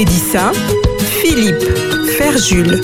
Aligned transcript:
Pédissa, 0.00 0.52
Philippe 1.20 1.62
Ferjul. 2.16 2.80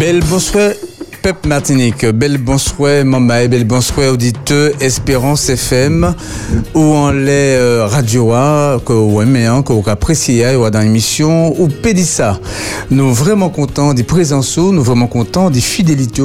Belle 0.00 0.20
bonsoir 0.28 0.72
Pep 1.22 1.46
Martinique, 1.46 2.04
bel 2.06 2.36
bonsoir 2.36 3.04
maman, 3.04 3.46
bel 3.48 3.64
bonsoir 3.64 4.12
auditeur 4.12 4.72
Espérance 4.80 5.48
FM 5.48 6.16
ou 6.74 6.80
en 6.80 7.12
les 7.12 7.54
euh, 7.56 7.86
radio 7.86 8.32
que 8.84 8.92
vous 8.92 9.22
aimez, 9.22 9.46
hein, 9.46 9.62
que 9.62 9.72
vous 9.72 9.88
appréciez 9.88 10.44
dans 10.72 10.80
l'émission 10.80 11.54
ou 11.60 11.68
Pédissa. 11.68 12.40
Nous 12.90 13.14
vraiment 13.14 13.50
contents 13.50 13.94
des 13.94 14.02
présences, 14.02 14.58
nous 14.58 14.82
vraiment 14.82 15.06
contents 15.06 15.48
des 15.48 15.60
fidélités 15.60 16.22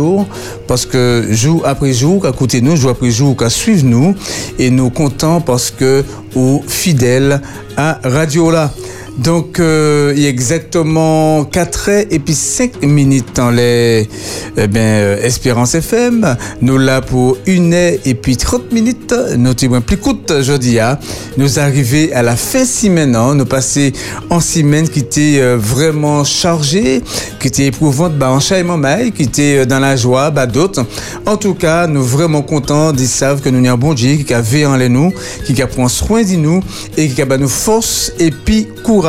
parce 0.68 0.88
que 0.88 1.27
jour 1.29 1.61
après 1.68 1.93
jour, 1.93 2.25
à 2.25 2.32
côté 2.32 2.61
nous, 2.61 2.75
jour 2.75 2.89
après 2.89 3.11
jour, 3.11 3.38
qu'à 3.38 3.52
suivre 3.52 3.86
nous 3.86 4.16
et 4.57 4.71
nous 4.71 4.89
contents 4.89 5.41
parce 5.41 5.70
que 5.70 6.04
ou 6.36 6.64
fidèles 6.68 7.41
à 7.77 8.00
Radio 8.04 8.50
là. 8.50 8.71
Donc, 9.18 9.60
euh, 9.60 10.14
il 10.15 10.21
y 10.21 10.28
a 10.28 10.29
exactement 10.29 11.43
4 11.46 11.89
heures 11.89 12.05
et 12.11 12.19
puis 12.19 12.36
5 12.36 12.83
minutes 12.83 13.36
dans 13.36 13.50
les 13.50 14.07
eh 14.55 14.68
bien, 14.68 14.82
euh, 14.82 15.23
Espérance 15.23 15.73
FM. 15.73 16.37
Nous 16.61 16.78
là 16.78 17.01
pour 17.01 17.37
1 17.47 17.73
heure 17.73 17.93
et 18.06 18.14
puis 18.14 18.37
30 18.37 18.71
minutes. 18.71 19.15
Nous 19.37 19.54
sommes 19.57 19.82
plus 19.82 19.97
courte 19.97 20.29
aujourd'hui. 20.29 20.79
Hein. 20.79 21.00
Nous 21.37 21.57
arrivons 21.57 22.14
à 22.14 22.21
la 22.21 22.36
fin 22.36 22.64
semaine. 22.64 23.15
Hein. 23.15 23.33
Nous 23.33 23.45
passons 23.45 23.92
en 24.29 24.39
semaine 24.39 24.87
qui 24.87 25.00
était 25.00 25.37
euh, 25.39 25.57
vraiment 25.57 26.23
chargée, 26.23 27.01
qui 27.39 27.47
était 27.47 27.65
éprouvante 27.65 28.18
bah, 28.18 28.29
en 28.31 28.78
mail, 28.78 29.11
qui 29.14 29.23
était 29.23 29.65
dans 29.65 29.79
la 29.79 29.95
joie, 29.95 30.29
bah, 30.29 30.45
d'autres. 30.45 30.86
En 31.25 31.37
tout 31.37 31.56
cas, 31.56 31.87
nous 31.87 32.03
vraiment 32.03 32.44
contents. 32.44 32.94
Ils 32.94 33.08
savent 33.08 33.42
que 33.42 33.50
nous 33.50 33.66
avons 33.66 33.73
un 33.73 33.78
bon 33.78 33.94
Dieu 33.95 34.17
qui 34.17 34.34
a 34.34 34.42
veillé 34.42 34.67
en 34.67 34.78
nous, 34.89 35.11
qui 35.44 35.59
a 35.59 35.66
pris 35.66 35.89
soin 35.89 36.22
de 36.22 36.36
nous 36.36 36.61
et 36.97 37.09
qui 37.09 37.22
a 37.22 37.25
bah, 37.25 37.39
nous 37.39 37.50
force 37.50 38.11
et 38.20 38.30
puis 38.30 38.67
courage 38.84 39.06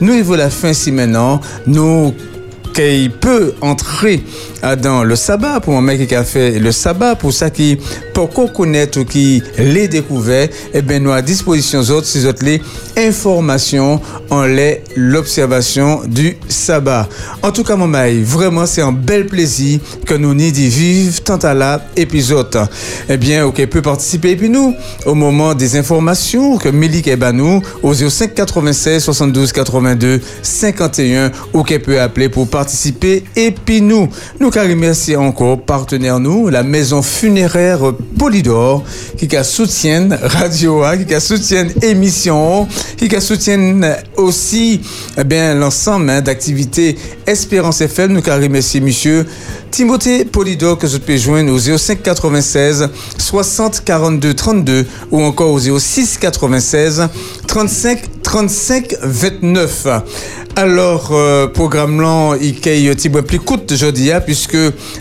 nous, 0.00 0.14
il 0.14 0.24
la 0.36 0.50
fin 0.50 0.72
si 0.72 0.92
maintenant, 0.92 1.40
nous 1.66 2.14
qu'il 2.78 3.10
peut 3.10 3.54
entrer 3.60 4.22
dans 4.80 5.02
le 5.02 5.16
sabbat 5.16 5.58
pour 5.58 5.76
un 5.76 5.80
mec 5.80 6.06
qui 6.06 6.14
a 6.14 6.22
fait 6.22 6.60
le 6.60 6.70
sabbat. 6.70 7.16
Pour 7.16 7.32
ça 7.32 7.50
qui 7.50 7.76
pour 8.14 8.30
qu'on 8.30 8.46
connaisse 8.46 8.96
ou 8.96 9.04
qui 9.04 9.42
les 9.58 9.88
découvert 9.88 10.44
et 10.44 10.50
eh 10.74 10.82
bien 10.82 10.98
nous 11.00 11.12
à 11.12 11.22
disposition 11.22 11.80
autres 11.80 12.06
ces 12.06 12.26
autres 12.26 12.44
les 12.44 12.60
informations 12.96 14.00
en 14.30 14.44
les 14.44 14.82
l'observation 14.96 16.02
du 16.06 16.36
sabbat. 16.48 17.08
En 17.42 17.50
tout 17.50 17.64
cas 17.64 17.74
mon 17.74 17.88
maï 17.88 18.22
vraiment 18.22 18.66
c'est 18.66 18.82
un 18.82 18.92
bel 18.92 19.26
plaisir 19.26 19.80
que 20.06 20.14
nous 20.14 20.34
n'y 20.34 20.52
vivre 20.52 21.20
tant 21.22 21.38
à 21.38 21.54
la 21.54 21.84
épisode. 21.96 22.68
Eh 23.08 23.16
bien 23.16 23.44
ok 23.44 23.66
peut 23.66 23.82
participer. 23.82 24.30
Et 24.30 24.36
puis 24.36 24.50
nous 24.50 24.74
au 25.04 25.14
moment 25.14 25.54
des 25.54 25.76
informations 25.76 26.58
que 26.58 26.68
Mélik 26.68 27.08
et 27.08 27.16
Banou 27.16 27.60
au 27.82 27.92
05 27.92 28.34
96 28.34 29.02
72 29.02 29.52
82 29.52 30.20
51 30.42 31.32
ou 31.52 31.64
qu'elle 31.64 31.82
peut 31.82 32.00
appeler 32.00 32.28
pour 32.28 32.48
participer 32.48 32.67
et 33.36 33.50
puis 33.50 33.80
nous 33.80 34.08
nous 34.40 34.50
car 34.50 34.64
remercier 34.64 35.16
encore 35.16 35.60
partenaire 35.60 36.20
nous, 36.20 36.48
la 36.48 36.62
maison 36.62 37.02
funéraire 37.02 37.80
Polydor, 38.18 38.84
qui 39.16 39.28
soutient 39.42 40.08
Radio 40.22 40.82
A, 40.82 40.96
qui 40.96 41.20
soutient 41.20 41.66
émission, 41.82 42.66
qui 42.96 43.20
soutient 43.20 43.80
aussi 44.16 44.80
eh 45.16 45.24
bien 45.24 45.54
l'ensemble 45.54 46.10
hein, 46.10 46.20
d'activités 46.20 46.96
Espérance 47.26 47.80
FM. 47.80 48.12
Nous 48.12 48.22
car 48.22 48.40
remercier 48.40 48.80
monsieur 48.80 49.26
Timothée 49.70 50.24
Polydor 50.24 50.78
que 50.78 50.86
vous 50.86 50.98
pouvez 50.98 51.18
joindre 51.18 51.52
au 51.52 51.58
05 51.58 52.02
96 52.02 52.88
60 53.18 53.82
42 53.84 54.34
32 54.34 54.86
ou 55.10 55.22
encore 55.22 55.52
au 55.52 55.78
06 55.78 56.18
96 56.18 57.08
35 57.46 58.22
35 58.22 58.94
29. 59.02 59.86
Alors, 60.56 61.10
euh, 61.12 61.46
programme 61.46 62.00
là, 62.00 62.34
il 62.48 62.84
y 62.84 62.88
a 62.88 62.92
un 62.92 63.22
plus 63.22 63.38
court 63.38 63.60
aujourd'hui, 63.70 64.12
hein, 64.12 64.20
puisque 64.20 64.56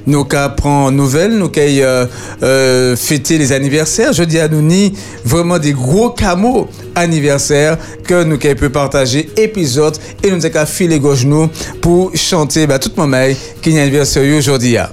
nous 0.06 0.24
cas 0.26 0.50
prend 0.50 0.92
nouvelle, 0.92 1.38
nous 1.38 1.46
avons 1.46 1.58
euh, 1.58 2.06
euh, 2.44 2.96
fêter 2.96 3.38
les 3.38 3.52
anniversaires. 3.52 4.14
Jeudi 4.14 4.38
nous 4.52 4.62
ni 4.62 4.94
vraiment 5.24 5.60
des 5.60 5.74
gros 5.74 6.10
camos 6.10 6.68
anniversaires 6.96 7.78
que 8.04 8.24
nous 8.24 8.38
peut 8.38 8.70
partager 8.70 9.30
épisode 9.38 9.98
et 10.24 10.32
nous 10.32 10.46
avons 10.46 10.66
filer 10.66 11.00
gauche 11.00 11.26
nous 11.26 11.50
pour 11.82 12.12
chanter 12.16 12.68
bah, 12.68 12.80
tout 12.80 12.92
le 12.96 13.06
monde 13.06 13.36
qui 13.62 13.76
est 13.76 13.82
anniversaire 13.82 14.24
aujourd'hui. 14.38 14.78
Hein. 14.78 14.90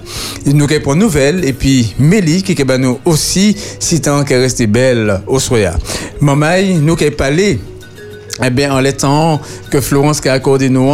Nous 0.47 0.65
avons 0.65 0.81
pour 0.81 0.97
nouvelle 0.97 1.45
et 1.45 1.53
puis 1.53 1.95
Mélie 1.99 2.43
qui 2.43 2.53
est 2.53 2.79
nous 2.79 2.99
aussi 3.05 3.57
si 3.79 4.01
tant 4.01 4.25
qu'elle 4.25 4.41
reste 4.41 4.63
belle 4.67 5.21
au 5.27 5.39
soya. 5.39 5.75
Maman, 6.21 6.63
nous 6.81 6.95
avons 6.95 7.11
parlé 7.17 7.59
eh 8.43 8.51
bien, 8.51 8.75
en 8.75 8.81
l'étant 8.81 9.41
que 9.71 9.81
Florence 9.81 10.21
a 10.27 10.33
accordé 10.33 10.69
nous, 10.69 10.91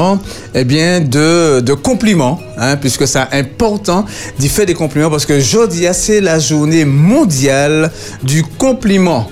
eh 0.54 0.64
bien, 0.64 1.00
de, 1.00 1.60
de 1.60 1.72
compliments, 1.72 2.38
hein, 2.58 2.76
puisque 2.76 3.06
c'est 3.06 3.20
important 3.32 4.04
d'y 4.38 4.48
faire 4.48 4.66
des 4.66 4.74
compliments, 4.74 5.10
parce 5.10 5.24
que 5.24 5.38
aujourd'hui, 5.38 5.86
c'est 5.92 6.20
la 6.20 6.38
journée 6.38 6.84
mondiale 6.84 7.90
du 8.22 8.42
compliment 8.42 9.28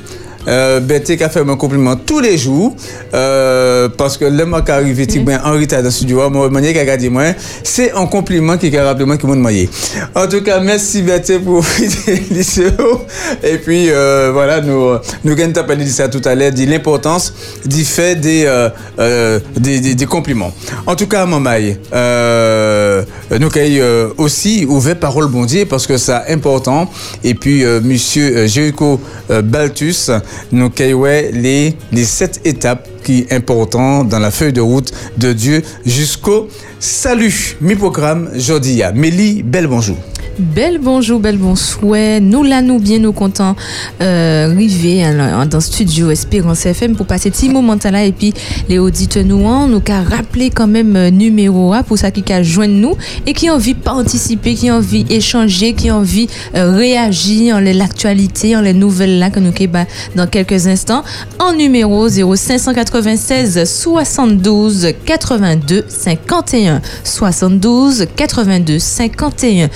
euh, 0.47 0.81
Betty 0.81 1.16
qui 1.16 1.25
a 1.25 1.28
fait 1.28 1.43
mon 1.44 1.56
compliment 1.56 1.97
tous 1.97 2.21
les 2.21 2.38
jours 2.38 2.75
euh, 3.15 3.88
parce 3.88 4.16
que 4.16 4.25
le 4.25 4.44
mois 4.44 4.62
qui 4.62 4.71
arrive 4.71 4.99
mm 4.99 5.28
en 5.44 5.53
retard 5.53 5.81
dans 5.81 5.87
le 5.87 5.91
studio 5.91 6.28
moi 6.31 6.50
qui 6.60 6.78
a 6.78 6.97
dit 6.97 7.09
moi 7.09 7.25
c'est 7.62 7.93
un 7.93 8.06
compliment 8.06 8.56
qui 8.56 8.77
a 8.77 8.84
rappelé 8.84 9.04
moi 9.04 9.16
qui 9.16 9.27
m'a 9.27 9.34
demandé. 9.34 9.69
En 10.15 10.27
tout 10.27 10.43
cas 10.43 10.60
merci 10.60 11.03
Betty 11.03 11.38
pour 11.38 11.65
et 13.43 13.59
puis 13.59 13.91
euh, 13.91 14.31
voilà 14.32 14.60
nous 14.60 14.97
nous 15.25 15.34
gagnons 15.34 15.53
parlé 15.53 15.84
de 15.84 15.91
ça 15.91 16.09
tout 16.09 16.22
à 16.25 16.34
l'heure 16.34 16.53
de 16.53 16.65
l'importance 16.65 17.32
d'y 17.65 17.84
faire 17.84 18.16
des, 18.16 18.44
euh, 18.47 18.69
euh, 18.98 19.41
des, 19.56 19.81
des, 19.81 19.94
des, 19.94 20.06
compliments. 20.06 20.53
En 20.87 20.94
tout 20.94 21.06
cas 21.06 21.27
Mamaï 21.27 21.77
euh, 21.93 23.03
nous 23.38 23.48
avons 23.54 24.15
aussi 24.19 24.66
ouvert 24.69 24.98
parole 24.98 25.27
bon 25.28 25.44
Dieu 25.44 25.66
parce 25.66 25.87
que 25.87 25.97
c'est 25.97 26.28
important. 26.28 26.91
Et 27.25 27.34
puis 27.34 27.65
monsieur 27.82 28.47
Jericho 28.47 29.00
Baltus 29.44 30.10
nous 30.53 30.71
caillons 30.71 31.05
les, 31.05 31.77
les 31.93 32.05
sept 32.05 32.41
étapes 32.44 32.89
qui 33.05 33.27
sont 33.28 33.34
importantes 33.34 34.09
dans 34.09 34.19
la 34.19 34.31
feuille 34.31 34.53
de 34.53 34.61
route 34.61 34.93
de 35.16 35.33
Dieu 35.33 35.62
jusqu'au 35.84 36.49
salut. 36.78 37.56
Mi 37.61 37.75
programme 37.75 38.31
Jodia. 38.34 38.93
Mélie, 38.93 39.43
bel 39.43 39.66
bonjour. 39.66 39.97
Bel 40.38 40.78
bonjour, 40.78 41.19
bel 41.19 41.37
bonsoir. 41.37 42.21
Nous 42.21 42.44
là, 42.44 42.62
nous 42.62 42.78
bien, 42.78 43.00
nous 43.00 43.12
contents 43.12 43.56
euh, 44.00 44.53
arriver 44.53 45.03
dans 45.50 45.59
le 45.59 45.60
studio 45.60 46.12
Espérance 46.12 46.65
FM 46.65 46.94
pour 46.94 47.06
passer 47.06 47.32
petit 47.32 47.49
moment 47.49 47.76
là. 47.91 48.04
Et 48.04 48.12
puis 48.12 48.32
les 48.69 48.78
auditeurs 48.78 49.25
nous 49.25 49.44
ont 49.44 49.66
nous 49.66 49.81
qu'à 49.81 50.00
rappeler 50.00 50.50
quand 50.50 50.69
même 50.69 50.94
euh, 50.94 51.10
numéro 51.10 51.72
A 51.72 51.82
pour 51.82 51.98
ça 51.98 52.12
qui 52.12 52.32
a 52.32 52.44
joindre 52.44 52.75
nous 52.75 52.94
et 53.27 53.32
qui 53.32 53.50
ont 53.50 53.54
envie 53.54 53.75
participer, 53.75 54.54
qui 54.54 54.71
ont 54.71 54.77
envie 54.77 55.03
d'échanger, 55.03 55.72
qui 55.72 55.91
ont 55.91 55.97
envie 55.97 56.28
euh, 56.54 56.71
réagir 56.71 57.56
en 57.56 57.60
l'actualité, 57.60 58.54
en 58.54 58.60
les 58.60 58.75
nouvelles 58.75 59.19
là 59.19 59.31
que 59.31 59.41
nous 59.41 59.53
bah, 59.69 59.87
dans 60.15 60.28
quelques 60.28 60.69
instants. 60.69 61.03
En 61.41 61.53
numéro 61.53 62.09
0596 62.09 63.65
72 63.65 64.93
82 65.04 65.84
51 65.88 66.81
72 67.03 68.06
82 68.15 68.78
51 68.78 69.69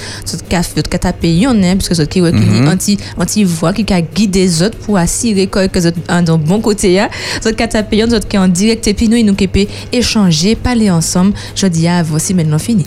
caf 0.53 0.75
d'autres 0.75 0.99
taper 0.99 1.33
yon 1.43 1.63
hein 1.63 1.77
parce 1.77 1.89
que 1.89 2.05
qui 2.05 2.21
qui 2.21 2.69
anti 2.69 2.99
anti 3.17 3.45
voix 3.45 3.73
qui 3.73 3.93
a 3.93 4.01
guidé 4.01 4.41
les 4.45 4.63
autres 4.63 4.79
pour 4.79 4.99
assurer 4.99 5.47
que 5.47 5.67
que 5.67 5.79
un 6.09 6.23
dans 6.23 6.39
bon 6.39 6.61
côté 6.61 6.93
ya. 6.93 7.09
D'autres 7.43 7.69
taper 7.69 7.97
yon 7.99 8.09
d'autres 8.09 8.29
qui 8.29 8.39
en 8.39 8.49
direct 8.49 8.87
et 8.87 8.95
puis 8.95 9.09
nous 9.09 9.23
nous 9.23 9.35
qui 9.35 9.49
échanger 9.93 10.55
parler 10.57 10.91
ensemble. 10.91 11.33
Je 11.55 11.67
dis 11.67 11.89
à 11.89 12.03
voici 12.03 12.35
maintenant 12.35 12.59
fini. 12.59 12.87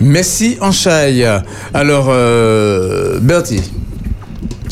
Merci 0.00 0.56
Anchaï. 0.60 1.24
Alors 1.74 2.06
euh, 2.08 3.18
Bertie 3.20 3.62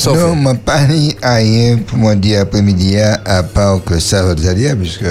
non, 0.05 0.15
je 0.15 0.49
n'ai 0.49 0.59
pas 0.59 0.77
rien 0.77 1.79
pour 1.87 1.99
moi 1.99 2.15
dire 2.15 2.41
après-midi 2.41 2.99
à 2.99 3.43
part 3.43 3.83
que 3.83 3.99
ça 3.99 4.23
va 4.23 4.35
dire, 4.35 4.77
puisque 4.77 5.07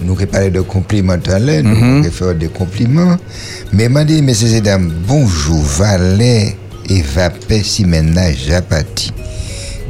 nous 0.00 0.14
avons 0.14 0.26
parlé 0.26 0.50
de 0.50 0.60
compliments 0.60 1.16
à 1.26 1.38
l'heure, 1.38 1.62
nous 1.64 2.02
fait 2.04 2.38
des 2.38 2.48
compliments. 2.48 3.16
Mais 3.72 3.88
m'a 3.88 4.04
dit, 4.04 4.22
messieurs 4.22 4.54
et 4.54 4.60
dames, 4.60 4.92
bonjour, 5.06 5.60
Valet 5.60 6.56
et 6.88 7.02
Vapé 7.02 7.62
Simena 7.62 8.32
Japati. 8.32 9.12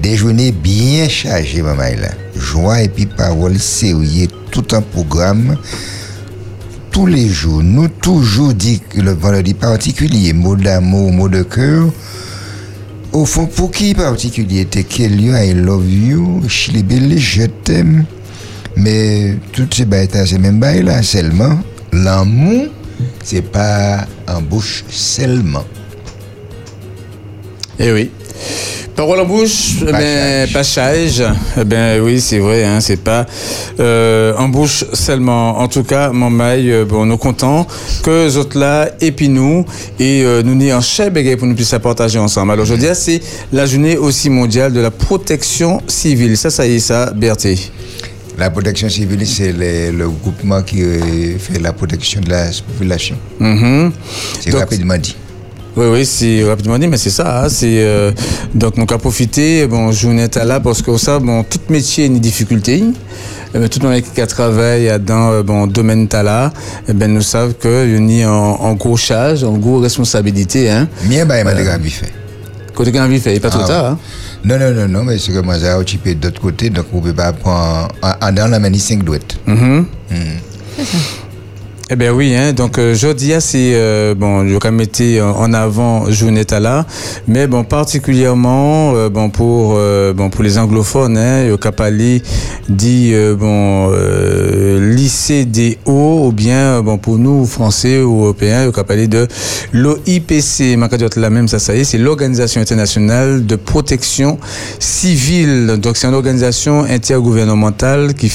Des 0.03 0.17
journées 0.17 0.53
bien 0.53 1.09
chargées, 1.09 1.63
maman, 1.63 1.83
là. 2.01 2.09
Joie 2.37 2.83
et 2.83 2.89
puis 2.89 3.07
parole 3.07 3.59
sérieux, 3.59 4.29
tout 4.51 4.65
un 4.73 4.81
programme. 4.81 5.57
Tous 6.91 7.07
les 7.07 7.29
jours, 7.29 7.63
nous 7.63 7.89
toujours 7.89 8.55
dit 8.55 8.81
que 8.89 9.01
le 9.01 9.13
vendredi 9.13 9.55
particulier, 9.55 10.33
mot 10.33 10.57
d'amour, 10.57 11.13
mot 11.13 11.29
de 11.29 11.43
cœur. 11.43 11.93
Au 13.13 13.25
fond, 13.25 13.47
pour 13.47 13.71
qui 13.71 13.95
particulier, 13.95 14.65
t'es 14.65 14.85
quel 14.85 15.21
I 15.21 15.55
love 15.55 15.89
you, 15.89 16.43
je 16.47 17.47
t'aime. 17.65 18.05
Mais 18.76 19.37
toutes 19.53 19.75
ces 19.75 19.85
bêtes, 19.85 20.17
ces 20.26 20.38
mêmes 20.38 20.61
bêtes 20.61 20.85
là, 20.85 21.03
seulement, 21.03 21.59
l'amour, 21.93 22.67
c'est 23.23 23.43
pas 23.43 24.06
en 24.26 24.41
bouche 24.41 24.85
seulement. 24.88 25.65
Eh 27.79 27.93
oui. 27.93 28.11
Parole 28.99 29.20
en 29.20 29.26
bouche, 29.26 29.76
ben, 29.93 30.49
pachage. 30.53 31.23
Eh 31.56 31.65
ben 31.65 32.03
oui, 32.03 32.20
c'est 32.20 32.41
vrai, 32.41 32.65
hein, 32.65 32.81
c'est 32.81 32.97
pas 32.97 33.26
euh, 33.79 34.35
en 34.37 34.49
bouche 34.49 34.85
seulement. 34.93 35.61
En 35.61 35.69
tout 35.69 35.85
cas, 35.85 36.11
mon 36.11 36.31
maille, 36.31 36.73
euh, 36.73 36.85
bon, 36.85 37.06
nous 37.06 37.17
contents 37.17 37.64
que 38.03 38.26
les 38.26 38.37
autres 38.37 38.59
là, 38.59 38.91
et 39.00 39.12
puis 39.12 39.29
nous, 39.29 39.64
et 40.00 40.25
euh, 40.25 40.43
nous 40.43 40.56
n'y 40.56 40.73
en 40.73 40.81
pour 40.81 41.47
nous 41.47 41.55
puissions 41.55 41.79
partager 41.79 42.19
ensemble. 42.19 42.50
Alors 42.50 42.64
aujourd'hui, 42.64 42.88
c'est 42.94 43.21
la 43.53 43.67
journée 43.67 43.97
aussi 43.97 44.31
mondiale 44.31 44.73
de 44.73 44.81
la 44.81 44.91
protection 44.91 45.81
civile. 45.87 46.37
Ça, 46.37 46.50
ça 46.50 46.67
y 46.67 46.75
est, 46.75 46.81
ça, 46.81 47.12
Berthe. 47.14 47.71
La 48.38 48.50
protection 48.50 48.88
civile, 48.88 49.26
c'est 49.26 49.52
le, 49.52 50.08
groupement 50.08 50.62
qui 50.62 50.81
fait 51.38 51.58
la 51.58 51.73
protection 51.73 52.20
de 52.20 52.31
la 52.31 52.46
population. 52.67 53.17
Mm-hmm. 53.40 53.90
C'est 54.40 54.55
rapidement 54.55 54.96
dit. 54.96 55.17
Oui, 55.76 55.87
oui, 55.93 56.06
c'est 56.06 56.44
rapidement 56.44 56.79
dit, 56.79 56.87
mais 56.87 56.96
c'est 56.96 57.11
ça. 57.11 57.44
Hein, 57.44 57.49
c'est 57.49 57.82
euh, 57.82 58.12
donc 58.55 58.76
nous 58.76 58.87
avons 58.88 58.99
profité. 58.99 59.67
Bon, 59.67 59.90
journée 59.90 60.29
là 60.44 60.61
parce 60.61 60.82
que 60.82 60.96
ça, 60.96 61.19
bon, 61.19 61.43
tout 61.43 61.61
métier 61.69 62.05
a 62.05 62.06
une 62.06 62.20
difficulté. 62.20 62.85
Mais 63.55 63.69
tout 63.69 63.81
le 63.81 63.88
monde 63.88 64.02
qui 64.02 64.26
travaille 64.26 64.93
dans 65.00 65.31
le 65.31 65.37
euh, 65.37 65.43
bon 65.43 65.67
domaine 65.67 66.06
là, 66.12 66.52
eh 66.87 66.93
ben 66.93 67.12
nous 67.12 67.23
savons 67.23 67.55
que 67.58 67.88
y 67.88 68.23
a 68.23 68.32
en, 68.32 68.35
en 68.35 68.75
gros 68.75 68.96
charge, 68.96 69.43
en 69.43 69.56
gros 69.56 69.81
responsabilité. 69.81 70.70
Hein. 70.70 70.88
Bien, 71.05 71.26
bah, 71.26 71.38
il 71.38 71.44
m'a 71.44 71.55
déjà 71.55 71.79
fait. 71.79 72.12
Côté 72.79 72.93
fait, 72.93 73.35
il 73.35 73.41
pas 73.41 73.51
trop 73.51 73.63
ah, 73.65 73.67
tard. 73.67 73.87
Hein. 73.87 73.99
Non, 74.45 74.57
non, 74.57 74.73
non, 74.73 74.87
non, 74.87 75.03
mais 75.03 75.19
c'est 75.19 75.33
que 75.33 75.41
moi 75.41 75.59
j'ai 75.59 75.73
occupé 75.73 76.15
d'autre 76.15 76.41
côté, 76.41 76.71
donc 76.71 76.87
on 76.93 77.01
peut 77.01 77.13
pas 77.13 77.33
prendre 77.33 77.89
en, 78.01 78.33
dans 78.33 78.49
la 78.49 78.61
manie 78.61 78.79
5 78.79 79.03
douettes. 79.03 79.37
Mm 79.47 79.83
C'est 80.77 80.85
ça. 80.85 80.99
Eh 81.90 81.96
bien 81.96 82.12
oui, 82.12 82.35
hein, 82.37 82.52
donc 82.52 82.79
euh, 82.79 82.94
Jodia, 82.94 83.40
c'est 83.40 83.73
euh, 83.73 84.14
bon, 84.14 84.46
je 84.46 84.58
vais 84.58 84.70
mettre 84.70 85.02
en 85.23 85.55
avant 85.55 86.11
Jounetta 86.11 86.61
là, 86.61 86.85
mais 87.26 87.46
bon 87.46 87.64
particulièrement 87.64 88.93
euh, 88.94 89.08
bon 89.08 89.31
pour 89.31 89.73
euh, 89.79 90.12
bon 90.12 90.29
pour 90.29 90.44
les 90.44 90.58
anglophones, 90.58 91.17
hein, 91.17 91.56
Kapali 91.58 92.23
dit 92.69 93.12
euh, 93.14 93.35
bon 93.35 93.90
lycée 94.94 95.46
des 95.46 95.79
hauts 95.87 96.26
ou 96.26 96.32
bien 96.32 96.82
bon 96.82 96.99
pour 96.99 97.17
nous 97.17 97.46
français 97.46 98.02
ou 98.02 98.25
européens, 98.25 98.70
Kapali 98.70 99.08
de 99.08 99.26
l'OIPC, 99.73 100.76
la 101.17 101.31
même 101.31 101.49
ça 101.49 101.58
ça 101.58 101.75
y 101.75 101.81
est, 101.81 101.85
c'est 101.85 101.96
l'organisation 101.96 102.61
internationale 102.61 103.46
de 103.46 103.56
protection 103.56 104.38
civile. 104.79 105.79
Donc 105.81 105.96
c'est 105.96 106.06
une 106.06 106.12
organisation 106.12 106.85
intergouvernementale 106.85 108.12
qui 108.12 108.29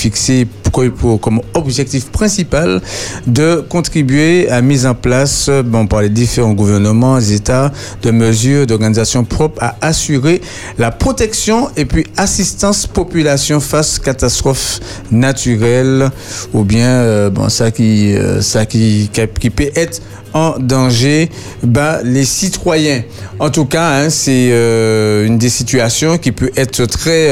pour, 0.74 1.20
comme 1.20 1.42
objectif 1.54 2.10
principal 2.12 2.82
de 3.28 3.64
contribuer 3.70 4.50
à 4.50 4.62
mise 4.62 4.86
en 4.86 4.96
place 4.96 5.50
bon, 5.66 5.88
par 5.88 6.02
les 6.02 6.10
différents 6.10 6.54
gouvernements, 6.54 7.20
États, 7.20 7.72
de 8.02 8.12
mesures 8.12 8.66
d'organisation 8.68 9.24
propres 9.24 9.62
à 9.62 9.76
assurer 9.82 10.42
la 10.78 10.92
protection 10.92 11.70
et 11.78 11.86
puis 11.86 12.06
assistance 12.18 12.88
population 12.88 13.60
face 13.60 14.00
catastrophes 14.00 14.80
naturelles 15.12 16.10
ou 16.54 16.64
bien 16.64 16.88
euh, 16.88 17.30
bon, 17.30 17.50
ça, 17.50 17.72
qui, 17.72 18.16
euh, 18.16 18.42
ça 18.42 18.66
qui, 18.66 19.10
qui 19.40 19.50
peut 19.50 19.72
être 19.76 20.02
en 20.34 20.58
danger 20.58 21.30
bah, 21.62 22.00
les 22.04 22.26
citoyens. 22.26 23.04
En 23.40 23.50
tout 23.50 23.66
cas, 23.66 24.00
hein, 24.00 24.10
c'est 24.10 24.50
euh, 24.52 25.28
une 25.28 25.38
des 25.38 25.50
situations 25.50 26.18
qui 26.18 26.32
peut 26.32 26.52
être 26.56 26.86
très, 26.86 27.30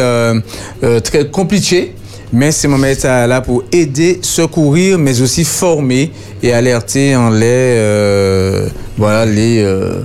très 1.02 1.28
compliquée 1.28 1.96
mais 2.33 2.51
c'est 2.51 2.68
mon 2.68 2.78
métier 2.78 3.10
là 3.10 3.42
pour 3.42 3.63
aider, 3.72 4.19
secourir, 4.22 4.98
mais 4.98 5.22
aussi 5.22 5.44
former 5.44 6.12
et 6.42 6.54
alerter 6.54 7.16
en 7.16 7.30
les, 7.30 7.45
euh, 7.45 8.68
voilà, 8.98 9.25
les. 9.25 9.62
Euh, 9.63 10.01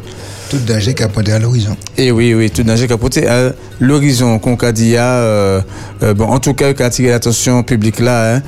tout 0.49 0.59
danger 0.59 0.95
qui 0.95 1.03
a 1.03 1.09
pointé 1.09 1.33
à 1.33 1.39
l'horizon. 1.39 1.77
Et 1.99 2.13
oui, 2.13 2.33
oui, 2.35 2.51
tout 2.51 2.63
danger 2.63 2.87
qui 2.87 2.93
a 2.93 2.99
pointé 2.99 3.27
à 3.27 3.53
l'horizon. 3.81 4.39
Qu'on 4.39 4.55
a 4.55 4.73
dit, 4.73 4.95
euh, 4.97 5.61
euh, 6.03 6.15
bon, 6.15 6.27
en 6.27 6.39
tout 6.39 6.55
cas, 6.55 6.73
qui 6.73 6.83
a 6.83 6.87
attiré 6.87 7.11
l'attention 7.11 7.63
publique 7.63 7.99
là, 7.99 8.37
hein, 8.37 8.43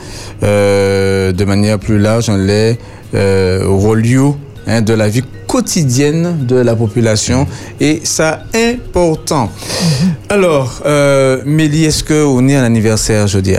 euh, 0.45 1.33
de 1.33 1.45
manière 1.45 1.79
plus 1.79 1.99
large, 1.99 2.29
on 2.29 2.37
les 2.37 2.79
euh, 3.15 3.65
relieu 3.67 4.33
hein, 4.69 4.83
de 4.83 4.95
la 4.95 5.09
vie 5.09 5.25
quotidienne 5.47 6.47
de 6.47 6.57
la 6.57 6.77
population 6.77 7.47
et 7.81 8.03
ça 8.05 8.45
important. 8.55 9.51
Mhm. 9.51 10.15
Alors, 10.29 10.83
euh, 10.85 11.43
Mélie, 11.45 11.87
est-ce 11.87 12.05
que 12.05 12.25
on 12.25 12.47
est 12.49 12.57
à 12.57 12.63
l'anniversaire 12.63 13.27
jeudi 13.27 13.57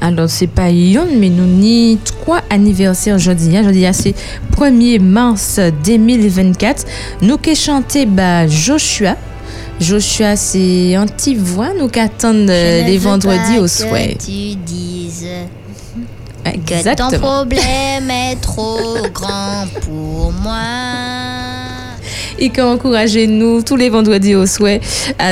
alors, 0.00 0.28
c'est 0.28 0.48
pas 0.48 0.68
yon, 0.68 1.06
mais 1.18 1.30
nous 1.30 1.46
ni 1.46 1.98
trois 2.04 2.42
anniversaires 2.50 3.18
jeudi. 3.18 3.56
Jeudi, 3.56 3.86
c'est 3.94 4.14
1er 4.54 5.00
mars 5.00 5.58
2024. 5.82 6.84
Nous 7.22 7.38
qui 7.38 7.54
chanté 7.54 8.04
bah, 8.04 8.46
Joshua. 8.46 9.16
Joshua, 9.80 10.36
c'est 10.36 10.94
un 10.94 11.06
petit 11.06 11.34
voix, 11.34 11.70
nous 11.78 11.88
qui 11.88 12.00
attendons 12.00 12.46
les 12.46 12.98
vendredis 12.98 13.58
au 13.58 13.66
souhait. 13.66 14.16
tu 14.22 14.56
dises 14.56 15.26
que 16.52 16.94
ton 16.94 17.18
problème 17.18 18.10
est 18.10 18.36
trop 18.40 18.96
grand 19.12 19.66
pour 19.82 20.32
moi. 20.42 20.60
Et 22.38 22.50
qui 22.50 22.60
encouragé 22.60 23.26
nous 23.26 23.62
tous 23.62 23.76
les 23.76 23.88
vendredis 23.88 24.34
au 24.34 24.44
souhait 24.44 24.80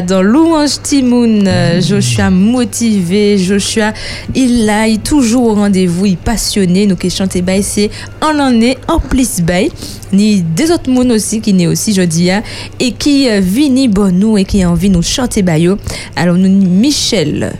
dans 0.07 0.23
Louange 0.23 0.81
Timoun. 0.83 1.47
Euh, 1.47 1.81
Joshua 1.81 2.31
motivé, 2.31 3.39
Joshua 3.39 3.93
il 4.35 4.71
a 4.71 4.87
il 4.87 5.01
toujours 5.01 5.49
au 5.49 5.55
rendez-vous, 5.55 6.07
il 6.07 6.17
passionné, 6.17 6.87
nous 6.87 6.97
qui 6.97 7.11
chanter 7.11 7.43
bah 7.43 7.61
c'est 7.61 7.91
en 8.21 8.33
l'année 8.33 8.79
en 8.89 9.01
plus 9.01 9.41
bail 9.41 9.71
ni 10.13 10.43
des 10.43 10.71
autres 10.71 10.89
moun 10.91 11.11
aussi 11.11 11.41
qui 11.41 11.53
n'est 11.53 11.67
aussi 11.67 11.93
jeudi 11.93 12.31
hein, 12.31 12.43
et 12.79 12.93
qui 12.93 13.29
euh, 13.29 13.41
vini 13.41 13.89
bon 13.89 14.15
nous 14.15 14.39
et 14.39 14.45
qui 14.45 14.63
a 14.63 14.71
envie 14.71 14.91
nous 14.91 15.03
chanter. 15.03 15.45
Alors 16.17 16.37
nous 16.37 16.49
Michel 16.49 17.53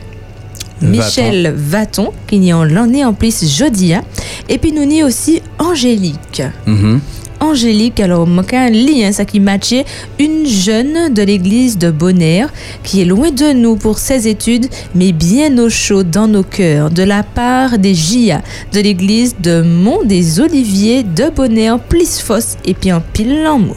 Michel 0.83 1.55
Vaton, 1.57 2.11
qui 2.27 2.39
n'est 2.39 2.53
en 2.53 2.65
l'année 2.65 3.05
en 3.05 3.13
plus 3.13 3.45
jeudi. 3.45 3.95
Hein. 3.95 4.03
Et 4.49 4.59
puis 4.59 4.73
nous 4.73 4.85
ni 4.85 5.03
aussi 5.03 5.43
Angélique. 5.59 6.43
Mm-hmm. 6.67 6.99
Angélique, 7.43 7.99
alors 7.99 8.29
un 8.29 8.71
lien, 8.71 9.11
ça 9.11 9.25
qui 9.25 9.41
matchait 9.41 9.85
une 10.21 10.47
jeune 10.47 11.13
de 11.13 11.23
l'église 11.23 11.77
de 11.77 11.91
Bonaire 11.91 12.49
qui 12.85 13.03
est 13.03 13.05
loin 13.05 13.33
de 13.33 13.53
nous 13.53 13.75
pour 13.75 13.99
ses 13.99 14.29
études, 14.29 14.69
mais 14.95 15.11
bien 15.11 15.59
au 15.59 15.69
chaud 15.69 16.05
dans 16.05 16.29
nos 16.29 16.45
cœurs, 16.45 16.91
de 16.91 17.03
la 17.03 17.25
part 17.25 17.79
des 17.79 17.95
GIA 17.95 18.43
de 18.73 18.81
l'église 18.81 19.35
de 19.41 19.61
Mont 19.61 20.05
des 20.05 20.39
Oliviers 20.39 21.03
de 21.03 21.31
Bonaire, 21.31 21.81
Plisfos 21.81 22.57
et 22.65 22.75
puis 22.75 22.93
en 22.93 23.01
pile 23.01 23.43
l'amour. 23.43 23.77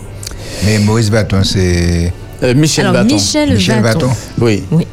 Mais 0.63 0.77
Maurice 0.79 1.09
Baton, 1.09 1.43
c'est. 1.43 2.13
Euh, 2.43 2.53
Michel 2.53 2.91
Michel, 3.05 3.53
Michel 3.53 3.81
Baton. 3.81 4.09
Oui. 4.39 4.63
Oui. 4.71 4.85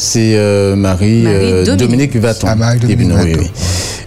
C'est 0.00 0.36
euh, 0.36 0.76
Marie, 0.76 1.24
euh, 1.26 1.76
Dominique. 1.76 2.14
Vaton. 2.14 2.46
Ah, 2.48 2.54
Marie 2.54 2.78
Dominique 2.78 3.16
oui, 3.20 3.34
oui. 3.36 3.50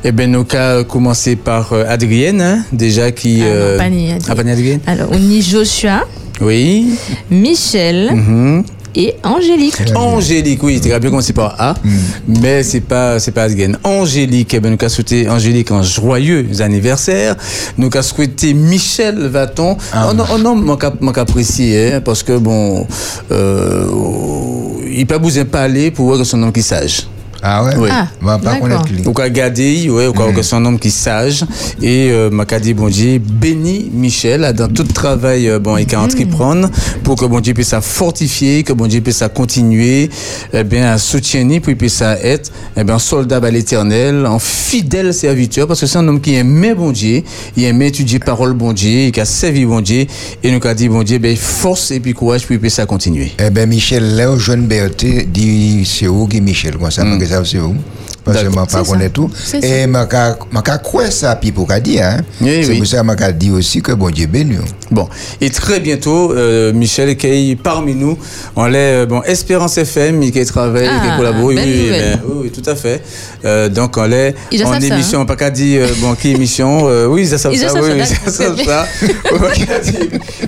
Eh 0.05 0.13
bien, 0.13 0.27
nous 0.27 0.45
avons 0.53 0.85
commencé 0.85 1.35
par 1.35 1.73
euh, 1.73 1.83
Adrienne, 1.85 2.39
hein, 2.39 2.63
déjà 2.71 3.11
qui. 3.11 3.41
Ah, 3.41 3.47
euh, 3.47 3.89
ni 3.89 4.09
Adrienne. 4.09 4.79
Alors, 4.87 5.09
on 5.11 5.17
y 5.19 5.41
Joshua. 5.41 6.07
Oui. 6.39 6.95
Michel. 7.29 8.09
Mm-hmm. 8.09 8.63
Et 8.95 9.15
Angélique. 9.23 9.81
Angélique, 9.95 10.63
oui, 10.63 10.81
tu 10.81 10.91
as 10.91 10.99
bien 10.99 11.09
commencé 11.09 11.33
par 11.33 11.55
A, 11.59 11.75
mm. 11.83 11.97
mais 12.41 12.63
c'est 12.63 12.81
pas, 12.81 13.19
c'est 13.19 13.31
pas 13.31 13.43
Adrienne. 13.43 13.77
Angélique, 13.83 14.53
eh 14.53 14.59
bien, 14.59 14.71
nous 14.71 14.77
avons 14.79 14.89
souhaité 14.89 15.29
Angélique 15.29 15.71
un 15.71 15.83
joyeux 15.83 16.47
anniversaire. 16.59 17.35
Nous 17.77 17.89
avons 17.93 18.01
souhaité 18.01 18.53
Michel 18.53 19.27
Vaton. 19.27 19.77
Ah. 19.93 20.09
Oh 20.09 20.13
non, 20.13 20.25
oh 20.33 20.37
non, 20.37 20.55
mon 20.55 21.11
apprécié, 21.11 21.93
hein, 21.93 22.01
parce 22.01 22.23
que 22.23 22.37
bon, 22.37 22.85
euh, 23.31 23.85
il 24.91 25.07
pas 25.07 25.19
besoin 25.19 25.43
de 25.43 25.49
parler 25.49 25.91
pour 25.91 26.07
voir 26.07 26.17
que 26.17 26.23
son 26.23 26.37
nom 26.37 26.51
qui 26.51 26.61
sage. 26.61 27.07
Ah 27.43 27.63
ouais? 27.63 27.73
Oui. 27.77 27.89
Ah, 27.91 28.07
pas 28.21 28.55
connaître 28.57 28.85
lui. 28.91 29.05
Ou 29.05 29.13
regarder, 29.13 29.89
ouais, 29.89 30.07
ou 30.07 30.13
mm. 30.13 30.33
que 30.33 30.41
c'est 30.41 30.55
un 30.55 30.65
homme 30.65 30.79
qui 30.79 30.91
sage. 30.91 31.43
Et, 31.81 32.09
euh, 32.11 32.29
m'a 32.29 32.45
dit, 32.45 32.73
bon 32.73 32.87
Dieu, 32.87 33.19
béni 33.19 33.89
Michel, 33.91 34.53
dans 34.55 34.67
tout 34.67 34.83
travail, 34.83 35.49
euh, 35.49 35.59
bon, 35.59 35.77
il 35.77 35.93
a 35.95 36.01
entreprendre 36.01 36.69
pour 37.03 37.15
que 37.15 37.25
bon 37.25 37.39
Dieu 37.39 37.53
puisse 37.53 37.73
fortifier, 37.81 38.63
que 38.63 38.73
bon 38.73 38.87
Dieu 38.87 39.01
puisse 39.01 39.23
continuer, 39.33 40.09
eh 40.53 40.63
bien, 40.63 40.91
à 40.91 40.97
soutenir, 40.97 41.61
puis 41.61 41.75
puisse 41.75 42.01
être, 42.01 42.51
eh 42.77 42.83
bien, 42.83 42.99
soldat 42.99 43.39
à 43.41 43.49
l'éternel, 43.49 44.25
en 44.25 44.37
fidèle 44.39 45.13
serviteur, 45.13 45.67
parce 45.67 45.81
que 45.81 45.87
c'est 45.87 45.97
un 45.97 46.07
homme 46.07 46.21
qui 46.21 46.35
aimait 46.35 46.75
bon 46.75 46.91
Dieu, 46.91 47.23
il 47.57 47.63
aimait 47.63 47.87
étudier 47.87 48.19
parole 48.19 48.53
bon 48.53 48.73
Dieu, 48.73 49.09
il 49.13 49.19
a 49.19 49.25
servi 49.25 49.65
bon 49.65 49.81
Dieu, 49.81 50.05
et 50.43 50.51
nous 50.51 50.59
a 50.67 50.73
dit, 50.73 50.89
bon 50.89 51.03
Dieu, 51.03 51.17
ben, 51.17 51.35
force 51.35 51.91
et 51.91 51.99
puis 51.99 52.13
courage, 52.13 52.45
puis 52.45 52.59
puisse 52.59 52.79
continuer. 52.87 53.31
Eh 53.39 53.49
ben, 53.49 53.67
Michel, 53.67 54.15
là, 54.15 54.31
au 54.31 54.37
jeune 54.37 54.67
Berthe, 54.67 55.05
dit, 55.31 55.83
c'est 55.85 56.07
où 56.07 56.27
qui 56.27 56.39
Michel, 56.41 56.77
quoi, 56.77 56.91
ça, 56.91 57.03
mm. 57.03 57.30
Ça, 57.31 57.45
c'est 57.45 57.59
où? 57.59 57.75
Parce 58.23 58.37
que 58.37 58.43
je 58.43 58.49
ne 58.49 58.83
connais 58.83 59.09
tout. 59.09 59.29
Et 59.53 59.85
je 59.85 60.77
crois 60.83 61.11
ça, 61.11 61.35
puis 61.35 61.51
pour 61.51 61.67
dire. 61.67 62.05
Hein. 62.05 62.17
c'est 62.39 62.75
pour 62.77 62.87
ça 62.87 63.03
que 63.03 63.25
je 63.25 63.31
dit 63.31 63.51
aussi 63.51 63.81
que 63.81 63.91
bon 63.93 64.09
Dieu 64.09 64.27
béni. 64.27 64.57
Bon, 64.91 65.07
et 65.39 65.49
très 65.49 65.79
bientôt, 65.79 66.33
euh, 66.33 66.73
Michel 66.73 67.15
qui 67.15 67.51
est 67.51 67.55
parmi 67.55 67.95
nous, 67.95 68.17
on 68.57 68.65
l'est, 68.65 69.03
euh, 69.03 69.05
bon, 69.05 69.23
Espérance 69.23 69.77
FM, 69.77 70.19
qui 70.31 70.45
travaille, 70.45 70.83
qui 70.83 71.07
ah, 71.09 71.15
collabore, 71.17 71.45
oui, 71.45 71.57
oui, 71.57 71.91
oui, 72.43 72.51
tout 72.51 72.69
à 72.69 72.75
fait. 72.75 73.01
Euh, 73.45 73.69
donc 73.69 73.95
on 73.95 74.03
l'est 74.03 74.35
en 74.65 74.81
émission, 74.81 75.21
hein. 75.21 75.25
pas 75.25 75.37
qu'à 75.37 75.49
dire, 75.49 75.87
bon, 76.01 76.13
qui 76.15 76.31
émission, 76.31 76.87
oui, 77.07 77.25
ça, 77.25 77.37
ça, 77.37 77.55
ça, 77.55 77.69
ça, 77.69 77.81
oui, 77.81 78.01
ça, 78.05 78.31
ça, 78.31 78.63
ça. 78.65 78.85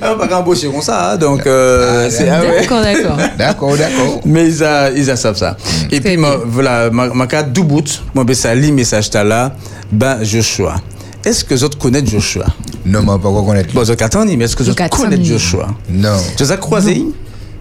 On 0.01 0.17
pas 0.17 0.27
qu'à 0.27 0.39
embaucher 0.39 0.67
comme 0.67 0.81
ça, 0.81 1.11
hein. 1.11 1.17
donc 1.17 1.43
ah, 1.47 2.09
c'est. 2.09 2.27
Ah 2.27 2.41
d'accord, 2.41 2.81
d'accord. 2.81 3.17
D'accord, 3.37 3.77
d'accord. 3.77 4.21
Mais 4.25 4.49
ils, 4.49 4.97
ils 4.97 5.17
savent 5.17 5.37
ça. 5.37 5.55
Et 5.89 6.01
puis, 6.01 6.17
voilà, 6.47 6.89
ma 6.89 7.27
carte 7.27 7.53
bout, 7.63 8.03
moi, 8.13 8.23
ben, 8.23 8.35
ça 8.35 8.53
lit 8.55 8.71
message 8.71 9.09
là, 9.23 9.55
ben, 9.91 10.23
Joshua. 10.23 10.75
Est-ce 11.23 11.45
que 11.45 11.55
vous 11.55 11.69
connaissez 11.69 12.07
Joshua? 12.07 12.45
Non, 12.85 13.01
mais 13.01 13.17
pas 13.19 13.29
connaître. 13.43 13.73
Bon, 13.73 13.83
vous 13.83 13.95
mais 14.37 14.45
est-ce 14.45 14.55
que 14.55 14.63
vous 14.63 14.73
connaissez 14.73 15.23
Joshua? 15.23 15.67
Non. 15.89 16.17
Tu 16.35 16.43
as 16.43 16.57
croisé? 16.57 16.97
Non, 16.99 17.13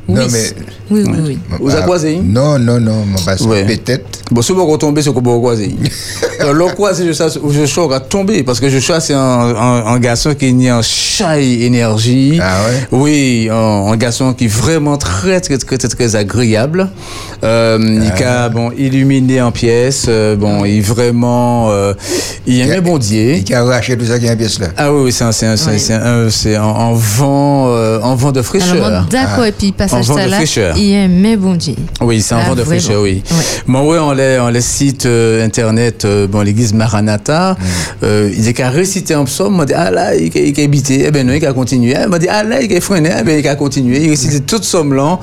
mais. 0.08 0.26
Oui, 0.90 1.04
oui, 1.06 1.18
oui. 1.26 1.38
Vous 1.60 1.70
avez 1.70 1.82
croisé 1.82 2.20
Non, 2.22 2.58
non, 2.58 2.80
non, 2.80 3.04
parce 3.24 3.42
que 3.42 3.66
peut-être. 3.66 4.22
Bon, 4.30 4.42
si 4.42 4.52
vous 4.52 4.64
retombez 4.66 5.02
sur 5.02 5.12
vous 5.12 5.20
croisé. 5.20 5.74
Le 6.40 6.74
croisé, 6.74 7.06
je 7.06 7.64
suis 7.66 7.88
va 7.88 8.00
tomber 8.00 8.42
parce 8.42 8.58
que 8.58 8.68
je 8.68 8.78
suis 8.78 8.92
c'est 9.00 9.14
un, 9.14 9.98
garçon 9.98 10.34
qui 10.34 10.68
a 10.68 10.76
un 10.76 10.82
chai 10.82 11.64
énergie. 11.64 12.38
Ah 12.42 12.62
ouais? 12.66 12.98
Oui, 12.98 13.48
un, 13.50 13.96
garçon 13.96 14.32
qui 14.32 14.46
est 14.46 14.48
vraiment 14.48 14.96
très, 14.96 15.40
très, 15.40 15.58
très, 15.58 15.78
très, 15.78 15.88
très 15.88 16.16
agréable. 16.16 16.88
Euh, 17.44 17.78
Il 17.80 18.22
a, 18.22 18.44
ah. 18.44 18.48
bon, 18.48 18.72
illuminé 18.76 19.40
en 19.40 19.52
pièces. 19.52 20.06
Euh, 20.08 20.36
bon, 20.36 20.64
il 20.64 20.82
vraiment. 20.82 21.70
Euh, 21.70 21.94
il 22.46 22.60
aime 22.60 22.80
bon 22.82 22.98
Dieu. 22.98 23.36
Il 23.36 23.54
a 23.54 23.60
arraché 23.60 23.96
tout 23.96 24.06
ça 24.06 24.18
qui 24.18 24.26
est 24.26 24.30
en 24.30 24.36
pièce 24.36 24.58
là. 24.58 24.68
Ah 24.76 24.92
oui, 24.92 25.04
oui, 25.04 25.12
c'est 25.12 25.24
un, 25.24 25.32
c'est 25.32 26.56
un, 26.56 26.62
un, 26.62 26.92
vent, 26.92 28.00
en 28.02 28.14
vent 28.16 28.32
de 28.32 28.42
fraîcheur. 28.42 29.06
D'accord, 29.10 29.44
et 29.44 29.52
puis 29.52 29.72
passage 29.98 30.48
ça 30.50 30.62
là. 30.62 30.74
Il 30.76 30.92
aime 30.92 31.36
bon 31.36 31.54
Dieu. 31.54 31.74
Oui, 32.00 32.20
c'est 32.20 32.34
un 32.34 32.38
ah, 32.38 32.48
vent 32.48 32.54
de 32.54 32.64
fraîcheur, 32.64 33.02
oui. 33.02 33.22
Moi, 33.66 33.82
oui, 33.84 33.96
on 34.00 34.12
les, 34.12 34.38
on 34.40 34.48
les 34.48 34.60
site 34.60 35.06
internet, 35.06 36.06
bon, 36.30 36.40
l'église 36.40 36.72
Maranatha, 36.72 37.56
mm. 38.02 38.06
il 38.36 38.62
a 38.62 38.70
récité 38.70 39.14
un 39.14 39.24
psaume, 39.24 39.56
m'a 39.56 39.64
dit, 39.64 39.74
ah 39.74 39.90
là, 39.90 40.14
il 40.14 40.60
a 40.60 40.64
habité, 40.64 41.04
eh 41.06 41.10
ben 41.10 41.26
non, 41.26 41.32
il 41.32 41.44
a 41.44 41.52
continué. 41.52 41.94
Il 42.00 42.08
m'a 42.08 42.18
dit, 42.18 42.28
ah 42.28 42.42
là, 42.42 42.62
il 42.62 42.74
a 42.74 42.80
freiné, 42.80 43.10
eh 43.20 43.22
ben 43.22 43.38
il 43.38 43.48
a 43.48 43.54
continué. 43.54 44.02
Il 44.02 44.10
récitait 44.10 44.40
toute 44.40 44.64
somme 44.64 44.94
là, 44.94 45.18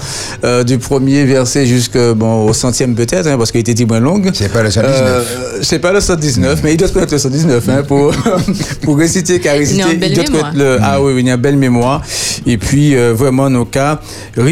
du 0.64 0.78
premier 0.78 1.26
verset 1.26 1.66
jusqu'au 1.66 2.16
bon, 2.16 2.46
au 2.46 2.54
centième 2.54 2.96
peut-être, 2.96 3.28
hein, 3.28 3.38
parce 3.38 3.52
qu'il 3.52 3.62
était 3.62 3.74
dit 3.74 3.86
moins 3.86 4.00
long. 4.00 4.22
C'est 4.34 4.52
pas 4.52 4.64
le 4.64 4.72
119. 4.72 5.00
Euh, 5.02 5.24
c'est 5.62 5.80
pas 5.80 5.92
le 5.92 6.00
119, 6.00 6.62
mais 6.64 6.74
il 6.74 6.78
doit 6.78 6.90
connaître 6.90 7.14
le 7.14 7.20
119 7.20 7.70
hein, 7.70 7.84
pour, 7.88 8.14
pour 8.82 8.98
réciter, 8.98 9.40
car 9.40 9.56
réciter, 9.56 9.84
il, 9.94 10.14
doit 10.14 10.26
connaître 10.26 10.52
le. 10.56 10.78
Ah 10.82 11.02
oui, 11.02 11.14
il 11.18 11.28
y 11.28 11.32
a 11.32 11.36
une 11.36 11.42
belle 11.42 11.58
mémoire. 11.58 12.02
Et 12.46 12.58
puis, 12.58 12.96
euh, 12.96 13.14
vraiment, 13.14 13.50
nos 13.50 13.66
cas, 13.66 14.00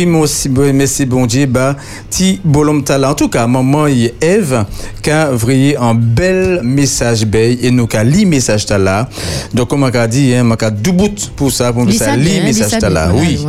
Rimo 0.08 0.74
Messi 0.74 1.06
Bondier, 1.06 1.46
bah, 1.48 1.76
ti 2.10 2.40
bolom 2.44 2.84
tala. 2.84 3.12
En 3.12 3.16
tout 3.16 3.30
cas, 3.30 3.48
maman 3.48 3.88
et 3.88 4.14
Eve, 4.22 4.66
qui 5.02 5.12
a 5.12 5.32
vrillé 5.32 5.76
un 5.78 5.94
bel 5.94 6.62
message 6.64 7.26
bay, 7.26 7.58
et 7.62 7.72
nos 7.72 7.88
cas, 7.88 8.04
li 8.04 8.26
message 8.26 8.66
tala. 8.66 9.10
Donc, 9.54 9.70
comme 9.70 9.84
on 9.84 9.88
a 9.88 10.08
dit, 10.08 10.34
hein, 10.34 10.48
on 10.50 10.54
a 10.54 10.72
deux 10.72 10.92
bouts 10.92 11.32
pour 11.36 11.52
ça, 11.52 11.74
pour 11.74 11.92
ça, 11.92 12.16
li 12.16 12.42
message 12.42 12.80
tala. 12.80 13.12
Oui. 13.14 13.46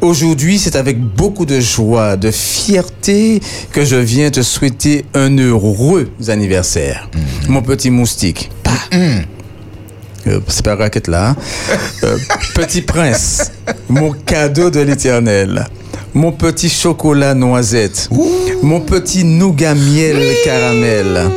Aujourd'hui, 0.00 0.58
c'est 0.58 0.76
avec 0.76 1.00
beaucoup 1.00 1.46
de 1.46 1.58
joie, 1.60 2.16
de 2.16 2.30
fierté 2.30 3.40
que 3.72 3.84
je 3.84 3.96
viens 3.96 4.30
te 4.30 4.42
souhaiter 4.42 5.06
un 5.14 5.36
heureux 5.38 6.10
anniversaire. 6.28 7.08
Mm. 7.48 7.52
Mon 7.52 7.62
petit 7.62 7.90
moustique. 7.90 8.50
Mm. 8.92 9.37
Euh, 10.28 10.40
c'est 10.48 10.64
pas 10.64 10.76
raquette 10.76 11.08
là. 11.08 11.30
Hein. 11.30 11.36
Euh, 12.04 12.16
petit 12.54 12.82
prince, 12.82 13.50
mon 13.88 14.12
cadeau 14.12 14.70
de 14.70 14.80
l'éternel. 14.80 15.66
Mon 16.14 16.32
petit 16.32 16.68
chocolat 16.68 17.34
noisette. 17.34 18.08
Mon 18.62 18.80
petit 18.80 19.24
nougat 19.24 19.74
miel 19.74 20.18
caramel. 20.44 21.30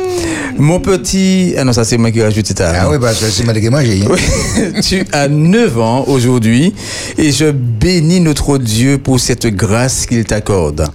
Mon 0.58 0.80
petit. 0.80 1.54
Ah 1.56 1.64
non, 1.64 1.72
ça 1.72 1.84
c'est 1.84 1.96
moi 1.98 2.10
qui 2.10 2.22
rajoute 2.22 2.46
ça. 2.56 2.72
Ah 2.74 2.90
oui, 2.90 2.98
que 2.98 3.30
c'est 3.30 3.44
moi 3.44 3.54
qui 3.54 3.68
mangé. 3.68 4.00
Hein. 4.04 4.80
tu 4.82 5.04
as 5.12 5.28
9 5.28 5.78
ans 5.78 6.04
aujourd'hui 6.06 6.74
et 7.18 7.32
je 7.32 7.50
bénis 7.50 8.20
notre 8.20 8.58
Dieu 8.58 8.98
pour 8.98 9.18
cette 9.18 9.46
grâce 9.46 10.06
qu'il 10.06 10.24
t'accorde. 10.24 10.88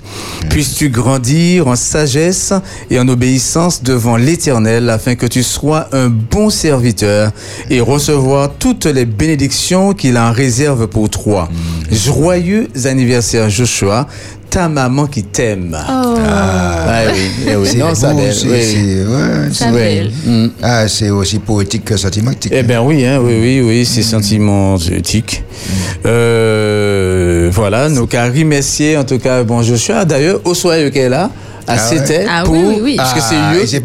Puisses-tu 0.50 0.89
grandir 0.89 1.67
en 1.67 1.75
sagesse 1.75 2.53
et 2.89 3.00
en 3.00 3.07
obéissance 3.07 3.84
devant 3.84 4.15
l'Éternel 4.15 4.89
afin 4.89 5.15
que 5.15 5.25
tu 5.25 5.43
sois 5.43 5.88
un 5.91 6.10
bon 6.10 6.50
serviteur 6.50 7.31
et 7.69 7.81
recevoir 7.81 8.51
toutes 8.57 8.86
les 8.86 9.05
bénédictions 9.05 9.93
qu'il 9.93 10.17
en 10.17 10.31
réserve 10.31 10.88
pour 10.88 11.10
toi. 11.10 11.50
Mm. 11.51 11.66
Joyeux 11.91 12.67
anniversaire 12.86 13.50
Joshua 13.50 14.08
ta 14.50 14.70
maman 14.70 15.08
qui 15.08 15.24
t'aime. 15.24 15.77
Oh. 15.77 16.15
Ah, 16.25 17.03
oui, 17.13 17.20
eh 17.48 17.56
oui. 17.56 17.75
Non, 17.77 17.94
ça 17.94 18.13
c'est 18.32 18.48
ouais, 18.48 20.10
mm. 20.25 20.50
Ah, 20.62 20.88
c'est 20.88 21.10
aussi 21.10 21.39
poétique 21.39 21.86
que 21.86 21.98
sentimentique. 21.98 22.51
Eh 22.56 22.63
bien 22.63 22.82
oui, 22.82 23.06
hein, 23.06 23.20
oui, 23.22 23.38
oui, 23.41 23.62
oui, 23.62 23.86
c'est 23.86 24.01
mm. 24.01 24.03
sentimentique. 24.03 25.44
Mm. 25.44 25.74
Euh, 26.06 27.50
voilà, 27.51 27.89
donc 27.89 28.13
Harry 28.15 28.46
Messier, 28.46 28.98
en 28.98 29.03
tout 29.03 29.20
cas, 29.20 29.44
bon, 29.44 29.62
Joshua, 29.62 30.06
d'ailleurs, 30.06 30.39
au 30.46 30.53
soir 30.53 30.75
qu'elle 30.75 30.96
est 30.96 31.10
là, 31.10 31.29
à 31.67 31.74
ah 31.74 31.77
c'était 31.77 32.25
ah, 32.29 32.43
pour 32.45 32.53
oui, 32.53 32.79
oui, 32.81 32.95
parce 32.95 33.13
que 33.13 33.19
c'est 33.19 33.36
ah, 33.36 33.53
lui 33.53 33.65
qui, 33.65 33.81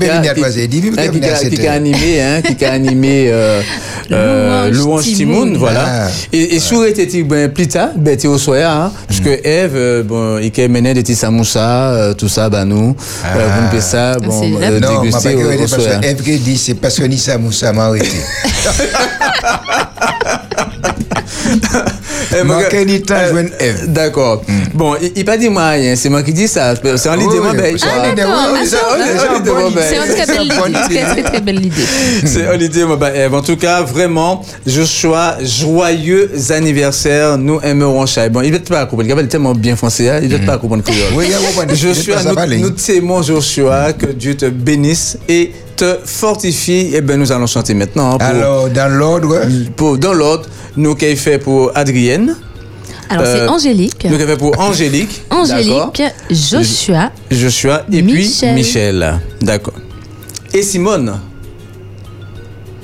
qui, 1.57 1.67
a 1.67 1.73
animé 1.73 2.23
hein, 2.23 2.41
qui 2.41 2.65
a 2.65 2.73
animé 2.73 3.27
euh, 3.29 3.61
euh, 4.13 4.71
Louange 4.71 5.03
Timoun 5.03 5.57
voilà. 5.57 6.09
Et, 6.33 6.55
et 6.55 6.61
sur 6.61 6.85
était 6.87 7.23
ben 7.25 7.51
plus 7.51 7.67
tard? 7.67 7.89
Ben 7.97 8.17
au 8.27 8.39
soya 8.39 8.73
hein, 8.73 8.93
parce 9.09 9.19
que 9.19 9.31
Eve 9.31 9.73
euh, 9.75 10.03
bon 10.05 10.39
il 10.39 10.53
a 10.63 10.69
mené 10.69 10.95
des 10.95 11.15
samoussa 11.15 12.15
tout 12.17 12.29
ça 12.29 12.49
ben 12.49 12.65
nous 12.65 12.95
vous 12.95 13.81
ça 13.81 14.17
bon 14.21 14.41
déguster 14.41 15.35
au 15.35 15.67
soya. 15.67 16.01
Eve 16.05 16.23
qui 16.23 16.39
dit 16.39 16.57
c'est 16.57 16.75
parce 16.75 16.97
que 16.97 17.05
ni 17.05 17.19
samoussa 17.19 17.73
m'a 17.73 17.87
arrêté 17.87 18.07
d'accord. 23.89 24.43
Hmm. 24.47 24.63
Bon, 24.75 24.95
il 25.15 25.25
pas 25.25 25.37
dit 25.37 25.49
moi 25.49 25.71
rien, 25.71 25.97
c'est 25.97 26.09
moi 26.09 26.23
qui 26.23 26.33
dis 26.33 26.49
ça. 26.49 26.75
C'est 26.97 27.09
en 27.09 27.15
l'idée, 27.15 27.39
moi, 27.39 27.53
ben. 27.53 27.77
C'est 27.79 27.87
une 31.19 31.25
très 31.25 31.41
belle 31.41 31.65
idée. 31.65 31.87
C'est 32.25 32.49
en 32.49 32.53
l'idée, 32.53 32.85
moi, 32.85 32.97
ben. 32.97 33.33
En 33.33 33.43
tout 33.43 33.57
cas, 33.57 33.83
vraiment, 33.83 34.45
Joshua, 34.67 35.39
joyeux 35.43 36.31
anniversaire. 36.51 37.39
Nous 37.39 37.61
aimerons 37.63 38.07
Chai. 38.07 38.29
Bon, 38.29 38.41
il 38.43 38.53
ne 38.53 38.59
pas 38.59 38.87
comprendre. 38.87 39.11
Il 39.11 39.25
est 39.25 39.29
tellement 39.29 39.55
bien 39.55 39.77
français, 39.77 40.09
hein. 40.09 40.21
il 40.23 40.29
ne 40.29 40.39
pas 40.39 40.59
comprendre 40.59 40.83
Joshua, 41.75 42.17
nous 42.59 42.71
t'aimons, 42.71 43.23
Joshua, 43.23 43.93
que 43.93 44.07
Dieu 44.07 44.37
te 44.37 44.47
bénisse 44.47 45.19
et 45.29 45.53
te 45.83 45.99
fortifie. 46.05 46.95
Et 46.95 47.01
ben, 47.01 47.19
nous 47.19 47.33
allons 47.33 47.47
chanter 47.47 47.75
maintenant. 47.75 48.17
Alors, 48.19 48.69
dans 48.69 48.89
l'ordre 48.89 49.41
Dans 49.97 50.13
l'ordre 50.13 50.47
nous 50.77 50.95
qui 50.95 51.17
fait 51.17 51.39
pour 51.39 51.73
Adrienne. 51.75 52.37
Alors 53.09 53.27
c'est 53.27 53.41
euh, 53.41 53.49
Angélique. 53.49 54.07
Nous 54.09 54.17
qui 54.17 54.25
fait 54.25 54.37
pour 54.37 54.59
Angélique. 54.59 55.23
Angélique, 55.31 56.03
Joshua. 56.31 57.11
Joshua 57.31 57.85
et 57.93 58.03
puis 58.03 58.33
Michel. 58.55 59.21
D'accord. 59.43 59.75
Et 60.55 60.63
Simone. 60.63 61.19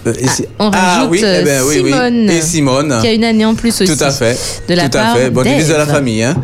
Euh, 0.06 0.12
ah, 0.26 0.32
on 0.58 0.70
ah, 0.72 1.06
oui, 1.10 1.20
eh 1.22 1.44
ben, 1.44 1.62
oui, 1.66 1.74
Simone, 1.76 2.26
oui. 2.28 2.36
Et 2.36 2.42
Simone. 2.42 2.98
Qui 3.00 3.06
a 3.08 3.12
une 3.12 3.24
année 3.24 3.44
en 3.44 3.54
plus 3.54 3.80
aussi. 3.80 3.96
Tout 3.96 4.04
à 4.04 4.10
fait. 4.10 4.38
De 4.68 4.74
la 4.74 4.84
Tout 4.84 4.98
part 4.98 5.14
à 5.14 5.18
fait. 5.18 5.30
Bon, 5.30 5.42
de 5.42 5.72
la 5.74 5.86
famille. 5.86 6.22
Hein. 6.22 6.36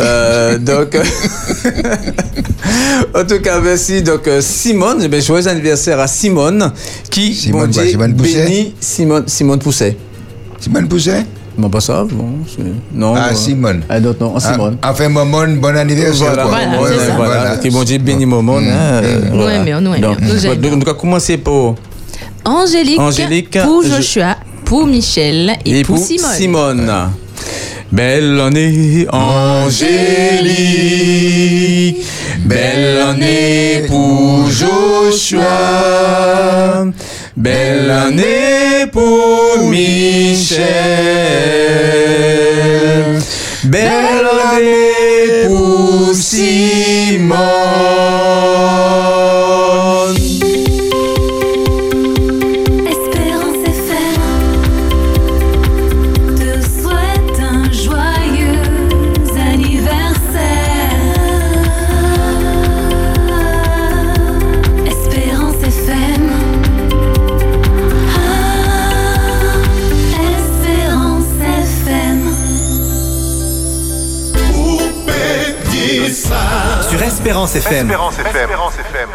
Euh, 0.00 0.58
donc, 0.58 0.96
en 3.14 3.24
tout 3.24 3.40
cas, 3.42 3.60
merci. 3.60 4.02
Donc, 4.02 4.28
Simone, 4.40 5.06
ben, 5.08 5.20
joyeux 5.20 5.48
anniversaire 5.48 6.00
à 6.00 6.06
Simone 6.06 6.72
qui, 7.10 7.34
Simone, 7.34 7.70
bon 7.70 7.82
Simone 7.82 8.12
bénit 8.14 8.74
Simone, 8.80 9.24
Simone 9.26 9.58
Pousset. 9.58 9.96
Simone 10.58 10.88
Pousset? 10.88 11.26
Bon, 11.58 11.68
pas 11.68 11.80
ça, 11.80 12.04
bon, 12.04 12.38
non. 12.94 13.14
Ah, 13.16 13.34
Simone. 13.34 13.82
Ah, 13.88 14.00
d'autres 14.00 14.24
non, 14.24 14.38
Simone. 14.38 14.78
Ah, 14.80 14.92
enfin, 14.92 15.08
Momon, 15.08 15.56
bon 15.56 15.76
anniversaire. 15.76 16.28
Voilà, 16.28 16.44
voilà, 16.44 16.78
voilà, 16.78 16.98
ça. 16.98 17.16
voilà. 17.16 17.56
Qui 17.56 17.70
bon 17.70 17.82
Dieu 17.82 17.98
béni 17.98 18.24
Momon. 18.24 18.60
Mm. 18.60 18.68
Hein, 18.68 19.02
mm. 19.02 19.34
voilà. 19.34 19.44
Ouais, 19.44 19.64
mais 19.64 19.80
nous, 19.80 20.00
donc, 20.00 20.20
nous 20.20 20.54
donc, 20.54 20.82
on 20.82 20.86
va 20.86 20.94
commencer 20.94 21.36
pour 21.36 21.74
Angélique, 22.44 22.98
Angélique 22.98 23.58
pour 23.62 23.82
Joshua, 23.82 24.36
pour 24.64 24.86
Michel 24.86 25.56
et, 25.66 25.80
et 25.80 25.82
pour, 25.82 25.96
pour, 25.96 26.06
Simone. 26.06 26.30
Simone. 26.34 26.90
Belle 27.92 28.40
année, 28.40 29.06
Angélique. 29.12 30.46
Belle 32.38 32.98
année 32.98 33.84
pour 33.88 34.48
Joshua. 34.48 35.42
Belle 37.36 37.90
année 37.90 38.86
pour 38.92 39.58
Michel. 39.64 40.60
Belle 43.64 44.28
année 44.52 45.48
pour 45.48 46.14
Simon. 46.14 47.36
Espérance 77.56 78.14
FM. 78.14 78.26
Espérance 78.26 78.74
FM. 78.74 79.08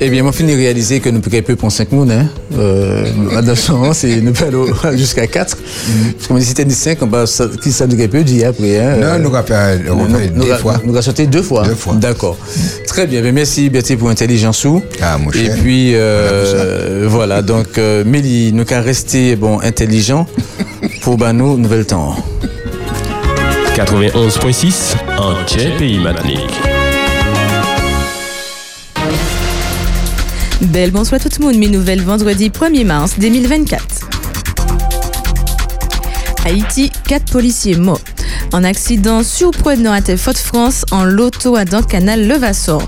Eh 0.00 0.08
bien, 0.08 0.22
moi, 0.22 0.30
fini 0.32 0.52
de 0.52 0.56
réaliser 0.56 1.00
que 1.00 1.08
nous 1.08 1.20
pouvons 1.20 1.56
pour 1.56 1.72
5 1.72 1.90
mois. 1.90 2.06
Hein. 2.08 2.28
Euh, 2.56 3.04
c'est 3.92 4.20
nous 4.20 4.32
pouvons 4.32 4.72
aller 4.84 4.96
jusqu'à 4.98 5.26
4. 5.26 5.56
Parce 5.56 6.28
que 6.28 6.40
si 6.40 6.46
c'était 6.46 6.70
5, 6.70 6.98
on 7.02 7.06
va, 7.06 7.24
qui 7.60 7.72
ça 7.72 7.88
nous 7.88 7.96
peut 8.08 8.22
dire 8.22 8.50
après. 8.50 8.78
Hein, 8.78 8.96
non, 8.96 9.18
nous 9.18 9.34
allons 9.34 9.44
faire 9.44 9.78
deux 10.30 10.54
fois. 10.54 10.80
Nous 10.84 10.92
allons 10.92 11.02
sauter 11.02 11.26
deux 11.26 11.42
fois. 11.42 11.64
Deux 11.64 11.74
fois. 11.74 11.94
D'accord. 11.94 12.38
Très 12.86 13.08
bien. 13.08 13.20
Merci, 13.32 13.70
Bertie, 13.70 13.96
pour 13.96 14.08
l'intelligence. 14.08 14.64
Ah, 15.02 15.18
mon 15.18 15.32
cher. 15.32 15.56
Et 15.56 15.60
puis, 15.60 15.96
euh, 15.96 17.06
voilà. 17.08 17.42
Donc, 17.42 17.76
euh, 17.76 18.04
Mélie, 18.04 18.52
nous 18.52 18.64
allons 18.70 18.84
rester 18.84 19.34
bon, 19.34 19.58
intelligent 19.60 20.26
pour 21.02 21.16
ben, 21.16 21.32
nous, 21.32 21.58
nouvel 21.58 21.86
temps. 21.86 22.14
91.6 23.74 24.96
en 25.16 25.34
Pays 25.78 25.98
Matinique. 25.98 26.60
Belle 30.60 30.90
bonsoir 30.90 31.20
tout 31.20 31.28
le 31.38 31.46
monde, 31.46 31.56
mes 31.56 31.68
nouvelles 31.68 32.02
vendredi 32.02 32.50
1er 32.50 32.84
mars 32.84 33.14
2024. 33.18 33.84
Haïti, 36.44 36.90
4 37.06 37.32
policiers 37.32 37.76
morts. 37.76 38.00
En 38.52 38.64
accident 38.64 39.22
surprenant 39.22 39.92
à 39.92 40.02
Fort-France 40.16 40.84
en 40.90 41.04
loto 41.04 41.54
à 41.54 41.64
dans 41.64 41.82
canal 41.82 42.26
Levassor. 42.26 42.82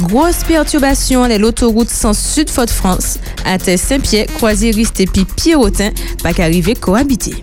Grosse 0.00 0.44
perturbation 0.44 1.24
à 1.24 1.36
l'autoroute 1.36 1.90
sans 1.90 2.14
sud 2.14 2.48
Fort-France 2.48 3.18
à 3.44 3.58
Saint-Pierre, 3.58 4.26
croisériste 4.34 4.98
et 5.00 5.06
puis 5.06 5.24
Pierrotin, 5.24 5.90
pas 6.22 6.32
qu'arriver 6.32 6.74
cohabiter. 6.74 7.34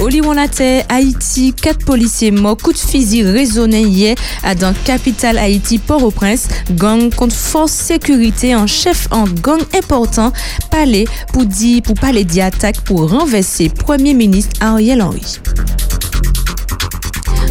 Oli-Won-Latte, 0.00 0.86
Haïti, 0.88 1.52
quatre 1.52 1.84
policiers 1.84 2.30
morts, 2.30 2.56
coup 2.56 2.72
de 2.72 2.78
fusil 2.78 3.22
résonné 3.22 3.82
hier 3.82 4.16
à 4.42 4.54
dans 4.54 4.72
capitale 4.84 5.36
Haïti, 5.36 5.78
Port-au-Prince, 5.78 6.48
gang 6.72 7.14
contre 7.14 7.34
force 7.34 7.72
sécurité 7.72 8.56
en 8.56 8.66
chef 8.66 9.08
en 9.10 9.24
gang 9.24 9.60
important, 9.76 10.32
palais 10.70 11.04
pour 11.34 11.44
dire, 11.44 11.82
pour 11.82 11.96
parler 11.96 12.24
d'attaque 12.24 12.80
pour 12.80 13.10
renverser 13.10 13.68
Premier 13.68 14.14
ministre 14.14 14.56
Ariel 14.60 15.02
Henry. 15.02 15.38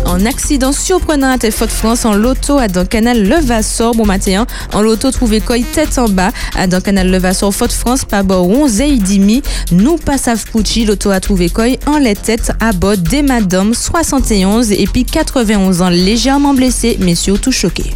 En 0.10 0.25
accident 0.25 0.72
surprenant 0.72 1.38
à 1.39 1.51
Fort-France 1.51 2.04
en 2.04 2.16
loto 2.16 2.58
à 2.58 2.68
canal 2.68 3.30
Levassor 3.30 3.94
bon 3.94 4.08
matin 4.08 4.48
en 4.74 4.82
loto 4.82 5.12
trouvé 5.12 5.39
quoi 5.39 5.58
tête 5.60 6.00
en 6.00 6.10
bas 6.10 6.32
à 6.56 6.68
canal 6.82 7.12
Levassor 7.12 7.54
Fort-France 7.54 8.06
pas 8.06 8.24
bord 8.24 8.50
11 8.50 8.82
et 8.82 8.98
demi. 8.98 9.44
Nous 9.72 9.98
passave 9.98 10.44
Pucci 10.46 10.86
l'auto 10.86 11.12
a 11.12 11.20
trouvé 11.20 11.50
quoi 11.50 11.66
en 11.86 12.00
les 12.00 12.16
têtes 12.16 12.51
à 12.60 12.72
bord 12.72 12.98
des 12.98 13.22
madame 13.22 13.75
71 13.75 14.72
et 14.72 14.88
puis 14.88 15.06
91 15.06 15.84
ans 15.84 15.89
légèrement 15.89 16.56
blessés 16.56 16.98
mais 17.00 17.13
surtout 17.13 17.51
choqués. 17.51 17.94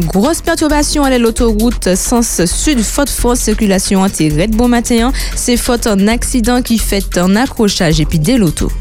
Grosse 0.00 0.42
perturbation 0.42 1.04
à 1.04 1.16
l'autoroute 1.16 1.94
sens 1.94 2.44
sud. 2.44 2.82
Faute 2.82 3.10
France 3.10 3.38
circulation 3.38 4.02
anti-red 4.02 4.50
bon 4.56 4.66
matin. 4.66 5.12
C'est 5.36 5.56
faute 5.56 5.86
en 5.86 6.08
accident 6.08 6.60
qui 6.60 6.78
fait 6.78 7.18
un 7.18 7.36
accrochage 7.36 8.00
et 8.00 8.04
puis 8.04 8.18
des 8.18 8.36
lotos 8.36 8.72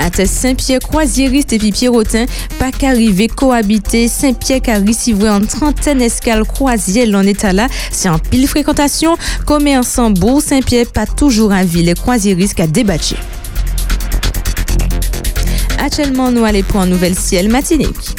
à 0.00 0.26
Saint-Pierre, 0.26 0.80
croisieriste 0.80 1.52
et 1.52 1.58
Pierrotin, 1.58 2.24
pas 2.58 2.72
qu'arriver 2.72 3.28
cohabiter 3.28 4.08
Saint-Pierre 4.08 4.62
qui 4.62 4.70
a 4.70 4.80
en 5.34 5.40
trentaine 5.44 6.00
escale 6.00 6.44
croisière 6.44 7.06
l'en 7.06 7.22
état 7.22 7.52
là, 7.52 7.68
c'est 7.92 8.08
en 8.08 8.18
pile 8.18 8.48
fréquentation, 8.48 9.16
commerçant 9.46 10.10
Bourg 10.10 10.40
Saint-Pierre 10.40 10.86
pas 10.86 11.06
toujours 11.06 11.52
à 11.52 11.64
ville, 11.64 11.86
les 11.86 11.94
croisieristes 11.94 12.58
à 12.60 12.66
débattre. 12.66 13.14
Actuellement, 15.78 16.30
nous 16.30 16.44
allons 16.44 16.62
prendre 16.62 16.84
un 16.84 16.88
nouvel 16.88 17.14
ciel 17.14 17.48
matinique. 17.48 18.16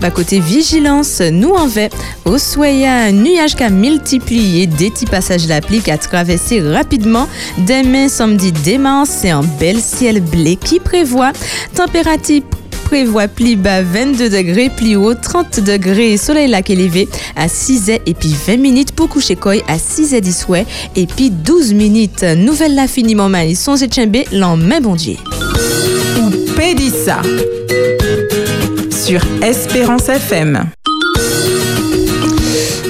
Bah, 0.00 0.10
côté 0.10 0.38
vigilance, 0.38 1.20
nous 1.20 1.54
en 1.54 1.68
fait. 1.68 1.92
Au 2.24 2.38
Soya, 2.38 3.10
nuage 3.10 3.56
qui 3.56 3.64
a 3.64 3.70
multiplié 3.70 4.66
des 4.66 4.90
petits 4.90 5.06
passages 5.06 5.46
d'appli 5.46 5.80
qui 5.80 5.90
a 5.90 5.98
traversé 5.98 6.60
rapidement. 6.60 7.26
Demain, 7.66 8.08
samedi, 8.08 8.52
dimanche, 8.52 9.08
c'est 9.10 9.30
un 9.30 9.42
bel 9.58 9.80
ciel 9.80 10.20
blé 10.20 10.56
qui 10.56 10.78
prévoit 10.78 11.32
température 11.74 12.42
prévoit 12.84 13.28
plus 13.28 13.54
bas 13.54 13.82
22 13.82 14.30
degrés, 14.30 14.70
plus 14.74 14.96
haut 14.96 15.12
30 15.12 15.60
degrés, 15.60 16.16
soleil 16.16 16.48
lac 16.48 16.70
élevé 16.70 17.06
à 17.36 17.46
6 17.46 17.88
h 17.88 18.00
et 18.06 18.14
puis 18.14 18.34
20 18.46 18.56
minutes 18.56 18.92
pour 18.92 19.10
coucher 19.10 19.36
koi 19.36 19.56
à 19.68 19.78
6 19.78 20.14
h 20.14 20.20
10 20.20 20.46
et 20.96 21.06
puis 21.06 21.28
12 21.28 21.74
minutes. 21.74 22.22
Nouvelle 22.22 22.74
la 22.74 22.88
finiment 22.88 23.28
maïs, 23.28 23.60
son 23.60 23.76
chembé 23.76 24.24
l'en 24.32 24.56
main 24.56 24.80
bon 24.80 24.94
Dieu. 24.94 25.16
Ou 26.18 26.30
pédissa 26.56 27.20
sur 29.08 29.22
Espérance 29.42 30.10
FM. 30.10 30.66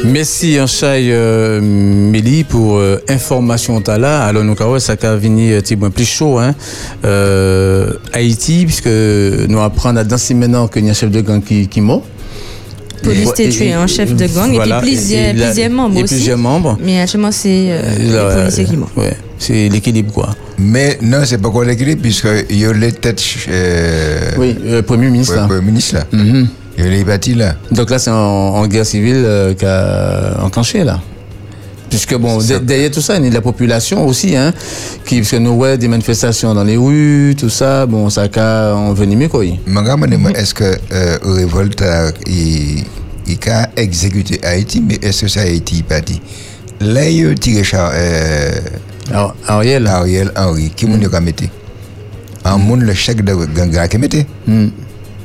Merci 0.05 0.61
Anchaï 0.61 1.13
euh, 1.13 1.61
Mélie 1.61 2.43
pour 2.43 2.79
euh, 2.79 3.01
information 3.09 3.81
là. 3.87 4.25
Alors 4.25 4.43
nous 4.43 4.57
avons 4.59 4.81
ça 4.81 4.97
a 5.01 5.15
venu 5.15 5.55
un 5.55 5.91
plus 5.91 6.05
chaud 6.05 6.41
hein. 6.41 6.57
Euh, 7.05 7.93
Haïti 8.13 8.65
puisque 8.65 8.89
nous 8.89 9.61
apprenons 9.61 10.01
à 10.01 10.03
danser 10.03 10.35
maintenant 10.35 10.67
qu'il 10.67 10.87
y 10.87 10.89
a 10.89 10.91
un 10.91 10.95
chef 10.95 11.13
de 11.13 11.21
gang 11.21 11.41
qui, 11.41 11.69
qui 11.69 11.81
mort. 11.81 12.03
Police 13.09 13.33
est 13.39 13.49
tué 13.49 13.73
un 13.73 13.87
chef 13.87 14.15
de 14.15 14.27
gang 14.27 14.53
et 14.53 14.59
puis 14.59 14.73
plusieurs, 14.81 15.35
plusieurs 15.35 15.71
membres 15.71 16.03
aussi. 16.03 16.15
Plusieurs 16.15 16.39
membres. 16.39 16.79
Mais 16.83 17.01
actuellement 17.01 17.33
c'est 17.33 17.69
euh, 17.71 17.81
les 17.99 18.41
policiers 18.41 18.65
qui 18.65 18.77
morts. 18.77 18.91
Ouais, 18.97 19.17
c'est 19.39 19.69
l'équilibre 19.69 20.13
quoi. 20.13 20.31
Mais 20.59 20.99
non, 21.03 21.19
c'est 21.25 21.39
pas 21.39 21.51
quoi 21.51 21.65
l'équilibre 21.65 22.03
puisqu'il 22.03 22.59
y 22.59 22.65
a 22.65 22.73
les 22.73 22.93
têtes. 22.93 23.23
Euh, 23.49 24.33
oui, 24.39 24.57
le 24.65 24.81
Premier 24.83 25.09
ministre. 25.11 25.41
Le 25.41 25.47
Premier 25.47 25.67
ministre 25.67 25.97
là. 25.97 26.05
Mm-hmm. 26.13 26.47
Il 26.79 26.85
y 26.85 26.87
a 26.87 26.91
les 26.91 27.05
bâtis 27.05 27.35
là. 27.35 27.55
Donc 27.73 27.91
là 27.91 27.99
c'est 27.99 28.11
en, 28.11 28.67
guerre 28.67 28.87
civile 28.87 29.23
euh, 29.25 29.55
qu'a 29.55 30.45
enclenché 30.45 30.85
là. 30.85 31.01
Puisque 31.89 32.15
bon, 32.17 32.39
derrière 32.63 32.91
tout 32.91 33.01
ça, 33.01 33.17
il 33.17 33.25
y 33.25 33.27
a 33.27 33.31
de 33.31 33.35
la 33.35 33.41
population 33.41 34.07
aussi, 34.07 34.37
hein, 34.37 34.53
qui, 35.05 35.19
parce 35.21 35.31
que 35.31 35.37
nous, 35.37 35.53
ouais, 35.53 35.79
des 35.79 35.89
manifestations 35.89 36.55
dans 36.55 36.65
les 36.65 36.77
rues, 36.77 37.35
tout 37.39 37.49
ça, 37.49 37.87
bon, 37.87 38.11
ça 38.11 38.29
a 38.37 38.75
envenimé 38.75 39.29
quoi. 39.29 39.45
Est-ce 39.45 40.55
que 40.55 40.65
euh, 40.93 41.19
révolte 41.23 41.83
il, 42.27 42.85
il 43.27 43.39
a 43.51 43.71
exécuté 43.77 44.41
Haïti, 44.45 44.83
mais 44.87 44.99
est-ce 45.03 45.23
que 45.23 45.29
ça 45.29 45.41
a 45.43 45.47
été 45.47 45.83
parti? 45.83 46.21
Là, 46.81 47.09
il 47.09 47.27
a 47.27 47.35
tiré 47.35 47.63
euh, 47.75 48.53
Ariel. 49.47 49.87
Ariel 49.87 50.33
Henry, 50.37 50.71
qui 50.75 50.87
m'a 50.87 50.97
mis 50.97 51.07
En 52.45 52.59
monde 52.59 52.83
le 52.83 52.95
chèque 52.95 53.23
de 53.25 53.35
Ganga 53.35 53.89
qui 53.89 53.99
mettait. 53.99 54.27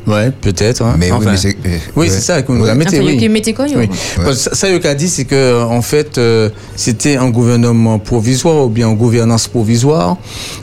Ouais, 0.06 0.32
peut-être. 0.32 0.82
Hein. 0.82 0.96
Mais 0.98 1.12
enfin, 1.12 1.32
oui, 1.32 1.38
c'est, 1.38 1.56
euh, 1.66 1.78
oui, 1.96 2.08
c'est 2.10 2.20
ça 2.20 2.42
qu'on 2.42 2.54
nous 2.54 2.66
a 2.66 2.76
mis. 2.76 2.86
Oui. 2.92 3.54
quoi, 3.54 3.66
oui. 3.66 3.76
Ouais. 3.76 4.34
Ça, 4.34 4.54
ça 4.54 4.68
a 4.68 4.96
dit, 4.96 5.08
c'est 5.08 5.26
que 5.26 5.64
en 5.64 5.82
fait, 5.82 6.18
euh, 6.18 6.50
c'était 6.76 7.16
un 7.16 7.30
gouvernement 7.30 8.00
provisoire 8.00 8.66
ou 8.66 8.70
bien 8.70 8.90
une 8.90 8.98
gouvernance 8.98 9.48
provisoire. 9.48 10.18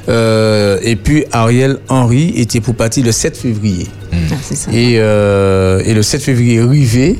Euh, 0.08 0.78
et 0.82 0.96
puis 0.96 1.24
Ariel 1.32 1.78
Henry 1.88 2.32
était 2.36 2.60
pour 2.60 2.74
partir 2.74 3.04
le 3.04 3.12
7 3.12 3.36
février. 3.36 3.86
Ah, 4.12 4.16
c'est 4.42 4.56
ça. 4.56 4.70
Et, 4.72 4.96
euh, 4.98 5.82
et 5.84 5.94
le 5.94 6.02
7 6.02 6.22
février 6.22 6.60
arrivé 6.60 7.18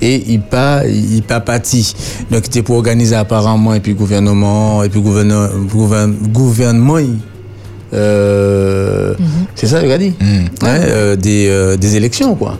et 0.00 0.24
il 0.26 0.40
pas 0.40 0.82
il 0.84 1.22
pas 1.22 1.38
parti 1.38 1.94
donc 2.28 2.42
il 2.42 2.46
était 2.48 2.62
pour 2.62 2.74
organiser 2.74 3.14
apparemment 3.14 3.72
et 3.72 3.78
puis 3.78 3.94
gouvernement 3.94 4.82
et 4.82 4.88
puis 4.88 5.00
gouvernement 5.00 5.46
gouvernement 6.32 6.98
euh, 7.92 9.14
mhm. 9.18 9.46
C'est 9.54 9.66
ça, 9.66 9.84
il 9.84 9.90
a 9.92 9.98
dit. 9.98 10.14
Mhm. 10.20 10.48
Euh, 10.64 11.16
des, 11.16 11.48
euh, 11.48 11.76
des, 11.76 11.96
élections, 11.96 12.34
quoi. 12.34 12.58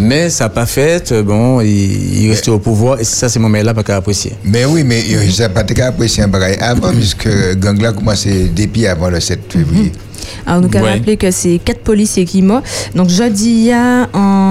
mais 0.00 0.30
ça 0.30 0.44
n'a 0.44 0.50
pas 0.50 0.66
fait, 0.66 1.12
bon, 1.22 1.60
il, 1.60 2.22
il 2.22 2.30
restait 2.30 2.50
au 2.50 2.58
pouvoir, 2.58 3.00
et 3.00 3.04
ça, 3.04 3.28
c'est 3.28 3.38
mon 3.38 3.50
là 3.50 3.74
pas 3.74 3.82
qu'à 3.82 3.96
apprécier. 3.96 4.32
Mais 4.44 4.64
oui, 4.64 4.84
mais 4.84 5.02
il 5.02 5.40
n'a 5.40 5.48
pas 5.48 5.64
qu'à 5.64 5.88
apprécier 5.88 6.22
un 6.22 6.28
bagage 6.28 6.56
avant, 6.60 6.92
puisque 6.92 7.28
Gangla 7.56 7.92
commencé 7.92 8.50
depuis 8.54 8.86
avant 8.86 9.10
le 9.10 9.20
7 9.20 9.40
février. 9.52 9.92
Alors, 10.46 10.62
nous 10.62 10.76
avons 10.76 10.86
rappelé 10.86 11.16
que 11.16 11.30
c'est 11.30 11.60
quatre 11.64 11.80
policiers 11.80 12.24
qui 12.24 12.42
morts. 12.42 12.62
Donc, 12.94 13.08
jeudi, 13.08 13.50
il 13.50 13.64
y 13.64 13.72
a 13.72 14.08
un, 14.14 14.48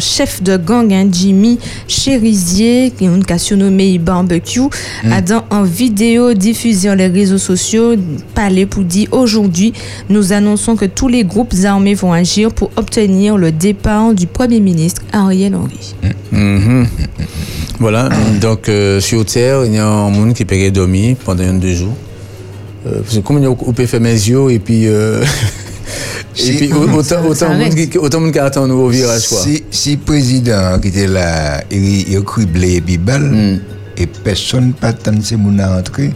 chef 0.00 0.42
de 0.42 0.56
gang, 0.56 0.92
hein, 0.92 1.06
Jimmy 1.10 1.58
Cherizier, 1.86 2.90
qui 2.90 3.06
a 3.06 3.38
surnommé 3.38 3.96
Barbecue, 3.98 4.68
mm. 5.04 5.12
a 5.12 5.20
dans 5.20 5.44
en 5.50 5.62
vidéo 5.62 6.34
diffusée 6.34 6.88
sur 6.88 6.96
les 6.96 7.06
réseaux 7.06 7.38
sociaux 7.38 7.94
parlé 8.34 8.66
pour 8.66 8.82
dire 8.82 9.08
aujourd'hui, 9.12 9.72
nous 10.08 10.32
annonçons 10.32 10.74
que 10.74 10.84
tous 10.84 11.08
les 11.08 11.24
groupes 11.24 11.54
armés 11.64 11.94
vont 11.94 12.12
agir 12.12 12.52
pour 12.52 12.70
obtenir 12.76 13.36
le 13.36 13.52
départ 13.52 14.12
du 14.12 14.26
Premier 14.26 14.60
ministre 14.60 15.02
Ariel 15.12 15.54
Henry. 15.54 15.94
Mm. 16.32 16.38
Mm-hmm. 16.38 16.86
Voilà, 17.80 18.08
donc 18.40 18.68
euh, 18.68 19.00
sur 19.00 19.24
Terre, 19.24 19.64
il 19.64 19.74
y 19.74 19.78
a 19.78 19.86
un 19.86 20.10
monde 20.10 20.32
qui 20.34 20.44
peut 20.44 20.70
dormir 20.70 21.16
pendant 21.24 21.52
deux 21.54 21.74
jours. 21.74 21.96
Euh, 22.86 23.00
parce 23.02 23.14
que 23.14 23.20
comme 23.20 23.44
on 23.44 23.72
peut 23.72 23.86
faire 23.86 24.00
mes 24.00 24.12
yeux 24.12 24.50
et 24.50 24.58
puis 24.58 24.86
euh, 24.86 25.24
Et 26.36 26.52
puis, 26.56 26.72
autant, 26.72 27.24
autant, 27.28 27.50
autant 28.00 28.20
de 28.20 28.38
attend 28.38 28.66
nous 28.66 28.74
au 28.74 28.88
virage, 28.88 29.28
quoi. 29.28 29.38
Si, 29.38 29.64
si 29.70 29.96
président 29.96 30.78
qui 30.80 30.88
était 30.88 31.06
là, 31.06 31.62
il, 31.70 32.08
il 32.08 32.16
a 32.16 32.22
criblé 32.22 32.82
et 32.86 32.98
balle, 32.98 33.22
mm. 33.22 33.60
et 33.98 34.06
personne 34.06 34.72
pas 34.72 34.92
tant 34.92 35.20
ces 35.22 35.36
gens 35.36 35.58
à 35.60 35.78
entrer, 35.78 36.10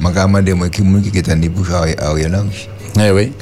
je 0.00 0.06
vais 0.06 0.42
demander 0.42 1.10
qui 1.10 1.18
est 1.18 1.32
en 1.32 1.36
bouche 1.36 1.70
à 1.70 2.08
Ariel 2.08 2.34
Henry. 2.34 2.68
Eh 3.00 3.10
oui. 3.10 3.32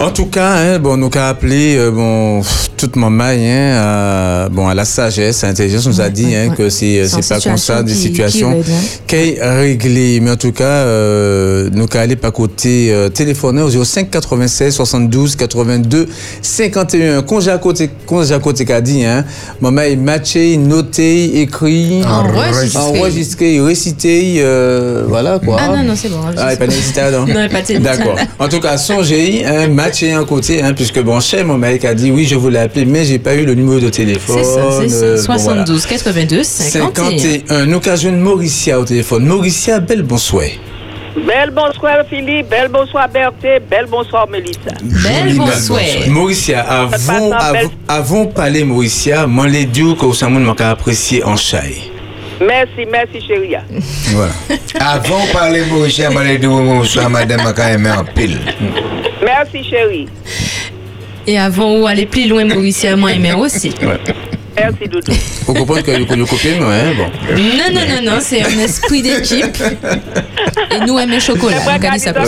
En 0.00 0.10
tout 0.10 0.26
cas, 0.26 0.54
hein, 0.56 0.78
bon, 0.80 0.96
nous 0.96 1.06
avons 1.14 1.28
appelé 1.28 1.76
euh, 1.76 1.90
bon, 1.90 2.42
toute 2.76 2.96
ma 2.96 3.10
maille 3.10 3.46
hein, 3.48 3.76
à, 3.76 4.48
bon, 4.50 4.68
à 4.68 4.74
la 4.74 4.84
sagesse, 4.84 5.44
à 5.44 5.46
l'intelligence, 5.46 5.86
nous 5.86 6.00
a 6.00 6.08
dit 6.10 6.34
hein, 6.34 6.52
que 6.56 6.68
c'est 6.68 7.00
euh, 7.00 7.20
pas 7.28 7.40
comme 7.40 7.56
ça 7.56 7.82
des 7.82 7.94
situations 7.94 8.62
qui 9.06 9.14
est 9.14 9.38
réglées. 9.40 10.20
Mais 10.20 10.32
en 10.32 10.36
tout 10.36 10.52
cas, 10.52 10.64
euh, 10.64 11.70
nous 11.72 11.84
avons 11.84 12.00
allé 12.00 12.16
par 12.16 12.32
côté 12.32 12.92
euh, 12.92 13.08
téléphoner 13.08 13.62
au 13.62 13.84
05 13.84 14.10
96 14.10 14.74
72 14.74 15.36
82 15.36 16.08
51. 16.42 17.22
Quand 17.22 17.40
j'ai 17.40 17.52
à 17.52 17.58
côté, 17.58 17.88
quand 18.06 18.24
j'ai 18.24 18.34
à 18.34 18.40
côté 18.40 18.64
qu'a 18.64 18.80
dit, 18.80 19.04
hein, 19.04 19.24
maman 19.60 19.82
est 19.82 19.96
matché, 19.96 20.56
noté, 20.56 21.40
écrit, 21.40 22.02
enregistré, 22.04 22.98
enregistré 22.98 23.60
récité, 23.60 24.34
euh, 24.38 25.04
voilà 25.08 25.38
quoi. 25.38 25.56
Ah 25.60 25.68
non, 25.68 25.84
non, 25.84 25.94
c'est 25.96 26.08
bon. 26.08 26.18
Ah, 26.36 26.52
il 26.52 26.58
pas 26.58 26.66
d'hésité, 26.66 27.00
non? 27.12 27.26
non, 27.26 27.48
pas 27.48 27.62
D'accord. 27.78 28.16
En 28.38 28.48
tout 28.48 28.60
cas, 28.60 28.76
songez, 28.76 29.44
hein, 29.46 29.68
matché 29.84 30.12
un 30.12 30.24
côté, 30.24 30.62
hein, 30.62 30.72
puisque 30.72 31.00
bon, 31.00 31.20
cher, 31.20 31.44
mon 31.44 31.58
mec 31.58 31.84
a 31.84 31.94
dit 31.94 32.10
oui, 32.10 32.24
je 32.24 32.36
voulais 32.36 32.60
appeler, 32.60 32.84
mais 32.84 33.04
j'ai 33.04 33.18
pas 33.18 33.34
eu 33.34 33.44
le 33.44 33.54
numéro 33.54 33.78
de 33.78 33.90
téléphone. 33.90 34.38
C'est 34.38 34.44
ça, 34.44 34.80
c'est 34.80 35.16
ça. 35.16 35.22
72 35.22 35.86
82 35.86 36.42
51. 36.42 36.92
51. 36.94 37.66
Nous 37.66 37.80
avons 37.86 38.12
Mauricia 38.12 38.80
au 38.80 38.84
téléphone. 38.84 39.26
Mauricia, 39.26 39.80
belle 39.80 40.02
bonsoir. 40.02 40.46
Belle 41.14 41.52
bonsoir 41.52 41.98
Philippe, 42.10 42.48
belle 42.48 42.68
bonsoir 42.68 43.08
Berthe, 43.08 43.62
belle 43.70 43.86
bonsoir 43.88 44.28
Mélissa. 44.28 44.72
Belle 44.82 45.36
bonsoir. 45.36 45.80
Mauricia, 46.08 46.60
avant, 46.60 47.30
avant, 47.30 47.70
avant 47.86 48.26
parler 48.26 48.64
Mauricia, 48.64 49.26
moi 49.26 49.46
les 49.46 49.66
deux 49.66 49.94
que 49.94 50.06
vous 50.06 50.28
m'a 50.28 50.54
apprécié 50.70 51.22
en 51.22 51.36
chai. 51.36 51.92
Merci, 52.40 52.84
merci 52.90 53.24
chérie. 53.24 53.54
Voilà. 54.12 54.32
avant 54.80 55.24
parler 55.32 55.62
Mauricia, 55.66 56.10
moi 56.10 56.24
les 56.24 56.38
deux 56.38 56.48
bonsoir 56.48 57.08
madame 57.08 57.42
m'a 57.44 57.70
aimé 57.70 57.90
en 57.96 58.04
pile. 58.04 58.40
Merci 59.24 59.64
chérie. 59.64 60.08
Et 61.26 61.38
avant 61.38 61.78
ou 61.78 61.86
aller 61.86 62.06
plus 62.06 62.28
loin 62.28 62.44
Mauricia, 62.44 62.96
moi 62.96 63.12
aimé 63.12 63.32
aussi. 63.32 63.74
Merci, 64.56 64.88
Doudou. 64.88 65.12
Vous 65.46 65.54
comprenez 65.54 65.82
que 65.82 66.14
le 66.14 66.24
copine, 66.26 66.62
ouais, 66.62 66.94
bon. 66.96 67.06
Non, 67.34 67.74
non, 67.74 67.80
non, 67.88 68.12
non, 68.12 68.18
c'est 68.20 68.40
un 68.40 68.58
esprit 68.60 69.02
d'équipe. 69.02 69.56
Et 70.70 70.86
nous 70.86 70.96
aimons 70.98 71.18
chocolat. 71.18 71.56
Moi, 71.64 71.74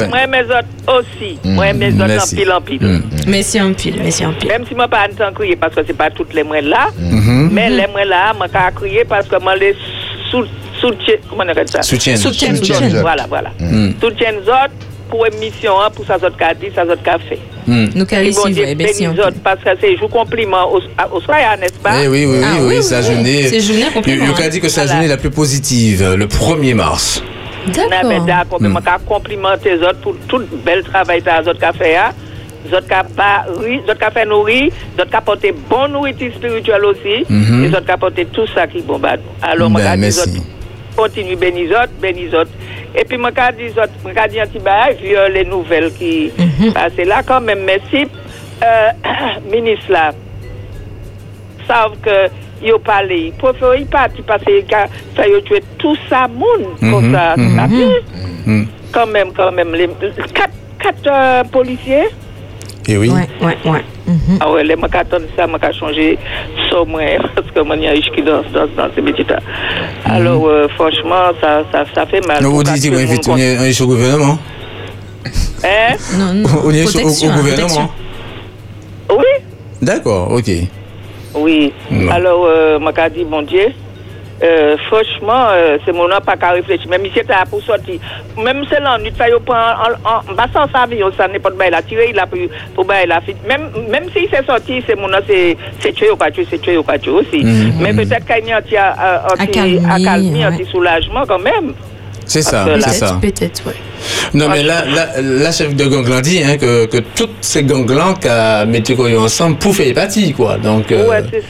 moi, 0.09 0.27
mes 0.27 0.43
autres 0.43 0.99
aussi. 0.99 1.39
Moi, 1.45 1.73
mes 1.73 1.93
autres 1.95 2.25
en 2.25 2.37
pile, 2.37 2.53
en 2.53 2.61
pile. 2.61 3.03
Merci 3.29 3.61
en 3.61 3.73
pile, 3.73 4.01
merci 4.03 4.27
en 4.27 4.33
pile. 4.33 4.49
Même 4.49 4.65
si 4.67 4.75
moi, 4.75 4.89
pas 4.89 5.07
en 5.21 5.33
crier 5.33 5.55
parce 5.57 5.75
que 5.75 5.83
c'est 5.87 5.97
pas 5.97 6.11
toutes 6.11 6.35
les 6.35 6.43
mois 6.43 6.61
là. 6.61 6.89
Mais 7.53 7.71
les 7.71 7.87
mois 7.87 8.05
là, 8.05 8.33
moi, 8.37 8.49
pas 8.49 8.73
crier 8.73 9.05
parce 9.05 9.29
que 9.29 9.41
moi, 9.41 9.55
les 9.55 9.77
soutien, 10.81 11.15
comment 11.31 11.45
on 11.47 11.49
appelle 11.49 11.69
ça? 11.69 11.83
Soutien. 11.83 12.17
Soutien, 12.17 12.55
Voilà, 13.03 13.27
voilà. 13.29 13.53
Soutien 14.01 14.33
autres 14.41 14.86
pour 15.09 15.27
émission, 15.27 15.73
pour 15.95 16.07
ça, 16.07 16.17
autres 16.17 16.37
qu'a 16.37 16.55
dit, 16.55 16.67
ça, 16.75 16.85
autres 16.85 17.03
qu'a 17.03 17.19
fait. 17.19 17.39
Nous 17.67 18.05
qualifions, 18.07 18.45
merci. 18.77 19.07
Parce 19.43 19.61
que 19.63 19.71
c'est 19.81 19.97
jour 19.97 20.09
compliment 20.11 20.73
au, 20.73 20.81
au 21.13 21.21
soir, 21.21 21.39
n'est-ce 21.61 21.75
pas? 21.75 22.03
Eh 22.05 22.09
oui, 22.09 22.27
oui, 22.27 22.37
Ah, 22.45 22.57
oui, 22.61 22.67
oui, 22.69 22.75
oui, 22.77 22.83
sa 22.83 23.01
oui. 23.01 23.07
journée. 23.07 23.43
C'est 23.49 23.61
journée 23.61 23.87
compliment, 23.93 24.35
a 24.35 24.49
dit 24.49 24.61
que 24.61 24.69
c'est 24.69 24.81
la 24.81 24.87
Voilà. 24.87 25.01
journée 25.01 25.09
la 25.09 25.17
plus 25.17 25.31
positive, 25.31 26.15
le 26.17 26.27
1er 26.27 26.75
mars. 26.75 27.23
Mais 27.67 27.73
d'accord, 28.27 28.59
mais 28.61 28.69
je 28.69 29.05
complimenter 29.09 29.77
les 29.77 29.83
autres 29.83 30.01
pour 30.01 30.15
tout 30.29 30.39
le 30.39 30.47
bel 30.65 30.85
travail 30.85 31.21
que 31.23 31.31
les 31.43 31.49
autres 31.49 31.67
ont 31.69 31.73
fait. 31.73 31.97
hein. 31.97 32.11
Les 32.65 32.75
autres 32.77 32.87
ont 32.93 33.15
pas 33.15 33.45
ri, 33.61 33.81
les 33.85 33.91
autres 33.91 34.07
ont 34.07 34.11
fait 34.13 34.25
nourrir, 34.25 34.63
les 34.97 35.03
autres 35.03 35.15
ont 35.15 35.19
apporté 35.19 35.53
bonne 35.69 35.93
nourriture 35.93 36.33
spirituelle 36.35 36.85
aussi, 36.85 37.25
Mhm. 37.29 37.63
les 37.63 37.69
autres 37.71 37.91
ont 37.91 37.95
apporté 37.95 38.25
tout 38.27 38.47
ça 38.55 38.67
qui 38.67 38.79
est 38.79 38.83
bon. 38.87 38.99
bah, 38.99 39.15
Alors, 39.43 39.71
merci. 39.97 40.43
Continue 40.97 41.37
les 42.13 42.29
autres. 42.35 42.51
Et 42.99 43.05
puis, 43.05 43.19
je 43.19 43.57
dis 43.57 43.63
les 43.65 43.71
autres, 43.79 43.93
je 44.05 44.09
petit 44.47 44.59
bail, 44.59 44.97
vu 45.03 45.15
les 45.33 45.45
nouvelles 45.45 45.93
qui 45.95 46.33
passent 46.75 46.97
là 46.97 47.23
quand 47.27 47.41
même. 47.41 47.65
Merci, 47.65 48.07
euh, 48.65 48.91
ministre 49.51 49.93
là, 49.93 50.13
savent 51.67 51.97
que 52.03 52.29
ils 52.63 52.73
ont 52.73 52.79
parlé. 52.79 53.27
Ils 53.27 53.33
préfèrent 53.33 53.87
pas 53.91 54.09
parce 54.27 54.43
que 54.45 54.51
ça 54.71 55.23
a 55.23 55.41
tué 55.43 55.63
tout 55.79 55.97
ça, 56.09 56.27
monde, 56.27 56.65
comme 56.81 57.07
Mhm, 57.11 57.15
ça. 57.15 57.35
mhm. 57.37 58.63
Mm. 58.63 58.67
Quand 58.93 59.07
même, 59.07 59.33
quand 59.37 59.53
même. 59.53 59.75
Les, 59.75 59.89
quatre 60.33 60.55
quatre 60.79 61.07
euh, 61.09 61.45
policiers. 61.45 62.09
Et 62.89 62.97
oui. 62.97 63.11
Ouais, 63.11 63.29
ouais, 63.41 63.57
ouais. 63.71 63.85
Mhm. 64.07 64.39
Ah 64.41 64.51
ouais, 64.53 64.63
les 64.63 64.77
m'a 64.77 64.89
ça, 65.37 65.47
m'a 65.47 65.59
changé 65.73 66.17
ça 66.71 66.85
moi 66.85 67.01
parce 67.35 67.51
que 67.51 67.61
moi 67.61 67.75
il 67.77 67.83
y 67.83 67.89
a 67.89 67.95
qui 68.13 68.23
dans 68.23 68.43
dans 68.55 68.67
dans 68.77 68.89
ces 68.95 69.03
métiers 69.03 69.25
là. 69.29 69.41
Alors 70.05 70.47
euh, 70.47 70.69
franchement 70.77 71.33
ça 71.41 71.65
ça 71.73 71.85
ça 71.95 72.07
fait 72.07 72.25
mal. 72.27 72.41
Non, 72.43 72.51
vous 72.51 72.63
dites 72.63 72.77
que 72.85 72.89
qu'on 72.89 72.95
tout 72.95 72.95
le 72.95 73.03
invite 73.03 73.27
monde 73.29 73.37
on 73.37 73.41
est 73.43 73.81
au 73.83 73.87
gouvernement. 73.87 74.39
Hein? 75.65 75.97
Non, 76.17 76.33
non. 76.35 76.49
On 76.65 76.71
est 76.71 76.85
au- 76.85 77.09
hein, 77.29 77.37
gouvernement. 77.37 77.91
Oui. 79.11 79.45
D'accord, 79.83 80.31
ok. 80.33 80.51
Oui. 81.35 81.73
Non. 81.91 82.11
Alors 82.13 82.45
euh, 82.47 82.79
m'a 82.79 82.93
dit 83.11 83.25
bon 83.25 83.43
Dieu 83.43 83.67
euh, 84.43 84.77
franchement, 84.89 85.47
euh, 85.51 85.79
c'est 85.85 85.93
mon 85.93 86.09
nom 86.09 86.21
pas 86.25 86.37
qu'à 86.37 86.51
réfléchir. 86.51 86.89
Même 86.91 87.03
si 87.05 87.13
c'était 87.15 87.35
pour 87.51 87.63
sortir, 87.63 87.99
même 88.43 88.65
c'est 88.71 88.81
l'ennui, 88.81 89.13
ça 89.17 89.29
y 89.29 89.33
prend 89.45 89.55
en, 89.55 90.09
en, 90.09 90.31
en 90.31 90.35
basant 90.35 90.71
sa 90.73 90.87
vie, 90.87 91.01
ça 91.17 91.27
n'est 91.29 91.39
pas 91.39 91.51
de 91.51 91.57
bail 91.57 91.71
la 91.71 91.83
tirer, 91.83 92.09
il 92.11 92.19
a 92.19 92.27
pu 92.27 92.49
pour 92.75 92.85
bail 92.85 93.07
la 93.07 93.21
fille. 93.21 93.37
Même, 93.49 93.71
même 93.89 94.05
s'il 94.15 94.29
s'est 94.29 94.45
sorti, 94.47 94.83
c'est 94.87 94.95
mon 94.97 95.09
nom, 95.09 95.19
c'est, 95.27 95.57
c'est 95.81 95.93
tué 95.93 96.11
ou 96.11 96.17
pas 96.17 96.31
tué, 96.31 96.47
c'est 96.51 96.61
tué 96.61 96.77
ou 96.77 96.83
pas 96.83 96.99
tué 96.99 97.11
aussi. 97.13 97.43
Mhm. 97.45 97.75
Mais 97.81 97.93
peut-être 97.95 98.27
qu'il 98.27 98.47
y 98.47 98.53
a 98.53 98.59
un 98.59 98.63
petit, 98.63 98.77
un 98.77 99.47
petit, 99.47 99.81
Accalmie, 99.91 100.45
un 100.45 100.53
petit 100.53 100.71
soulagement 100.71 101.23
quand 101.27 101.39
même. 101.39 101.73
C'est 102.29 102.43
ça, 102.43 102.65
Parce 102.67 102.81
c'est 102.93 103.01
là- 103.01 103.07
ça. 103.09 103.19
Peut-être, 103.23 103.65
ouais. 103.67 103.75
Non, 104.35 104.49
mais 104.49 104.65
là, 104.65 104.85
là, 104.85 105.07
la 105.23 105.53
chef 105.53 105.75
de 105.77 105.85
gang 105.87 106.21
dit 106.23 106.43
hein, 106.43 106.57
que, 106.59 106.87
que 106.87 106.99
toutes 106.99 107.37
ces 107.41 107.63
gangs-là 107.63 108.15
qu'a 108.21 108.65
mis 108.67 108.83
ensemble 109.17 109.57
pour 109.59 109.75
faire 109.77 109.95
partie, 109.95 110.33
quoi. 110.33 110.59
Donc, 110.59 110.91
euh, 110.91 111.09
Ouais, 111.09 111.23
c'est, 111.31 111.45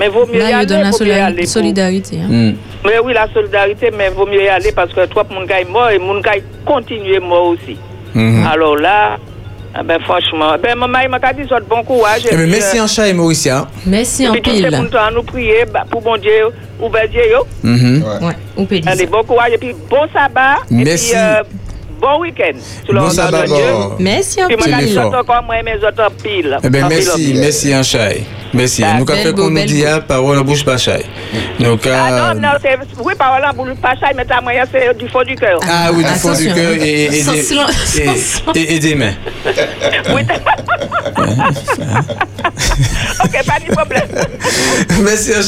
mais 0.00 0.08
vaut 0.08 0.26
mieux 0.26 0.36
y 0.36 0.38
Là, 0.38 0.48
il 0.50 0.54
aller. 0.54 0.66
donne 0.66 0.80
la 0.82 0.90
vaut 0.90 0.98
mieux 0.98 1.06
y 1.06 1.10
soli- 1.10 1.20
aller 1.20 1.42
pour- 1.42 1.46
solidarité. 1.52 2.16
hein. 2.22 2.28
hmm. 2.28 2.54
Mais 2.86 2.98
oui, 3.04 3.12
la 3.12 3.28
solidarité, 3.32 3.90
mais 3.96 4.08
vaut 4.08 4.26
mieux 4.26 4.42
y 4.42 4.48
aller 4.48 4.72
parce 4.72 4.92
que 4.92 5.04
toi, 5.06 5.24
mon 5.30 5.44
gars 5.44 5.60
est 5.60 5.70
mort 5.70 5.90
et 5.90 5.98
mon 5.98 6.18
gars 6.20 6.32
continue 6.64 7.20
mort 7.20 7.48
aussi. 7.48 7.76
Mhm. 8.14 8.46
Alors 8.50 8.76
là, 8.76 9.18
ah 9.74 9.82
ben 9.84 10.00
franchement, 10.00 10.56
ben 10.60 10.74
maman, 10.76 10.98
il 11.04 11.08
m'a 11.10 11.18
dit 11.32 11.46
soit 11.46 11.60
bon 11.60 11.84
courage. 11.84 12.22
Eh 12.28 12.34
bien, 12.34 12.46
merci 12.46 12.80
en 12.80 12.86
chat 12.88 13.06
et 13.08 13.12
Mauricia. 13.12 13.68
Merci 13.86 14.24
Et 14.24 14.28
en 14.28 14.32
puis 14.32 14.42
tout 14.42 14.50
le 14.50 14.56
pile. 14.68 14.76
monde 14.76 14.96
à 14.96 15.10
nous 15.12 15.22
prier 15.22 15.64
bah, 15.72 15.84
pour 15.88 16.00
bon 16.02 16.16
Dieu, 16.16 16.46
ouvert 16.80 17.08
Dieu. 17.08 17.20
yo. 17.30 17.46
Mhm. 17.62 18.02
Ouais, 18.22 18.32
on 18.56 18.64
peut 18.64 18.80
dire 18.80 18.90
Allez, 18.90 19.06
bon 19.06 19.22
courage 19.22 19.52
et 19.52 19.58
puis 19.58 19.72
bon 19.88 20.06
sabbat. 20.12 20.56
Merci. 20.70 21.10
Et 21.10 21.12
puis 21.12 21.20
euh, 21.20 21.42
bon 22.00 22.20
week-end. 22.20 22.58
Bon 22.92 23.10
sabbat. 23.10 23.44
Merci 23.98 24.42
en 24.42 24.48
autres 25.84 26.04
en 26.04 26.10
pile. 26.22 26.58
Eh 26.62 26.68
bien, 26.68 26.82
En 26.82 26.86
en 26.86 26.88
merci, 26.88 27.34
merci 27.34 27.74
en 27.74 27.82
chat. 27.82 28.14
Merci. 28.52 28.82
Bah, 28.82 28.94
nous, 28.98 29.04
belle 29.04 29.18
fait 29.18 29.32
nous 29.32 29.50
beau. 29.50 29.86
ah, 29.86 30.00
parole 30.00 30.38
en 30.38 30.44
bouche 30.44 30.64
pas. 30.64 30.76
Donc, 31.60 31.86
Ah 31.86 32.34
non, 32.34 32.40
non, 32.40 32.48
c'est, 32.60 32.76
oui, 33.02 33.14
par 33.16 33.38
là, 33.38 33.52
pour 33.54 33.64
le 33.64 33.74
pachat, 33.74 34.12
mais 34.16 34.24
ta 34.24 34.40
moyen, 34.40 34.64
c'est 34.72 34.96
du 34.98 35.08
fond 35.08 35.22
du 35.22 35.36
cœur. 35.36 35.60
Ah 35.68 35.90
oui, 35.92 36.02
du 36.02 36.18
fond 36.18 36.34
du 36.34 36.46
cœur 36.46 36.72
hein. 36.72 36.78
et, 36.80 37.08
des- 38.80 38.94
mains. 38.94 39.14
Oui. 40.12 40.22
ok, 43.24 43.46
pas 43.46 43.58
de 43.60 43.72
problème. 43.72 44.08
Merci 45.02 45.32
en 45.34 45.42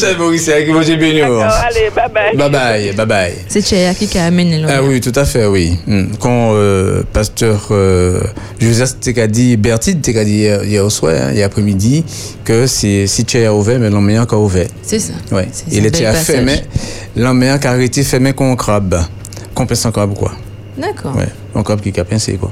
moi 0.73 0.83
j'ai 0.83 0.97
béni. 0.97 1.21
D'accord, 1.21 1.45
allez, 1.45 1.91
bye 1.95 2.09
bye. 2.13 2.37
Bye 2.37 2.51
bye, 2.51 2.93
bye 2.93 3.07
bye. 3.07 3.35
C'est 3.49 3.63
Tchéa 3.63 3.95
qui 3.95 4.19
a 4.19 4.27
amené 4.27 4.59
le 4.59 4.69
Ah 4.69 4.83
oui, 4.83 5.01
tout 5.01 5.13
à 5.15 5.25
fait, 5.25 5.47
oui. 5.47 5.79
Hmm. 5.87 6.07
Quand 6.43 6.55
euh, 6.55 7.05
pasteur 7.13 7.69
euh, 7.71 8.21
Joseph 8.59 8.99
t'a 8.99 9.29
dit, 9.29 9.57
Bertide 9.57 10.03
t'a 10.03 10.25
dit 10.25 10.39
hier, 10.39 10.65
hier 10.65 10.85
au 10.85 10.91
soir, 10.91 11.15
hein, 11.15 11.33
hier 11.33 11.47
après-midi, 11.47 12.05
que 12.45 12.67
si, 12.67 13.07
si 13.07 13.25
tu 13.25 13.39
es 13.39 13.47
ouvert, 13.47 13.79
mais 13.79 13.91
l'homme 13.91 14.11
encore 14.19 14.43
ouvert. 14.43 14.67
C'est 14.83 14.99
ça. 14.99 15.13
Ouais. 15.31 15.47
C'est 15.53 15.67
Il 15.71 15.85
un 15.85 15.87
était 15.87 16.05
à 16.05 16.15
fermé, 16.15 16.65
l'homme 17.15 17.45
a 17.45 17.65
arrêté 17.65 18.03
fermé 18.03 18.33
qu'on 18.33 18.57
crabe. 18.57 19.01
Qu'on 19.55 19.67
pense 19.67 19.85
en 19.87 19.93
crabe, 19.93 20.15
quoi. 20.15 20.33
D'accord. 20.77 21.15
Ouais. 21.17 21.29
Un 21.55 21.63
crabe 21.63 21.81
qui 21.81 22.01
a 22.01 22.05
pincé, 22.05 22.33
quoi. 22.33 22.51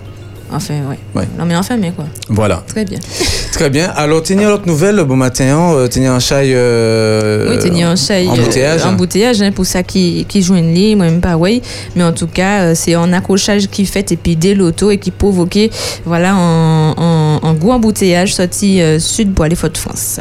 Enfin, 0.52 0.74
ouais. 0.88 0.98
Ouais. 1.14 1.28
Non, 1.38 1.44
mais 1.44 1.54
enfin, 1.56 1.76
mais 1.76 1.92
quoi. 1.92 2.06
Voilà. 2.28 2.62
Très 2.66 2.84
bien. 2.84 2.98
Très 3.52 3.70
bien. 3.70 3.90
Alors, 3.96 4.22
tenir 4.22 4.48
l'autre 4.50 4.66
nouvelle, 4.66 4.96
bon 5.04 5.16
matin, 5.16 5.72
euh, 5.74 5.86
tenir 5.88 6.12
un 6.12 6.18
chai. 6.20 6.52
Euh, 6.54 7.50
oui, 7.50 7.58
tenir 7.58 7.88
un 7.88 7.96
chai. 7.96 8.26
euh, 8.26 8.30
Embouteillage. 8.32 8.84
embouteillage, 8.84 9.42
hein, 9.42 9.52
pour 9.52 9.66
ça 9.66 9.82
qui, 9.82 10.24
qui 10.28 10.42
joue 10.42 10.56
une 10.56 10.72
ligne, 10.74 10.96
moi-même 10.96 11.20
pas, 11.20 11.36
oui. 11.36 11.62
Mais 11.94 12.02
en 12.04 12.12
tout 12.12 12.26
cas, 12.26 12.62
euh, 12.62 12.74
c'est 12.74 12.94
un 12.94 13.12
accrochage 13.12 13.68
qui 13.68 13.86
fait 13.86 14.10
et 14.12 14.16
puis 14.16 14.36
dès 14.36 14.54
l'auto 14.54 14.90
et 14.90 14.98
qui 14.98 15.10
provoquait, 15.10 15.70
voilà, 16.04 16.32
un, 16.32 16.90
un, 16.96 17.40
un 17.42 17.54
gros 17.54 17.72
embouteillage 17.72 18.34
sorti 18.34 18.80
euh, 18.82 18.98
sud 18.98 19.34
pour 19.34 19.44
aller 19.44 19.56
Fort-de-France. 19.56 20.20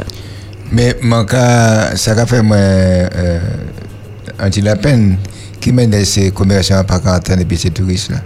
Mais 0.72 0.96
mon 1.02 1.24
cas, 1.24 1.96
ça 1.96 2.12
a 2.12 2.26
fait 2.26 2.42
moi 2.42 2.56
euh, 2.56 3.38
un 4.38 4.48
petit 4.50 4.60
la 4.60 4.76
peine 4.76 5.16
qui 5.60 5.72
mène 5.72 6.04
ces 6.04 6.30
commerçants 6.30 6.84
par 6.84 7.02
quarantaine 7.02 7.40
et 7.40 7.44
puis 7.44 7.56
ces 7.58 7.70
touristes 7.70 8.10
là. 8.10 8.18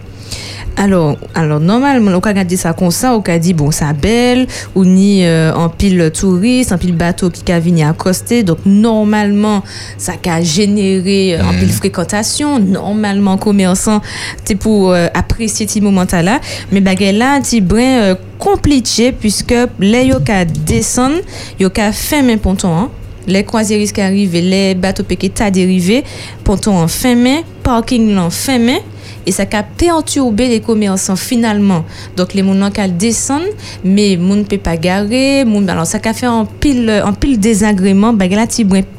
Alors, 0.77 1.17
alors 1.35 1.61
normalement, 1.61 2.11
on 2.23 2.37
a 2.37 2.45
dit 2.45 2.57
ça 2.57 2.73
comme 2.73 2.91
ça, 2.91 3.15
on 3.15 3.21
a 3.21 3.39
dit 3.39 3.55
bon, 3.55 3.71
ça 3.71 3.93
belle, 3.93 4.47
ou 4.75 4.85
ni 4.85 5.25
euh, 5.25 5.55
en 5.55 5.69
pile 5.69 6.11
touriste, 6.13 6.73
en 6.73 6.79
pile 6.79 6.97
bateau 6.97 7.31
qui 7.31 7.53
a 7.53 7.61
venu 7.61 7.83
accoster. 7.83 8.43
Donc 8.43 8.59
normalement, 8.67 9.63
ça 9.99 10.15
a 10.29 10.43
généré 10.43 11.37
euh, 11.37 11.45
en 11.45 11.51
pile 11.51 11.69
mm. 11.69 11.73
fréquentation. 11.73 12.59
Normalement, 12.59 13.37
commerçant, 13.37 14.01
c'est 14.45 14.57
pour 14.57 14.91
euh, 14.91 15.07
apprécier 15.15 15.69
ce 15.69 15.79
moment-là. 15.79 16.41
Mais 16.73 16.81
baguette 16.81 17.17
là, 17.17 17.39
c'est 17.43 17.61
brin 17.61 18.17
compliqué 18.39 19.13
puisque 19.13 19.55
les 19.79 20.07
yoka 20.07 20.45
descendent, 20.45 21.23
yoka 21.61 21.93
fin 21.93 22.23
main 22.23 22.37
ponton. 22.37 22.77
Hein. 22.77 22.91
Les 23.27 23.45
croisières 23.45 23.81
qui 23.91 24.01
arrivent, 24.01 24.35
les 24.35 24.75
bateaux 24.75 25.05
qui 25.05 25.33
sont 25.35 25.51
dérivés, 25.51 26.05
ponton 26.43 26.77
en 26.77 26.89
fin 26.89 27.15
main, 27.15 27.41
parking 27.63 28.19
en 28.19 28.29
fin 28.29 28.59
main 28.59 28.81
et 29.27 29.33
ça 29.33 29.45
a 29.53 29.63
perturbé 29.63 30.49
les 30.49 30.61
commerçants 30.61 31.17
finalement. 31.17 31.85
Donc 32.17 32.35
les 32.35 32.43
gens 32.43 32.71
qui 32.71 32.89
descendent, 32.93 33.43
mais 33.85 34.17
ne 34.17 34.43
peut 34.43 34.59
pas 34.59 34.77
garer, 34.77 35.45
moun 35.45 35.69
alors 35.69 35.87
ça 35.87 35.99
a 36.05 36.13
fait 36.13 36.27
un 36.27 36.45
pile 36.45 36.91
un 36.91 37.13
pile 37.13 37.39
désagrément, 37.39 38.13
bah 38.13 38.27
là 38.29 38.47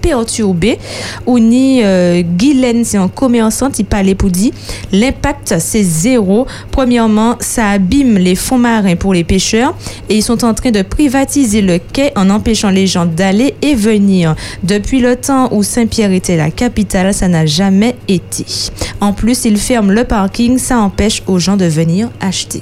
perturbé 0.01 0.77
ou 1.25 1.39
ni 1.39 1.81
euh, 1.83 2.21
Guylaine 2.21 2.85
c'est 2.85 2.97
un 2.97 3.07
commerçant 3.07 3.69
qui 3.71 3.83
parlait 3.83 4.15
pour 4.15 4.29
dire 4.29 4.51
l'impact 4.91 5.55
c'est 5.59 5.83
zéro. 5.83 6.47
Premièrement, 6.71 7.35
ça 7.39 7.69
abîme 7.69 8.17
les 8.17 8.35
fonds 8.35 8.57
marins 8.57 8.95
pour 8.95 9.13
les 9.13 9.23
pêcheurs 9.23 9.75
et 10.09 10.15
ils 10.15 10.23
sont 10.23 10.43
en 10.45 10.53
train 10.53 10.71
de 10.71 10.81
privatiser 10.81 11.61
le 11.61 11.79
quai 11.79 12.11
en 12.15 12.29
empêchant 12.29 12.69
les 12.69 12.87
gens 12.87 13.05
d'aller 13.05 13.55
et 13.61 13.75
venir. 13.75 14.35
Depuis 14.63 14.99
le 14.99 15.15
temps 15.15 15.49
où 15.53 15.63
Saint-Pierre 15.63 16.11
était 16.11 16.37
la 16.37 16.51
capitale, 16.51 17.13
ça 17.13 17.27
n'a 17.27 17.45
jamais 17.45 17.95
été. 18.07 18.45
En 19.01 19.13
plus, 19.13 19.45
ils 19.45 19.57
ferment 19.57 19.91
le 19.91 20.03
parking, 20.15 20.57
ça 20.57 20.77
empêche 20.77 21.21
aux 21.27 21.39
gens 21.39 21.57
de 21.57 21.65
venir 21.65 22.09
acheter. 22.21 22.61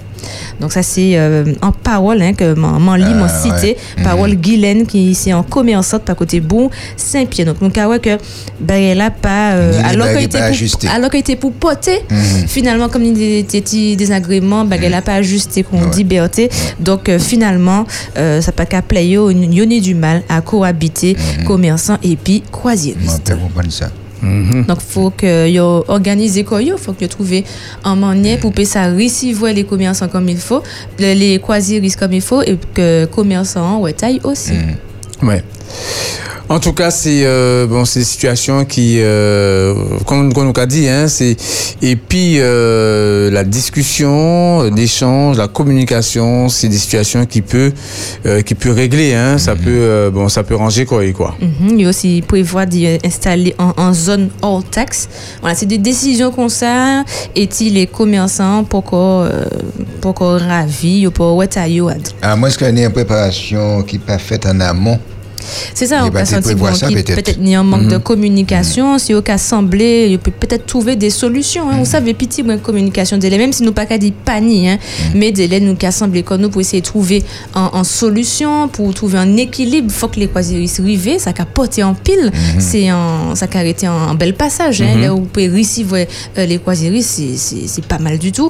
Donc 0.60 0.72
ça 0.72 0.82
c'est 0.82 1.12
euh, 1.18 1.54
en 1.62 1.72
parole 1.72 2.22
hein, 2.22 2.34
que 2.34 2.56
mon 2.56 2.96
lit 2.96 3.13
m'a 3.13 3.26
ah, 3.26 3.30
cité, 3.30 3.78
parole 4.04 4.32
mhm. 4.32 4.36
Guylaine 4.38 4.88
qui 4.88 5.12
est 5.12 5.34
en 5.34 5.44
commerçante 5.44 6.04
par 6.04 6.16
côté 6.16 6.39
bon 6.39 6.72
Saint-Pierre. 6.98 7.46
Donc 7.46 7.58
nous 7.62 7.72
avons 7.80 8.00
que 8.00 8.18
ben 8.60 8.82
elle 8.82 9.02
a 9.02 9.12
pas 9.12 9.52
euh, 9.52 9.82
alors 9.86 10.08
qu'elle 10.08 10.24
était 10.24 10.39
pour 10.39 10.89
alors 10.89 11.12
qu'elle 11.12 11.20
était 11.20 11.36
pour 11.36 11.52
poter 11.52 12.02
mhm. 12.10 12.48
finalement 12.48 12.89
comme 12.89 13.04
il 13.04 13.22
était 13.22 13.96
désagrément 13.96 14.66
ben 14.66 14.80
elle 14.82 14.94
a 14.96 15.04
pas 15.04 15.16
ajusté 15.16 15.62
qu'on 15.62 15.89
liberté. 15.92 16.50
Donc 16.80 17.10
euh, 17.10 17.20
finalement 17.20 17.86
ça 18.16 18.52
pas 18.52 18.66
qu'à 18.66 18.82
player 18.82 19.20
on 19.20 19.32
du 19.32 19.94
mal 19.94 20.24
à 20.28 20.42
cohabiter 20.42 21.16
mhm. 21.39 21.44
commerçant 21.46 21.98
et 22.02 22.16
puis 22.16 22.42
Mhm. 24.23 24.65
Donc, 24.65 24.77
il 24.79 24.93
faut 24.93 25.09
que 25.09 25.59
vous 25.59 25.83
organisez 25.88 26.43
quoi, 26.43 26.62
il 26.62 26.73
faut 26.77 26.93
que 26.93 27.03
vous 27.03 27.07
trouviez 27.07 27.43
un 27.83 27.95
moyen 27.95 28.38
pour 28.38 28.53
que 28.53 28.63
ça 28.63 28.89
recevoir 28.91 29.53
les 29.53 29.65
commerçants 29.65 30.07
comme 30.07 30.29
il 30.29 30.38
faut, 30.38 30.63
les 30.97 31.39
croisiéristes 31.39 31.99
comme 31.99 32.13
il 32.13 32.21
faut, 32.21 32.41
et 32.41 32.57
que 32.73 33.01
les 33.01 33.07
commerçants, 33.07 33.79
ouais, 33.81 33.93
taille 33.93 34.21
aussi. 34.23 34.53
Ouais. 35.21 35.43
En 36.49 36.60
tout 36.60 36.73
cas, 36.73 36.91
c'est 36.91 37.21
euh, 37.23 37.67
bon, 37.67 37.86
c'est 37.86 37.99
des 37.99 38.06
situations 38.06 38.65
qui, 38.65 38.97
euh, 38.99 39.73
comme, 40.06 40.32
on 40.36 40.43
nous 40.43 40.53
a 40.58 40.65
dit, 40.65 40.88
hein, 40.89 41.08
c'est 41.08 41.38
et 41.82 41.95
puis 41.95 42.36
euh, 42.39 43.32
la 43.32 43.43
discussion, 43.43 44.63
l'échange, 44.63 45.38
la 45.38 45.47
communication, 45.47 46.49
c'est 46.49 46.67
des 46.67 46.77
situations 46.77 47.25
qui 47.25 47.41
peut 47.41 47.71
euh, 48.25 48.41
qui 48.41 48.56
peut 48.56 48.71
régler, 48.71 49.13
hein, 49.13 49.38
ça 49.38 49.56
mhm. 49.56 49.62
peut 49.62 49.69
euh, 49.71 50.12
bon, 50.12 50.27
ça 50.27 50.43
peut 50.43 50.56
ranger 50.56 50.86
quoi 50.86 51.06
et 51.06 51.13
quoi. 51.13 51.36
Il 51.62 51.82
y 51.82 51.86
a 51.86 51.89
aussi 51.89 52.21
prévoir 52.27 52.67
d'installer 52.67 53.56
en, 53.58 53.73
en, 53.77 53.93
zone 53.93 54.29
hors 54.41 54.63
taxe. 54.63 55.08
Voilà, 55.39 55.56
c'est 55.56 55.65
des 55.65 55.77
décisions 55.77 56.32
comme 56.32 56.49
ça 56.49 57.03
et 57.36 57.47
les 57.71 57.88
commerçants 57.88 58.65
pour 58.65 58.84
qu'on 58.84 59.29
pour 60.01 60.13
qu'on 60.13 60.38
ravi 60.38 61.08
ou 61.08 61.12
pour 61.12 61.38
ouais 61.38 61.47
Ah, 62.21 62.36
moi, 62.36 62.49
est-ce 62.49 62.58
qu'il 62.58 62.67
y 62.67 62.82
a 62.82 62.86
une 62.86 62.91
préparation 62.91 63.82
qui 63.84 63.97
peut 63.97 64.17
faite 64.17 64.45
en 64.45 64.60
amont? 64.60 64.99
C'est 65.73 65.88
ça, 65.88 66.06
on 66.06 66.12
peut 66.12 66.25
sentir 66.25 66.56
peut-être 66.58 67.38
il 67.39 67.49
y 67.49 67.56
a 67.56 67.60
un 67.60 67.63
manque 67.63 67.88
de 67.88 67.95
mhm. 67.95 68.03
communication. 68.03 68.97
Si 68.99 69.13
au 69.13 69.21
cas 69.21 69.38
semblé, 69.38 70.08
il 70.10 70.19
peut 70.19 70.32
peut-être 70.32 70.65
trouver 70.65 70.95
des 70.95 71.10
solutions. 71.10 71.65
On 71.71 71.79
mhm. 71.79 71.86
savait 71.86 72.13
petit 72.13 72.41
une 72.41 72.60
communication 72.60 73.17
délai, 73.17 73.38
même 73.38 73.53
si 73.53 73.63
nous 73.63 73.73
pas 73.73 73.86
qu'à 73.86 73.97
dire 73.97 74.13
panique, 74.25 74.67
hein. 74.67 74.77
Mhm. 74.77 75.19
mais 75.19 75.32
délai 75.32 75.60
nous 75.60 75.75
qu'à 75.75 75.91
sembler 75.91 76.23
comme 76.23 76.41
nous 76.41 76.49
pour 76.49 76.62
essayer 76.62 76.82
de 76.82 76.86
trouver 76.86 77.23
en 77.53 77.84
solution, 77.84 78.67
pour 78.67 78.93
trouver 78.93 79.17
un 79.17 79.38
équilibre. 79.38 79.88
Il 79.89 79.93
faut 79.93 80.08
que 80.08 80.19
les 80.19 80.27
croisiéristes 80.27 80.82
rivent, 80.84 81.19
ça 81.19 81.32
a 81.38 81.45
porté 81.45 81.84
en 81.84 81.93
pile, 81.93 82.32
c'est 82.60 82.89
un, 82.89 83.36
ça 83.36 83.47
a 83.51 83.58
arrêté 83.58 83.88
un, 83.88 84.15
bel 84.15 84.34
passage. 84.34 84.82
Hein. 84.82 84.97
Là 84.99 85.13
où 85.13 85.19
vous 85.19 85.25
pouvez 85.25 85.49
recevoir 85.49 86.06
euh, 86.38 86.45
les 86.45 86.60
croisiéristes, 86.60 87.21
c'est 87.36 87.86
pas 87.86 87.99
mal 87.99 88.17
du 88.17 88.32
tout. 88.32 88.49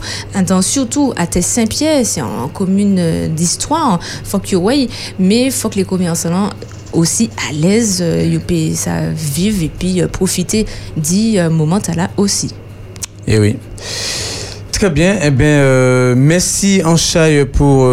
Surtout 0.61 1.13
à 1.17 1.25
Saint-Pierre, 1.41 2.05
c'est 2.05 2.21
en 2.21 2.47
commune 2.47 2.97
euh, 2.99 3.27
d'histoire. 3.27 3.99
Faut 4.23 4.39
que 4.39 4.55
mais 5.19 5.45
il 5.45 5.51
faut 5.51 5.69
que 5.69 5.75
les 5.75 5.83
commerçants 5.85 6.49
aussi 6.93 7.29
à 7.49 7.53
l'aise, 7.53 7.99
euh, 8.01 8.39
ça 8.75 9.01
vivre 9.15 9.63
et 9.63 9.69
puis 9.69 10.01
euh, 10.01 10.07
profiter 10.07 10.65
du 10.95 11.37
euh, 11.37 11.49
moment 11.49 11.79
là 11.95 12.09
aussi. 12.17 12.51
Et 13.27 13.35
eh 13.35 13.39
oui. 13.39 13.55
Très 14.71 14.89
bien. 14.89 15.17
Eh 15.23 15.31
bien, 15.31 15.47
euh, 15.47 16.13
merci 16.15 16.81
Anchaille 16.83 17.45
pour 17.45 17.87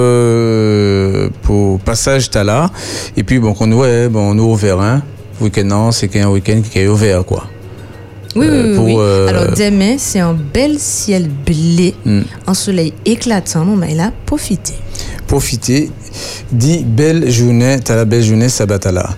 pour 1.43 1.81
passage 1.81 2.31
là. 2.35 2.71
Et 3.17 3.23
puis 3.23 3.39
bon, 3.39 3.55
qu'on 3.55 3.71
ouais, 3.73 4.09
bon, 4.09 4.35
nous 4.35 4.45
ouvert 4.45 4.81
hein. 4.81 5.03
Week-end, 5.41 5.91
c'est 5.93 6.09
qu'un 6.09 6.29
week-end 6.29 6.61
qui 6.71 6.81
est 6.81 6.89
ouvert 6.89 7.25
quoi. 7.25 7.45
Oui, 8.37 8.47
oui, 8.49 8.77
oui. 8.79 8.95
Alors 9.29 9.53
demain, 9.57 9.97
c'est 9.99 10.21
un 10.21 10.35
bel 10.35 10.79
ciel 10.79 11.29
blé, 11.29 11.95
hmm. 12.05 12.21
un 12.47 12.55
soleil 12.55 12.93
éclatant. 13.05 13.67
On 13.69 13.77
va 13.77 13.89
là 13.89 14.13
profiter. 14.27 14.75
Profiter 15.31 15.93
dit 16.51 16.83
belle 16.85 17.31
journée, 17.31 17.79
t'as 17.85 17.95
la 17.95 18.05
belle 18.05 18.25
journée, 18.25 18.49
sabatala. 18.49 19.11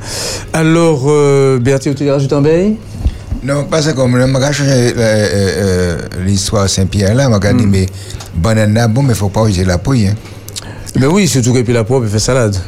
Alors, 0.52 1.04
euh, 1.06 1.58
Bertie, 1.58 1.94
tu 1.94 2.10
rajoutes 2.10 2.34
un 2.34 2.42
bail 2.42 2.76
Non, 3.42 3.64
parce 3.64 3.86
que 3.86 3.92
comme 3.92 4.20
je 4.20 4.26
vais 4.26 4.52
changer 4.52 4.70
euh, 4.70 4.92
euh, 4.98 5.98
l'histoire 6.22 6.68
Saint-Pierre 6.68 7.14
là, 7.14 7.30
je 7.32 7.52
dit, 7.56 7.64
hmm. 7.64 7.70
mais 7.70 7.86
banane, 8.34 8.92
bon, 8.92 9.00
mais 9.00 9.06
il 9.06 9.10
ne 9.12 9.14
faut 9.14 9.30
pas 9.30 9.46
user 9.48 9.64
la 9.64 9.78
pouille. 9.78 10.08
Hein. 10.08 10.14
Mais 11.00 11.06
oui, 11.06 11.26
surtout 11.26 11.54
que 11.54 11.62
puis 11.62 11.72
la 11.72 11.82
il 11.90 12.08
fait 12.08 12.18
salade. 12.18 12.58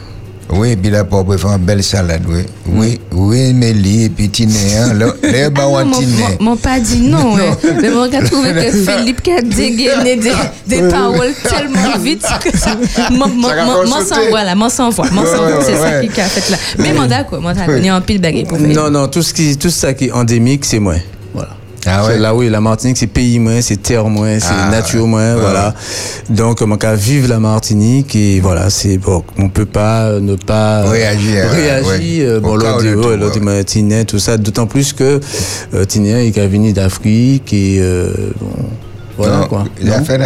Oui, 0.50 0.76
puis 0.76 0.90
là, 0.90 1.04
pour 1.04 1.24
faire 1.36 1.52
une 1.52 1.64
belle 1.64 1.82
salade, 1.82 2.22
oui. 2.28 2.42
Oui, 2.66 3.00
oui, 3.12 3.52
mais 3.54 3.70
et 3.70 4.08
puis 4.08 4.28
Tiné, 4.28 4.76
hein. 4.76 4.92
Les 5.22 5.48
bawans 5.48 5.90
Tiné. 5.90 6.36
Mon 6.40 6.56
pas 6.56 6.78
dit 6.78 7.00
non, 7.00 7.36
hein. 7.36 7.56
Mais 7.82 7.90
mon 7.90 8.06
gars 8.08 8.22
trouvé 8.22 8.52
que 8.52 8.70
Philippe 8.86 9.22
qui 9.22 9.32
a 9.32 9.40
dégainé 9.40 10.16
des, 10.16 10.32
des 10.66 10.88
paroles 10.88 11.32
tellement 11.42 11.98
vite 11.98 12.24
que 12.42 12.56
ça. 12.56 12.76
M'en 13.10 13.26
s'envoie 14.04 14.44
là, 14.44 14.54
m'en 14.54 14.68
s'envoie. 14.68 15.10
M'en 15.10 15.24
s'envoie, 15.24 15.62
c'est 15.62 15.76
ça 15.76 16.00
qui 16.00 16.20
a 16.20 16.24
fait 16.24 16.50
là. 16.50 16.56
Mais 16.78 16.92
mon 16.92 17.06
d'accord, 17.06 17.40
mon 17.40 17.52
d'accord, 17.52 17.78
y 17.78 17.88
a 17.88 17.94
un 17.94 18.00
pile 18.00 18.20
baguette 18.20 18.48
pour 18.48 18.58
faire. 18.58 18.68
Non, 18.68 18.90
non, 18.90 19.08
tout, 19.08 19.22
ce 19.22 19.32
qui, 19.32 19.56
tout 19.56 19.70
ça 19.70 19.94
qui 19.94 20.06
est 20.06 20.12
endémique, 20.12 20.64
c'est 20.64 20.78
moi. 20.78 20.94
Ah 21.86 22.06
ouais. 22.06 22.18
Là, 22.18 22.34
oui, 22.34 22.48
la 22.48 22.60
Martinique, 22.60 22.96
c'est 22.96 23.06
pays 23.06 23.38
moins, 23.38 23.60
c'est 23.60 23.76
terre 23.76 24.06
moins, 24.06 24.38
c'est 24.38 24.48
ah, 24.50 24.70
nature 24.70 25.06
moins, 25.06 25.36
voilà. 25.36 25.74
Donc, 26.30 26.62
on 26.62 26.76
peut 26.76 26.94
vivre 26.94 27.28
la 27.28 27.38
Martinique 27.38 28.16
et 28.16 28.40
voilà, 28.40 28.70
c'est 28.70 28.98
bon, 28.98 29.22
on 29.38 29.48
peut 29.48 29.66
pas 29.66 30.18
ne 30.20 30.36
pas 30.36 30.82
réagir. 30.82 31.50
Réagir, 31.50 32.28
euh, 32.28 32.40
bon, 32.40 32.56
l'autre, 32.56 33.14
l'autre, 33.14 33.40
tout 34.04 34.18
ça, 34.18 34.36
d'autant 34.36 34.66
plus 34.66 34.92
que 34.92 35.20
euh, 35.74 35.84
Tiné, 35.84 36.26
il 36.26 36.38
est 36.38 36.48
venu 36.48 36.72
d'Afrique 36.72 37.52
et 37.52 37.78
euh, 37.80 38.12
bon, 38.40 38.50
voilà 39.16 39.38
non, 39.38 39.46
quoi. 39.46 39.64
Il 39.80 39.90
a 39.90 40.02
fait 40.02 40.18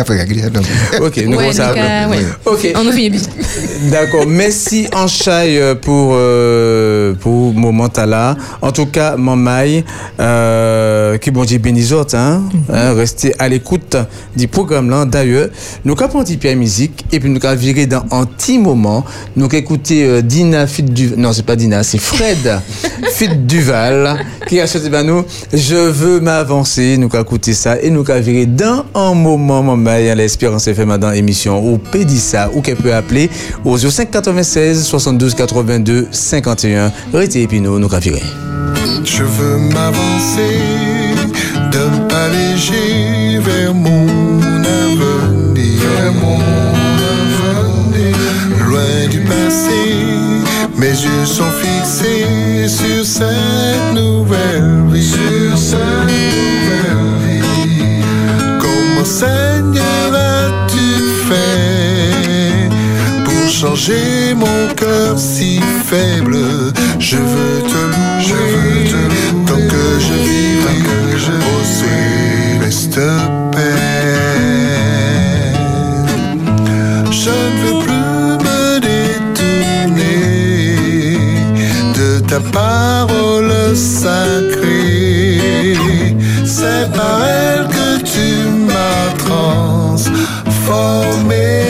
Ok, 1.01 1.23
nous 1.27 1.37
ouais, 1.37 1.53
ça. 1.53 1.73
Ouais. 1.75 2.25
Ok. 2.47 2.73
On 2.77 2.85
nous 2.85 2.93
finit 2.93 3.21
D'accord. 3.91 4.27
Merci 4.27 4.87
Anchaï 4.95 5.59
euh, 5.59 5.75
pour 5.75 6.13
euh, 6.15 7.13
pour 7.21 7.53
moment 7.53 7.89
là. 7.97 8.37
En 8.63 8.73
tout 8.73 8.87
cas, 8.87 9.17
Mamaï, 9.17 9.85
euh, 10.21 11.19
qui 11.19 11.31
bon 11.31 11.45
dit 11.45 11.59
bénisot, 11.59 12.15
hein, 12.15 12.41
mm 12.41 12.59
-hmm. 12.59 12.75
hein, 12.75 12.95
restez 12.95 13.35
à 13.39 13.49
l'écoute 13.49 13.97
du 14.37 14.49
programme 14.49 14.91
là. 14.91 15.05
D'ailleurs, 15.05 15.49
nous 15.85 15.95
avons 16.01 16.21
un 16.21 16.25
petit 16.25 16.57
musique 16.57 17.05
et 17.13 17.21
puis 17.21 17.31
nous 17.31 17.45
avons 17.45 17.61
viré 17.61 17.87
dans 17.87 18.05
un 18.11 18.25
petit 18.25 18.59
moment. 18.59 19.05
Nous 19.37 19.45
avons 19.47 19.57
écouté 19.59 20.05
euh, 20.05 20.23
Dina 20.23 20.67
Fit 20.67 20.83
du, 20.83 21.13
non 21.17 21.33
c'est 21.33 21.45
pas 21.47 21.57
Dina, 21.57 21.83
c'est 21.83 21.99
Fred 22.01 22.61
Fit 23.17 23.37
Duval 23.37 24.25
qui 24.47 24.61
a 24.61 24.67
chanté 24.67 24.89
ben 24.89 25.05
nous. 25.05 25.25
Je 25.53 25.77
veux 25.77 26.21
m'avancer. 26.21 26.97
Nous 26.99 27.09
avons 27.13 27.23
écouté 27.23 27.53
ça 27.53 27.79
et 27.81 27.91
nous 27.91 28.05
avons 28.09 28.21
viré 28.21 28.47
dans 28.47 28.78
un 28.95 29.15
moment, 29.15 29.63
maman, 29.63 29.97
il 29.99 30.07
y 30.07 30.09
a 30.11 30.15
l'espérance 30.15 30.67
FM 30.67 30.97
dans 30.99 31.11
l'émission 31.11 31.65
ou 31.65 31.79
Pédissa 31.79 32.51
ou 32.55 32.61
qu'elle 32.61 32.77
peut 32.77 32.95
appeler 32.95 33.31
au 33.65 33.77
05 33.77 34.11
96 34.11 34.85
72 34.85 35.35
82 35.35 36.09
51. 36.11 36.93
Restez 37.13 37.43
Epino, 37.43 37.79
nous 37.79 37.89
gravirons. 37.89 38.19
Je 39.05 39.23
veux 39.23 39.59
m'avancer 39.59 40.61
d'un 41.73 42.07
pas 42.09 42.29
léger 42.29 43.39
vers 43.41 43.75
mon 43.75 44.07
avenir, 44.07 45.81
vers 45.81 46.13
mon 46.13 46.41
avenir, 47.61 48.17
loin 48.69 49.09
du 49.11 49.21
passé. 49.21 49.81
Mes 50.77 50.91
yeux 50.91 51.25
sont 51.25 51.51
fixés 51.63 52.69
sur 52.69 53.05
cette 53.05 53.95
nouvelle 53.95 54.85
vie, 54.93 55.05
sur 55.05 55.57
cette 55.57 55.79
nouvelle 55.79 57.05
vie 57.05 57.08
enseigne 59.09 59.81
vas-tu 60.13 60.87
faire 61.29 62.71
pour 63.25 63.49
changer 63.49 64.35
mon 64.35 64.75
cœur 64.77 65.19
si 65.19 65.61
faible 65.87 66.37
Je 66.99 67.17
veux 67.17 67.63
te 67.73 67.81
louer, 67.93 68.21
je 68.21 68.35
veux 68.35 68.85
te 68.91 69.01
louer. 69.11 69.45
Tant 69.47 69.63
que 69.73 69.85
je 70.07 70.15
vivrai, 70.29 70.77
que 70.89 71.19
je 71.25 71.33
oh, 71.33 71.63
céleste 71.79 73.01
Je 77.11 77.35
ne 77.53 77.57
veux 77.63 77.79
plus 77.87 78.29
me 78.47 78.63
détourner 78.89 79.97
de 81.99 82.09
ta 82.27 82.41
parole 82.41 83.55
sacrée. 83.75 85.41
C'est 86.45 86.87
par 86.93 87.19
elle 87.25 87.67
que 87.69 87.78
for 90.69 91.25
me. 91.25 91.68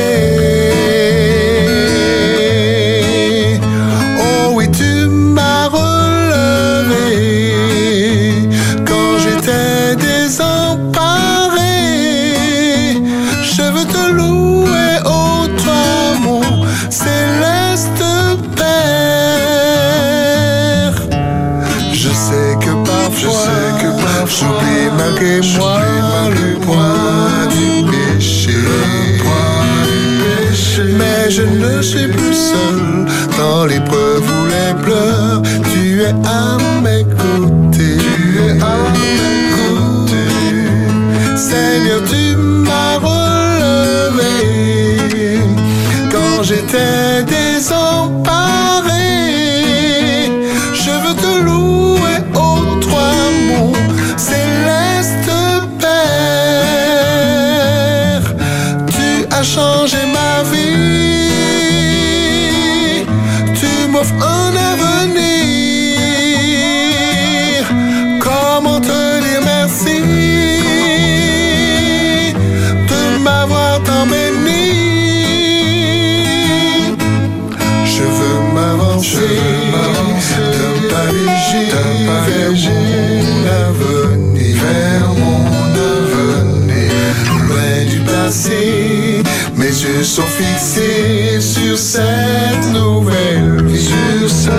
Cette 91.88 92.72
nouvelle 92.72 93.64
vie. 93.64 93.82
Sur 93.82 94.28
cette 94.28 94.50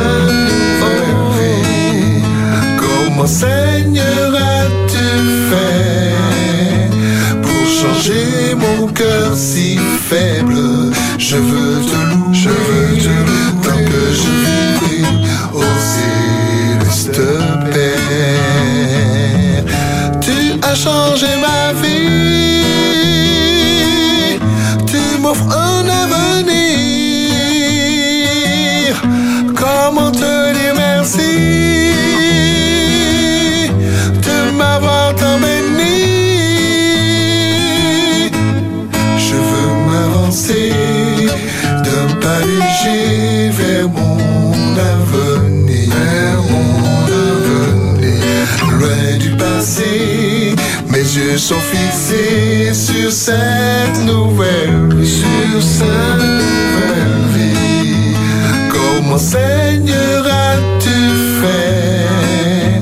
nouvelle 0.50 1.22
vie. 1.38 2.24
Comment 2.82 3.28
Seigneur 3.28 4.34
as-tu 4.34 5.10
fait 5.50 6.90
pour 7.44 7.64
changer 7.80 8.56
mon 8.56 8.88
cœur 8.88 9.36
si 9.36 9.78
faible? 10.10 10.56
Je 11.20 11.38
veux 11.38 11.82
te 11.92 11.99
yeux 51.30 51.38
sont 51.38 51.60
fixés 51.60 52.74
sur 52.74 53.12
cette 53.12 54.00
nouvelle 54.06 54.94
vie, 54.96 55.08
sur 55.08 55.62
cette 55.62 56.22
nouvelle 56.42 57.26
vie. 57.36 58.16
Comment 58.72 59.18
Seigneur 59.18 60.26
as-tu 60.26 61.00
fait 61.42 62.82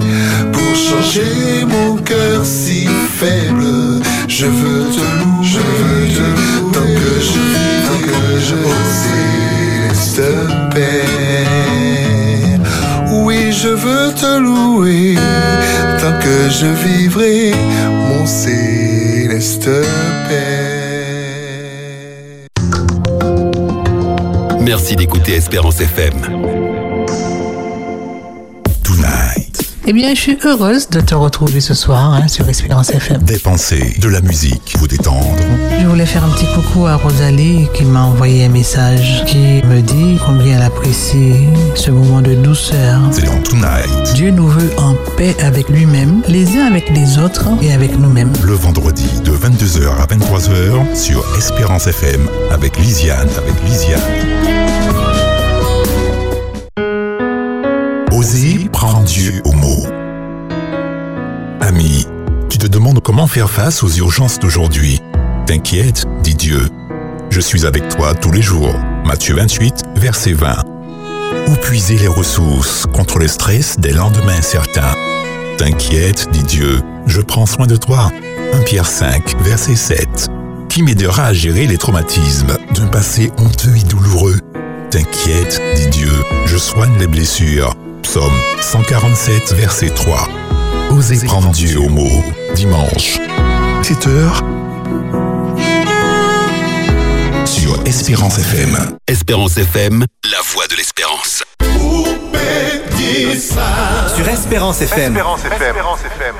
pour 0.52 0.76
changer 0.76 1.66
mon 1.68 1.96
cœur 1.98 2.44
si 2.44 2.88
faible? 3.20 4.02
Je 4.28 4.46
veux 4.46 4.86
te 4.96 5.02
louer, 5.20 5.44
je 5.44 5.60
veux 5.80 6.08
te 6.16 6.22
louer 6.22 6.72
tant 6.74 6.90
que 7.00 7.12
je 7.30 7.40
vis, 7.54 7.82
tant 7.88 8.02
que 8.08 8.22
je 8.48 8.56
au 8.56 8.78
céleste 9.02 10.22
Père. 10.74 11.68
Oui, 13.12 13.52
je 13.52 13.70
veux 13.70 14.14
te 14.14 14.40
louer 14.40 15.16
tant 16.00 16.18
que 16.20 16.50
je 16.50 16.68
vivrai 16.86 17.52
céleste 18.28 19.70
Père. 20.28 20.68
Merci 24.60 24.98
d'écouter 24.98 25.36
Espérance 25.36 25.80
FM. 25.80 26.67
Eh 29.90 29.94
bien, 29.94 30.14
je 30.14 30.20
suis 30.20 30.38
heureuse 30.44 30.90
de 30.90 31.00
te 31.00 31.16
retrouver 31.16 31.62
ce 31.62 31.74
soir 31.74 32.14
hein, 32.14 32.28
sur 32.28 32.50
Espérance 32.50 32.90
FM. 32.90 33.22
Des 33.24 33.40
pensées, 33.40 33.96
de 34.02 34.10
la 34.10 34.20
musique, 34.20 34.76
vous 34.78 34.86
détendre. 34.86 35.34
Je 35.80 35.88
voulais 35.88 36.06
faire 36.06 36.26
un 36.26 36.30
petit 36.32 36.46
coucou 36.54 36.88
à 36.88 36.98
Rosalie 36.98 37.70
qui 37.74 37.86
m'a 37.86 38.02
envoyé 38.02 38.44
un 38.44 38.50
message 38.50 39.24
qui 39.28 39.64
me 39.66 39.80
dit 39.80 40.20
combien 40.26 40.58
elle 40.58 40.64
apprécie 40.64 41.36
ce 41.74 41.92
moment 41.92 42.22
de 42.22 42.36
douceur. 42.36 43.00
C'est 43.14 43.28
dans 43.28 43.42
Tonight. 43.44 44.14
Dieu 44.14 44.32
nous 44.32 44.50
veut 44.50 44.72
en 44.78 44.94
paix 45.16 45.34
avec 45.42 45.70
lui-même, 45.70 46.22
les 46.28 46.58
uns 46.58 46.66
avec 46.66 46.90
les 46.90 47.18
autres 47.18 47.48
et 47.62 47.72
avec 47.72 47.98
nous-mêmes. 47.98 48.34
Le 48.44 48.56
vendredi 48.56 49.08
de 49.24 49.32
22h 49.32 49.88
à 50.02 50.06
23h 50.06 50.98
sur 50.98 51.24
Espérance 51.38 51.88
FM 51.88 52.28
avec 52.52 52.78
Lisiane, 52.78 53.30
avec 53.38 53.56
Lisiane. 53.64 54.02
Oser 58.18 58.68
prendre 58.72 59.04
Dieu 59.04 59.42
au 59.46 59.54
comment 63.18 63.26
faire 63.26 63.50
face 63.50 63.82
aux 63.82 63.90
urgences 63.90 64.38
d'aujourd'hui. 64.38 65.02
T'inquiète, 65.48 66.06
dit 66.22 66.36
Dieu. 66.36 66.70
Je 67.32 67.40
suis 67.40 67.66
avec 67.66 67.90
toi 67.90 68.14
tous 68.14 68.32
les 68.32 68.44
jours. 68.44 68.76
Matthieu 69.06 69.34
28, 69.34 69.86
verset 69.96 70.34
20. 70.34 70.56
Où 71.48 71.56
puiser 71.56 71.98
les 71.98 72.08
ressources 72.08 72.86
contre 72.94 73.18
le 73.18 73.28
stress 73.28 73.80
des 73.80 73.92
lendemains 73.92 74.38
incertains 74.38 74.94
T'inquiète, 75.58 76.28
dit 76.32 76.44
Dieu, 76.44 76.84
je 77.08 77.20
prends 77.22 77.48
soin 77.48 77.66
de 77.66 77.76
toi. 77.76 78.12
1 78.54 78.60
Pierre 78.60 78.86
5, 78.86 79.42
verset 79.42 79.76
7. 79.76 80.30
Qui 80.70 80.84
m'aidera 80.84 81.26
à 81.26 81.34
gérer 81.34 81.66
les 81.66 81.80
traumatismes 81.80 82.56
d'un 82.76 82.86
passé 82.86 83.32
honteux 83.40 83.76
et 83.78 83.84
douloureux? 83.84 84.38
T'inquiète, 84.92 85.60
dit 85.76 85.88
Dieu, 85.88 86.12
je 86.46 86.58
soigne 86.58 86.96
les 87.00 87.08
blessures. 87.08 87.74
Psaume 88.04 88.40
147, 88.62 89.54
verset 89.54 89.90
3. 89.90 90.47
Osez 90.92 91.26
prendre 91.26 91.50
Dieu 91.52 91.80
au 91.80 91.90
mot. 91.90 92.24
Dimanche, 92.56 93.18
7 93.84 94.08
heures. 94.08 94.42
Sur 97.46 97.80
Espérance 97.86 98.38
FM. 98.40 98.98
Espérance 99.08 99.58
FM, 99.58 100.06
la 100.32 100.42
voix 100.54 100.68
de 100.68 100.76
l'espérance. 100.76 101.44
Sur 104.16 104.28
Espérance 104.28 104.82
FM. 104.82 105.14
Espérance 105.16 105.46
FM. 105.46 105.54
Espérance 105.54 106.00
FM. 106.00 106.36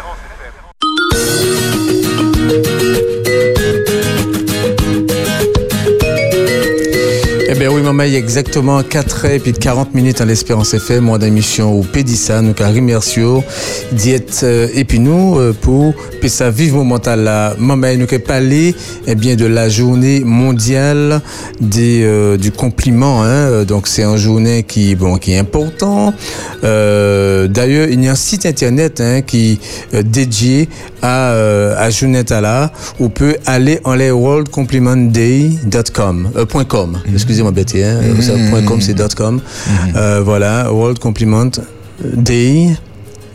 Oui, 7.70 7.82
moment, 7.82 8.04
il 8.04 8.14
y 8.14 8.16
a 8.16 8.20
exactement 8.20 8.82
4 8.82 9.26
et 9.26 9.40
puis 9.40 9.52
40 9.52 9.94
minutes 9.94 10.22
à 10.22 10.26
l'Espérance 10.26 10.74
FM, 10.74 11.04
moi 11.04 11.18
d'émission 11.18 11.78
au 11.78 11.82
Pédissa, 11.82 12.42
nous 12.42 12.54
car 12.54 12.74
remercions 12.74 13.44
diète 13.92 14.40
euh, 14.44 14.70
et 14.74 14.86
puis 14.86 15.00
nous 15.00 15.38
euh, 15.38 15.54
pour 15.60 15.94
puis 16.22 16.30
ça 16.30 16.50
vive 16.50 16.76
moment 16.76 17.02
là. 17.06 17.56
Maman, 17.58 17.96
nous 17.98 18.06
avons 18.06 18.20
parlé 18.20 18.74
eh 19.06 19.16
bien 19.16 19.36
de 19.36 19.46
la 19.46 19.68
journée 19.68 20.22
mondiale 20.22 21.20
des, 21.60 22.04
euh, 22.04 22.38
du 22.38 22.52
compliment. 22.52 23.24
Hein. 23.24 23.66
Donc 23.66 23.88
c'est 23.88 24.04
une 24.04 24.18
journée 24.18 24.64
qui 24.64 24.96
bon 24.96 25.18
qui 25.18 25.34
est 25.34 25.38
important. 25.38 26.14
D'ailleurs, 26.64 27.90
il 27.90 28.02
y 28.04 28.08
a 28.08 28.12
un 28.12 28.16
site 28.16 28.46
internet 28.46 29.02
hein, 29.02 29.22
qui 29.22 29.60
est 29.92 30.04
dédié 30.04 30.70
à 31.02 31.32
à 31.78 31.90
journée 31.90 32.24
là. 32.30 32.72
On 33.00 33.10
peut 33.10 33.36
aller 33.46 33.80
en 33.84 33.96
les 33.96 34.12
worldcomplimentday.com 34.12 36.30
.com. 36.68 36.98
Mhm. 37.06 37.14
Excusez-moi 37.14 37.52
Mhm. 37.66 38.66
.com 38.66 38.82
c'est 38.82 39.16
.com. 39.16 39.42
Mhm. 39.68 40.22
voilà, 40.24 40.72
World 40.72 41.00
Compliment 41.00 41.52
Day. 42.04 42.78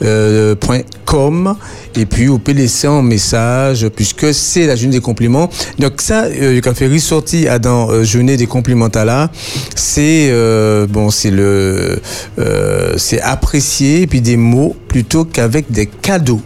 Euh, 0.03 0.57
.com 1.05 1.55
et 1.95 2.07
puis 2.07 2.27
vous 2.27 2.39
pouvez 2.39 2.57
laisser 2.57 2.89
un 2.89 3.03
message 3.03 3.89
puisque 3.95 4.35
c'est 4.35 4.67
la 4.67 4.75
journée 4.75 4.97
des 4.97 5.01
compliments 5.01 5.49
donc 5.79 6.01
ça 6.01 6.25
euh, 6.25 6.61
fait 6.75 6.89
ressortir 6.89 7.53
à 7.53 7.59
dans 7.61 7.89
euh, 7.91 8.03
journée 8.03 8.37
des 8.37 8.47
compliments 8.47 8.89
là 8.95 9.31
c'est 9.77 10.29
euh, 10.31 10.87
bon 10.89 11.11
c'est 11.11 11.31
le 11.31 12.01
euh, 12.39 12.95
c'est 12.97 13.21
apprécié 13.21 14.03
et 14.03 14.07
puis 14.09 14.21
des 14.21 14.37
mots 14.37 14.75
plutôt 14.89 15.25
qu'avec 15.25 15.71
des 15.71 15.87
cadeaux 15.87 16.41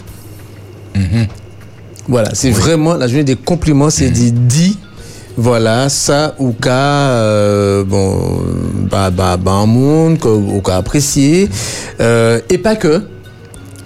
mm-hmm. 0.95 1.27
voilà 2.09 2.35
c'est 2.35 2.51
vraiment 2.51 2.95
la 2.95 3.07
journée 3.07 3.25
des 3.25 3.37
compliments 3.37 3.89
c'est 3.89 4.11
dit 4.11 4.33
dit 4.33 4.77
voilà, 5.37 5.89
ça, 5.89 6.35
ou 6.39 6.53
qu'à, 6.53 6.71
euh, 7.11 7.85
bon, 7.85 8.43
bah, 8.91 9.11
bah, 9.11 9.37
bah, 9.37 9.53
un 9.53 9.67
monde, 9.67 10.19
ou 10.25 10.61
qu'à 10.61 10.77
apprécier, 10.77 11.49
euh, 12.01 12.41
et 12.49 12.59
pas 12.59 12.77
que, 12.77 13.03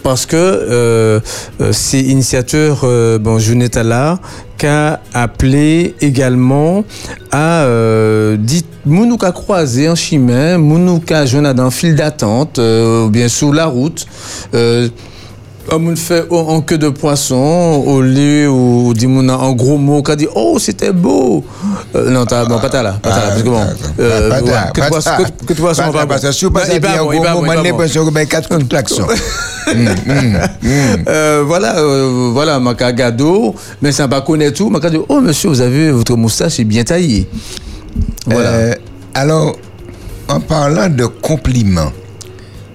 parce 0.03 0.27
que 0.27 0.37
euh, 0.37 1.21
euh, 1.61 1.73
c'est 1.73 2.01
initiateur 2.01 2.81
euh, 2.85 3.19
bon 3.19 3.39
Junetala 3.39 4.19
qui 4.57 4.67
a 4.67 5.01
appelé 5.13 5.95
également 6.01 6.85
à 7.31 7.65
euh, 7.65 8.37
dit 8.39 8.65
Mounouka 8.87 9.33
croisé 9.33 9.89
en 9.89 9.95
chemin, 9.95 10.59
Mounouka 10.59 11.27
jeune 11.27 11.53
dans 11.53 11.71
fil 11.71 11.95
d'attente 11.95 12.59
ou 12.59 13.11
bien 13.11 13.29
sous 13.29 13.53
la 13.53 13.67
route. 13.67 14.07
Euh, 15.73 15.79
on 15.79 15.97
fait 15.97 16.25
en 16.31 16.61
queue 16.63 16.79
de 16.79 16.89
poisson 16.89 17.83
au 17.87 18.01
lieu 18.01 18.49
ou 18.49 18.93
dit 18.95 19.07
en 19.07 19.53
gros 19.53 19.79
mot 19.79 20.03
qui 20.03 20.17
dit 20.17 20.29
oh 20.35 20.59
c'était 20.59 20.93
beau. 20.93 21.45
Euh, 21.95 22.11
non 22.11 22.25
t'as 22.27 22.45
bon 22.45 22.59
pas 22.59 22.83
là 22.83 22.99
pas 23.03 23.11
là 23.11 23.23
parce 23.29 23.43
que 23.43 23.49
bon 23.49 23.61
euh, 24.01 24.41
que 24.75 24.89
poisson 24.89 25.11
que 25.47 25.53
poisson 25.55 25.93
pas 25.93 26.07
parce 26.07 26.23
que 26.23 26.33
si 26.33 26.45
vous 26.45 26.51
passez 26.51 26.81
bien 26.81 26.99
gros 26.99 27.13
mot 27.13 27.43
moi 27.43 27.57
l'impression 27.57 28.05
que 28.05 28.11
ben 28.11 28.27
quatre 28.27 28.49
coups 28.49 28.65
de 28.65 28.69
klaxon. 28.69 29.07
Voilà 31.47 31.77
euh, 31.79 32.31
voilà 32.33 32.59
ma 32.59 32.75
gado 32.75 33.55
mais 33.81 33.93
ça 33.93 34.09
pas 34.09 34.21
connaître 34.23 34.59
tout. 34.59 34.71
M'a 34.71 34.81
dit 34.81 34.99
oh 35.09 35.21
monsieur 35.21 35.49
vous 35.49 35.61
avez 35.61 35.93
votre 35.93 36.17
moustache 36.17 36.59
est 36.59 36.65
bien 36.65 36.83
taillée. 36.85 37.29
Voilà. 38.27 38.75
Alors 39.15 39.57
en 40.29 40.41
parlant 40.41 40.89
de 40.89 41.07
compliments 41.07 41.93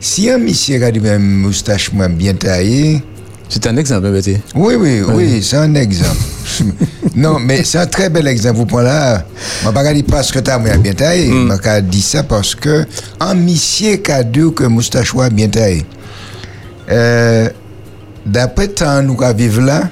si 0.06 0.30
un 0.30 0.38
monsieur 0.38 0.84
a 0.84 0.90
une 0.90 1.18
moustache 1.18 1.90
bien 1.92 2.36
taillée. 2.36 3.02
C'est 3.50 3.66
un 3.66 3.76
exemple, 3.76 4.12
Betty. 4.12 4.38
Oui, 4.54 4.76
oui, 4.76 5.02
oui, 5.02 5.42
c'est 5.42 5.58
un 5.58 5.74
exemple. 5.74 6.20
non, 7.16 7.40
mais 7.40 7.64
c'est 7.64 7.80
un 7.80 7.88
très 7.88 8.12
bel 8.12 8.28
exemple. 8.28 8.58
Vous 8.58 8.68
prenez 8.68 8.86
là, 8.86 9.26
je 9.64 9.68
ne 9.68 9.74
pas 9.74 9.94
dire 9.94 10.04
parce 10.08 10.32
que 10.32 10.38
tu 10.38 10.52
as 10.52 10.60
bien 10.60 10.94
taillé. 10.94 11.26
Je 11.26 11.34
mm. 11.34 11.82
dit 11.90 12.04
ça 12.04 12.22
parce 12.22 12.54
que 12.54 12.86
un 13.20 13.34
monsieur 13.34 13.96
qui 13.96 14.12
a 14.12 14.24
dit 14.24 14.54
que 14.56 14.66
moustache 14.66 15.12
bien 15.34 15.48
taillé. 15.48 15.84
Euh, 16.92 17.50
D'après 18.28 18.68
temps, 18.68 19.02
nous 19.02 19.16
qui 19.16 19.34
vivons 19.36 19.64
là, 19.64 19.90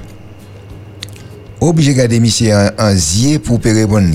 obligé 1.60 1.92
de 1.92 1.98
garder 1.98 2.20
monsieur 2.20 2.54
en, 2.54 2.70
en 2.78 2.94
zier 2.94 3.40
pour 3.40 3.58
payer 3.58 3.84
bon 3.84 4.12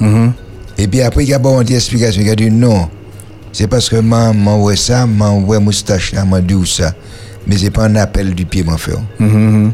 mm-hmm. 0.00 0.30
Et 0.78 0.88
puis 0.88 1.02
après, 1.02 1.24
il 1.24 1.28
y 1.28 1.34
a 1.34 1.38
une 1.38 1.72
explication. 1.72 2.22
Il 2.22 2.30
a 2.30 2.34
dit 2.34 2.50
non 2.50 2.88
c'est 3.52 3.66
parce 3.66 3.88
que 3.88 3.96
moi, 3.96 4.32
moi, 4.32 4.74
ça, 4.76 5.06
moi, 5.06 5.32
ouais, 5.32 5.60
moustache, 5.60 6.14
moi, 6.26 6.40
dit 6.40 6.54
ça. 6.66 6.94
Mais 7.46 7.58
c'est 7.58 7.70
pas 7.70 7.84
un 7.84 7.96
appel 7.96 8.34
du 8.34 8.46
pied, 8.46 8.62
mon 8.62 8.78
frère. 8.78 9.02
Mm-hmm. 9.20 9.70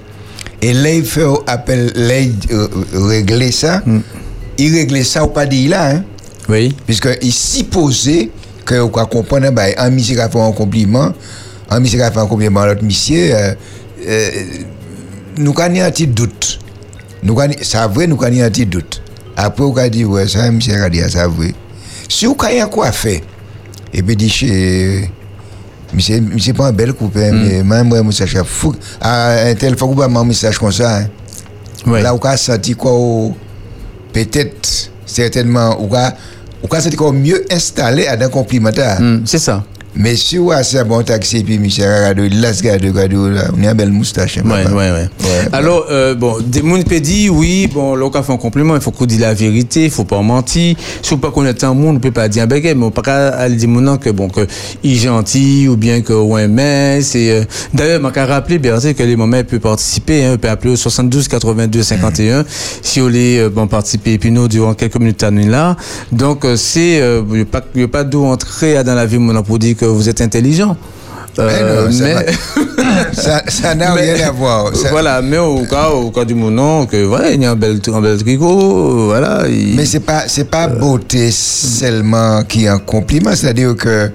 Et 0.62 0.72
là, 0.72 0.92
il 0.92 1.04
fait 1.04 1.24
appel, 1.46 1.92
là, 1.94 2.18
il 2.18 2.34
euh, 2.50 2.66
régler 2.92 3.52
ça. 3.52 3.82
Mm. 3.86 4.00
Il 4.58 4.74
règle 4.74 5.04
ça 5.04 5.24
ou 5.24 5.28
pas 5.28 5.46
dit 5.46 5.68
là, 5.68 5.90
hein. 5.90 6.04
Oui. 6.48 6.74
Puisque 6.86 7.08
il 7.22 7.32
supposait 7.32 8.30
que, 8.64 8.74
vous 8.74 8.88
comprenez, 8.88 9.50
bah, 9.50 9.66
un 9.76 9.90
monsieur 9.90 10.20
a 10.20 10.28
fait 10.28 10.40
un 10.40 10.52
compliment, 10.52 11.12
un 11.70 11.80
monsieur 11.80 12.02
a 12.02 12.10
fait 12.10 12.18
un 12.18 12.26
compliment 12.26 12.62
à 12.62 12.68
l'autre 12.68 12.82
monsieur, 12.82 13.34
euh, 13.34 13.54
euh, 14.06 14.30
nous 15.36 15.54
avons 15.56 15.80
un 15.80 15.90
petit 15.90 16.06
doute. 16.06 16.58
Nous 17.22 17.36
ça 17.62 17.86
vrai, 17.86 18.06
nous 18.06 18.22
avons 18.22 18.42
un 18.42 18.50
petit 18.50 18.66
doute. 18.66 19.02
Après, 19.36 19.62
on 19.62 19.76
a 19.76 19.88
dit, 19.88 20.04
ouais, 20.04 20.26
ça, 20.26 20.50
monsieur 20.50 20.82
a 20.82 20.90
dit, 20.90 21.00
ça 21.08 21.28
vrai. 21.28 21.54
Si 22.08 22.26
vous 22.26 22.36
avez 22.42 22.64
quoi 22.70 22.90
faire, 22.90 23.20
et 23.92 24.02
puis 24.02 24.16
dit 24.16 24.28
monsieur 25.92 26.52
pas 26.52 26.66
un 26.66 26.72
bel 26.72 26.92
coupé 26.92 27.30
mm. 27.30 27.34
mais 27.34 27.62
même 27.62 27.88
moi 27.88 28.02
message 28.02 28.36
fou 28.44 28.74
à 29.00 29.46
un 29.48 29.54
tel 29.54 29.76
faut 29.76 29.88
pas 29.88 30.06
un 30.06 30.24
message 30.24 30.58
comme 30.58 30.72
ça 30.72 30.98
hein. 30.98 31.06
ouais. 31.86 32.02
là 32.02 32.14
on 32.14 32.18
a 32.18 32.36
senti 32.36 32.74
quoi 32.74 32.92
peut-être 34.12 34.90
certainement 35.06 35.76
on 35.80 35.94
a 35.94 36.12
on 36.62 36.68
a 36.74 36.80
senti 36.80 36.96
quoi 36.96 37.12
mieux 37.12 37.44
installé 37.50 38.06
mais 39.94 40.16
si 40.16 40.36
vous 40.36 40.52
avez 40.52 40.78
un 40.78 40.84
bon 40.84 41.02
taxi, 41.02 41.42
puis 41.42 41.58
Michel 41.58 41.88
Rado, 41.88 42.22
gado, 42.62 42.92
gado, 42.92 43.28
on 43.28 43.64
a 43.64 43.70
une 43.70 43.72
belle 43.74 43.90
moustache. 43.90 44.36
Ouais, 44.36 44.66
ouais, 44.66 44.72
ouais, 44.72 44.90
ouais. 44.92 45.08
Alors, 45.52 45.86
euh, 45.90 46.14
bon, 46.14 46.36
des 46.40 46.60
gens 46.60 46.82
peuvent 46.82 47.00
dire, 47.00 47.34
oui, 47.34 47.68
bon, 47.72 47.94
l'on 47.94 48.10
fait 48.10 48.32
un 48.32 48.36
compliment, 48.36 48.74
il 48.74 48.80
faut 48.80 48.90
qu'on 48.90 49.06
dise 49.06 49.20
la 49.20 49.34
vérité, 49.34 49.84
il 49.84 49.90
faut 49.90 50.04
pas 50.04 50.20
mentir. 50.20 50.76
Si 51.02 51.12
on 51.12 51.18
pas 51.18 51.30
connaître 51.30 51.64
un 51.64 51.74
monde, 51.74 51.96
on 51.96 52.00
peut 52.00 52.10
pas 52.10 52.28
dire 52.28 52.44
un 52.44 52.46
bagage, 52.46 52.76
mais 52.76 52.84
on 52.84 52.90
peut 52.90 53.02
pas 53.02 53.48
dire 53.48 53.98
que, 54.00 54.10
bon, 54.10 54.28
que, 54.28 54.46
il 54.82 54.92
est 54.92 54.96
gentil, 54.96 55.68
ou 55.68 55.76
bien 55.76 56.02
que, 56.02 56.12
ouais, 56.12 56.48
mais, 56.48 57.00
c'est, 57.02 57.30
euh, 57.30 57.44
d'ailleurs, 57.72 58.00
on 58.04 58.10
peut 58.10 58.20
rappeler, 58.20 58.58
bien 58.58 58.78
sûr, 58.78 58.94
que 58.94 59.02
les 59.02 59.16
moments 59.16 59.42
peuvent 59.42 59.58
participer, 59.58 60.24
hein, 60.24 60.32
on 60.34 60.38
peut 60.38 60.48
appeler 60.48 60.74
au 60.74 60.76
72 60.76 61.28
82 61.28 61.82
51, 61.82 62.44
si 62.82 63.00
vous 63.00 63.06
voulez, 63.06 63.38
euh, 63.38 63.48
bon, 63.48 63.66
participer, 63.66 64.12
et 64.12 64.18
puis 64.18 64.30
nous, 64.30 64.48
durant 64.48 64.74
quelques 64.74 64.96
minutes 64.96 65.22
à 65.22 65.30
nous 65.30 65.48
là. 65.48 65.76
Donc, 66.12 66.44
euh, 66.44 66.56
c'est, 66.56 66.98
il 66.98 67.34
n'y 67.34 67.42
a 67.42 67.44
pas, 67.46 67.62
y 67.74 67.82
a 67.82 67.88
pas 67.88 68.04
d'où 68.04 68.24
entrer 68.24 68.82
dans 68.84 68.94
la 68.94 69.06
vie, 69.06 69.18
mon 69.18 69.42
pour 69.42 69.58
dire 69.58 69.76
que 69.78 69.84
vous 69.86 70.08
êtes 70.08 70.20
intelligent. 70.20 70.76
Euh, 71.38 71.88
mais, 72.00 72.26
ça 73.12 73.74
n'a 73.74 73.92
rien 73.92 74.26
à 74.26 74.30
voir. 74.32 74.72
Voilà, 74.90 75.22
mais 75.22 75.38
au 75.38 75.64
cas, 75.64 75.90
au 75.90 76.10
cas 76.10 76.24
du 76.24 76.34
moment, 76.34 76.86
que 76.86 77.04
voilà, 77.04 77.30
il 77.30 77.40
y 77.40 77.46
a 77.46 77.52
un 77.52 77.56
bel, 77.56 77.80
un 77.92 78.00
bel 78.00 78.18
tricot, 78.18 79.06
voilà. 79.06 79.44
Mais 79.48 79.84
c'est 79.84 80.00
pas, 80.00 80.24
c'est 80.26 80.50
pas 80.50 80.66
beauté 80.66 81.30
seulement 81.30 82.42
qui 82.42 82.64
est 82.64 82.68
un 82.68 82.78
compliment, 82.78 83.34
c'est-à-dire 83.34 83.76
que. 83.76 84.10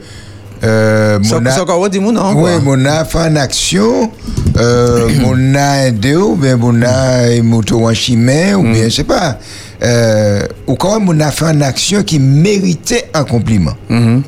Euh, 0.65 1.19
mon 1.19 1.49
ça 1.51 1.61
encore 1.61 1.89
dit 1.89 1.99
mon 1.99 2.15
Oui, 2.41 2.51
mon 2.63 2.85
a 2.85 3.03
fait 3.03 3.17
une 3.17 3.35
action, 3.35 4.09
euh, 4.57 5.09
mon 5.19 5.55
a 5.55 5.87
aidé, 5.87 6.15
ou 6.15 6.35
bien 6.35 6.55
mon 6.55 6.81
a 6.81 7.41
moto 7.41 7.85
en 7.85 7.93
chimie, 7.93 8.53
ou 8.53 8.63
bien, 8.63 8.85
je 8.85 8.89
sais 8.89 9.03
pas. 9.03 9.39
Euh, 9.83 10.41
ou 10.67 10.75
quand 10.75 10.99
même, 10.99 11.09
on 11.09 11.19
a 11.19 11.31
fait 11.31 11.45
une 11.45 11.63
action 11.63 12.03
qui 12.03 12.17
méritait 12.19 13.09
un 13.13 13.25
compliment. 13.25 13.73
Mm-hmm. 13.91 14.21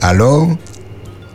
Alors, 0.00 0.48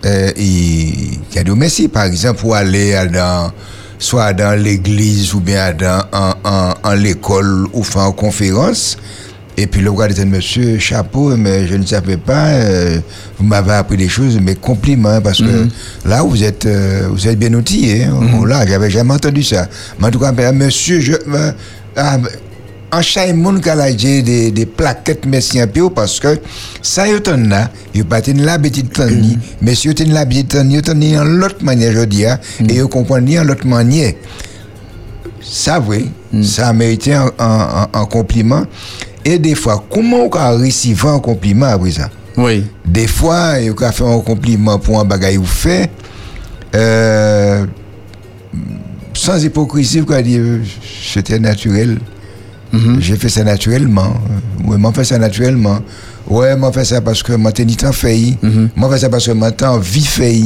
euh, 0.08 0.32
il 0.38 1.20
y 1.36 1.40
a 1.40 1.44
des 1.44 1.52
merci, 1.52 1.88
par 1.88 2.06
exemple, 2.06 2.40
pour 2.40 2.56
aller 2.56 2.96
dans, 3.14 3.52
soit 4.00 4.34
dans 4.34 4.58
l'église 4.62 5.34
ou 5.34 5.40
bien 5.40 5.74
dans, 5.74 6.04
en, 6.14 6.74
en, 6.84 6.94
l'école 6.94 7.68
ou 7.74 7.84
faire 7.84 8.08
une 8.08 8.14
conférence. 8.14 8.98
Et 9.60 9.66
puis 9.66 9.82
le 9.82 9.90
roi 9.90 10.08
dit, 10.08 10.24
monsieur, 10.24 10.78
chapeau, 10.78 11.36
mais 11.36 11.68
je 11.68 11.76
ne 11.76 11.86
savais 11.86 12.18
pas, 12.18 12.46
euh, 12.50 13.00
vous 13.40 13.46
m'avez 13.46 13.72
appris 13.74 13.98
des 13.98 14.08
choses, 14.08 14.38
mais 14.40 14.54
compliments, 14.54 15.20
parce 15.20 15.40
que 15.40 15.64
mhm. 15.64 15.70
là, 16.06 16.22
vous 16.22 16.44
êtes, 16.44 16.68
euh, 16.68 17.08
vous 17.10 17.28
êtes 17.28 17.40
bien 17.40 17.52
outillé. 17.56 18.04
Hein, 18.04 18.20
mm 18.22 18.28
-hmm. 18.28 18.48
Là, 18.48 18.66
j'avais 18.68 18.92
jamais 18.92 19.16
entendu 19.16 19.42
ça. 19.44 19.68
Mais 20.00 20.08
en 20.08 20.12
tout 20.12 20.20
cas, 20.20 20.32
monsieur, 20.52 21.00
je, 21.02 21.14
ah, 21.96 22.18
en 22.92 23.02
chaque 23.02 23.34
monde 23.36 23.62
qui 23.62 23.70
a 23.70 23.92
des, 23.92 24.52
des 24.52 24.66
plaquettes 24.66 25.26
merci 25.26 25.60
un 25.60 25.68
peu 25.68 25.90
parce 25.90 26.20
que 26.20 26.40
ça 26.82 27.08
y 27.08 27.12
est 27.12 27.28
là 27.28 27.70
il 27.94 28.06
pas 28.06 28.26
une 28.26 28.44
l'habitude 28.44 28.90
de 28.90 29.04
mm. 29.04 29.38
vous 29.62 29.70
avez 29.70 30.06
l'habitude 30.06 30.48
de 30.48 30.80
tenir 30.80 31.22
en 31.22 31.26
l'autre 31.26 31.64
manière 31.64 31.92
je 31.94 32.06
dis 32.06 32.26
hein, 32.26 32.40
mm. 32.62 33.44
l'autre 33.44 33.68
manière 33.68 34.14
ça 35.42 35.80
oui 35.86 36.10
mm. 36.32 36.44
ça 36.44 36.70
a 36.70 36.74
mérité 36.74 37.14
un, 37.14 37.32
un, 37.38 37.88
un, 37.94 38.06
compliment 38.06 38.64
et 39.26 39.38
des 39.38 39.56
fois 39.56 39.84
comment 39.90 40.30
on 40.32 40.38
a 40.38 40.52
reçu 40.52 40.96
un 41.04 41.20
compliment 41.20 41.68
après 41.68 41.92
ça 41.92 42.10
oui 42.38 42.66
des 42.86 43.08
fois 43.08 43.56
on 43.60 43.84
a 43.84 43.92
fait 43.92 44.06
un 44.06 44.20
compliment 44.20 44.80
pour 44.80 45.00
un 45.00 45.06
bagage 45.06 45.36
vous 45.36 45.46
fait 45.46 45.90
euh, 46.74 47.66
sans 49.14 49.44
hypocrisie 49.44 50.00
vous 50.00 50.22
dire 50.22 50.42
c'était 51.14 51.40
naturel 51.40 51.98
Mhm. 52.72 52.98
J'ai 53.00 53.16
fait 53.16 53.30
ça 53.30 53.44
naturellement. 53.44 54.14
Oui, 54.66 54.78
m'en 54.78 54.92
fait 54.92 55.04
ça 55.04 55.18
naturellement. 55.18 55.80
Ouais, 56.28 56.56
moi 56.58 56.72
fais 56.74 56.84
ça 56.86 57.00
parce 57.02 57.24
que 57.24 57.34
moi 57.34 57.52
t'es 57.52 57.64
en 57.86 57.92
fait. 57.94 58.38
Moi 58.76 58.90
fais 58.92 59.00
ça 59.00 59.10
parce 59.10 59.26
que 59.28 59.32
maintenant 59.32 59.78
vie 59.78 60.04
fait. 60.06 60.42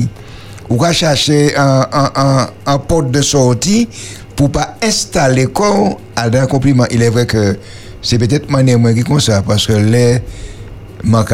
Ou 0.69 0.77
va 0.77 0.93
chercher 0.93 1.55
un, 1.57 1.85
un, 1.91 2.11
un, 2.15 2.47
un 2.65 2.77
porte 2.77 3.11
de 3.11 3.21
sortie 3.21 3.89
pour 4.35 4.51
pas 4.51 4.77
installer 4.81 5.47
quoi 5.47 5.97
à 6.15 6.25
un 6.27 6.45
compliment. 6.47 6.85
Il 6.91 7.01
est 7.01 7.09
vrai 7.09 7.25
que 7.25 7.57
c'est 8.01 8.17
peut-être 8.17 8.49
manière 8.49 8.79
moi 8.79 8.93
qui 8.93 9.03
comme 9.03 9.19
ça 9.19 9.41
parce 9.41 9.65
que 9.67 9.73
les 9.73 10.19
moi 11.03 11.25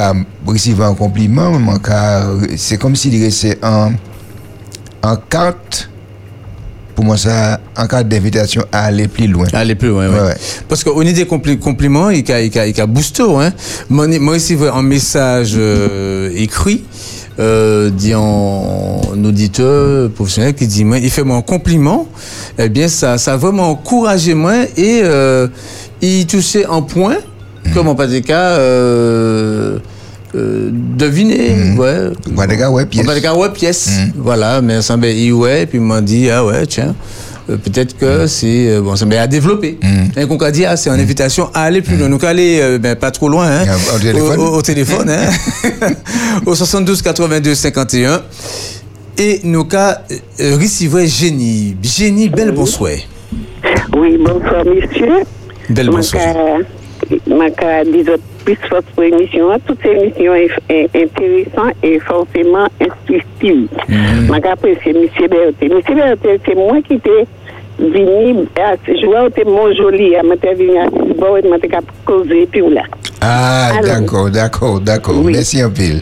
recevoir 0.46 0.92
un 0.92 0.96
compliment, 0.96 1.60
c'est 2.56 2.78
comme 2.78 2.96
si 2.96 3.30
c'est 3.32 3.60
un 3.64 3.92
en 5.04 5.16
carte 5.30 5.90
pour 6.98 7.06
moi 7.06 7.16
ça 7.16 7.60
en 7.78 7.86
carte 7.86 8.08
d'invitation 8.08 8.66
à 8.72 8.86
aller 8.86 9.08
plus 9.08 9.28
loin 9.28 9.46
aller 9.54 9.76
plus 9.76 9.90
loin 9.90 10.10
ouais. 10.10 10.34
parce 10.68 10.84
qu'au 10.84 11.04
niveau 11.04 11.16
des 11.16 11.58
compliments 11.60 12.10
il 12.10 12.28
y 12.28 12.32
a 12.32 12.42
il 12.42 12.54
y 12.54 12.58
a, 12.58 12.66
il 12.66 12.76
y 12.76 12.82
a 12.82 12.88
booster 12.88 13.22
hein 13.22 13.54
moi, 13.88 14.08
moi 14.20 14.36
ici 14.36 14.58
un 14.74 14.82
message 14.82 15.54
euh, 15.58 16.32
écrit 16.36 16.86
euh, 17.40 17.92
dit 17.92 18.16
en 18.16 19.00
auditeur 19.24 20.10
professionnel 20.10 20.56
qui 20.56 20.66
dit 20.66 20.84
moi 20.84 20.98
il 20.98 21.12
fait 21.12 21.24
mon 21.24 21.44
compliment 21.44 22.08
eh 22.58 22.68
bien 22.68 22.88
ça 22.88 23.20
ça 23.20 23.34
a 23.34 23.38
vraiment 23.38 23.70
encouragé 23.70 24.34
moi 24.34 24.64
et 24.76 25.02
euh, 25.04 25.48
il 26.02 26.26
touchait 26.26 26.66
un 26.66 26.82
point 26.82 27.18
mm. 27.64 27.74
comme 27.76 27.90
en 27.90 27.94
pas 27.94 28.08
des 28.08 28.24
cas 28.24 28.58
euh, 30.36 30.70
deviner, 30.72 31.56
mmh. 31.56 31.80
ouais. 31.80 32.10
On 32.32 32.36
va 32.36 32.72
ouais 32.72 32.86
pièce. 32.86 33.06
Va 33.06 33.36
ouais 33.36 33.50
pièce. 33.52 33.90
Mmh. 33.90 34.12
Voilà, 34.18 34.62
mais 34.62 34.82
ça 34.82 34.98
m'a 34.98 35.08
dit 35.08 35.32
ouais, 35.32 35.66
puis 35.66 35.78
il 35.78 35.84
m'a 35.84 36.02
dit 36.02 36.30
ah 36.30 36.46
ouais 36.46 36.66
tiens. 36.66 36.96
Euh, 37.50 37.56
peut-être 37.56 37.98
que 37.98 38.26
mmh. 38.26 38.28
c'est 38.28 38.70
euh, 38.70 38.82
bon 38.82 38.98
ça 38.98 39.06
m'a 39.06 39.22
à 39.22 39.28
développer 39.28 39.78
et 40.18 40.26
qu'on 40.26 40.36
a 40.38 40.52
dit 40.52 40.66
ah 40.66 40.76
c'est 40.76 40.90
une 40.90 41.00
invitation 41.00 41.50
à 41.54 41.62
aller 41.62 41.82
plus 41.82 41.96
loin 41.96 42.10
donc 42.10 42.26
aller 42.26 42.60
euh, 42.62 42.78
ben, 42.78 42.94
pas 42.98 43.10
trop 43.12 43.30
loin 43.30 43.48
hein, 43.48 43.66
au, 43.96 44.00
téléphone, 44.00 44.40
au, 44.40 44.58
au 44.58 44.62
téléphone 44.62 45.10
hein, 45.10 45.30
au 46.46 46.56
72 46.56 47.02
82 47.02 47.56
51 47.56 48.22
et 49.18 49.40
nous 49.46 49.64
cas 49.64 50.02
euh, 50.42 50.58
recevoir 50.58 51.06
Génie 51.06 51.78
Génie 51.82 52.28
belle 52.28 52.52
bonsoir 52.52 52.92
oui 53.98 54.18
bonsoir 54.18 54.66
monsieur 54.66 55.24
belle 55.70 55.90
bonsoir 55.90 56.36
ma 57.28 57.50
dit 57.86 58.04
plus 58.48 58.70
forte 58.70 58.86
pour 58.96 59.04
émission. 59.04 59.50
Toutes 59.66 59.80
ces 59.82 59.90
émissions 59.90 60.34
sont 60.34 60.88
intéressantes 60.96 61.76
et 61.84 62.00
forcément 62.00 62.68
instructives. 62.80 63.68
Je 63.90 64.50
apprécie 64.50 64.90
M. 64.90 65.30
Berthe. 65.30 65.56
M. 65.62 65.82
Berthe, 65.96 66.42
c'est 66.46 66.56
moi 66.56 66.78
qui 66.88 66.98
t'ai 67.00 67.28
venu, 67.78 68.46
je 68.88 69.06
vois 69.06 69.30
que 69.30 69.44
mon 69.44 69.74
joli, 69.74 70.14
je 70.14 70.48
suis 70.48 70.56
venu 70.56 70.78
à 70.78 70.86
et 70.86 71.42
je 71.44 71.58
suis 71.58 71.86
causé 72.06 72.48
puis 72.50 72.62
là. 72.70 72.84
Ah, 73.22 73.72
d'accord, 73.84 74.30
d'accord, 74.30 74.80
d'accord. 74.80 75.16
Merci 75.26 75.62
un 75.62 75.70
peu. 75.70 76.02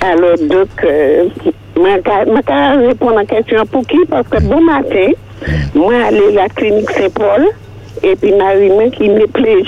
Alors, 0.00 0.36
donc, 0.38 0.68
euh, 0.84 1.28
je 1.76 1.80
vais 1.82 2.86
répondre 2.86 3.18
à 3.18 3.20
la 3.20 3.24
question 3.26 3.66
pour 3.66 3.86
qui? 3.86 3.98
Parce 4.08 4.26
que 4.28 4.40
bon 4.42 4.62
matin, 4.62 5.10
moi, 5.74 5.94
allé 6.06 6.28
à 6.30 6.42
la 6.42 6.48
clinique 6.48 6.90
Saint-Paul 6.90 7.46
et 8.02 8.16
puis 8.16 8.32
ma 8.32 8.54
qui 8.90 9.08
me 9.10 9.26
plaît. 9.26 9.62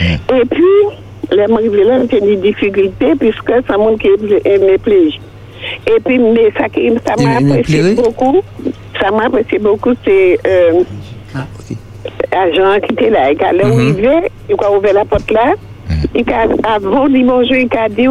Et 0.00 0.44
puis, 0.50 0.62
les 1.30 1.46
mariés 1.46 1.70
c'est 2.10 2.20
des 2.20 2.36
difficultés 2.36 3.14
puisque 3.18 3.52
ça 3.66 3.76
montre 3.76 3.98
qu'ils 3.98 4.12
me 4.12 4.76
plaît. 4.78 5.18
Et 5.86 6.00
puis, 6.04 6.18
mais 6.18 6.52
ça, 6.56 6.66
ça 7.06 7.22
m'a 7.22 7.36
apprécié 7.36 7.94
beaucoup. 7.94 8.40
Ça 9.00 9.10
m'a 9.10 9.24
apprécié 9.24 9.58
beaucoup, 9.58 9.92
c'est 10.04 10.38
euh, 10.46 10.82
ah, 11.34 12.80
qui 12.80 12.92
était 12.92 13.10
là. 13.10 13.32
Il 13.32 13.42
a 13.42 13.48
arrivé, 13.48 14.30
il 14.48 14.56
a 14.58 14.72
ouvert 14.72 14.94
la 14.94 15.04
porte 15.04 15.30
là. 15.30 15.54
Il 16.14 16.24
a, 16.32 16.46
dit 17.08 17.22
bonjour, 17.24 17.56
il 17.56 17.68
a 17.76 17.88
dit 17.88 18.08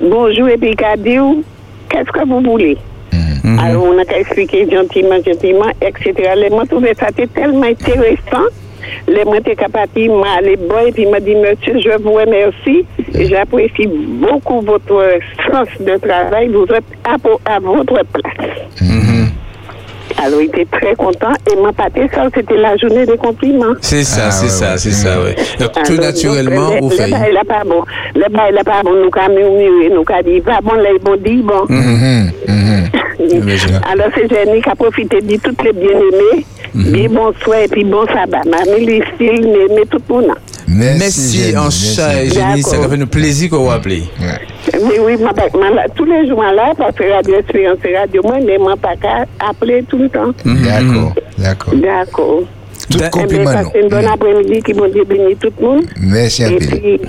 bonjour, 0.00 0.48
et 0.48 0.56
puis 0.56 0.74
il 0.78 1.02
dit 1.02 1.44
qu'est-ce 1.88 2.10
que 2.10 2.26
vous 2.26 2.40
voulez? 2.40 2.76
Alors, 3.58 3.84
on 3.84 3.98
a 3.98 4.18
expliqué 4.18 4.68
gentiment, 4.70 5.16
gentiment, 5.24 5.70
etc. 5.82 6.32
Les 6.36 6.50
mots 6.50 6.64
trouvé 6.64 6.94
ça 6.94 7.08
tellement 7.12 7.64
intéressant 7.64 8.48
les 9.08 9.24
mots 9.24 9.34
étaient 9.34 9.56
capables 9.56 9.90
m'a 10.10 10.38
allé 10.38 10.56
boy 10.56 10.88
et 10.88 10.92
puis 10.92 11.06
m'a 11.06 11.20
dit 11.20 11.34
monsieur 11.34 11.78
je 11.80 12.02
vous 12.02 12.12
remercie 12.12 12.84
et 13.14 13.26
j'apprécie 13.26 13.86
beaucoup 13.86 14.60
votre 14.60 15.18
sens 15.50 15.68
de 15.80 15.96
travail 15.96 16.48
vous 16.48 16.64
êtes 16.64 16.84
à, 17.04 17.58
votre 17.60 18.04
place 18.04 18.58
mm-hmm. 18.80 19.14
Alors, 20.22 20.40
il 20.40 20.46
était 20.46 20.64
très 20.66 20.94
content 20.94 21.32
et 21.50 21.60
m'a 21.60 21.72
pâté 21.72 22.08
ça, 22.14 22.28
c'était 22.34 22.56
la 22.56 22.76
journée 22.76 23.04
des 23.04 23.16
compliments. 23.16 23.74
C'est 23.80 24.04
ça, 24.04 24.26
ah, 24.26 24.30
c'est 24.30 24.48
ça, 24.48 24.78
c'est 24.78 24.92
ça, 24.92 25.18
oui. 25.22 25.34
Donc, 25.58 25.72
tout 25.84 25.96
naturellement, 25.96 26.70
vous 26.80 26.90
faites. 26.90 27.08
Le 27.08 27.12
bail 27.12 27.38
pas 27.46 27.64
bon. 27.64 27.82
Le 28.14 28.30
bail 28.30 28.52
là 28.52 28.64
pas 28.64 28.82
bon, 28.82 28.92
nous 28.92 29.10
avons 29.12 29.34
murmuré, 29.34 29.90
nous 29.90 30.04
dit, 30.24 30.40
pas 30.40 30.60
bon, 30.62 30.74
les 30.74 30.98
bon 30.98 31.16
dit 31.16 31.42
bon. 31.42 31.64
Mm-hmm, 31.68 32.30
mm-hmm. 32.48 33.82
Alors, 33.92 34.08
c'est 34.14 34.28
Jenny 34.28 34.62
qui 34.62 34.68
a 34.68 34.74
profité 34.74 35.20
de 35.20 35.36
toutes 35.36 35.62
les 35.64 35.72
bien-aimés. 35.72 36.44
Bien 36.74 37.08
bonsoir 37.08 37.58
et 37.60 37.68
puis 37.68 37.84
bon 37.84 38.04
sabbat. 38.06 38.42
Mamie, 38.50 38.86
les 38.86 39.02
styles, 39.14 39.48
mais 39.70 39.84
tout 39.90 39.98
le 40.08 40.14
monde. 40.14 40.34
Merci, 40.66 41.54
en 41.56 41.70
chat 41.70 42.22
et 42.22 42.30
Jenny, 42.30 42.62
ça 42.62 42.76
fait 42.88 43.00
un 43.00 43.06
plaisir 43.06 43.50
qu'on 43.50 43.64
vous 43.64 43.70
appelle. 43.70 44.02
Oui, 44.80 44.94
oui, 45.00 45.16
ma, 45.18 45.32
ma, 45.32 45.88
tous 45.94 46.04
les 46.04 46.26
jours 46.26 46.42
là, 46.42 46.72
parce 46.76 46.96
que 46.96 47.04
Radio 47.12 47.38
Expérience 47.38 47.78
Radio, 47.96 48.22
moi, 48.24 48.38
je 48.40 48.46
ne 48.46 48.76
pas 48.76 48.96
qu'à 48.96 49.24
appeler 49.48 49.84
tout 49.88 49.98
le 49.98 50.08
temps. 50.08 50.32
Mm. 50.44 50.62
D'accord, 50.64 51.14
d'accord. 51.38 51.74
D'accord. 51.74 52.42
Tout 52.90 52.98
compliment. 53.10 53.50
Une 53.80 53.88
bonne 53.88 54.06
après-midi 54.06 54.62
qui 54.62 54.74
m'ont 54.74 54.88
dit 54.88 55.00
béni 55.06 55.36
tout 55.36 55.52
le 55.60 55.66
monde. 55.66 55.84
Merci 56.00 56.44
un 56.44 56.48
peu. 56.50 56.54
Et 56.54 56.58
puis, 56.98 57.00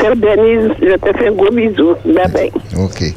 sœur 0.00 0.16
Denise, 0.16 0.72
je 0.82 0.96
te 0.96 1.16
fais 1.18 1.28
un 1.28 1.32
gros 1.32 1.50
bisou. 1.50 1.94
Bye 2.04 2.28
bye. 2.32 2.50
Ok. 2.78 3.14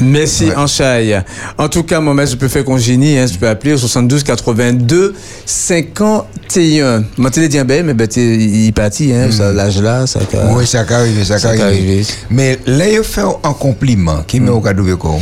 Merci, 0.00 0.46
ouais. 0.46 0.56
Anchaï. 0.56 1.22
En 1.58 1.68
tout 1.68 1.82
cas, 1.82 2.00
moi, 2.00 2.24
je 2.24 2.36
peux 2.36 2.48
faire 2.48 2.64
congénie, 2.64 3.18
hein, 3.18 3.26
je 3.26 3.38
peux 3.38 3.48
appeler 3.48 3.74
au 3.74 3.78
72 3.78 4.22
82 4.22 5.14
51. 5.46 7.04
Moi, 7.16 7.30
tu 7.30 7.48
dit, 7.48 7.62
ben, 7.64 7.86
mais 7.86 7.94
ben, 7.94 8.08
il 8.16 8.72
parti, 8.72 9.12
hein, 9.12 9.28
mm. 9.28 9.54
l'âge 9.54 9.80
là, 9.80 10.06
ça 10.06 10.20
Oui, 10.50 10.66
ça 10.66 10.84
peut 10.84 10.94
arriver, 10.94 11.24
ça 11.24 11.38
peut 11.38 11.62
arriver. 11.62 12.04
Mais 12.30 12.58
là, 12.66 12.88
il 12.88 13.02
fait 13.02 13.22
un 13.22 13.52
compliment, 13.52 14.22
qui 14.26 14.40
met 14.40 14.50
au 14.50 14.60
cadeau 14.60 14.96
comment 14.96 15.18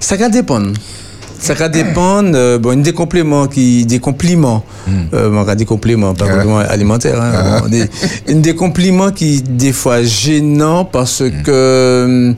Ça 0.00 0.16
va 0.16 0.28
dépendre. 0.28 0.72
Ça 1.38 1.54
va 1.54 1.68
dépendre, 1.68 2.30
euh, 2.34 2.58
bon, 2.58 2.82
des 2.82 2.92
compléments 2.92 3.46
qui, 3.46 3.86
des 3.86 4.00
compliments, 4.00 4.64
mm. 4.86 4.92
euh, 5.14 5.30
on 5.32 5.54
des 5.54 5.64
compléments, 5.64 6.14
pas 6.14 6.26
compléments 6.26 6.58
alimentaires, 6.58 7.20
hein, 7.20 7.60
bon, 7.62 7.68
des, 7.68 7.88
des 8.34 8.54
compliments 8.54 9.12
qui, 9.12 9.42
des 9.42 9.72
fois, 9.72 10.02
gênants 10.02 10.84
parce 10.84 11.22
mm. 11.22 11.42
que, 11.42 12.34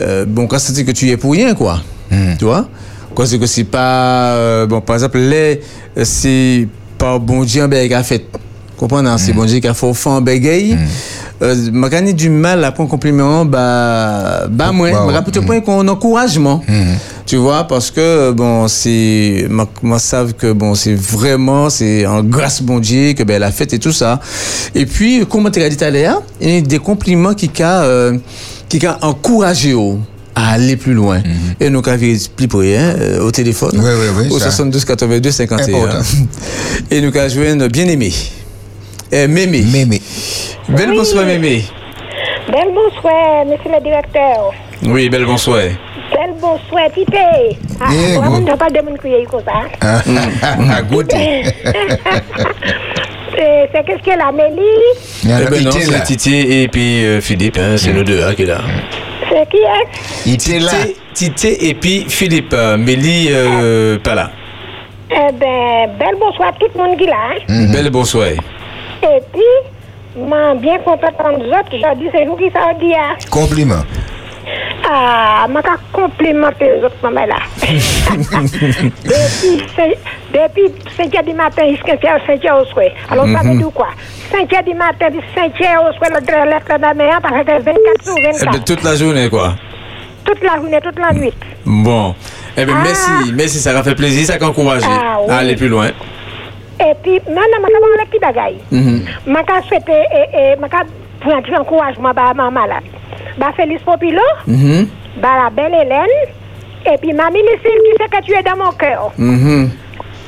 euh, 0.00 0.24
bon, 0.26 0.46
quand 0.46 0.58
c'est 0.58 0.84
que 0.84 0.92
tu 0.92 1.10
es 1.10 1.16
pour 1.16 1.32
rien, 1.32 1.54
quoi. 1.54 1.82
Mm. 2.10 2.36
Tu 2.38 2.44
vois? 2.44 2.68
Quand 3.14 3.26
c'est 3.26 3.38
que 3.38 3.46
c'est 3.46 3.64
pas, 3.64 4.34
euh, 4.34 4.66
bon, 4.66 4.80
par 4.80 4.96
exemple, 4.96 5.18
les, 5.18 5.60
c'est 6.02 6.66
pas 6.98 7.18
bon 7.18 7.44
Dieu, 7.44 7.66
ben, 7.66 7.92
a 7.92 8.02
fait. 8.02 8.24
Comprenez, 8.76 9.08
hein, 9.08 9.18
c'est 9.18 9.32
bon 9.32 9.44
Dieu 9.44 9.60
qui 9.60 9.68
a 9.68 9.74
fait 9.74 9.86
au 9.86 9.94
fond, 9.94 10.20
ben, 10.20 10.40
euh, 11.42 11.70
m'a 11.72 11.88
gagné 11.88 12.12
du 12.12 12.30
mal 12.30 12.62
à 12.62 12.70
prendre 12.70 12.88
compliment 12.88 13.44
bah 13.44 14.46
bah 14.48 14.70
moi 14.70 14.92
bah, 14.92 15.06
m'a 15.12 15.22
plutôt 15.22 15.42
point 15.42 15.60
qu'on 15.60 15.86
encouragement 15.88 16.62
tu 17.26 17.36
vois 17.36 17.64
parce 17.64 17.90
que 17.90 18.30
bon 18.30 18.68
c'est 18.68 19.48
moi 19.82 19.98
savent 19.98 20.34
que 20.34 20.52
bon 20.52 20.76
c'est 20.76 20.94
vraiment 20.94 21.70
c'est 21.70 22.06
en 22.06 22.22
grâce 22.22 22.62
bon 22.62 22.78
Dieu 22.78 23.14
que 23.14 23.24
ben 23.24 23.40
la 23.40 23.50
fête 23.50 23.72
et 23.72 23.78
tout 23.78 23.92
ça. 23.92 24.20
Et 24.74 24.86
puis 24.86 25.26
comme 25.26 25.50
tu 25.50 25.60
as 25.60 25.68
dit 25.68 25.76
tout 25.76 25.84
à 25.84 25.90
l'heure 25.90 26.22
il 26.40 26.50
y 26.50 26.58
a 26.58 26.60
des 26.60 26.78
compliments 26.78 27.34
qui 27.34 27.50
euh, 27.60 28.16
qui 28.68 28.80
encouragé 29.02 29.74
à 30.36 30.52
aller 30.52 30.76
plus 30.76 30.94
loin. 30.94 31.22
Et 31.60 31.70
nous 31.70 31.82
avons 31.84 32.16
plus 32.36 32.48
pour 32.48 32.60
rien 32.60 32.94
au 33.20 33.30
téléphone. 33.30 33.72
Oui, 33.74 33.80
oui, 33.84 34.24
oui, 34.24 34.28
au 34.30 34.38
72 34.38 34.84
82 34.84 35.30
51. 35.30 36.02
Et 36.90 37.00
nous 37.00 37.16
avons 37.16 37.28
joué 37.28 37.50
un 37.50 37.68
bien 37.68 37.86
Eh, 39.16 39.28
Mémé. 39.28 39.62
Mémé. 39.62 40.00
Belle 40.68 40.90
oui. 40.90 40.96
bonsoir, 40.96 41.24
Mémé. 41.24 41.62
Belle 42.50 42.74
bonsoir, 42.74 43.44
monsieur 43.46 43.70
le 43.72 43.80
directeur. 43.80 44.52
Oui, 44.86 45.08
belle 45.08 45.24
bonsoir. 45.24 45.60
Belle 46.10 46.34
bonsoir, 46.40 46.90
Tite. 46.92 47.14
Ah, 47.80 47.92
yeah, 47.92 48.20
on 48.20 48.40
ne 48.40 48.56
pas 48.56 48.68
de 48.70 48.80
mon 48.80 48.96
crier 48.96 49.24
comme 49.30 49.42
ça. 49.44 49.68
Ah, 49.80 50.82
goûter. 50.82 51.44
c'est 53.36 53.84
qu'est-ce 53.86 54.02
qu'elle 54.02 54.20
a, 54.20 54.32
Mélie? 54.32 54.96
Eh 55.22 55.48
ben 55.48 55.62
non, 55.62 55.70
c'est 55.70 56.02
Tité 56.02 56.62
et 56.64 56.68
puis 56.68 57.04
euh, 57.04 57.20
Philippe, 57.20 57.56
hein, 57.56 57.76
c'est 57.76 57.92
nous 57.92 58.02
deux 58.02 58.20
hein, 58.20 58.34
qui 58.34 58.42
est 58.42 58.46
là. 58.46 58.62
C'est 59.30 59.48
qui 59.48 59.58
est 59.58 60.26
Il 60.26 60.34
était 60.34 60.58
là. 60.58 60.72
Tité 61.12 61.68
et 61.68 61.74
puis 61.74 62.04
Philippe, 62.08 62.52
euh, 62.52 62.76
Mélie, 62.76 63.28
euh, 63.30 63.96
pas 64.00 64.16
là. 64.16 64.30
Eh 65.08 65.32
ben, 65.38 65.96
belle 66.00 66.16
bonsoir 66.18 66.52
tout 66.58 66.66
le 66.74 66.82
monde 66.82 66.98
qui 66.98 67.04
est 67.04 67.06
là. 67.06 67.36
Mm 67.48 67.66
-hmm. 67.66 67.72
Belle 67.72 67.90
bonsoir. 67.90 68.30
Et 69.04 69.20
puis, 69.32 69.42
je 70.16 70.56
bien 70.60 70.78
content 70.78 71.08
de 71.08 71.44
vous 71.44 71.50
autres. 71.50 71.70
J'ai 71.72 71.94
dit, 71.96 72.08
c'est 72.12 72.24
vous 72.24 72.36
qui 72.36 72.50
ça 72.50 72.72
dit. 72.80 72.94
Compliment. 73.30 73.82
Ah, 74.86 75.46
m'a 75.48 75.62
qu'à 75.62 75.76
complimenter 75.92 76.66
les 76.76 76.84
autres 76.84 76.96
mamans 77.02 77.24
là. 77.24 77.36
depuis, 77.62 77.80
cinq- 79.74 79.98
depuis 80.32 80.70
5 80.96 81.14
heures 81.16 81.22
du 81.22 81.32
matin 81.32 81.62
jusqu'à 81.70 81.96
5 82.26 82.44
heures 82.44 82.60
au 82.62 82.66
soir. 82.66 82.86
Alors, 83.10 83.24
ça 83.26 83.38
veut 83.42 83.50
Mhm. 83.54 83.58
dire 83.58 83.70
quoi? 83.72 83.88
5 84.30 84.52
heures 84.52 84.62
du 84.62 84.74
matin 84.74 85.06
jusqu'à 85.10 85.22
5 85.34 85.60
heures 85.62 85.84
au 85.88 85.92
soir, 85.96 86.10
le 86.14 86.20
drôle 86.20 86.54
de 86.76 86.82
la 86.82 86.92
mer, 86.94 87.18
parce 87.22 87.34
que 87.34 87.40
c'est 87.46 87.58
24 87.60 88.04
sur 88.04 88.14
Eh 88.18 88.22
24. 88.32 88.52
ben, 88.52 88.64
toute 88.64 88.82
la 88.82 88.96
journée, 88.96 89.28
quoi. 89.30 89.54
Toute 90.26 90.42
la 90.42 90.56
journée, 90.56 90.80
toute 90.82 90.98
la 90.98 91.12
nuit. 91.12 91.32
Bon. 91.64 92.14
Eh 92.56 92.64
bien, 92.66 92.74
merci. 92.82 93.10
Merci, 93.32 93.58
ça 93.60 93.72
m'a 93.72 93.82
fait 93.82 93.94
plaisir, 93.94 94.26
ça 94.26 94.38
m'a 94.38 94.46
encouragé 94.48 94.86
Ah, 94.88 95.18
oui. 95.26 95.32
à 95.32 95.36
aller 95.38 95.56
plus 95.56 95.68
loin. 95.68 95.88
Et 96.80 96.94
puis, 97.02 97.20
maintenant, 97.28 97.60
m'a 97.60 97.68
qu'à 97.68 98.00
les 98.00 98.06
petits 98.06 98.18
bagailles. 98.18 98.60
Mhm. 98.70 99.04
M'a 99.26 99.42
qu'à 99.44 99.62
souhaiter, 99.62 100.02
et, 100.12 100.56
m'a 100.58 100.68
qu'à 100.68 100.82
prendre 101.20 101.60
encouragement 101.60 102.10
à 102.10 102.34
ma 102.34 102.50
malade. 102.50 102.82
Bah, 103.38 103.52
Félix 103.56 103.82
Popilo, 103.82 104.20
Mhm. 104.46 104.88
bah, 105.18 105.44
la 105.44 105.50
belle 105.50 105.74
Hélène, 105.74 106.06
et 106.92 106.98
puis, 106.98 107.12
mamie 107.12 107.40
Lucille, 107.42 107.80
tu 107.84 108.02
sais 108.02 108.08
que 108.08 108.24
tu 108.24 108.32
es 108.32 108.42
dans 108.42 108.56
mon 108.56 108.72
cœur. 108.72 109.12
Mhm. 109.18 109.70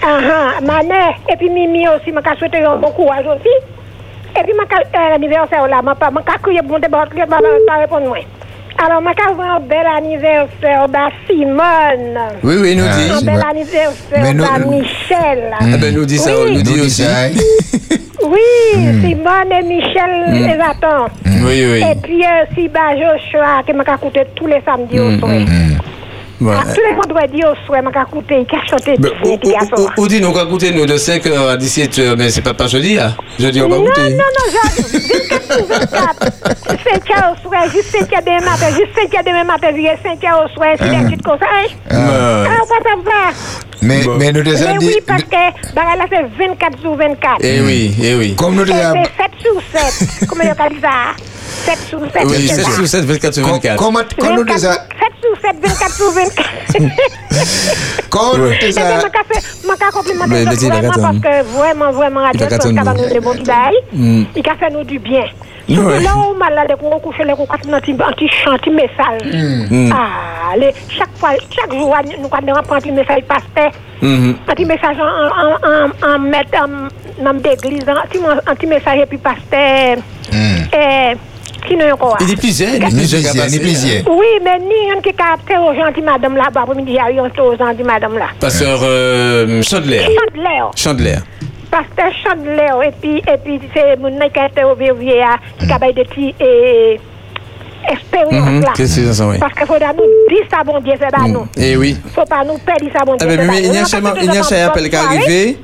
Ah 0.02 0.60
ma 0.62 0.82
mère, 0.82 1.14
et 1.32 1.36
puis 1.36 1.48
Mimi 1.50 1.88
aussi, 1.88 2.12
m'a 2.12 2.22
qu'à 2.22 2.36
souhaiter 2.36 2.62
un 2.62 2.76
bon 2.76 2.90
courage 2.90 3.26
aussi. 3.26 3.48
Et 4.38 4.42
puis, 4.44 4.52
m'a 4.54 4.64
qu'à, 4.66 5.08
l'anniversaire 5.10 5.66
là, 5.66 5.82
m'a 5.82 5.94
pas, 5.94 6.10
m'a 6.10 6.22
crier 6.22 6.60
bon 6.62 6.78
débat, 6.78 7.06
qui 7.10 7.18
va 7.18 7.26
pas 7.26 7.40
répondre 7.80 8.06
moi. 8.06 8.18
Alors, 8.84 9.00
m'a 9.00 9.12
un 9.40 9.60
bel 9.60 9.86
anniversaire, 9.96 10.86
bah, 10.88 11.08
Simone. 11.26 12.18
Oui, 12.42 12.56
oui, 12.60 12.76
nous 12.76 12.84
Ah, 12.86 12.96
dit. 12.96 13.10
Un 13.10 13.20
bel 13.22 13.36
Mais 13.36 13.50
anniversaire, 13.50 14.34
nous- 14.34 14.42
bah, 14.44 14.58
Michel. 14.70 15.54
Ah 15.58 15.76
ben, 15.80 15.94
nous 15.94 16.04
dit 16.04 16.18
ça, 16.18 16.30
Oui. 16.38 16.52
nous 16.56 16.62
dit 16.62 16.74
Nous 16.74 16.84
aussi. 16.84 17.02
dit 17.02 17.08
ça, 17.08 17.20
hein? 17.24 17.30
Oui, 18.28 19.00
Simone 19.02 19.52
et 19.52 19.62
Michel 19.62 20.32
les 20.32 20.58
attendent. 20.60 21.10
Oui, 21.24 21.64
oui. 21.72 21.84
Et 21.90 21.94
puis, 22.02 22.24
euh, 22.24 22.44
si 22.54 22.68
bah, 22.68 22.92
Joshua, 22.94 23.62
qui 23.64 23.72
m'a 23.72 23.84
écouter 23.84 24.24
tous 24.34 24.46
les 24.46 24.60
samedis 24.64 24.98
au 24.98 25.18
soir. 25.18 25.30
Ah, 26.44 26.62
écouter, 28.04 28.44
ou, 29.96 30.06
dis, 30.08 30.20
nous, 30.20 30.28
on 30.28 30.32
va 30.32 30.44
goûter, 30.44 30.70
nous, 30.72 30.84
de 30.84 30.96
5h 30.98 31.48
à 31.48 31.56
17h, 31.56 32.16
mais 32.16 32.28
c'est 32.30 32.42
pas, 32.42 32.52
pas 32.52 32.66
jeudi, 32.66 32.98
hein. 32.98 33.14
Jeudi, 33.38 33.62
on 33.62 33.68
va 33.68 33.76
Non, 33.76 33.84
non, 33.84 33.90
non, 33.90 34.44
je, 34.50 34.98
24 34.98 35.56
sur 35.56 35.66
24. 35.66 36.18
5 36.66 37.10
heures 37.16 37.34
au 37.34 37.48
soir, 37.48 37.62
juste 37.72 37.90
5 37.90 38.12
heures 38.12 38.22
demain 38.22 38.40
matin, 38.50 38.66
juste 38.70 38.94
5 38.94 39.14
heures 39.14 39.24
demain 39.24 39.44
matin, 39.44 39.68
jusqu'à 39.74 39.96
5 40.02 40.24
heures 40.24 40.44
au 40.44 40.48
soir, 40.54 40.68
c'est 40.78 40.90
des 40.90 41.04
petites 41.06 41.22
comme 41.22 41.38
ça, 41.38 41.46
hein? 41.46 41.66
Ouais. 41.90 42.48
Ah, 42.50 42.92
on 42.96 43.02
va. 43.02 43.10
Mais, 43.82 44.00
mais 44.18 44.32
nous 44.32 44.42
Mais 44.42 44.50
déjà 44.50 44.72
dit, 44.74 44.86
oui, 44.86 44.98
parce 45.06 45.22
que, 45.22 45.74
bah, 45.74 45.82
là, 45.96 46.04
c'est 46.10 46.46
24 46.48 46.80
sur 46.80 46.94
24. 46.96 47.36
Eh 47.40 47.60
oui, 47.60 47.94
eh 48.02 48.14
oui. 48.14 48.34
comme 48.34 48.54
nous 48.56 48.64
déjà, 48.64 48.92
c'est 48.92 49.22
7 49.22 49.30
sur 49.40 49.80
7. 50.18 50.28
Comment 50.28 50.44
on 50.44 50.74
dit 50.74 50.80
ça? 50.80 51.14
7 51.64 51.78
sur 51.88 52.00
7. 52.00 52.10
Oui, 52.24 52.46
c'est 52.48 52.54
7 52.56 52.64
ça. 52.64 52.70
sur 52.72 52.86
7, 52.88 53.04
24 53.04 53.34
sur 53.34 53.42
com- 53.42 53.52
24. 53.52 53.76
comment, 53.78 54.00
quand 54.18 54.30
nous 54.34 54.40
24 54.44 54.54
déjà, 54.56 54.72
sur- 54.72 54.82
7 54.82 54.90
sur 55.26 55.50
7, 55.50 55.56
24 55.62 55.92
sur 55.92 56.10
24. 56.12 56.48
quand 58.10 58.36
nous 58.38 58.44
Ouais. 58.46 58.58
Eh 58.62 58.72
bien, 58.72 58.84
déjà, 58.84 58.96
m'a 58.96 59.10
qu'à 59.10 59.24
fait- 59.28 59.66
m'a 59.66 59.76
qu'à 59.76 59.90
complimenter 59.90 60.44
vraiment 60.44 60.92
parce 60.92 61.18
que 61.18 61.42
vraiment, 61.56 61.92
vraiment, 61.92 62.20
ça 62.38 62.46
va 62.46 62.54
attendre. 62.54 63.02
nous 63.02 63.08
des 63.08 63.20
bons 63.20 63.34
bails. 63.44 63.74
Mm. 63.92 64.22
Il 64.36 64.48
a 64.48 64.54
fait 64.54 64.70
nous 64.70 64.84
du 64.84 64.98
bien. 64.98 65.24
Ouais. 65.68 66.00
Là 66.00 66.10
où 66.16 66.34
malade, 66.38 66.76
on 66.80 66.98
couche 67.00 67.18
les 67.18 67.32
coups, 67.34 67.48
un 67.50 67.80
petit 67.80 68.28
chant, 68.28 68.52
un 68.52 68.70
message. 68.70 69.22
Mm. 69.70 69.90
Ah, 69.92 70.54
chaque 70.88 71.16
fois, 71.16 71.30
chaque 71.50 71.72
jour, 71.72 71.94
nous, 72.04 72.24
on 72.24 72.28
prend 72.62 72.76
un 72.76 72.80
petit 72.80 72.92
message, 72.92 73.22
pasteur, 73.26 73.72
un 74.02 74.54
petit 74.54 74.64
message 74.64 74.96
en, 74.98 76.18
mettre 76.20 76.56
en, 76.62 77.22
dans 77.24 77.32
l'église, 77.42 77.88
un 77.88 78.06
petit, 78.06 78.20
un 78.24 78.54
petit 78.54 78.66
message, 78.66 78.98
et 79.00 79.06
puis 79.06 79.18
pasteur, 79.18 79.96
eh, 81.66 81.68
qui 81.68 81.76
nous 81.76 81.92
encore. 81.92 82.16
Il 82.20 82.32
est 82.32 82.36
plusieurs, 82.36 82.74
il 82.74 82.82
est 82.82 82.86
ni 82.88 82.94
plusieurs 82.94 83.20
qui 83.22 83.28
a 83.28 83.32
plaisir, 83.32 83.42
passé, 83.44 83.58
ni 83.58 83.64
plaisir. 83.64 84.02
Oui, 84.10 84.26
mais 84.44 84.58
ni 84.58 84.90
un 84.96 85.00
qui 85.00 85.12
capte 85.12 85.50
aux 85.50 85.74
gentils 85.74 86.02
madame 86.02 86.36
là-bas, 86.36 86.62
pour 86.64 86.74
me 86.76 86.82
dire, 86.82 87.02
il 87.10 87.16
y 87.16 87.18
a 87.18 87.22
aux 87.22 87.56
gentils 87.56 87.82
madame 87.84 88.16
là. 88.18 88.26
hein. 88.30 88.36
Pasteur 88.40 88.78
euh, 88.82 89.62
Chandler. 89.62 90.00
Chandler. 90.00 90.62
Chandler. 90.76 91.16
Pasteur 91.70 92.12
Chandler, 92.24 92.86
et 92.88 92.92
puis, 93.00 93.18
et 93.18 93.36
puis 93.44 93.60
c'est 93.74 93.96
mon 93.98 94.10
qui 94.30 94.38
a 94.38 94.46
été 94.46 94.64
au 94.64 94.74
vieux 94.74 94.94
à 95.20 95.36
qui 95.58 95.70
a 95.72 95.92
des 95.92 96.04
petits 96.04 96.34
et 96.40 96.98
expérience 97.88 98.32
Mhm, 98.32 98.60
là. 98.62 98.72
Qu'est-ce 98.74 98.96
que 98.96 99.06
c'est 99.06 99.12
ça, 99.12 99.26
oui. 99.28 99.38
Parce 99.38 99.52
qu'il 99.54 99.66
faudra 99.66 99.92
nous 99.92 100.04
dire 100.34 100.44
ça, 100.50 100.62
bon 100.64 100.80
Dieu, 100.80 100.94
c'est 101.00 101.10
pas 101.10 101.26
nous. 101.28 101.46
Eh 101.56 101.76
oui. 101.76 101.96
Faut 102.14 102.24
pas 102.24 102.44
nous 102.44 102.58
perdre 102.58 102.86
ça, 102.96 103.04
bon 103.04 103.16
Ah 103.20 103.24
Dieu. 103.26 103.36
il 103.58 103.66
y 103.66 103.76
a 103.76 103.80
un 103.80 104.04
a 104.04 104.20
il 104.22 104.54
a 104.62 104.66
appel 104.66 104.90
qui 104.90 104.96
arrivé. 104.96 105.58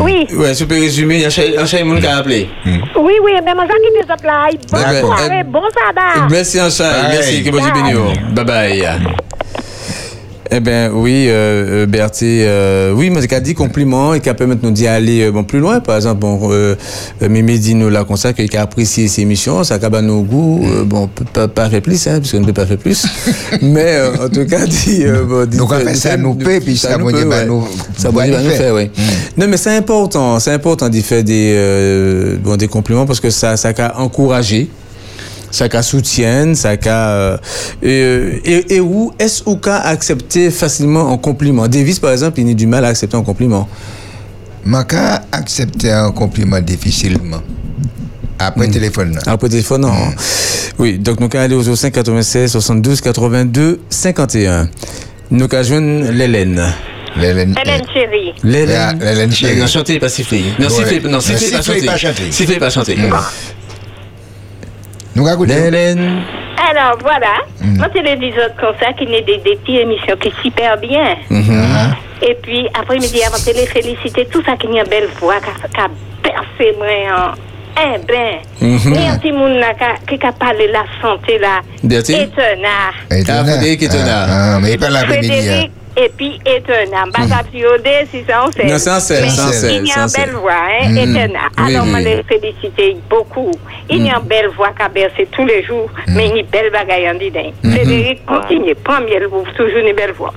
Oui, 0.00 0.26
Ouais, 0.36 0.52
si 0.54 0.62
on 0.62 0.66
peut 0.66 0.74
résumer, 0.78 1.16
il 1.16 1.20
y 1.22 1.24
a 1.24 1.62
un 1.62 1.66
chemin 1.66 1.98
qui 1.98 2.06
a 2.06 2.18
appelé. 2.18 2.48
oui, 2.96 3.14
oui, 3.22 3.32
mais 3.44 3.54
moi, 3.54 3.64
j'ai 3.66 4.02
ce 4.02 4.26
là. 4.26 4.48
Bonne 4.70 4.82
D'accord. 4.82 5.16
soirée, 5.18 5.42
bon 5.44 5.62
sabbat. 5.74 6.28
Merci 6.30 6.60
un 6.60 6.68
chat, 6.70 6.90
Bye. 6.90 7.08
merci, 7.12 7.42
que 7.42 7.50
bénisse. 7.72 8.18
Bye 8.34 8.44
bye. 8.44 8.84
Eh 10.50 10.60
bien, 10.60 10.90
oui, 10.94 11.26
euh, 11.28 11.82
euh, 11.82 11.86
Bertie, 11.86 12.40
euh, 12.42 12.92
oui, 12.96 13.10
mais 13.10 13.22
il 13.22 13.34
a 13.34 13.40
dit 13.40 13.52
compliment 13.52 14.14
et 14.14 14.20
qui 14.20 14.30
a 14.30 14.34
permis 14.34 14.56
de 14.56 14.64
nous 14.64 14.70
d'y 14.70 14.86
aller 14.86 15.24
euh, 15.24 15.30
bon, 15.30 15.44
plus 15.44 15.58
loin. 15.58 15.80
Par 15.80 15.96
exemple, 15.96 16.20
bon, 16.20 16.38
euh, 16.52 16.74
Mimi 17.20 17.58
dit 17.58 17.74
nous 17.74 17.90
là 17.90 18.04
comme 18.04 18.16
ça, 18.16 18.32
qu'il 18.32 18.56
a 18.56 18.62
apprécié 18.62 19.08
ses 19.08 19.20
émissions, 19.22 19.62
ça 19.62 19.74
a 19.74 20.00
nos 20.02 20.22
goûts. 20.22 20.64
Euh, 20.64 20.84
bon, 20.84 21.02
on 21.02 21.06
peut 21.08 21.26
pas, 21.30 21.48
pas 21.48 21.68
faire 21.68 21.82
plus, 21.82 22.06
hein, 22.06 22.18
puisqu'on 22.20 22.40
ne 22.40 22.46
peut 22.46 22.54
pas 22.54 22.64
faire 22.64 22.78
plus. 22.78 23.04
mais 23.62 23.84
euh, 23.98 24.24
en 24.24 24.28
tout 24.30 24.46
cas, 24.46 24.64
dit. 24.66 25.04
Bon, 25.28 25.44
dit- 25.46 25.58
Donc, 25.58 25.74
fait, 25.74 25.94
ça 25.94 26.16
nous 26.16 26.34
paie, 26.34 26.60
puis 26.60 26.78
ça, 26.78 26.96
bon 26.96 27.10
peut, 27.10 27.24
va 27.24 27.40
ouais. 27.40 27.46
nous- 27.46 27.68
Ça, 27.98 28.10
bon 28.10 28.20
nous 28.26 28.50
faire, 28.50 28.74
oui. 28.74 28.90
Non, 29.36 29.46
mais 29.48 29.58
c'est 29.58 29.76
important, 29.76 30.38
c'est 30.40 30.52
important 30.52 30.88
d'y 30.88 31.02
faire 31.02 31.22
des, 31.24 32.38
bon, 32.42 32.56
des 32.56 32.68
compliments 32.68 33.04
parce 33.04 33.20
que 33.20 33.28
ça, 33.28 33.58
ça 33.58 33.72
a 33.76 34.00
encouragé 34.00 34.68
ça 35.50 35.68
qu'a 35.68 35.82
soutienne, 35.82 36.54
ça 36.54 36.76
qu'a 36.76 37.08
euh, 37.10 37.38
et, 37.82 38.74
et, 38.74 38.80
où 38.80 39.12
est-ce 39.18 39.42
ou 39.46 39.56
qu'a 39.56 39.78
accepté 39.78 40.50
facilement 40.50 41.12
un 41.12 41.18
compliment? 41.18 41.68
Davis 41.68 41.98
par 41.98 42.12
exemple, 42.12 42.40
il 42.40 42.50
a 42.50 42.54
du 42.54 42.66
mal 42.66 42.84
à 42.84 42.88
accepter 42.88 43.16
un 43.16 43.22
compliment. 43.22 43.68
Maka 44.64 45.22
accepter 45.32 45.90
un 45.92 46.10
compliment 46.12 46.60
difficilement. 46.60 47.42
Après 48.38 48.68
téléphone. 48.68 49.14
là. 49.14 49.20
Après 49.26 49.48
téléphone, 49.48 49.80
non. 49.82 49.92
Oui, 50.78 50.98
donc 50.98 51.18
nous 51.20 51.28
allons 51.32 51.42
aller 51.44 51.54
au 51.54 51.76
5 51.76 51.92
96 51.92 52.52
72 52.52 53.00
82 53.00 53.80
51. 53.88 54.68
Nous 55.30 55.46
allons 55.50 55.62
joindre 55.64 56.10
l'Hélène. 56.12 56.62
L'Hélène. 57.16 57.54
Hélène 57.60 57.82
chérie. 57.92 58.32
L'Hélène. 58.44 58.98
L'Hélène 59.00 59.32
chérie. 59.32 59.58
Non, 59.58 59.66
chanter, 59.66 59.98
pas 59.98 60.08
siffler. 60.08 60.44
Non, 60.58 60.68
siffler, 60.68 61.00
non, 61.00 61.10
Non, 61.12 61.20
siffler, 61.20 61.50
pas 61.50 61.62
siffler, 61.62 61.80
chanter. 61.80 61.86
pas 61.86 61.96
chanter. 61.96 62.32
Siffler, 62.32 62.56
pas 62.58 62.70
chanter. 62.70 62.96
Nous. 65.94 66.20
Alors 66.70 66.98
voilà, 67.00 67.34
moi 67.78 67.86
c'est 67.94 68.02
les 68.02 68.16
10 68.16 68.26
autres 68.38 68.56
comme 68.60 68.74
ça 68.80 68.92
qui 68.92 69.06
n'est 69.06 69.22
des, 69.22 69.38
des 69.38 69.56
petites 69.56 69.80
émissions 69.80 70.16
qui 70.20 70.32
super 70.42 70.76
bien. 70.78 71.16
Mhm. 71.30 71.94
Et 72.22 72.36
puis 72.42 72.66
après-midi, 72.78 73.20
avant 73.24 73.38
de 73.38 73.56
les 73.58 73.66
féliciter, 73.66 74.26
tout 74.26 74.42
ça 74.44 74.56
qui 74.56 74.66
a 74.66 74.70
une 74.82 74.88
belle 74.88 75.08
voix, 75.20 75.36
qui 75.40 75.80
a 75.80 75.88
percé 76.22 76.74
moi 76.76 76.86
en 77.14 77.30
un 77.80 77.98
bain. 78.00 78.38
Mhm. 78.60 78.92
Ni 78.92 79.08
un 79.08 79.18
petit 79.18 79.30
monde 79.32 79.54
là 79.60 79.72
qui 80.08 80.14
a 80.26 80.32
parlé 80.32 80.66
de 80.66 80.72
la 80.72 80.84
santé 81.00 81.38
là. 81.38 81.60
Étonnant. 82.14 82.90
Étonnant. 83.10 83.34
Ah, 83.38 83.44
Frédéric. 83.44 83.84
Ah, 83.94 84.26
ah, 84.56 84.58
mais 84.60 84.72
il 84.72 84.78
parle 84.78 84.92
l'après-midi. 84.94 85.30
hein. 85.30 85.36
Frédéric 85.42 85.72
et 86.00 86.08
puis 86.16 86.38
étonnant. 86.46 87.06
Ça 87.28 87.42
piodé, 87.50 88.06
si 88.10 88.22
ça 88.28 88.44
on 88.46 88.52
sait. 88.52 88.64
Non, 88.66 88.78
c'est 88.78 88.90
un 88.90 89.00
sel, 89.00 89.22
Mais 89.24 89.28
c'est 89.30 89.40
un 89.42 89.52
sel, 89.52 89.70
Il 89.82 89.88
y 89.88 89.92
a 89.92 90.02
un 90.02 90.06
une 90.06 90.12
belle 90.12 90.34
voix, 90.36 90.52
hein, 90.52 90.88
Mm. 90.90 90.96
étonnant. 90.98 91.48
Alors, 91.56 91.86
on 91.92 91.96
les 91.98 92.22
féliciter 92.22 92.96
beaucoup. 93.10 93.50
Il 93.90 94.06
y 94.06 94.10
a 94.10 94.18
une 94.18 94.26
belle 94.28 94.48
voix 94.56 94.70
qui 94.76 94.82
a 94.82 94.88
bercé 94.88 95.26
tous 95.32 95.44
les 95.44 95.62
jours, 95.64 95.90
mais 96.08 96.28
une 96.28 96.46
belle 96.46 96.70
bagaille 96.70 97.10
en 97.10 97.14
disant. 97.14 97.52
Mhm. 97.62 97.72
Frédéric, 97.72 98.24
continue, 98.26 98.74
premier, 98.76 99.18
vous 99.26 99.44
toujours 99.56 99.78
une 99.78 99.94
belle 99.96 100.12
voix. 100.12 100.32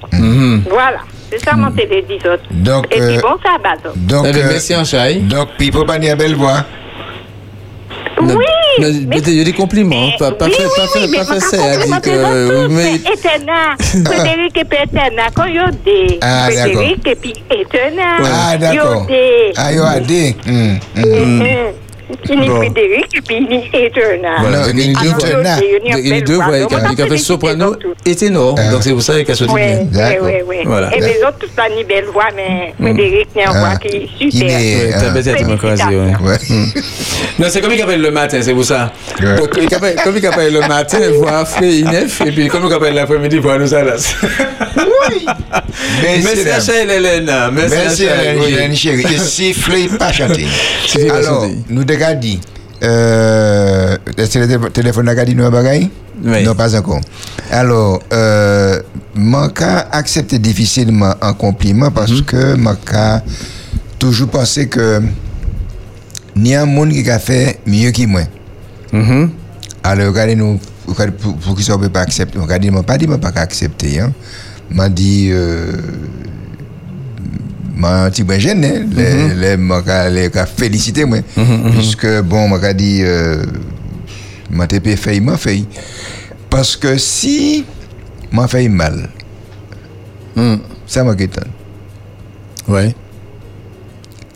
Voilà, 0.70 1.00
c'est 1.30 1.40
ça 1.44 1.54
mon 1.56 1.72
télé 1.72 2.02
10 2.08 2.16
autres. 2.28 2.44
Donc, 2.52 2.86
Et 2.92 3.00
puis 3.00 3.18
euh, 3.18 3.22
bon 3.22 3.36
sabbat. 3.44 3.76
donc. 3.84 3.94
Donc, 3.98 4.26
Eh 4.28 4.38
euh, 4.38 4.44
merci 4.50 4.74
un 4.74 4.84
chat. 4.84 5.14
donc, 5.14 5.50
puis 5.58 5.68
il 5.68 5.74
faut 5.74 5.86
pas 5.86 5.98
dire 6.00 6.16
belle 6.18 6.36
voix. 6.36 6.64
Oui, 8.22 8.46
mais- 8.80 8.92
mais 9.08 9.18
il 9.28 9.34
y 9.38 9.42
a 9.42 9.44
des 9.44 9.54
compliments. 9.54 10.08
Mais- 10.08 10.18
Pas, 10.20 10.32
pas 10.32 10.46
oui, 10.46 10.54
fait, 10.54 10.64
oui, 10.64 10.70
pas 10.76 10.84
oui, 10.84 10.90
fait, 11.02 11.08
mais 11.08 11.18
pas 11.18 11.26
fait 11.26 11.40
ça. 11.40 11.58
dit 11.86 12.02
que. 12.02 12.68
mais- 12.68 12.96
étonnant. 12.96 13.76
Frédéric 14.06 14.58
et 14.58 14.66
étonnant. 14.76 15.30
Quand 15.36 15.46
des 15.84 16.18
Ah, 16.22 16.50
Frédéric 16.52 17.08
et 17.08 17.16
puis 17.16 17.34
étonnant. 17.52 18.18
Ah, 18.24 18.58
d'accord. 18.58 19.06
Il 19.10 19.14
y 19.14 19.18
a 19.18 19.20
des... 19.20 19.54
Ah, 19.58 19.74
yo, 19.74 19.84
a 21.04 21.91
dit. 22.12 22.18
Il 22.30 22.40
y 22.40 22.44
a 22.44 22.48
Bon. 22.48 22.56
Frédéric 22.58 23.06
et 23.16 23.22
puis 23.22 23.48
il 23.50 23.58
y 23.58 23.76
a 23.76 23.86
étonnant. 23.88 24.36
Voilà, 24.40 24.58
Non, 24.60 24.66
donc 24.68 24.74
il 24.76 24.80
y 24.80 24.84
a 24.84 24.86
il 24.86 24.94
deux 24.94 25.02
dit 25.02 25.08
voix. 25.14 25.28
étonnant. 25.30 25.58
Il 25.62 25.90
y 25.90 25.94
a 25.94 25.98
une 25.98 26.06
Il 26.06 26.08
y 26.08 26.12
a 26.12 26.16
belle 26.16 26.24
deux 26.24 26.36
voix. 26.36 26.46
voix. 26.46 26.60
Donc, 26.60 26.72
Il 26.72 26.76
on 26.76 26.78
a 26.78 26.90
fait 26.90 26.96
félicite 27.04 27.28
soprano 27.28 27.76
les 28.06 28.12
et 28.12 28.16
ténor. 28.16 28.56
Ah. 28.58 28.72
Donc 28.72 28.84
c'est 28.84 28.92
pour 28.92 29.02
ça 29.02 29.24
qu'elle 29.24 29.36
se 29.36 29.44
dit 29.46 29.52
Oui, 29.54 29.62
bien. 29.86 30.12
oui, 30.22 30.32
oui. 30.48 30.58
Et 30.96 31.00
les 31.00 31.24
autres, 31.24 31.40
tout 31.40 31.48
ça, 31.56 31.64
ni 31.76 31.84
belle 31.84 32.06
voix, 32.06 32.28
mais 32.36 32.74
Frédéric, 32.80 33.28
il 33.36 33.42
y 33.42 33.44
a 33.44 33.50
une 33.50 33.56
Ah. 33.56 33.60
voix 33.60 33.76
qui 33.78 33.88
est 33.88 34.10
Qui 34.18 34.32
super. 34.32 34.58
Ouais, 34.58 34.92
t'as 35.00 35.10
bête 35.10 35.28
à 35.28 35.32
ouais. 35.90 36.14
Ouais. 36.22 36.38
Non, 37.40 37.48
c'est 37.50 37.62
comme 37.62 37.74
il 37.74 37.82
appelle 37.82 38.02
le 38.02 38.12
matin, 38.12 38.40
c'est 38.42 38.54
pour 38.54 38.66
ça. 38.66 38.92
Ouais. 39.22 39.36
Donc, 39.36 39.50
comme 40.04 40.18
il 40.18 40.26
appelle 40.28 40.54
le 40.54 40.62
matin, 40.62 41.00
voix 41.18 41.46
frais, 41.46 41.72
inef, 41.78 42.22
et 42.26 42.32
puis 42.32 42.48
comme 42.48 42.66
il 42.68 42.74
appelle 42.74 42.94
l'après-midi, 42.94 43.38
voix 43.40 43.58
nous 43.58 43.74
alas. 43.74 44.16
Oui. 45.12 45.26
Merci 46.04 46.72
Hélène. 46.72 47.32
Merci, 47.54 48.04
Hélène, 48.06 48.76
chérie. 48.76 49.06
Et 49.14 49.18
siffler, 49.18 49.88
pas 49.98 50.12
chanter. 50.12 50.46
Alors, 51.10 51.48
nous 51.70 51.84
dit, 52.16 52.40
Euh, 52.84 53.96
le 54.16 54.70
téléphone 54.70 55.08
a 55.10 55.24
dit 55.24 55.36
nous 55.36 55.48
bagaille 55.52 55.90
Oui. 56.24 56.44
Non, 56.44 56.56
pas 56.56 56.76
encore. 56.76 57.00
Alors, 57.52 58.02
euh, 58.12 58.80
manca 59.14 59.88
accepter 59.92 60.40
difficilement 60.40 61.14
un 61.22 61.34
compliment 61.34 61.92
parce 61.92 62.12
Mhm. 62.12 62.22
que 62.24 62.56
manca 62.56 63.22
toujours 64.00 64.30
pensé 64.30 64.68
que 64.68 65.00
ni 66.36 66.56
un 66.56 66.66
monde 66.66 66.92
qui 66.92 67.08
a 67.10 67.20
fait 67.20 67.60
mieux 67.68 67.92
que 67.92 68.06
moi. 68.08 68.22
Mhm. 68.92 69.30
Alors, 69.84 70.08
regardez 70.08 70.36
nous, 70.36 70.60
pour, 70.86 70.96
pour 71.38 71.56
qu'ils 71.56 71.72
ne 71.72 71.78
peuvent 71.78 71.90
pas 71.92 72.02
accepter. 72.02 72.40
Regardez, 72.40 72.72
moi 72.72 72.82
pas 72.84 72.98
dit 72.98 73.06
pas 73.06 73.32
accepter. 73.36 74.00
Hein. 74.00 74.12
M'a 74.72 74.90
dit, 74.90 75.30
euh, 75.32 75.72
m'a 77.82 78.04
un 78.06 78.10
petit 78.12 78.24
peu 78.24 78.38
gêné. 78.40 78.68
hein. 78.78 78.86
Les, 78.96 79.14
Mhm. 79.14 79.40
les, 79.42 79.58
m'a 79.58 80.10
les 80.10 80.30
ka 80.30 80.46
félicité 80.46 81.04
moi. 81.06 81.18
Mhm, 81.36 81.44
mhm. 81.44 81.72
Puisque, 81.72 82.22
bon, 82.22 82.48
m'a 82.48 82.74
dit, 82.74 83.00
euh, 83.04 83.44
m'a 84.50 84.68
fait, 84.68 85.20
m'a 85.20 85.38
fait. 85.38 85.64
Parce 86.50 86.76
que 86.76 86.98
si 86.98 87.66
m'a 88.32 88.48
fait 88.48 88.70
mal, 88.70 89.10
ça 90.86 91.04
m'a 91.04 91.14
étonné. 91.14 91.48
Ouais. 92.68 92.96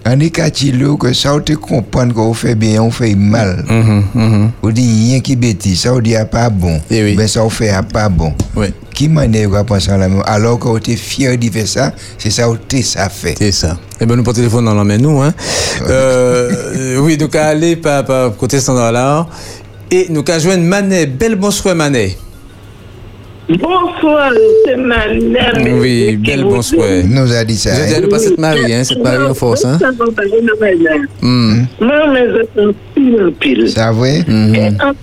On 0.07 0.19
est 0.19 0.29
qu'à 0.29 0.51
Chilo 0.53 0.97
que 0.97 1.13
ça, 1.13 1.33
on 1.35 1.39
te 1.39 1.53
comprendre 1.53 2.13
qu'on 2.13 2.33
fait 2.33 2.53
bien, 2.55 2.81
on 2.83 2.91
fait 2.91 3.15
mal. 3.15 3.65
On 4.63 4.69
dit 4.69 5.09
rien 5.11 5.19
qui 5.19 5.35
bêtise, 5.35 5.81
ça 5.81 5.93
on 5.93 5.99
dit 5.99 6.15
pas 6.31 6.49
bon. 6.49 6.79
Mais 6.91 7.27
ça 7.27 7.43
on 7.43 7.49
fait 7.49 7.73
pas 7.91 8.07
bon. 8.09 8.33
Oui. 8.55 8.67
Qui 8.95 9.09
m'a 9.09 9.27
dit 9.27 9.43
qu'on 9.43 9.65
pense 9.65 9.89
à 9.89 9.97
la 9.97 10.07
même 10.07 10.23
Alors 10.25 10.57
qu'on 10.57 10.77
était 10.77 10.95
fier 10.95 11.37
de 11.37 11.49
faire 11.49 11.67
ça, 11.67 11.93
c'est 12.17 12.29
ça 12.29 12.49
on 12.49 12.55
te 12.55 12.81
ça 12.81 13.09
fait. 13.09 13.35
C'est 13.37 13.51
ça. 13.51 13.77
Eh 13.99 14.05
ben, 14.05 14.15
nous, 14.15 14.23
pour 14.23 14.33
téléphone, 14.33 14.67
on 14.69 14.73
l'emmène, 14.73 15.01
nous, 15.01 15.21
hein. 15.21 15.33
Euh, 15.89 16.97
oui, 16.99 17.17
donc, 17.17 17.35
à 17.35 17.47
aller 17.47 17.75
par, 17.75 18.05
par 18.05 18.35
côté 18.37 18.59
standard 18.61 18.93
là. 18.93 19.27
Et 19.91 20.07
nous, 20.09 20.23
qu'à 20.23 20.39
joindre 20.39 20.63
Manet. 20.63 21.07
Belle 21.07 21.35
bonsoir, 21.35 21.75
Manet. 21.75 22.15
Bonsoir, 23.49 24.31
c'est 24.65 24.77
ma 24.77 25.07
mère. 25.07 25.53
Oui, 25.79 26.15
belle 26.15 26.45
bonsoir. 26.45 26.87
Nous 27.05 27.33
a 27.33 27.43
dit 27.43 27.57
ça. 27.57 27.71
Vous 27.71 27.93
avez 27.93 28.07
pas 28.07 28.17
cette 28.17 28.37
Marie, 28.37 28.73
hein, 28.73 28.83
cette 28.83 29.03
Marie 29.03 29.23
en 29.23 29.33
force, 29.33 29.65
hein. 29.65 29.77
Hmm. 31.21 31.63
Moi, 31.79 32.07
mais 32.13 32.25
je 32.27 32.61
suis 32.61 32.75
pile 32.95 33.21
en 33.21 33.31
pile. 33.31 33.69
Ça 33.69 33.91
vrai? 33.91 34.23
Et 34.27 34.67
en 34.81 34.93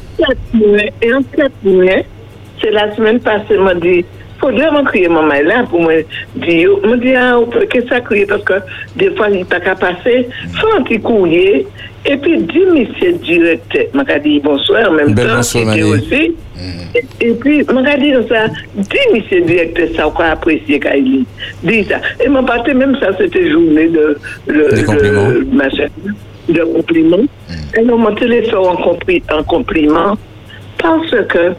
mois, 0.55 0.81
et 1.03 1.15
en 1.15 1.21
mois, 1.63 2.03
c'est 2.63 2.71
la 2.71 2.95
semaine 2.95 3.21
passée, 3.21 3.57
m'a 3.59 3.75
dit, 3.75 4.05
faudrait 4.41 4.71
m'en 4.71 4.85
crier 4.85 5.09
maman 5.09 5.35
là 5.45 5.65
pour 5.69 5.83
me 5.83 6.03
dire, 6.37 6.71
me 6.85 6.97
dit, 6.97 7.15
ah, 7.15 7.39
qu'est-ce 7.71 7.85
que 7.85 7.89
ça 7.89 8.01
crier 8.01 8.27
parce 8.27 8.43
que 8.45 8.55
des 8.97 9.11
fois, 9.15 9.29
il 9.31 9.37
n'est 9.39 9.45
pas 9.45 9.61
qu'à 9.61 9.75
passer, 9.75 10.29
faut 10.55 10.69
un 10.79 10.83
petit 10.83 11.01
courrier, 11.01 11.67
et 12.05 12.17
puis, 12.17 12.37
dis, 12.43 12.65
monsieur 12.67 13.13
directeur, 13.13 13.85
m'a 13.95 14.03
dit 14.19 14.41
bonsoir, 14.41 14.89
en 14.91 14.93
même 14.95 15.15
Belle 15.15 15.29
temps, 15.29 15.37
bonsoir, 15.37 15.73
c'était 15.73 15.83
aussi. 15.85 16.35
Et, 16.95 17.27
et 17.29 17.33
puis, 17.35 17.63
m'a 17.73 17.97
dit 17.97 18.13
ça, 18.29 18.49
dis, 18.75 18.99
monsieur 19.15 19.41
directeur, 19.43 19.87
ça, 19.95 20.09
on 20.09 20.21
apprécier 20.21 20.81
dit. 20.81 21.25
Dis 21.63 21.85
ça. 21.85 22.01
Et 22.25 22.29
m'a 22.29 22.43
parti, 22.43 22.75
même 22.75 22.97
ça, 23.01 23.11
c'était 23.17 23.49
journée 23.51 23.87
de, 23.89 24.19
compliments. 24.85 25.29
de, 25.29 25.47
machin, 25.53 25.87
de 26.49 26.63
compliments. 26.65 27.19
Et 27.79 27.89
on 27.89 27.99
m'a 27.99 28.13
téléphone 28.13 28.67
en, 28.67 28.75
compli- 28.75 29.23
en 29.33 29.45
compliment 29.45 30.19
parce 30.79 31.11
que 31.29 31.53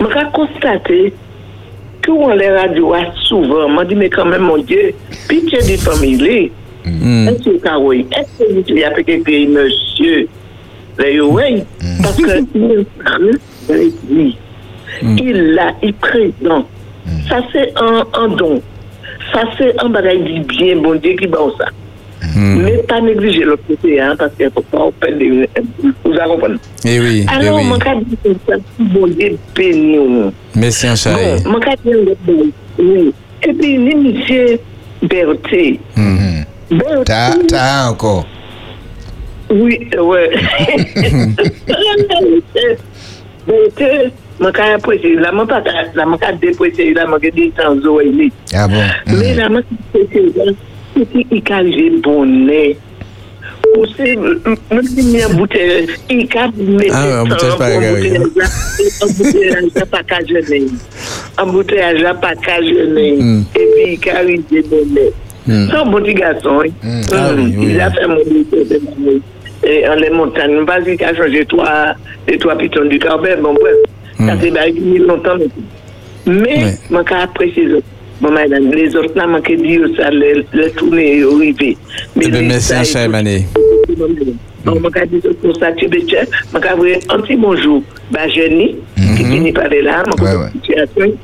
m'a 0.00 0.24
constaté 0.26 1.12
que 2.02 2.10
on 2.10 2.34
les 2.34 2.50
radios 2.50 2.94
souvent, 3.24 3.68
m'a 3.68 3.84
dit, 3.84 3.94
mais 3.94 4.10
quand 4.10 4.26
même, 4.26 4.42
mon 4.42 4.58
Dieu, 4.58 4.94
pitié 5.28 5.58
des 5.62 5.76
familles. 5.76 6.50
Est-ce 6.84 7.50
que 7.50 7.58
ça, 7.64 7.78
oui? 7.78 8.06
Est-ce 8.12 8.44
que 8.44 8.52
vous 8.52 8.82
avez 8.84 9.14
écrit 9.14 9.46
monsieur? 9.46 10.28
Ben, 10.98 11.20
oui, 11.20 11.64
parce 12.02 12.16
que 12.16 12.44
il 12.54 13.92
lui. 14.10 14.36
Il 15.02 15.54
l'a, 15.54 15.72
il 15.82 15.94
présent. 15.94 16.66
Ça, 17.28 17.40
c'est 17.52 17.72
un, 17.76 18.28
don. 18.28 18.62
Ça, 19.32 19.42
c'est 19.58 19.74
un 19.82 19.88
bagage 19.88 20.20
du 20.20 20.40
bien, 20.40 20.76
bon 20.76 20.94
Dieu, 20.94 21.14
qui 21.14 21.26
bat 21.26 21.38
ça. 21.58 21.66
Ne 22.34 22.76
pa 22.88 23.00
neglije 23.04 23.48
lòk 23.48 23.64
kote 23.68 23.94
ya, 23.96 24.12
paske 24.20 24.50
pou 24.54 24.66
pa 24.72 24.84
ou 24.88 24.94
pen 25.02 25.18
de 25.20 25.30
yon, 25.30 25.64
ou 26.04 26.14
zan 26.16 26.30
kompon. 26.34 26.58
E 26.84 26.98
oui, 26.98 26.98
e 26.98 27.00
oui. 27.00 27.24
Anon, 27.32 27.72
man 27.72 27.82
ka 27.82 27.96
di 28.00 28.18
yon 28.24 28.38
sa 28.46 28.60
bonje 28.94 29.34
peni 29.56 29.98
ou. 30.02 30.30
Mesi 30.58 30.90
an 30.90 31.00
chaye. 31.00 31.36
Man 31.48 31.62
ka 31.64 31.76
di 31.82 31.92
yon 31.94 32.06
bonje 32.26 32.52
peni 32.76 33.02
ou. 33.08 33.18
E 33.44 33.52
pi 33.52 33.74
ni 33.76 33.98
misye 34.00 34.60
Berthe. 35.08 35.78
Berthe. 36.70 37.04
Ta, 37.04 37.34
ta 37.48 37.88
anko. 37.88 38.24
Oui, 39.50 39.76
wè. 39.92 40.22
Berthe, 43.46 44.12
man 44.40 44.52
ka 44.52 44.70
aprese, 44.74 45.12
la 45.20 45.32
man 45.32 45.46
pa, 45.46 45.60
la 45.94 46.06
man 46.06 46.18
ka 46.18 46.32
deprese, 46.40 46.94
la 46.96 47.06
man 47.06 47.20
ke 47.20 47.30
di 47.36 47.50
san 47.56 47.82
zo 47.84 47.98
wè 47.98 48.08
li. 48.08 48.30
A 48.56 48.64
bon. 48.68 48.88
Me 49.12 49.34
la 49.36 49.50
man 49.52 49.66
ki 49.68 49.76
aprese, 49.92 50.24
la 50.38 50.48
man, 50.48 50.56
une 55.30 55.36
bouteille, 55.36 55.86
il 56.10 56.28
a 56.38 56.48
mis 56.56 56.86
Ah 56.92 57.06
ouais, 57.06 57.12
un 57.12 57.24
bouteillage 57.24 57.58
pas 57.58 57.66
régalé, 57.66 58.16
hein. 58.16 58.22
Un 59.02 59.06
bouteillage 59.06 59.64
là, 59.74 59.86
pas 59.86 60.02
qu'à 60.02 60.24
jeûner. 60.24 60.66
Un 61.38 61.46
bouteillage 61.46 62.00
là, 62.02 62.14
pas 62.14 62.34
qu'à 62.36 62.60
jeûner. 62.62 63.16
Mm. 63.18 63.44
Et 63.56 63.58
puis, 63.58 63.98
il 64.02 64.10
a 64.10 64.16
arrivé 64.18 64.62
bonnet. 64.70 65.12
Mm. 65.46 65.66
C'est 65.70 65.76
un 65.76 65.84
bon 65.86 66.00
petit 66.02 66.14
garçon. 66.14 66.60
hein. 66.60 66.70
Ah 67.12 67.32
Mm. 67.32 67.36
oui, 67.44 67.54
oui, 67.58 67.66
Il 67.70 67.80
a 67.80 67.88
oui. 67.88 67.94
fait 67.94 68.06
mon 68.06 68.16
lycée 68.16 68.64
de 68.64 68.80
l'année. 68.84 69.20
Et 69.66 69.88
en 69.88 69.94
les 69.94 70.10
montagnes, 70.10 70.60
vas-y, 70.64 70.94
il 70.94 71.04
a 71.04 71.14
changé 71.14 71.44
trois, 71.46 71.94
les 72.28 72.38
trois 72.38 72.56
pitons 72.56 72.84
du 72.84 72.98
carbone. 72.98 73.40
Bon, 73.42 73.54
bref, 73.54 73.74
ça 74.26 74.36
fait 74.36 74.50
bah, 74.50 74.68
il 74.68 74.92
y 74.92 74.96
a 75.02 75.06
longtemps. 75.06 75.36
Mais, 76.26 76.74
je 77.56 77.66
vais 77.72 77.82
madame, 78.20 78.70
les 78.72 78.90
je 78.90 80.10
les, 80.10 80.44
les 80.52 80.70
tourner 80.70 81.24
au 81.24 81.36
rivet. 81.36 81.76
Eh 82.20 82.28
ben, 82.30 82.46
merci, 82.46 82.74
un 82.74 82.84
chat, 82.84 83.08
Manet. 83.08 83.44
Donc, 84.64 84.78
je 84.78 85.76
tu 85.76 85.86
veux 85.86 86.00
dire, 86.02 86.24
je 86.54 86.58
vais 86.58 86.70
envoyer 86.70 86.98
un 87.10 87.20
petit 87.20 87.36
bonjour, 87.36 87.82
bah, 88.10 88.26
Jenny, 88.28 88.76
qui 88.96 89.24
finit 89.24 89.52
par 89.52 89.68
je 90.18 90.24
vais 90.24 90.48
situation. 90.62 91.16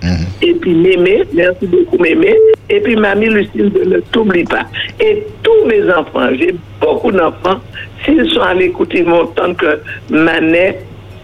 Et 0.42 0.54
puis, 0.54 0.74
Mémé, 0.74 1.22
merci 1.32 1.66
beaucoup, 1.66 1.98
Mémé. 1.98 2.36
Et 2.68 2.80
puis, 2.80 2.96
Mamie 2.96 3.28
Lucille, 3.28 3.72
ne 3.86 3.98
t'oublie 4.12 4.44
pas. 4.44 4.66
Et 5.00 5.24
tous 5.42 5.66
mes 5.66 5.90
enfants, 5.90 6.28
j'ai 6.38 6.54
beaucoup 6.80 7.12
d'enfants, 7.12 7.60
s'ils 8.04 8.30
sont 8.30 8.42
à 8.42 8.54
l'écoute, 8.54 8.90
ils 8.94 9.04
vont 9.04 9.22
entendre 9.22 9.56
que 9.56 10.14
Manet 10.14 10.80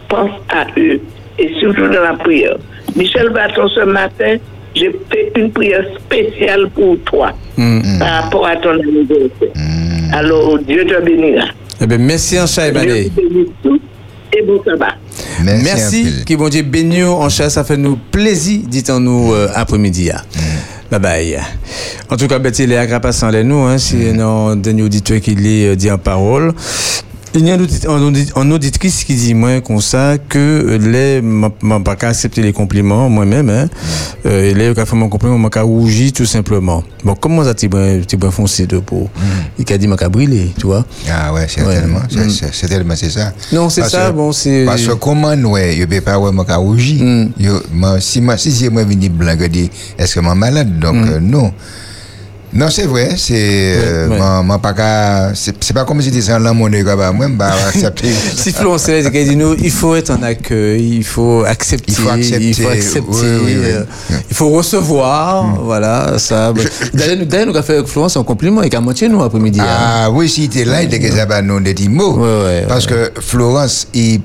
pense 0.09 0.31
à 0.49 0.67
eux. 0.79 1.01
Et 1.39 1.53
surtout 1.61 1.89
dans 1.89 2.03
la 2.03 2.14
prière. 2.14 2.57
Michel 2.97 3.29
Baton, 3.29 3.69
ce 3.69 3.81
matin, 3.81 4.37
j'ai 4.77 4.93
fait 5.11 5.33
une 5.37 5.51
prière 5.51 5.85
spéciale 5.99 6.68
pour 6.74 6.97
toi 7.05 7.33
par 7.99 8.22
rapport 8.24 8.47
à 8.47 8.57
ton 8.57 8.70
anniversaire. 8.70 9.49
Alors, 10.12 10.59
Dieu 10.61 10.85
te 10.87 11.03
bénira. 11.03 11.47
Eh 11.81 11.87
ben, 11.87 12.01
merci, 12.01 12.39
un 12.39 12.47
chat, 12.47 12.70
Manet. 12.72 13.05
Dieu 13.05 13.11
te 13.11 13.20
bénisse 13.20 13.49
tous 13.62 13.81
et 14.37 14.43
bon 14.43 14.62
sabbat. 14.64 14.95
Merci, 15.43 16.24
qui 16.27 16.37
bon 16.37 16.49
Dieu 16.49 16.62
béni 16.62 17.03
en 17.03 17.29
chat, 17.29 17.51
ça 17.51 17.64
fait 17.64 17.77
nous 17.77 17.97
plaisir, 18.11 18.61
dites-nous 18.66 19.33
euh, 19.33 19.49
après-midi. 19.55 20.11
hein. 20.11 20.20
Bye 20.91 21.01
bye. 21.01 21.39
En 22.11 22.16
tout 22.16 22.29
cas, 22.29 22.39
Betty, 22.39 22.66
les 22.66 22.77
agrapasses 22.77 23.24
les 23.33 23.43
nous, 23.43 23.59
hein, 23.64 23.77
si 23.79 23.97
non, 24.12 24.55
dernier 24.55 24.83
auditeur 24.85 25.20
qui 25.20 25.35
lit, 25.35 25.66
euh, 25.66 25.74
dit 25.74 25.91
en 25.91 25.99
parole. 25.99 26.53
Il 27.35 27.47
y 27.47 27.51
a 27.51 27.55
un 27.55 27.59
audit- 27.61 27.87
un 27.87 28.01
audit- 28.01 28.33
un 28.35 28.51
auditrice 28.51 29.05
qui 29.05 29.14
dit, 29.14 29.35
moi, 29.35 29.61
comme 29.61 29.81
ça, 29.83 30.16
que 30.16 30.39
euh, 30.39 30.79
les, 30.79 31.20
m'a 31.20 31.51
m'a 31.61 31.81
pas 31.81 31.95
qu'à 31.95 32.09
accepter 32.09 32.41
les 32.41 32.53
compliments, 32.55 33.11
moi-même, 33.11 33.51
hein. 33.51 33.68
Euh, 34.24 34.55
les, 34.55 34.72
qui 34.72 34.81
a 34.81 34.87
fait 34.87 34.97
mon 34.97 35.11
compliment, 35.11 35.37
m'a 35.37 35.51
qu'à 35.51 35.61
rougir, 35.62 36.12
tout 36.12 36.24
simplement. 36.24 36.83
Bon, 37.05 37.14
comment 37.14 37.45
ça, 37.45 37.53
t'es 37.53 37.68
bien, 37.68 38.01
t'es 38.09 38.16
bien 38.16 38.31
foncé 38.31 38.66
de 38.66 38.79
peau? 38.79 39.11
Il 39.59 39.70
a 39.70 39.77
dit, 39.77 39.87
m'a 39.87 39.97
qu'à 39.99 40.09
brûler, 40.09 40.53
tu 40.59 40.66
vois? 40.66 40.87
Ah 41.11 41.33
ouais, 41.35 41.47
certainement. 41.47 42.01
C'est- 42.09 42.24
Mm. 42.24 42.31
c'est- 42.31 42.55
Certainement, 42.55 42.95
c'est 42.97 43.11
ça. 43.11 43.33
Non, 43.53 43.68
c'est 43.68 43.83
ça, 43.91 44.12
bon, 44.12 44.33
c'est- 44.33 44.64
Parce 44.64 44.83
que 44.87 44.93
comment, 44.95 45.35
ouais, 45.51 45.77
je 45.79 45.85
peux 45.85 46.01
pas 46.01 46.14
avoir 46.14 46.33
mon 46.33 46.45
cas 46.45 46.57
rougi. 46.57 47.03
Yo, 47.39 47.61
moi, 47.70 48.01
Si 48.01 48.20
moi, 48.22 48.39
si 48.39 48.51
c'est 48.51 48.70
moi 48.70 48.85
venu 48.85 49.11
blanc, 49.11 49.35
je 49.39 49.47
dis, 49.47 49.70
est-ce 49.99 50.14
que 50.14 50.22
je 50.22 50.27
suis 50.29 50.39
malade? 50.39 50.79
Donc, 50.79 50.97
euh, 51.07 51.20
non. 51.20 51.53
Non, 52.57 52.70
c'est 52.70 52.86
vrai, 52.86 53.11
c'est. 53.16 53.34
euh, 53.76 54.42
moi, 54.42 54.59
pas 54.59 55.30
C'est 55.34 55.54
c'est 55.62 55.74
pas 55.74 55.84
comme 55.84 56.00
si 56.00 56.09
c'était 56.09 56.22
sans 56.22 56.38
l'amour 56.38 56.70
de 56.70 56.80
gars, 56.82 57.12
moi, 57.12 57.26
je 57.28 57.34
vais 57.36 57.44
accepter. 57.68 58.09
Si 58.36 58.52
Florence 58.52 58.82
Céleste 58.84 59.11
qui 59.12 59.24
dit 59.24 59.36
nous, 59.36 59.54
il 59.62 59.70
faut 59.70 59.94
être 59.94 60.11
en 60.11 60.22
accueil, 60.22 60.96
il 60.96 61.04
faut 61.04 61.44
accepter, 61.44 61.92
Il 61.92 61.94
faut 61.94 62.09
accepter, 62.09 62.48
il 62.48 62.54
faut 62.54 62.68
accepter, 62.68 63.09
oui, 63.11 63.18
oui, 63.22 63.40
oui. 63.44 63.54
euh, 63.66 63.84
il 64.30 64.34
faut 64.34 64.48
recevoir, 64.48 65.61
voilà, 65.62 66.18
ça. 66.18 66.54
D'ailleurs, 66.94 67.16
nous, 67.18 67.26
nous 67.26 67.57
avons 67.57 67.62
fait 67.62 67.74
avec 67.74 67.86
Florence 67.88 68.16
un 68.16 68.24
compliment 68.24 68.62
et 68.62 68.70
qu'à 68.70 68.80
moitié 68.80 69.09
nous 69.09 69.22
après-midi. 69.22 69.61
hein. 69.61 69.66
Ah 69.68 70.11
oui, 70.11 70.28
si 70.28 70.48
tu 70.48 70.61
es 70.61 70.64
là, 70.64 70.82
il 70.82 70.88
te 70.88 70.96
que 70.96 71.12
ça 71.12 71.26
va 71.26 71.42
non 71.42 71.61
des 71.61 71.74
mots. 71.88 72.18
Parce 72.68 72.86
que 72.86 73.12
Florence, 73.20 73.88
il, 73.92 74.20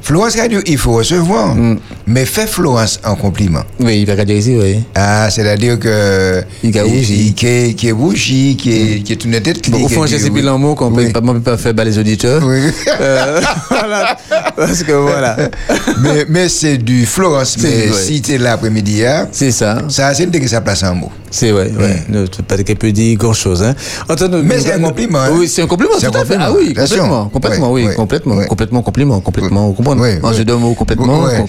Florence 0.00 0.36
a 0.38 0.48
dit 0.48 0.56
il 0.66 0.78
faut 0.78 0.92
recevoir. 0.94 1.54
Mm. 1.54 1.78
Mais 2.12 2.26
fait 2.26 2.46
Florence 2.46 3.00
en 3.04 3.14
compliment. 3.14 3.62
Oui, 3.80 4.00
il 4.00 4.06
va 4.06 4.16
ici, 4.36 4.54
oui. 4.60 4.80
Ah, 4.94 5.30
c'est-à-dire 5.30 5.78
que. 5.78 6.42
Il 6.62 6.78
a 6.78 6.82
rougi. 6.82 7.32
Qui 7.32 7.46
est, 7.46 7.92
rougi, 7.92 8.56
qui 8.56 8.70
est, 8.70 9.02
est 9.12 9.24
une 9.24 9.40
tête 9.40 9.62
au 9.72 9.88
fond, 9.88 10.04
j'ai 10.04 10.18
dit 10.18 10.24
ces 10.24 10.30
mot 10.58 10.74
qu'on 10.74 10.92
peut 10.92 11.04
Oui. 11.06 11.10
pas, 11.12 11.20
on 11.24 11.32
peut 11.32 11.40
pas 11.40 11.56
faire 11.56 11.72
bas 11.72 11.84
les 11.84 11.98
auditeurs. 11.98 12.42
Oui. 12.44 12.60
Euh, 13.00 13.40
voilà. 13.70 14.16
Parce 14.54 14.82
que 14.82 14.92
voilà. 14.92 15.36
mais 16.02 16.26
mais 16.28 16.48
c'est 16.50 16.76
du 16.76 17.06
Florence. 17.06 17.56
C'est- 17.58 17.86
Mais 17.88 17.92
si 17.92 18.20
tu 18.20 18.32
es 18.32 18.38
là 18.38 18.50
l'après-midi, 18.50 18.92
hier, 18.92 19.26
C'est 19.32 19.50
ça. 19.50 19.78
ça, 19.88 20.12
c'est 20.12 20.24
une 20.24 20.30
que 20.30 20.48
ça 20.48 20.60
place 20.60 20.82
en 20.82 20.94
mot. 20.94 21.10
C'est 21.30 21.50
ouais, 21.50 21.72
ouais. 21.78 22.02
Ne 22.10 22.26
pas 22.46 22.58
qu'elle 22.58 22.76
peut 22.76 22.92
dire 22.92 23.16
grand 23.16 23.32
chose. 23.32 23.62
Hein. 23.62 23.74
Mais 24.44 24.58
c'est 24.60 24.74
un 24.74 24.80
compliment, 24.80 25.20
hein. 25.20 25.30
Oui, 25.32 25.48
c'est 25.48 25.62
un 25.62 25.66
compliment. 25.66 25.92
C'est 25.98 26.10
Tout 26.10 26.18
un 26.18 26.20
à 26.20 26.24
fait. 26.26 26.34
compliment, 26.36 26.44
Ah 26.44 26.52
oui, 26.52 26.74
bien 26.74 26.82
complètement, 26.84 27.28
complètement, 27.30 27.72
oui, 27.72 27.84
complètement, 27.96 28.36
complètement, 28.44 28.82
compliment, 28.82 29.20
complètement, 29.20 29.66
vous 29.68 29.72
comprenez. 29.72 30.00
Ouais, 30.02 30.18
En 30.22 30.28
ouais. 30.28 30.34
jeu 30.34 30.44
de 30.44 30.52
mots, 30.52 30.74
complètement, 30.74 31.22
Ouais. 31.22 31.44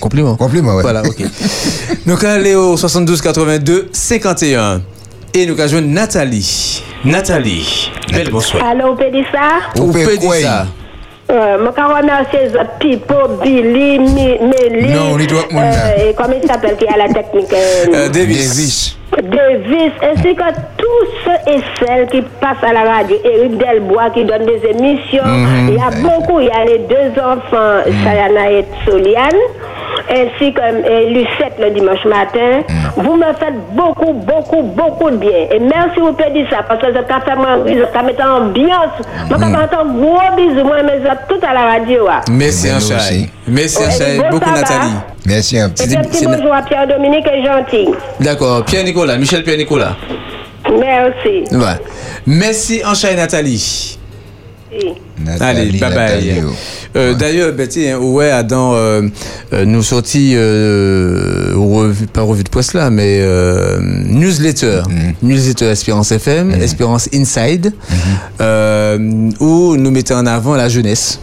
Ouais. 0.62 0.82
Voilà, 0.82 1.02
ok. 1.02 1.24
Donc 2.06 2.24
allez 2.24 2.56
au 2.56 2.76
72 2.78 3.22
82 3.22 3.90
51 3.92 4.82
et 5.34 5.46
nous 5.46 5.60
avons 5.60 5.82
Nathalie. 5.82 6.84
Nathalie. 7.06 7.92
Belle 8.12 8.30
bonsoir. 8.30 8.64
Allô, 8.66 8.96
Pédissa? 8.96 9.60
Ou 9.80 9.92
dire 9.92 10.34
ça. 10.42 10.68
Euh, 11.32 11.58
je 11.58 11.64
veux 11.64 11.96
remercier 11.96 12.40
les 12.44 12.50
autres 12.56 12.78
Pipo, 12.80 13.16
Billy, 13.42 13.98
Mélie. 14.00 14.94
Non, 14.94 15.14
on 15.14 15.18
là. 15.18 15.26
euh, 15.98 16.10
et 16.10 16.14
comment 16.16 16.36
il 16.42 16.48
s'appelle 16.48 16.76
qui 16.78 16.86
a 16.86 16.98
la 16.98 17.08
technique? 17.14 17.52
Euh, 17.94 18.10
Davis. 18.10 18.98
Davis. 19.22 19.92
Ainsi 20.02 20.36
que 20.36 20.44
tous 20.78 21.06
ceux 21.24 21.52
et 21.54 21.60
celles 21.80 22.08
qui 22.08 22.22
passent 22.42 22.64
à 22.64 22.74
la 22.74 22.84
radio. 22.84 23.16
Éric 23.24 23.58
Delbois 23.58 24.10
qui 24.14 24.24
donne 24.26 24.46
des 24.46 24.62
émissions. 24.70 25.26
Mhm. 25.26 25.70
Il 25.70 25.76
y 25.76 25.78
a 25.82 25.90
beaucoup. 26.02 26.40
Il 26.40 26.48
y 26.48 26.52
a 26.52 26.66
les 26.66 26.80
deux 26.80 27.12
enfants, 27.22 27.82
Sayana 28.04 28.52
et 28.52 28.66
Soliane, 28.86 29.40
ainsi 30.10 30.54
que 30.54 30.62
euh, 30.62 31.10
Lucette 31.10 31.58
le 31.60 31.70
dimanche 31.72 32.06
matin. 32.06 32.62
Vous 32.96 33.16
me 33.16 33.26
faites 33.40 33.58
beaucoup, 33.72 34.14
beaucoup, 34.14 34.62
beaucoup 34.64 35.10
de 35.12 35.18
bien. 35.18 35.48
Et 35.52 35.60
merci 35.60 36.00
vous 36.00 36.12
dit 36.12 36.46
ça 36.50 36.64
parce 36.68 36.82
que 36.82 36.94
ça 36.94 37.20
fait 37.22 37.36
moi, 37.36 37.60
ça 37.94 38.04
met 38.04 38.16
en 38.22 38.44
ambiance. 38.46 38.98
Moi, 39.30 39.38
quand 39.40 39.50
j'entends 39.50 39.86
gros 39.86 40.36
bisous, 40.36 40.66
moi, 40.66 40.78
autres, 40.78 41.28
tout 41.28 41.46
à 41.46 41.54
la 41.54 41.62
radio. 41.74 42.08
ah. 42.10 42.22
Merci 42.30 42.70
un 42.70 42.78
aussi. 42.78 43.30
Merci 43.48 43.84
un 43.84 44.22
bon 44.22 44.30
Beaucoup. 44.38 44.50
Nathalie. 44.50 45.13
Merci 45.26 45.58
un 45.60 45.70
Et 45.70 45.72
petit. 45.72 45.96
petit 45.96 46.26
bonjour 46.26 46.54
à 46.54 46.62
Pierre-Dominique 46.64 47.26
et 47.28 47.44
Gentil. 47.46 47.88
D'accord. 48.20 48.66
Pierre 48.66 48.84
Nicolas, 48.84 49.18
Michel 49.18 49.44
Pierre 49.44 49.58
Nicolas. 49.58 49.96
Merci. 50.80 51.44
Ouais. 51.56 51.80
Merci 52.26 52.82
chat 52.96 53.12
et 53.12 53.16
Nathalie. 53.16 53.98
Allez, 55.40 55.72
bye 55.72 55.80
bye. 55.80 55.90
Nathalie, 55.92 56.32
oh. 56.46 56.50
Euh, 56.96 57.14
D'ailleurs, 57.14 57.54
ben, 57.54 57.68
tiens, 57.68 57.98
ouais, 58.00 58.32
Adam 58.32 58.74
euh, 58.74 59.02
euh, 59.54 59.66
nous 59.66 59.82
sortit, 59.84 60.34
euh, 60.36 61.54
revue- 61.56 62.08
pas 62.08 62.22
revue 62.22 62.44
de 62.44 62.50
presse 62.50 62.74
là, 62.74 62.90
mais 62.90 63.20
euh, 63.22 63.78
newsletter, 63.82 64.82
newsletter 65.22 65.66
Espérance 65.70 66.12
FM, 66.12 66.52
Espérance 66.52 67.08
Inside, 67.14 67.72
euh, 68.42 69.30
où 69.40 69.76
nous 69.78 69.92
mettons 69.92 70.16
en 70.16 70.26
avant 70.26 70.56
la 70.56 70.70
jeunesse. 70.70 71.20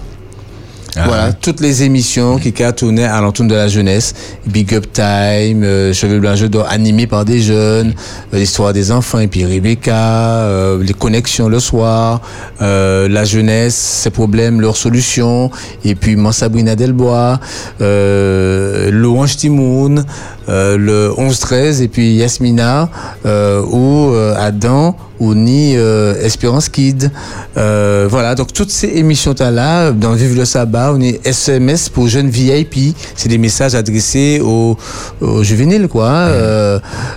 Voilà, 0.96 1.32
toutes 1.32 1.60
les 1.60 1.82
émissions 1.82 2.38
qui 2.38 2.52
tournaient 2.52 3.04
à 3.04 3.20
l'entour 3.20 3.46
de 3.46 3.54
la 3.54 3.68
jeunesse. 3.68 4.14
Big 4.46 4.74
Up 4.74 4.86
Time, 4.92 5.62
euh, 5.62 5.92
Cheveux 5.92 6.18
Blancs 6.18 6.36
Jeux 6.36 6.48
d'or 6.48 6.66
animés 6.68 7.06
par 7.06 7.24
des 7.24 7.40
jeunes, 7.40 7.94
euh, 8.34 8.38
l'histoire 8.38 8.72
des 8.72 8.90
enfants, 8.90 9.20
et 9.20 9.28
puis 9.28 9.44
Rebecca, 9.44 9.94
euh, 9.94 10.82
les 10.82 10.92
connexions 10.92 11.48
le 11.48 11.60
soir, 11.60 12.20
euh, 12.60 13.08
la 13.08 13.24
jeunesse, 13.24 13.74
ses 13.76 14.10
problèmes, 14.10 14.60
leurs 14.60 14.76
solutions, 14.76 15.50
et 15.84 15.94
puis 15.94 16.16
moi 16.16 16.32
Sabrina 16.32 16.74
Delbois, 16.74 17.38
euh, 17.80 18.90
Louange 18.90 19.36
Timoun, 19.36 20.04
euh, 20.48 20.76
le 20.76 21.12
11-13, 21.16 21.82
et 21.82 21.88
puis 21.88 22.14
Yasmina, 22.14 22.88
euh, 23.26 23.62
ou 23.62 24.10
euh, 24.12 24.34
Adam, 24.36 24.96
ou 25.20 25.34
ni 25.34 25.76
euh, 25.76 26.14
Espérance 26.22 26.68
Kid. 26.68 27.10
Euh, 27.56 28.06
voilà, 28.10 28.34
donc 28.34 28.52
toutes 28.52 28.70
ces 28.70 28.88
émissions-là, 28.88 29.92
dans 29.92 30.12
Vive 30.12 30.36
le 30.36 30.44
Sabbat, 30.44 30.92
on 30.94 31.00
est 31.00 31.24
SMS 31.26 31.88
pour 31.88 32.08
jeunes 32.08 32.28
VIP. 32.30 32.96
C'est 33.14 33.28
des 33.28 33.38
messages 33.38 33.74
adressés 33.74 34.40
aux, 34.42 34.76
aux 35.20 35.42
juvéniles, 35.44 35.86
quoi. 35.88 36.28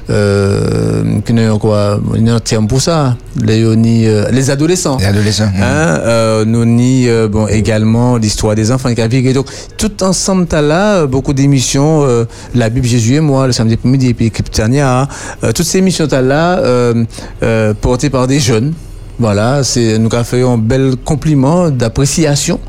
Qui 0.08 1.34
ne- 1.34 1.58
quoi, 1.58 2.00
il 2.16 2.28
y 2.28 2.30
a 2.30 2.36
un 2.36 2.40
terme 2.40 2.68
pour 2.68 2.82
ça. 2.82 3.16
Les, 3.42 3.64
les 4.32 4.50
adolescents. 4.52 4.98
Les 5.00 5.06
adolescents. 5.06 5.50
Hein, 5.56 6.00
euh, 6.04 6.46
nous 6.46 6.66
ni 6.66 7.08
bon 7.32 7.48
également 7.48 8.18
l'histoire 8.18 8.56
des 8.56 8.72
enfants 8.72 8.90
et 8.90 9.34
donc 9.34 9.48
tout 9.78 10.04
ensemble 10.04 10.46
t'as 10.48 10.62
là 10.62 11.06
beaucoup 11.06 11.34
d'émissions 11.34 12.04
euh, 12.04 12.26
la 12.56 12.70
Bible 12.70 12.86
Jésus 12.88 13.16
et 13.16 13.20
moi 13.20 13.48
le 13.48 13.54
samedi 13.54 13.76
après-midi 13.76 14.10
et 14.10 14.14
puis 14.14 14.30
Cryptania 14.32 15.08
euh, 15.44 15.52
toutes 15.52 15.66
ces 15.66 15.78
émissions 15.80 16.08
t'as 16.08 16.22
là 16.22 16.60
euh, 16.60 17.06
euh, 17.44 17.74
portées 17.94 18.10
par 18.10 18.26
des 18.26 18.40
jeunes 18.40 18.74
voilà 19.20 19.64
c'est 19.64 20.00
nous 20.00 20.10
avons 20.14 20.24
fait 20.24 20.42
un 20.42 20.58
bel 20.58 20.96
compliment 21.06 21.70
d'appréciation 21.70 22.60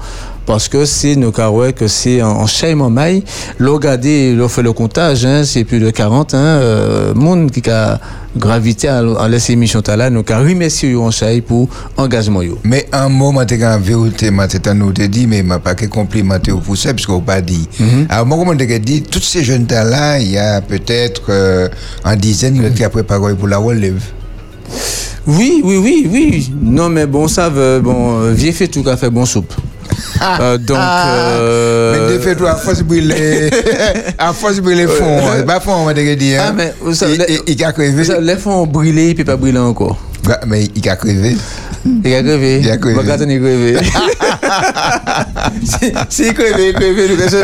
parce 0.45 0.69
que 0.69 0.85
c'est 0.85 1.17
nos 1.17 1.33
cas 1.33 1.49
ouais 1.49 1.73
que 1.73 1.89
c'est 1.89 2.21
en, 2.21 2.47
chaîne 2.47 2.83
en 2.83 2.91
maille 2.91 3.25
l'on 3.59 3.81
fait 3.81 4.63
le 4.63 4.75
comptage 4.75 5.25
hein, 5.25 5.45
c'est 5.45 5.65
plus 5.65 5.81
de 5.81 5.89
40 5.89 6.35
hein, 6.35 6.37
euh, 6.39 7.15
monde 7.15 7.51
qui 7.51 7.71
a 7.71 7.99
gravité 8.37 8.89
à, 8.89 8.99
à 8.99 9.27
laisser 9.27 9.55
émission 9.55 9.81
là 9.97 10.11
nous 10.11 10.23
avons 10.29 10.47
remercié 10.47 10.95
en 10.95 11.11
chaîne 11.11 11.41
pour 11.41 11.71
engagement 11.97 12.43
yo. 12.43 12.59
Mais 12.63 12.87
un 12.93 13.09
mot, 13.09 13.33
moi, 13.33 13.47
t'es 13.47 13.65
en 13.65 13.79
vérité, 13.79 14.31
moi, 14.31 14.49
t'es 14.49 14.69
en 14.69 14.75
nous 14.75 14.93
te 14.93 15.03
dit, 15.03 15.29
mais 15.29 15.43
m'a 15.45 15.61
pas 15.61 15.77
que 15.77 15.87
complimenté 15.87 16.51
au 16.51 16.59
poussé, 16.59 16.89
parce 16.93 17.07
qu'on 17.07 17.21
pas 17.21 17.41
dit. 17.41 17.69
Alors, 18.09 18.27
moi, 18.27 18.37
comment 18.37 18.57
t'es 18.57 18.81
dit, 18.81 19.03
tous 19.03 19.23
ces 19.23 19.45
jeunes 19.45 19.69
là, 19.71 20.19
il 20.19 20.33
y 20.33 20.39
a 20.39 20.61
peut-être 20.61 21.23
euh, 21.29 21.69
en 22.05 22.17
dizaine 22.17 22.75
qui 22.75 22.83
a 22.83 22.91
préparé 22.91 23.37
pour 23.37 23.47
la 23.47 23.59
relève. 23.59 24.03
Oui, 25.27 25.63
oui, 25.65 25.77
oui, 25.83 26.09
oui. 26.11 26.53
Non, 26.63 26.89
mais 26.89 27.07
bon, 27.07 27.29
ça 27.29 27.49
veut, 27.49 27.81
bon, 27.81 28.21
euh, 28.21 28.33
vieux 28.33 28.53
fait 28.53 28.69
tout 28.69 28.83
qu'a 28.83 28.97
fait 28.97 29.11
bon 29.11 29.25
soupe. 29.25 29.53
Euh, 30.23 30.59
donc, 30.59 30.77
euh, 30.79 32.09
Mais 32.09 32.15
de 32.15 32.19
fait, 32.21 32.47
à 32.47 32.57
force 32.57 32.79
de 32.79 32.83
brûler, 32.85 33.51
à 34.19 34.33
force 34.33 34.61
brûler 34.61 34.87
fond, 34.87 35.21
c'est 35.37 35.47
pas 35.47 35.61
fond, 35.61 35.75
on 35.75 35.85
va 35.85 35.95
te 35.95 36.15
dire. 36.15 36.43
Ah, 36.47 36.53
mais 36.53 36.75
vous 36.81 36.95
savez, 36.95 37.17
il, 37.29 37.41
il, 37.47 37.55
il 37.55 37.65
a 37.65 37.73
crevé. 37.73 37.91
vous 37.93 38.05
savez, 38.05 38.25
les 38.25 38.37
fonds 38.37 38.63
ont 38.63 38.67
brûlé, 38.67 39.09
il 39.09 39.15
peut 39.15 39.25
pas 39.25 39.37
brûler 39.37 39.59
encore. 39.59 39.99
Bah, 40.25 40.41
Mais 40.47 40.65
il 40.75 40.89
a 40.89 40.97
crevé. 40.97 41.37
Il 41.85 42.15
a 42.15 42.23
crevé. 42.23 42.61
Il 42.61 42.71
a 42.71 42.77
crevé. 42.77 43.01
Il 43.03 43.11
a 43.11 43.17
crevé. 43.17 43.77
si, 46.09 46.23
il 46.25 46.35
crevé, 46.35 46.69
il 46.69 46.75
crevé, 46.75 47.09
nous 47.09 47.17
question 47.17 47.39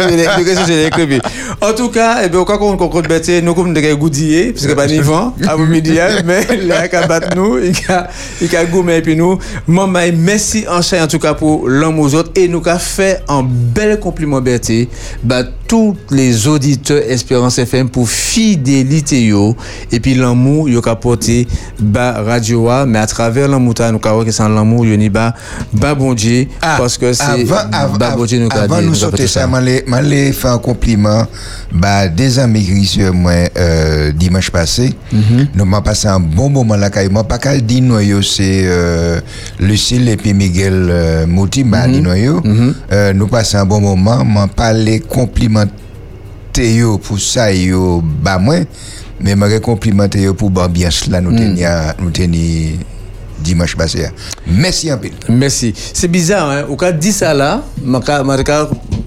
il 0.68 0.84
a 0.84 0.90
crevé. 0.90 1.20
En 1.60 1.72
tout 1.72 1.90
cas, 1.90 2.20
eh 2.24 2.28
bien, 2.28 2.44
quand 2.44 2.58
on 2.60 2.76
compte 2.76 3.08
bête, 3.08 3.28
nous 3.42 3.54
comme 3.54 3.74
des 3.74 3.94
goudillés, 3.94 4.52
parce 4.52 4.66
que 4.66 4.72
pas 4.72 4.86
ni 4.86 4.98
vent, 4.98 5.34
à 5.46 5.56
vous 5.56 5.66
midi, 5.66 5.92
mais 6.24 6.46
là, 6.64 6.86
il 6.86 6.96
a 6.96 7.06
battu 7.06 7.36
nous, 7.36 7.58
il 7.58 7.74
a, 7.92 8.08
il 8.40 8.56
a 8.56 8.64
gommé, 8.64 8.96
et 8.96 9.02
puis 9.02 9.16
nous, 9.16 9.38
maman, 9.66 10.00
merci 10.16 10.64
en 10.68 10.80
chaîne, 10.80 11.02
en 11.02 11.08
tout 11.08 11.18
cas, 11.18 11.34
pour 11.34 11.68
l'homme 11.68 12.00
aux 12.00 12.14
autres, 12.14 12.32
et 12.34 12.48
nous 12.48 12.62
a 12.66 12.78
fait 12.78 13.22
un 13.28 13.42
bel 13.42 14.00
compliment, 14.00 14.40
Berthe, 14.40 14.88
bah, 15.22 15.42
tous 15.68 15.96
les 16.10 16.48
auditeurs 16.48 17.02
Espérance 17.06 17.58
FM 17.58 17.90
pour 17.90 18.08
fidélité, 18.08 19.22
yo, 19.22 19.54
et 19.92 20.00
puis 20.00 20.14
l'amour, 20.14 20.68
yo, 20.68 20.80
qu'a 20.80 20.96
porté, 20.96 21.46
bah, 21.78 22.22
radio, 22.24 22.68
mais 22.86 22.98
à 22.98 23.06
travers 23.06 23.48
l'amour, 23.48 23.74
nous, 23.92 23.98
qu'a 23.98 24.14
c'est 24.32 24.48
l'amour, 24.48 24.86
yo, 24.86 24.96
ni 24.96 25.08
bah, 25.08 25.34
bah, 25.72 25.94
bon 25.94 26.14
Dieu, 26.14 26.46
parce 26.60 26.98
que 26.98 27.12
c'est, 27.12 27.44
bon 27.44 28.24
Dieu, 28.24 28.40
nous, 28.40 28.48
avant 28.50 28.82
nous 28.82 28.94
fait 28.94 29.26
ça, 29.26 29.48
je 29.48 30.32
fait 30.32 30.48
un 30.48 30.58
compliment 30.58 31.26
bah, 31.72 32.08
des 32.08 32.38
amis 32.38 32.64
qui 32.64 33.00
moi 33.12 33.32
euh, 33.56 34.12
dimanche 34.12 34.50
passé. 34.50 34.94
Nous 35.54 35.64
m'avons 35.64 35.82
passé 35.82 36.08
un 36.08 36.20
bon 36.20 36.50
moment 36.50 36.76
là. 36.76 36.90
Moi, 37.10 37.24
pas 37.24 37.38
qu'à 37.38 37.56
dire 37.58 37.82
nous, 37.82 38.22
c'est 38.22 38.62
euh, 38.64 39.20
Lucille 39.58 40.08
et 40.08 40.16
puis 40.16 40.34
Miguel 40.34 40.88
euh, 40.90 41.26
Mouti, 41.26 41.64
bah, 41.64 41.86
nous, 41.86 42.12
yo. 42.14 42.42
Euh, 42.92 43.12
nous 43.12 43.26
passons 43.26 43.58
un 43.58 43.64
bon 43.64 43.80
moment. 43.80 44.24
M'en 44.24 44.48
parler 44.48 45.00
complimenter 45.00 45.72
yo 46.56 46.98
pour 46.98 47.20
ça, 47.20 47.52
yo, 47.52 48.02
bah, 48.22 48.38
moi. 48.38 48.56
Mais 49.22 49.34
je 49.34 49.58
complimenter 49.58 50.22
yo 50.22 50.34
pour 50.34 50.50
l'ambiance 50.50 51.06
là, 51.08 51.20
nous 51.20 51.36
tenions, 51.36 51.68
nous 52.00 52.10
tenions 52.10 52.78
dimanche 53.40 53.76
passé. 53.76 54.08
Merci 54.46 54.90
un 54.90 54.98
peu. 54.98 55.08
Merci. 55.28 55.74
C'est 55.92 56.08
bizarre, 56.08 56.50
hein. 56.50 56.64
Au 56.68 56.76
cas 56.76 56.92
dit 56.92 57.12
ça 57.12 57.34
là, 57.34 57.62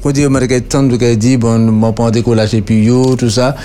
ma 0.03 0.11
ca- 0.11 0.11
ma 0.11 0.11
ca- 0.11 0.11
quand 0.11 0.11
dire 0.11 0.29
ma 0.29 0.39
ca- 0.47 0.61
tant 0.61 0.83
de 0.83 0.97
cas 0.97 1.15
dit 1.15 1.37
bon, 1.37 1.57
mon 1.59 1.93
pas 1.93 2.11
décollage 2.11 2.53
et 2.53 2.61
puis 2.61 2.83
yo 2.83 3.15
tout 3.15 3.29
ça. 3.29 3.55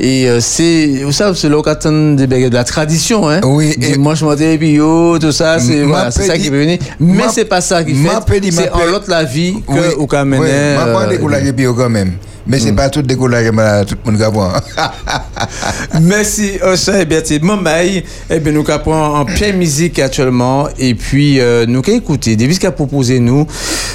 Et 0.00 0.28
euh, 0.28 0.38
c'est, 0.40 1.02
vous 1.04 1.12
savez, 1.12 1.36
c'est 1.36 1.48
l'occasion 1.48 2.14
de, 2.14 2.24
de 2.26 2.54
la 2.54 2.64
tradition, 2.64 3.28
hein. 3.28 3.40
Oui. 3.44 3.74
Dimanche 3.76 4.22
matin 4.22 4.50
et 4.50 4.58
puis 4.58 4.72
yo 4.72 5.18
tout 5.18 5.32
ça, 5.32 5.58
c'est 5.58 5.82
voilà, 5.82 6.10
c'est 6.10 6.26
ça 6.26 6.38
qui 6.38 6.50
peut 6.50 6.58
venir. 6.60 6.78
Mais 7.00 7.24
m'a- 7.24 7.28
c'est 7.28 7.44
pas 7.44 7.60
ça 7.60 7.82
qui 7.84 7.94
fait. 7.94 8.08
C'est 8.50 8.70
en 8.70 8.84
l'autre 8.86 9.08
la 9.08 9.24
vie 9.24 9.54
Oui, 9.68 9.76
que 9.76 9.94
au 9.96 10.06
cas 10.06 10.22
oui, 10.24 10.30
mené. 10.30 10.74
m'a 10.76 10.86
pas 10.86 11.04
euh, 11.04 11.08
décollagé 11.10 11.52
puis 11.52 11.66
quand 11.74 11.88
même. 11.90 12.12
Mais 12.50 12.58
c'est 12.58 12.72
pas 12.72 12.88
tout 12.88 13.02
décollage 13.02 13.50
tout 13.84 13.94
le 14.06 14.10
monde 14.10 14.18
voir. 14.30 14.62
Merci, 16.00 16.52
Ocha 16.62 17.00
et 17.00 17.04
Bertie. 17.04 17.38
Mamaï, 17.42 18.02
eh 18.30 18.40
bien, 18.40 18.52
nous 18.52 18.62
capons 18.64 18.94
en 18.94 19.24
pleine 19.26 19.56
musique 19.58 19.98
actuellement. 19.98 20.66
Et 20.78 20.94
puis, 20.94 21.40
euh, 21.40 21.66
nous 21.68 21.82
qu'à 21.82 21.92
écouter. 21.92 22.36
Depuis 22.36 22.54
ce 22.54 22.60
qu'a 22.60 22.70
proposé 22.70 23.20
nous, 23.20 23.46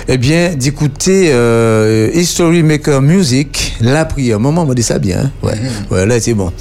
eh 0.08 0.18
bien, 0.18 0.54
d'écouter 0.56 1.30
euh, 1.32 1.93
History 2.14 2.64
Maker 2.64 3.02
Music, 3.02 3.76
la 3.82 4.06
prière. 4.06 4.40
Maman 4.40 4.66
m'a 4.66 4.74
dit 4.74 4.84
ça 4.84 5.00
bien. 5.00 5.20
hein? 5.26 5.32
Ouais, 5.42 5.54
ouais, 5.92 6.06
là, 6.06 6.20
c'est 6.20 6.34
bon. 6.34 6.52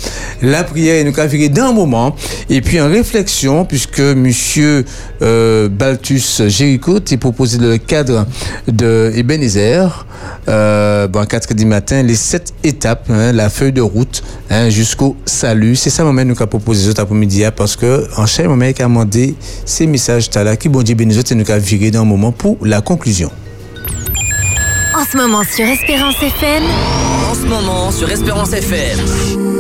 La 0.40 0.64
prière, 0.64 1.04
nous 1.04 1.12
virer 1.28 1.48
d'un 1.48 1.72
moment. 1.72 2.14
Et 2.50 2.60
puis, 2.60 2.80
en 2.80 2.88
réflexion, 2.88 3.64
puisque 3.64 4.00
monsieur 4.00 4.84
euh, 5.22 5.68
Baltus 5.68 6.42
Jéricho 6.48 7.00
t'est 7.00 7.16
proposé 7.16 7.58
le 7.58 7.78
cadre 7.78 8.26
de 8.66 9.12
Ebenezer, 9.14 10.06
euh, 10.48 11.06
bon, 11.08 11.24
4 11.24 11.54
du 11.54 11.64
matin, 11.66 12.02
les 12.02 12.14
sept 12.16 12.52
étapes, 12.64 13.06
hein, 13.10 13.32
la 13.32 13.48
feuille 13.48 13.72
de 13.72 13.80
route 13.80 14.22
hein, 14.50 14.70
jusqu'au 14.70 15.16
salut. 15.24 15.76
C'est 15.76 15.90
ça, 15.90 16.04
moment 16.04 16.24
nous 16.24 16.34
qu'a 16.34 16.46
proposé 16.46 16.88
cet 16.88 16.98
après-midi, 16.98 17.44
parce 17.56 17.76
que 17.76 18.06
en 18.16 18.26
chaque 18.26 18.46
moment, 18.46 18.64
il 18.64 18.82
a 18.82 18.86
demandé 18.86 19.34
ces 19.64 19.86
messages 19.86 20.28
là 20.34 20.56
qui 20.56 20.68
bon 20.68 20.82
Dieu 20.82 20.96
et 20.98 21.34
nous 21.34 21.44
qu'a 21.44 21.58
viré 21.58 21.90
dans 21.90 22.02
un 22.02 22.04
moment 22.04 22.32
pour 22.32 22.56
la 22.64 22.80
conclusion. 22.80 23.30
En 24.94 25.04
ce 25.04 25.16
moment 25.16 25.42
sur 25.44 25.64
Espérance 25.64 26.22
FM. 26.22 26.62
En 27.30 27.34
ce 27.34 27.46
moment 27.46 27.90
sur 27.90 28.10
Espérance 28.10 28.52
FM. 28.52 29.51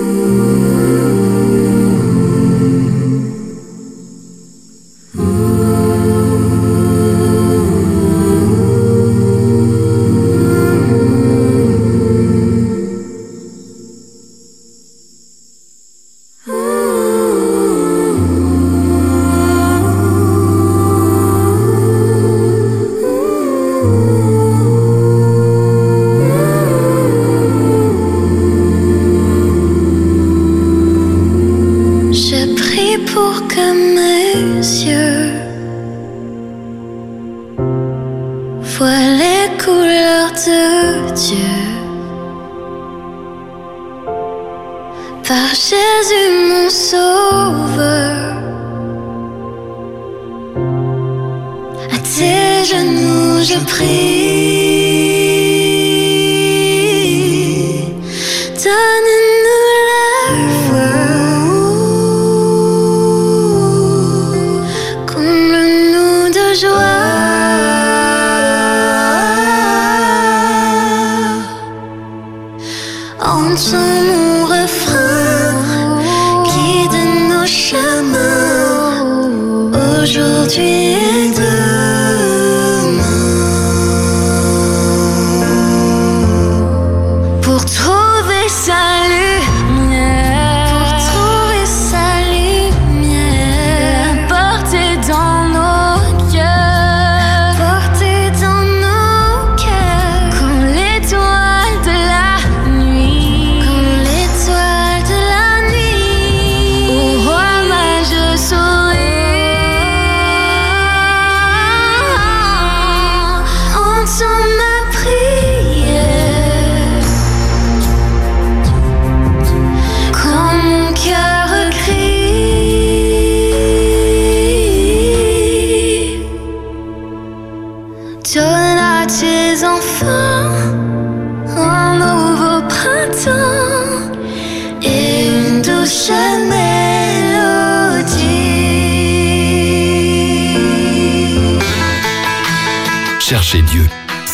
Que 33.54 33.66
mes 33.96 34.62
yeux 34.86 35.32
voient 38.72 39.08
les 39.20 39.46
couleurs 39.62 40.32
de 40.48 41.12
Dieu. 41.24 41.58
Par 45.28 45.50
Jésus 45.68 46.28
mon 46.50 46.68
sauveur. 46.70 48.36
À 51.94 51.98
tes 52.14 52.64
genoux 52.70 53.34
je 53.50 53.58
prie. 53.72 54.51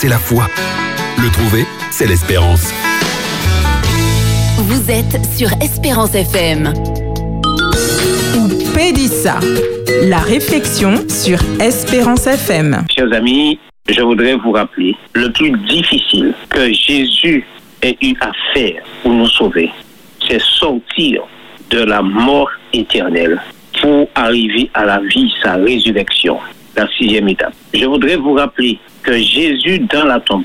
C'est 0.00 0.08
la 0.08 0.18
foi. 0.18 0.46
Le 1.20 1.28
trouver, 1.32 1.66
c'est 1.90 2.06
l'espérance. 2.06 2.72
Vous 4.58 4.90
êtes 4.92 5.18
sur 5.36 5.48
Espérance 5.60 6.14
FM. 6.14 6.72
Pédissa, 8.76 9.40
la 10.04 10.18
réflexion 10.18 10.94
sur 11.08 11.40
Espérance 11.60 12.28
FM. 12.28 12.84
Chers 12.94 13.12
amis, 13.12 13.58
je 13.88 14.00
voudrais 14.02 14.36
vous 14.36 14.52
rappeler 14.52 14.94
le 15.14 15.32
plus 15.32 15.50
difficile 15.66 16.32
que 16.48 16.72
Jésus 16.72 17.44
ait 17.82 17.98
eu 18.00 18.14
à 18.20 18.30
faire 18.54 18.80
pour 19.02 19.12
nous 19.12 19.26
sauver, 19.26 19.68
c'est 20.28 20.40
sortir 20.40 21.22
de 21.70 21.80
la 21.80 22.02
mort 22.02 22.50
éternelle 22.72 23.42
pour 23.82 24.06
arriver 24.14 24.70
à 24.74 24.84
la 24.84 25.00
vie, 25.00 25.32
sa 25.42 25.54
résurrection, 25.54 26.38
la 26.78 26.88
sixième 26.96 27.28
étape. 27.28 27.54
Je 27.74 27.84
voudrais 27.84 28.16
vous 28.16 28.34
rappeler 28.34 28.78
que 29.02 29.16
Jésus 29.18 29.80
dans 29.80 30.04
la 30.04 30.20
tombe, 30.20 30.44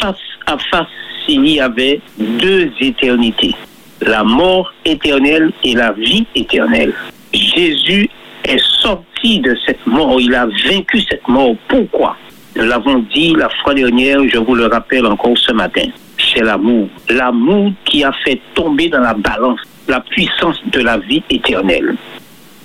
face 0.00 0.16
à 0.46 0.56
face, 0.70 0.86
il 1.28 1.46
y 1.46 1.60
avait 1.60 2.00
deux 2.18 2.70
éternités, 2.80 3.54
la 4.00 4.24
mort 4.24 4.72
éternelle 4.84 5.52
et 5.62 5.74
la 5.74 5.92
vie 5.92 6.26
éternelle. 6.34 6.92
Jésus 7.32 8.08
est 8.44 8.62
sorti 8.80 9.40
de 9.40 9.56
cette 9.66 9.86
mort, 9.86 10.20
il 10.20 10.34
a 10.34 10.46
vaincu 10.46 11.00
cette 11.08 11.26
mort. 11.28 11.54
Pourquoi? 11.68 12.16
Nous 12.56 12.64
l'avons 12.64 13.04
dit 13.14 13.34
la 13.36 13.48
fois 13.62 13.74
dernière, 13.74 14.20
je 14.26 14.38
vous 14.38 14.54
le 14.54 14.66
rappelle 14.66 15.06
encore 15.06 15.36
ce 15.38 15.52
matin. 15.52 15.86
C'est 16.18 16.42
l'amour. 16.42 16.88
L'amour 17.08 17.72
qui 17.84 18.02
a 18.02 18.12
fait 18.24 18.40
tomber 18.54 18.88
dans 18.88 19.00
la 19.00 19.14
balance 19.14 19.60
la 19.86 20.00
puissance 20.00 20.60
de 20.72 20.80
la 20.80 20.98
vie 20.98 21.22
éternelle. 21.30 21.94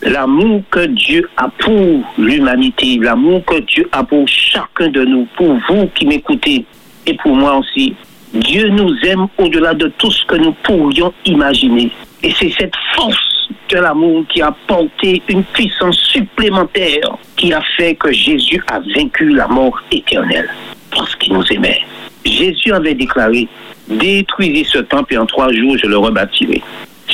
L'amour 0.05 0.63
que 0.69 0.85
Dieu 0.85 1.29
a 1.37 1.47
pour 1.47 2.03
l'humanité, 2.17 2.99
l'amour 3.01 3.43
que 3.45 3.61
Dieu 3.61 3.87
a 3.93 4.03
pour 4.03 4.27
chacun 4.27 4.89
de 4.89 5.05
nous, 5.05 5.25
pour 5.37 5.57
vous 5.69 5.87
qui 5.95 6.05
m'écoutez 6.05 6.65
et 7.05 7.13
pour 7.15 7.33
moi 7.33 7.55
aussi. 7.55 7.95
Dieu 8.33 8.67
nous 8.67 8.93
aime 9.03 9.27
au-delà 9.37 9.73
de 9.73 9.87
tout 9.97 10.11
ce 10.11 10.25
que 10.25 10.35
nous 10.35 10.51
pourrions 10.63 11.13
imaginer. 11.25 11.89
Et 12.21 12.31
c'est 12.37 12.51
cette 12.51 12.75
force 12.95 13.49
de 13.69 13.77
l'amour 13.77 14.25
qui 14.27 14.41
a 14.41 14.53
porté 14.67 15.21
une 15.29 15.43
puissance 15.43 15.97
supplémentaire 15.97 17.17
qui 17.37 17.53
a 17.53 17.61
fait 17.77 17.95
que 17.95 18.11
Jésus 18.11 18.61
a 18.67 18.79
vaincu 18.95 19.29
la 19.29 19.47
mort 19.47 19.79
éternelle 19.89 20.49
parce 20.91 21.15
qu'il 21.15 21.31
nous 21.31 21.45
aimait. 21.49 21.81
Jésus 22.25 22.73
avait 22.73 22.95
déclaré, 22.95 23.47
détruisez 23.87 24.65
ce 24.65 24.79
temple 24.79 25.13
et 25.13 25.17
en 25.17 25.25
trois 25.25 25.51
jours 25.53 25.77
je 25.77 25.87
le 25.87 25.97
rebâtirai. 25.97 26.61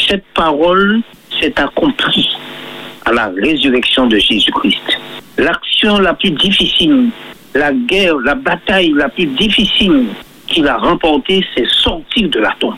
Cette 0.08 0.26
parole 0.34 1.02
s'est 1.40 1.54
accomplie 1.60 2.30
à 3.06 3.12
la 3.12 3.32
résurrection 3.42 4.08
de 4.08 4.18
Jésus-Christ. 4.18 5.00
L'action 5.38 6.00
la 6.00 6.14
plus 6.14 6.32
difficile, 6.32 7.10
la 7.56 7.72
guerre, 7.72 8.18
la 8.18 8.36
bataille 8.36 8.94
la 8.96 9.10
plus 9.10 9.26
difficile 9.26 10.08
qu'il 10.48 10.68
a 10.68 10.78
remportée, 10.78 11.46
c'est 11.56 11.68
sortir 11.68 12.30
de 12.30 12.40
la 12.40 12.54
tombe. 12.60 12.76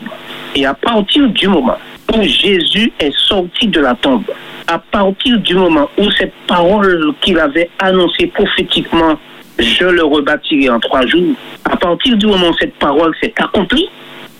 Et 0.54 0.66
à 0.66 0.74
partir 0.74 1.28
du 1.28 1.48
moment 1.48 1.78
où 2.14 2.22
Jésus 2.22 2.92
est 2.98 3.14
sorti 3.16 3.66
de 3.66 3.80
la 3.80 3.94
tombe, 3.94 4.24
à 4.66 4.78
partir 4.78 5.38
du 5.38 5.54
moment 5.54 5.88
où 5.98 6.10
cette 6.12 6.34
parole 6.46 7.14
qu'il 7.20 7.38
avait 7.38 7.70
annoncée 7.78 8.26
prophétiquement, 8.28 9.18
je 9.58 9.84
le 9.84 10.04
rebâtirai 10.04 10.70
en 10.70 10.80
trois 10.80 11.06
jours, 11.06 11.34
à 11.64 11.76
partir 11.76 12.16
du 12.16 12.26
moment 12.26 12.48
où 12.50 12.56
cette 12.58 12.74
parole 12.74 13.14
s'est 13.20 13.34
accomplie, 13.38 13.88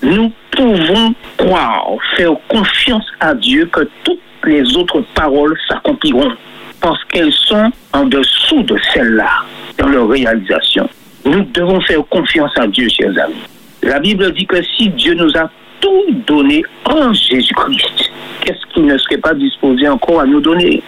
nous 0.02 0.32
pouvons 0.50 1.14
croire, 1.36 1.86
faire 2.16 2.32
confiance 2.48 3.06
à 3.20 3.34
Dieu 3.34 3.66
que 3.66 3.88
toutes 4.04 4.20
les 4.44 4.76
autres 4.76 5.02
paroles 5.14 5.56
s'accompliront 5.68 6.32
parce 6.80 7.02
qu'elles 7.04 7.32
sont 7.32 7.70
en 7.92 8.04
dessous 8.06 8.62
de 8.64 8.76
celles-là 8.92 9.30
dans 9.78 9.88
leur 9.88 10.08
réalisation. 10.08 10.88
Nous 11.24 11.44
devons 11.54 11.80
faire 11.82 12.04
confiance 12.10 12.50
à 12.56 12.66
Dieu, 12.66 12.88
chers 12.88 13.16
amis. 13.24 13.34
La 13.82 14.00
Bible 14.00 14.32
dit 14.32 14.46
que 14.46 14.60
si 14.62 14.88
Dieu 14.90 15.14
nous 15.14 15.36
a 15.36 15.48
tout 15.80 16.12
donné 16.26 16.64
en 16.84 17.12
Jésus-Christ, 17.12 18.10
qu'est-ce 18.40 18.74
qu'il 18.74 18.86
ne 18.86 18.98
serait 18.98 19.18
pas 19.18 19.34
disposé 19.34 19.88
encore 19.88 20.20
à 20.20 20.26
nous 20.26 20.40
donner? 20.40 20.82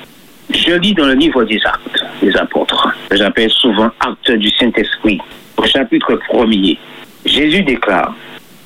Je 0.51 0.73
lis 0.75 0.95
dans 0.95 1.07
le 1.07 1.15
livre 1.15 1.45
des 1.45 1.61
actes 1.65 2.05
des 2.21 2.37
apôtres, 2.37 2.89
que 3.09 3.17
j'appelle 3.17 3.51
souvent 3.51 3.91
actes 4.01 4.31
du 4.33 4.51
Saint-Esprit, 4.51 5.21
au 5.57 5.65
chapitre 5.65 6.19
1er. 6.33 6.79
Jésus 7.25 7.63
déclare, 7.63 8.15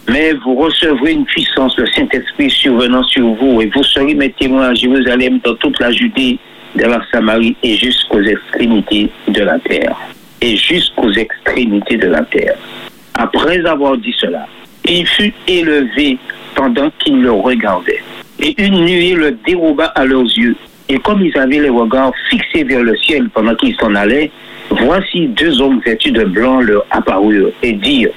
mais 0.08 0.32
vous 0.44 0.54
recevrez 0.54 1.12
une 1.12 1.24
puissance, 1.24 1.76
le 1.78 1.86
Saint-Esprit 1.86 2.50
survenant 2.50 3.04
sur 3.04 3.28
vous, 3.34 3.60
et 3.60 3.66
vous 3.66 3.84
serez 3.84 4.14
mes 4.14 4.30
témoins 4.30 4.68
à 4.68 4.74
Jérusalem, 4.74 5.38
dans 5.44 5.54
toute 5.56 5.78
la 5.80 5.92
Judée, 5.92 6.38
dans 6.74 6.88
la 6.88 7.00
Samarie 7.12 7.56
et 7.62 7.76
jusqu'aux 7.76 8.22
extrémités 8.22 9.10
de 9.28 9.42
la 9.42 9.58
terre. 9.58 9.96
Et 10.40 10.56
jusqu'aux 10.56 11.12
extrémités 11.12 11.96
de 11.96 12.06
la 12.08 12.22
terre. 12.22 12.56
Après 13.14 13.64
avoir 13.66 13.96
dit 13.98 14.14
cela, 14.18 14.46
il 14.84 15.06
fut 15.06 15.34
élevé 15.46 16.16
pendant 16.54 16.90
qu'ils 16.98 17.20
le 17.20 17.32
regardaient. 17.32 18.02
Et 18.40 18.54
une 18.62 18.84
nuée 18.84 19.14
le 19.14 19.36
déroba 19.46 19.86
à 19.86 20.04
leurs 20.04 20.22
yeux. 20.22 20.54
Et 20.88 20.98
comme 20.98 21.22
ils 21.22 21.36
avaient 21.36 21.58
les 21.58 21.68
regards 21.68 22.12
fixés 22.30 22.64
vers 22.64 22.82
le 22.82 22.96
ciel 22.96 23.28
pendant 23.30 23.54
qu'ils 23.56 23.74
s'en 23.76 23.94
allaient, 23.94 24.30
voici 24.70 25.26
deux 25.26 25.60
hommes 25.60 25.80
vêtus 25.84 26.12
de 26.12 26.24
blanc 26.24 26.60
leur 26.60 26.86
apparurent 26.90 27.50
et 27.62 27.72
dirent, 27.72 28.12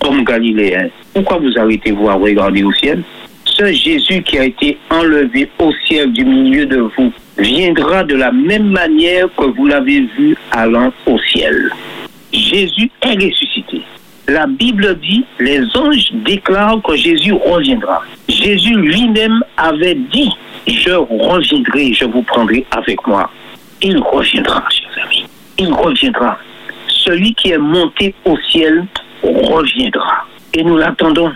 comme 0.00 0.24
Galiléens, 0.24 0.88
pourquoi 1.12 1.38
vous 1.38 1.58
arrêtez-vous 1.58 2.08
à 2.08 2.14
regarder 2.14 2.62
au 2.62 2.72
ciel? 2.72 3.02
Ce 3.44 3.72
Jésus 3.72 4.22
qui 4.22 4.38
a 4.38 4.44
été 4.44 4.76
enlevé 4.90 5.48
au 5.58 5.72
ciel 5.86 6.12
du 6.12 6.24
milieu 6.24 6.66
de 6.66 6.78
vous 6.96 7.12
viendra 7.38 8.04
de 8.04 8.14
la 8.14 8.32
même 8.32 8.70
manière 8.70 9.28
que 9.36 9.44
vous 9.44 9.66
l'avez 9.66 10.06
vu 10.16 10.36
allant 10.50 10.92
au 11.06 11.18
ciel. 11.18 11.70
Jésus 12.32 12.90
est 13.02 13.14
ressuscité. 13.14 13.82
La 14.28 14.46
Bible 14.46 14.98
dit, 15.00 15.24
les 15.38 15.60
anges 15.76 16.10
déclarent 16.24 16.82
que 16.82 16.96
Jésus 16.96 17.32
reviendra. 17.32 18.02
Jésus 18.28 18.74
lui-même 18.74 19.42
avait 19.56 19.94
dit, 19.94 20.30
je 20.66 20.90
reviendrai, 20.90 21.92
je 21.92 22.04
vous 22.06 22.22
prendrai 22.22 22.66
avec 22.72 23.06
moi. 23.06 23.30
Il 23.82 23.98
reviendra, 23.98 24.64
chers 24.70 25.04
amis. 25.04 25.24
Il 25.58 25.72
reviendra. 25.72 26.38
Celui 26.88 27.34
qui 27.34 27.50
est 27.50 27.58
monté 27.58 28.14
au 28.24 28.36
ciel 28.50 28.84
reviendra. 29.22 30.26
Et 30.54 30.62
nous 30.62 30.76
l'attendons. 30.76 31.32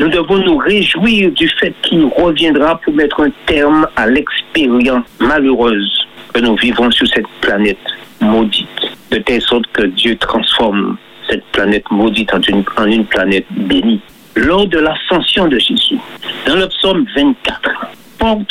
Nous 0.00 0.08
devons 0.08 0.38
nous 0.38 0.56
réjouir 0.56 1.30
du 1.32 1.48
fait 1.48 1.72
qu'il 1.82 2.04
reviendra 2.06 2.80
pour 2.80 2.94
mettre 2.94 3.20
un 3.20 3.30
terme 3.46 3.86
à 3.94 4.06
l'expérience 4.06 5.04
malheureuse 5.20 6.06
que 6.32 6.40
nous 6.40 6.56
vivons 6.56 6.90
sur 6.90 7.06
cette 7.06 7.28
planète 7.40 7.78
maudite, 8.20 8.68
de 9.12 9.18
telle 9.18 9.40
sorte 9.40 9.66
que 9.72 9.82
Dieu 9.82 10.16
transforme 10.16 10.96
cette 11.28 11.44
planète 11.52 11.84
maudite 11.90 12.32
en 12.34 12.40
une, 12.86 13.04
planète 13.04 13.46
bénie. 13.50 14.00
Lors 14.34 14.66
de 14.66 14.78
l'ascension 14.78 15.46
de 15.46 15.58
Jésus, 15.58 15.98
dans 16.46 16.56
le 16.56 16.66
psaume 16.68 17.06
24, 17.14 17.70
porte, 18.18 18.48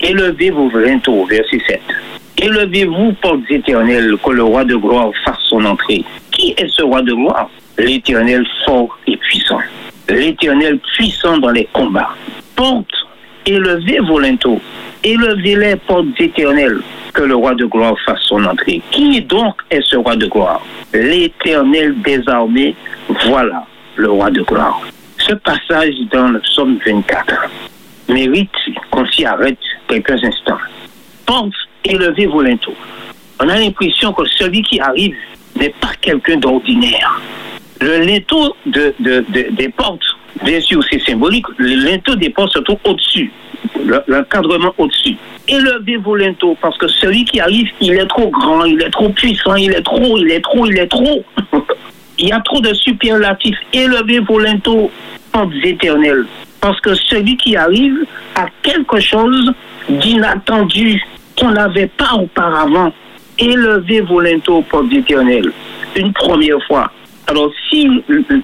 élevez 0.00 0.50
vos 0.50 0.68
linteaux, 0.70 1.24
verset 1.26 1.60
7. 1.68 1.80
Élevez-vous, 2.38 3.12
portes 3.20 3.48
éternelles, 3.48 4.16
que 4.24 4.30
le 4.30 4.42
roi 4.42 4.64
de 4.64 4.74
gloire 4.74 5.10
fasse 5.24 5.38
son 5.48 5.64
entrée. 5.64 6.04
Qui 6.32 6.54
est 6.56 6.68
ce 6.68 6.82
roi 6.82 7.02
de 7.02 7.12
gloire 7.12 7.48
L'éternel 7.78 8.46
fort 8.64 8.98
et 9.06 9.16
puissant. 9.16 9.60
L'éternel 10.08 10.78
puissant 10.94 11.38
dans 11.38 11.50
les 11.50 11.68
combats. 11.72 12.14
Porte, 12.56 12.92
élevez 13.46 14.00
vos 14.00 14.18
linteaux. 14.18 14.60
Élevez-les, 15.02 15.76
portes 15.76 16.06
éternelles, 16.18 16.80
que 17.14 17.22
le 17.22 17.34
roi 17.34 17.54
de 17.54 17.64
gloire 17.64 17.94
fasse 18.04 18.20
son 18.22 18.44
entrée. 18.44 18.82
Qui 18.90 19.20
donc 19.22 19.54
est 19.70 19.82
ce 19.82 19.96
roi 19.96 20.16
de 20.16 20.26
gloire? 20.26 20.60
L'éternel 20.92 21.94
des 22.02 22.20
armées, 22.28 22.74
voilà 23.26 23.64
le 23.96 24.10
roi 24.10 24.30
de 24.30 24.42
gloire. 24.42 24.80
Ce 25.18 25.34
passage 25.34 25.94
dans 26.12 26.28
le 26.28 26.40
psaume 26.40 26.78
24 26.84 27.48
mérite 28.08 28.50
qu'on 28.90 29.06
s'y 29.06 29.24
arrête 29.24 29.58
quelques 29.88 30.22
instants. 30.24 30.58
Porte, 31.24 31.54
élevez 31.84 32.26
vos 32.26 32.42
linteaux. 32.42 32.74
On 33.40 33.48
a 33.48 33.58
l'impression 33.58 34.12
que 34.12 34.26
celui 34.26 34.62
qui 34.62 34.80
arrive 34.80 35.16
n'est 35.56 35.74
pas 35.80 35.92
quelqu'un 36.00 36.36
d'ordinaire. 36.36 37.20
Le 37.80 37.98
linteau 38.04 38.54
de, 38.66 38.94
de- 39.00 39.24
de- 39.30 39.48
des 39.52 39.68
portes, 39.70 40.02
bien 40.44 40.60
sûr, 40.60 40.80
c'est 40.90 41.00
symbolique. 41.02 41.46
Le 41.56 41.74
linteau 41.90 42.14
des 42.14 42.30
portes 42.30 42.52
se 42.52 42.58
trouve 42.60 42.78
au-dessus, 42.84 43.32
le- 43.84 44.02
l'encadrement 44.06 44.74
au-dessus. 44.78 45.16
Élevez 45.48 45.96
vos 45.96 46.14
linteaux 46.14 46.56
parce 46.60 46.76
que 46.78 46.86
celui 46.88 47.24
qui 47.24 47.40
arrive, 47.40 47.68
il 47.80 47.92
est 47.94 48.06
trop 48.06 48.28
grand, 48.28 48.64
il 48.64 48.80
est 48.82 48.90
trop 48.90 49.08
puissant, 49.08 49.54
il 49.56 49.72
est 49.72 49.82
trop, 49.82 50.18
il 50.18 50.30
est 50.30 50.40
trop, 50.42 50.66
il 50.66 50.78
est 50.78 50.86
trop. 50.86 51.24
il 52.18 52.28
y 52.28 52.32
a 52.32 52.40
trop 52.40 52.60
de 52.60 52.72
superlatifs. 52.74 53.56
Élevez 53.72 54.20
vos 54.20 54.38
linteaux, 54.38 54.90
portes 55.32 55.52
éternelles. 55.64 56.26
Parce 56.60 56.78
que 56.82 56.94
celui 56.94 57.36
qui 57.38 57.56
arrive 57.56 58.04
a 58.34 58.46
quelque 58.62 59.00
chose 59.00 59.52
d'inattendu 59.88 61.02
qu'on 61.38 61.52
n'avait 61.52 61.86
pas 61.86 62.12
auparavant. 62.14 62.92
Élevez 63.38 64.02
vos 64.02 64.20
linteaux, 64.20 64.60
portes 64.70 64.92
éternelles. 64.92 65.50
Une 65.96 66.12
première 66.12 66.62
fois. 66.66 66.92
Alors, 67.30 67.52
si 67.68 67.88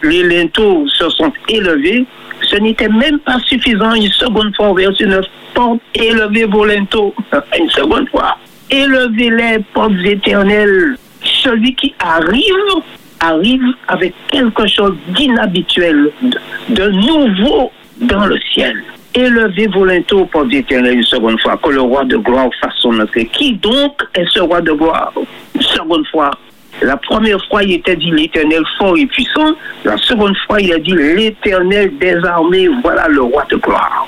les 0.04 0.22
linteaux 0.22 0.86
se 0.86 1.10
sont 1.10 1.32
élevés, 1.48 2.04
ce 2.42 2.54
n'était 2.54 2.88
même 2.88 3.18
pas 3.18 3.40
suffisant. 3.40 3.92
Une 3.94 4.12
seconde 4.12 4.54
fois, 4.54 4.72
verset 4.74 5.06
9, 5.06 5.24
porte, 5.54 5.80
élevez 5.92 6.44
vos 6.44 6.64
linteaux. 6.64 7.12
Une 7.58 7.68
seconde 7.70 8.08
fois. 8.10 8.38
Élevez-les, 8.70 9.58
portes 9.74 9.90
éternelles. 10.04 10.96
Celui 11.42 11.74
qui 11.74 11.96
arrive, 11.98 12.54
arrive 13.18 13.74
avec 13.88 14.14
quelque 14.30 14.68
chose 14.68 14.94
d'inhabituel, 15.08 16.12
de, 16.22 16.38
de 16.68 16.88
nouveau 16.90 17.72
dans 18.02 18.26
le 18.26 18.38
ciel. 18.54 18.84
Élevez 19.14 19.66
vos 19.66 19.84
linteaux, 19.84 20.26
portes 20.26 20.52
éternelles, 20.52 20.98
une 20.98 21.02
seconde 21.02 21.40
fois, 21.40 21.56
que 21.60 21.70
le 21.70 21.80
roi 21.80 22.04
de 22.04 22.18
gloire 22.18 22.50
fasse 22.60 22.74
son 22.76 23.00
entrée. 23.00 23.26
Qui 23.26 23.54
donc 23.54 24.00
est 24.14 24.28
ce 24.30 24.38
roi 24.38 24.60
de 24.60 24.70
gloire? 24.70 25.12
Une 25.56 25.62
seconde 25.62 26.06
fois. 26.06 26.30
La 26.82 26.96
première 26.96 27.42
fois, 27.46 27.62
il 27.62 27.72
était 27.72 27.96
dit 27.96 28.10
l'éternel 28.10 28.62
fort 28.78 28.96
et 28.96 29.06
puissant. 29.06 29.54
La 29.84 29.96
seconde 29.96 30.36
fois, 30.46 30.60
il 30.60 30.72
a 30.72 30.78
dit 30.78 30.92
l'éternel 30.92 31.96
des 31.98 32.16
armées, 32.24 32.68
voilà 32.82 33.08
le 33.08 33.22
roi 33.22 33.44
de 33.50 33.56
gloire. 33.56 34.06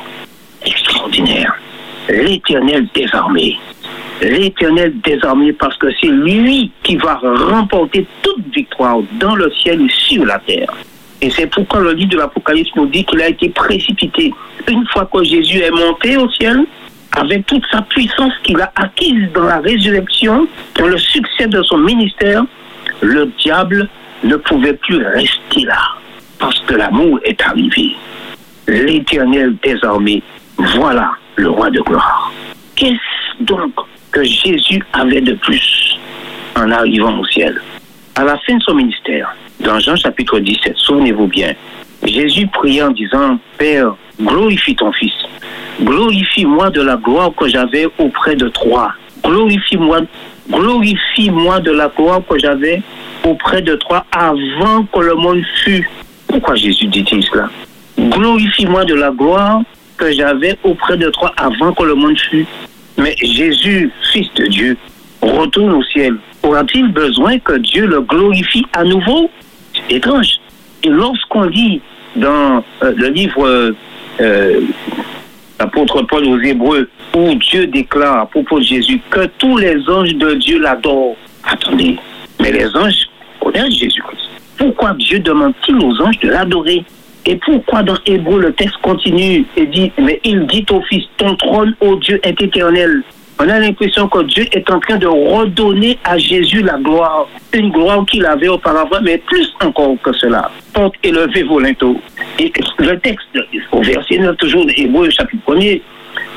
Extraordinaire. 0.64 1.54
L'éternel 2.08 2.86
des 2.94 3.06
armées. 3.12 3.58
L'éternel 4.20 4.92
des 5.02 5.18
armées 5.22 5.52
parce 5.52 5.76
que 5.78 5.86
c'est 6.00 6.08
lui 6.08 6.70
qui 6.82 6.96
va 6.96 7.20
remporter 7.22 8.06
toute 8.22 8.54
victoire 8.54 8.98
dans 9.18 9.34
le 9.34 9.50
ciel 9.62 9.80
et 9.80 9.90
sur 9.90 10.26
la 10.26 10.38
terre. 10.40 10.72
Et 11.20 11.30
c'est 11.30 11.46
pourquoi 11.46 11.80
le 11.80 11.92
livre 11.92 12.10
de 12.10 12.18
l'Apocalypse 12.18 12.70
nous 12.76 12.86
dit 12.86 13.04
qu'il 13.04 13.20
a 13.22 13.28
été 13.28 13.48
précipité. 13.48 14.32
Une 14.68 14.86
fois 14.88 15.08
que 15.12 15.24
Jésus 15.24 15.58
est 15.58 15.70
monté 15.70 16.16
au 16.16 16.30
ciel, 16.30 16.64
avec 17.16 17.46
toute 17.46 17.64
sa 17.72 17.82
puissance 17.82 18.32
qu'il 18.44 18.60
a 18.60 18.70
acquise 18.76 19.30
dans 19.32 19.44
la 19.44 19.58
résurrection, 19.58 20.46
dans 20.76 20.86
le 20.86 20.98
succès 20.98 21.46
de 21.46 21.62
son 21.62 21.78
ministère, 21.78 22.44
le 23.00 23.26
diable 23.38 23.88
ne 24.24 24.36
pouvait 24.36 24.74
plus 24.74 25.04
rester 25.04 25.64
là, 25.64 25.78
parce 26.38 26.58
que 26.60 26.74
l'amour 26.74 27.18
est 27.24 27.40
arrivé. 27.42 27.94
L'éternel 28.66 29.54
désormais, 29.62 30.22
voilà 30.56 31.12
le 31.36 31.50
roi 31.50 31.70
de 31.70 31.80
gloire. 31.80 32.32
Qu'est-ce 32.76 33.44
donc 33.44 33.72
que 34.12 34.22
Jésus 34.24 34.82
avait 34.92 35.20
de 35.20 35.34
plus 35.34 35.98
en 36.56 36.70
arrivant 36.70 37.18
au 37.18 37.26
ciel? 37.26 37.60
À 38.14 38.24
la 38.24 38.36
fin 38.38 38.56
de 38.56 38.62
son 38.62 38.74
ministère, 38.74 39.34
dans 39.60 39.78
Jean 39.78 39.96
chapitre 39.96 40.38
17, 40.38 40.76
souvenez-vous 40.76 41.26
bien, 41.26 41.54
Jésus 42.04 42.46
pria 42.48 42.88
en 42.88 42.90
disant, 42.90 43.38
Père, 43.58 43.94
glorifie 44.20 44.76
ton 44.76 44.92
Fils. 44.92 45.12
Glorifie-moi 45.80 46.70
de 46.70 46.82
la 46.82 46.96
gloire 46.96 47.30
que 47.36 47.48
j'avais 47.48 47.86
auprès 47.98 48.34
de 48.34 48.48
toi. 48.48 48.92
Glorifie-moi, 49.24 50.00
glorifie-moi 50.50 51.60
de 51.60 51.72
la 51.72 51.88
gloire 51.88 52.20
que 52.28 52.38
j'avais 52.38 52.82
auprès 53.24 53.62
de 53.62 53.74
toi 53.76 54.04
avant 54.12 54.84
que 54.84 55.00
le 55.00 55.14
monde 55.14 55.42
fût. 55.62 55.88
Pourquoi 56.26 56.54
Jésus 56.54 56.86
dit-il 56.86 57.22
cela? 57.24 57.48
Glorifie-moi 57.98 58.84
de 58.84 58.94
la 58.94 59.10
gloire 59.10 59.62
que 59.96 60.12
j'avais 60.12 60.56
auprès 60.62 60.96
de 60.96 61.10
toi 61.10 61.32
avant 61.36 61.72
que 61.72 61.82
le 61.82 61.94
monde 61.94 62.18
fût. 62.18 62.46
Mais 62.96 63.14
Jésus, 63.22 63.90
Fils 64.12 64.28
de 64.34 64.46
Dieu, 64.46 64.76
retourne 65.22 65.72
au 65.72 65.82
ciel. 65.84 66.16
Aura-t-il 66.42 66.88
besoin 66.88 67.38
que 67.38 67.54
Dieu 67.58 67.86
le 67.86 68.00
glorifie 68.00 68.64
à 68.72 68.84
nouveau? 68.84 69.30
C'est 69.74 69.96
étrange. 69.96 70.40
Et 70.84 70.88
lorsqu'on 70.88 71.42
lit 71.42 71.80
dans 72.16 72.64
euh, 72.82 72.92
le 72.96 73.08
livre 73.08 73.74
euh, 74.20 74.60
l'apôtre 75.58 76.02
Paul 76.02 76.24
aux 76.24 76.40
Hébreux, 76.40 76.88
où 77.14 77.34
Dieu 77.34 77.66
déclare 77.66 78.18
à 78.18 78.26
propos 78.26 78.58
de 78.58 78.64
Jésus 78.64 79.00
que 79.10 79.26
tous 79.38 79.56
les 79.58 79.88
anges 79.88 80.14
de 80.14 80.34
Dieu 80.34 80.60
l'adorent. 80.60 81.16
Attendez, 81.44 81.96
mais 82.40 82.52
les 82.52 82.76
anges 82.76 83.08
connaissent 83.40 83.78
Jésus-Christ. 83.78 84.28
Pourquoi 84.56 84.94
Dieu 84.94 85.18
demande-t-il 85.20 85.76
aux 85.76 86.02
anges 86.02 86.18
de 86.20 86.28
l'adorer? 86.28 86.84
Et 87.26 87.36
pourquoi 87.36 87.82
dans 87.82 87.98
Hébreu 88.06 88.40
le 88.40 88.52
texte 88.52 88.78
continue 88.78 89.44
et 89.56 89.66
dit, 89.66 89.92
mais 89.98 90.20
il 90.24 90.46
dit 90.46 90.64
au 90.70 90.80
Fils, 90.82 91.04
ton 91.18 91.36
trône, 91.36 91.74
ô 91.80 91.96
Dieu, 91.96 92.18
est 92.22 92.40
éternel. 92.40 93.02
On 93.40 93.48
a 93.48 93.60
l'impression 93.60 94.08
que 94.08 94.24
Dieu 94.24 94.46
est 94.50 94.68
en 94.68 94.80
train 94.80 94.96
de 94.96 95.06
redonner 95.06 95.96
à 96.02 96.18
Jésus 96.18 96.60
la 96.60 96.76
gloire, 96.76 97.28
une 97.52 97.70
gloire 97.70 98.04
qu'il 98.04 98.26
avait 98.26 98.48
auparavant, 98.48 98.98
mais 99.00 99.18
plus 99.18 99.54
encore 99.60 99.94
que 100.02 100.12
cela. 100.12 100.50
Porte 100.72 100.94
élevé 101.04 101.44
vos 101.44 101.60
linteaux. 101.60 102.00
Et 102.40 102.52
le 102.78 102.98
texte, 102.98 103.28
au 103.70 103.80
verset 103.80 104.18
9, 104.18 104.36
toujours 104.38 104.66
d'Hébreu, 104.66 105.08
chapitre 105.10 105.42
1er, 105.52 105.80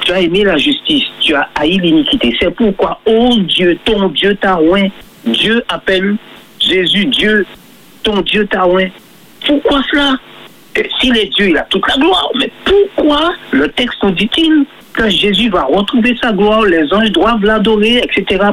tu 0.01 0.11
as 0.11 0.21
aimé 0.21 0.43
la 0.43 0.57
justice, 0.57 1.05
tu 1.21 1.33
as 1.33 1.49
haï 1.55 1.79
l'iniquité. 1.79 2.35
C'est 2.39 2.53
pourquoi, 2.53 2.99
ô 3.05 3.35
Dieu, 3.39 3.79
ton 3.83 4.09
Dieu 4.09 4.35
t'a 4.35 4.59
oint. 4.61 4.89
Dieu 5.25 5.63
appelle 5.69 6.17
Jésus 6.59 7.05
Dieu, 7.05 7.47
ton 8.03 8.21
Dieu 8.21 8.45
t'a 8.45 8.67
oint. 8.67 8.89
Pourquoi 9.45 9.81
cela? 9.89 10.17
S'il 10.99 11.17
est 11.17 11.27
Dieu, 11.35 11.49
il 11.49 11.57
a 11.57 11.63
toute 11.63 11.87
la 11.87 11.95
gloire. 11.95 12.29
Mais 12.35 12.51
pourquoi 12.63 13.33
le 13.51 13.67
texte 13.69 13.97
nous 14.03 14.11
dit-il 14.11 14.65
que 14.93 15.09
Jésus 15.09 15.49
va 15.49 15.63
retrouver 15.63 16.15
sa 16.21 16.31
gloire, 16.31 16.63
les 16.63 16.91
anges 16.93 17.11
doivent 17.11 17.43
l'adorer, 17.43 17.97
etc. 18.03 18.43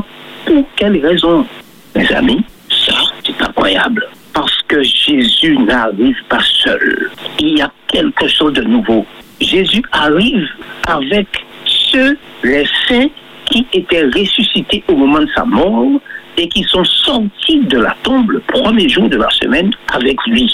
Pour 0.45 0.65
quelle 0.77 1.05
raison? 1.05 1.47
Mes 1.95 2.11
amis, 2.13 2.45
ça, 2.71 2.95
c'est 3.25 3.43
incroyable. 3.43 4.07
Parce 4.33 4.63
que 4.69 4.83
Jésus 4.83 5.59
n'arrive 5.59 6.17
pas 6.29 6.41
seul. 6.43 7.11
Il 7.41 7.59
y 7.59 7.63
a 7.63 7.71
quelque 7.89 8.29
chose 8.29 8.53
de 8.53 8.63
nouveau. 8.63 9.05
Jésus 9.41 9.83
arrive 9.93 10.49
avec 10.87 11.27
ceux, 11.65 12.17
les 12.45 12.67
saints, 12.87 13.09
qui 13.47 13.67
étaient 13.73 14.05
ressuscités 14.05 14.85
au 14.89 14.95
moment 14.95 15.21
de 15.21 15.31
sa 15.35 15.45
mort 15.45 16.01
et 16.37 16.49
qui 16.49 16.63
sont 16.65 16.85
sortis 16.85 17.61
de 17.61 17.79
la 17.79 17.97
tombe 18.03 18.31
le 18.31 18.41
premier 18.41 18.89
jour 18.89 19.09
de 19.09 19.17
la 19.17 19.31
semaine 19.31 19.71
avec 19.93 20.17
lui, 20.27 20.53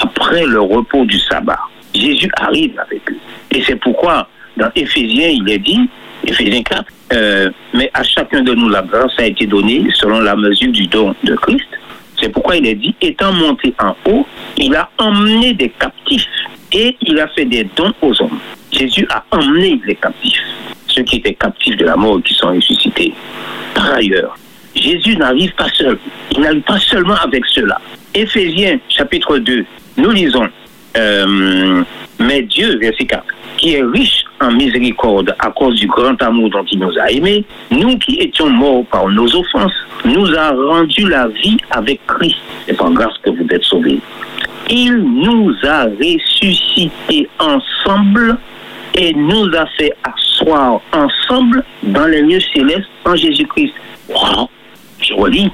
après 0.00 0.44
le 0.46 0.60
repos 0.60 1.04
du 1.04 1.18
sabbat. 1.18 1.58
Jésus 1.94 2.30
arrive 2.36 2.78
avec 2.78 3.10
eux. 3.10 3.18
Et 3.50 3.62
c'est 3.62 3.76
pourquoi, 3.76 4.28
dans 4.56 4.70
Éphésiens, 4.74 5.28
il 5.28 5.50
est 5.50 5.58
dit, 5.58 5.88
Éphésiens 6.26 6.62
4, 6.62 6.84
euh, 7.12 7.50
mais 7.74 7.90
à 7.94 8.02
chacun 8.02 8.42
de 8.42 8.54
nous 8.54 8.68
la 8.68 8.82
grâce 8.82 9.12
a 9.18 9.26
été 9.26 9.46
donnée 9.46 9.86
selon 9.94 10.20
la 10.20 10.34
mesure 10.36 10.72
du 10.72 10.86
don 10.86 11.14
de 11.24 11.34
Christ. 11.34 11.68
C'est 12.20 12.28
pourquoi 12.28 12.56
il 12.56 12.66
est 12.66 12.74
dit, 12.74 12.94
étant 13.00 13.32
monté 13.32 13.74
en 13.78 13.94
haut, 14.08 14.26
il 14.56 14.74
a 14.74 14.88
emmené 14.98 15.52
des 15.54 15.70
captifs 15.70 16.26
et 16.72 16.96
il 17.02 17.18
a 17.18 17.28
fait 17.28 17.44
des 17.44 17.64
dons 17.76 17.92
aux 18.00 18.22
hommes. 18.22 18.38
Jésus 18.70 19.06
a 19.10 19.24
emmené 19.30 19.80
les 19.84 19.96
captifs, 19.96 20.40
ceux 20.86 21.02
qui 21.02 21.16
étaient 21.16 21.34
captifs 21.34 21.76
de 21.76 21.84
la 21.84 21.96
mort, 21.96 22.22
qui 22.22 22.32
sont 22.34 22.48
ressuscités. 22.48 23.12
Par 23.74 23.94
ailleurs, 23.94 24.36
Jésus 24.74 25.16
n'arrive 25.16 25.52
pas 25.54 25.68
seul. 25.74 25.98
Il 26.30 26.40
n'arrive 26.40 26.62
pas 26.62 26.78
seulement 26.78 27.16
avec 27.16 27.44
cela. 27.46 27.78
Éphésiens 28.14 28.78
chapitre 28.88 29.38
2, 29.38 29.64
nous 29.96 30.10
lisons, 30.10 30.48
euh, 30.96 31.82
mais 32.18 32.42
Dieu, 32.42 32.78
verset 32.78 33.04
4, 33.04 33.24
qui 33.56 33.74
est 33.74 33.82
riche 33.82 34.24
en 34.40 34.50
miséricorde 34.50 35.34
à 35.38 35.50
cause 35.50 35.78
du 35.78 35.86
grand 35.86 36.20
amour 36.22 36.50
dont 36.50 36.64
il 36.70 36.78
nous 36.78 36.98
a 36.98 37.10
aimés, 37.10 37.44
nous 37.70 37.96
qui 37.98 38.16
étions 38.18 38.50
morts 38.50 38.84
par 38.86 39.08
nos 39.08 39.26
offenses, 39.34 39.72
nous 40.04 40.34
a 40.34 40.50
rendu 40.50 41.08
la 41.08 41.28
vie 41.28 41.56
avec 41.70 42.00
Christ. 42.06 42.36
C'est 42.66 42.76
par 42.76 42.90
grâce 42.90 43.16
que 43.22 43.30
vous 43.30 43.46
êtes 43.50 43.64
sauvés. 43.64 44.00
Il 44.70 44.96
nous 44.96 45.54
a 45.64 45.84
ressuscités 45.84 47.28
ensemble 47.38 48.38
et 48.94 49.12
nous 49.14 49.46
a 49.54 49.66
fait 49.78 49.92
asseoir 50.04 50.80
ensemble 50.92 51.64
dans 51.82 52.06
les 52.06 52.22
lieux 52.22 52.40
célestes 52.54 52.88
en 53.04 53.14
Jésus-Christ. 53.14 53.74
Je 55.00 55.14
relis. 55.14 55.50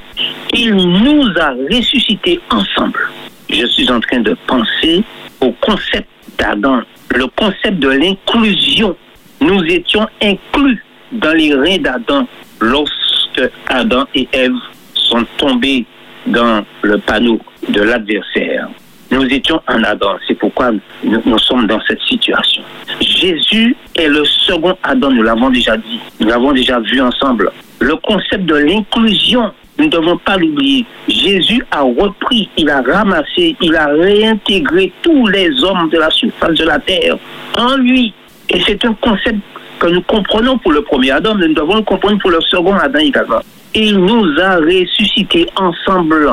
Il 0.55 0.74
nous 0.77 1.24
a 1.40 1.55
ressuscités 1.70 2.40
ensemble. 2.51 3.09
Je 3.51 3.66
suis 3.66 3.91
en 3.91 4.01
train 4.01 4.20
de 4.20 4.37
penser 4.47 5.03
au 5.41 5.53
concept 5.61 6.09
d'Adam, 6.39 6.83
le 7.15 7.27
concept 7.29 7.79
de 7.79 7.89
l'inclusion. 7.89 8.97
Nous 9.41 9.62
étions 9.65 10.07
inclus 10.23 10.83
dans 11.12 11.33
les 11.33 11.55
reins 11.55 11.79
d'Adam 11.79 12.27
lorsque 12.61 13.51
Adam 13.69 14.05
et 14.15 14.29
Ève 14.33 14.53
sont 14.95 15.25
tombés 15.37 15.87
dans 16.27 16.65
le 16.83 16.99
panneau 16.99 17.41
de 17.69 17.83
l'adversaire. 17.83 18.69
Nous 19.11 19.25
étions 19.25 19.61
en 19.66 19.83
Adam, 19.85 20.16
c'est 20.27 20.35
pourquoi 20.35 20.70
nous, 21.03 21.23
nous 21.25 21.39
sommes 21.39 21.66
dans 21.66 21.81
cette 21.89 22.03
situation. 22.03 22.62
Jésus 23.01 23.75
est 23.95 24.09
le 24.09 24.25
second 24.27 24.77
Adam, 24.83 25.11
nous 25.11 25.23
l'avons 25.23 25.49
déjà 25.49 25.77
dit, 25.79 25.99
nous 26.20 26.29
l'avons 26.29 26.53
déjà 26.53 26.79
vu 26.81 27.01
ensemble. 27.01 27.51
Le 27.81 27.97
concept 27.97 28.45
de 28.45 28.57
l'inclusion, 28.57 29.51
nous 29.78 29.84
ne 29.84 29.90
devons 29.90 30.18
pas 30.18 30.36
l'oublier. 30.36 30.84
Jésus 31.09 31.64
a 31.70 31.82
repris, 31.82 32.48
il 32.56 32.68
a 32.68 32.82
ramassé, 32.82 33.56
il 33.60 33.76
a 33.76 33.86
réintégré 33.86 34.92
tous 35.02 35.26
les 35.28 35.50
hommes 35.62 35.88
de 35.90 35.98
la 35.98 36.10
surface 36.10 36.55
de 36.55 36.64
la 36.64 36.78
terre 36.78 37.16
en 37.56 37.76
lui. 37.76 38.12
Et 38.50 38.60
c'est 38.66 38.84
un 38.84 38.94
concept 38.94 39.38
que 39.78 39.86
nous 39.86 40.02
comprenons 40.02 40.59
pour 40.59 40.72
le 40.72 40.82
premier 40.82 41.12
Adam, 41.12 41.34
mais 41.34 41.48
nous 41.48 41.55
devons 41.55 41.76
le 41.76 41.82
comprendre 41.82 42.18
pour 42.18 42.30
le 42.30 42.40
second 42.40 42.74
Adam 42.74 42.98
également. 42.98 43.40
Il 43.74 43.98
nous 43.98 44.40
a 44.40 44.56
ressuscités 44.56 45.46
ensemble 45.56 46.28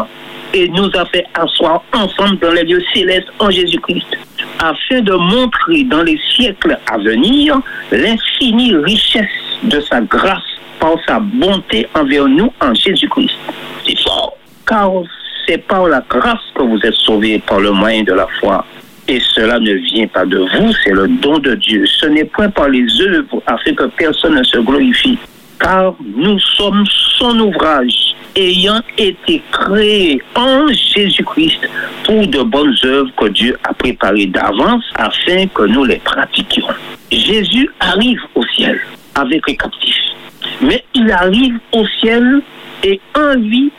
et 0.54 0.68
nous 0.70 0.90
a 0.96 1.06
fait 1.06 1.26
asseoir 1.34 1.84
ensemble 1.94 2.40
dans 2.40 2.52
les 2.52 2.64
lieux 2.64 2.84
célestes 2.94 3.28
en 3.40 3.50
Jésus-Christ, 3.50 4.18
afin 4.60 5.02
de 5.02 5.14
montrer 5.14 5.84
dans 5.84 6.04
les 6.04 6.20
siècles 6.36 6.78
à 6.92 6.98
venir 6.98 7.60
l'infinie 7.92 8.76
richesse 8.76 9.26
de 9.64 9.80
sa 9.82 10.02
grâce 10.02 10.44
par 10.80 10.96
sa 11.08 11.20
bonté 11.20 11.88
envers 11.94 12.28
nous 12.28 12.52
en 12.62 12.74
Jésus-Christ. 12.74 13.38
C'est 13.86 14.00
fort, 14.02 14.38
car 14.68 14.92
c'est 15.48 15.58
par 15.60 15.88
la 15.88 16.04
grâce 16.10 16.40
que 16.56 16.64
vous 16.64 16.80
êtes 16.84 16.94
sauvés 16.94 17.40
par 17.40 17.60
le 17.60 17.72
moyen 17.72 18.04
de 18.04 18.14
la 18.14 18.28
foi. 18.40 18.66
Et 19.08 19.20
cela 19.20 19.60
ne 19.60 19.74
vient 19.74 20.08
pas 20.08 20.26
de 20.26 20.38
vous, 20.38 20.74
c'est 20.84 20.92
le 20.92 21.08
don 21.08 21.38
de 21.38 21.54
Dieu. 21.56 21.86
Ce 21.86 22.08
n'est 22.08 22.26
point 22.26 22.50
par 22.50 22.70
les 22.70 22.86
œuvres 23.02 23.42
afin 23.46 23.74
que 23.74 23.84
personne 23.84 24.36
ne 24.36 24.44
se 24.44 24.58
glorifie, 24.58 25.20
car 25.60 25.94
nous 26.16 26.40
sommes 26.40 26.84
son 27.18 27.40
ouvrage, 27.40 28.16
ayant 28.36 28.82
été 28.98 29.42
créés 29.52 30.22
en 30.36 30.68
Jésus-Christ 30.68 31.70
pour 32.04 32.28
de 32.28 32.42
bonnes 32.44 32.76
œuvres 32.84 33.12
que 33.18 33.28
Dieu 33.30 33.58
a 33.64 33.74
préparées 33.74 34.26
d'avance 34.28 34.84
afin 34.96 35.48
que 35.48 35.64
nous 35.64 35.86
les 35.86 35.98
pratiquions. 35.98 36.68
Jésus 37.12 37.70
arrive 37.80 38.20
au 38.36 38.44
ciel 38.56 38.80
avec 39.16 39.48
les 39.48 39.56
captifs, 39.56 39.96
mais 40.62 40.84
il 40.94 41.10
arrive 41.12 41.58
au 41.72 41.86
ciel 42.00 42.42
et 42.84 43.00
en 43.16 43.36
lui 43.36 43.72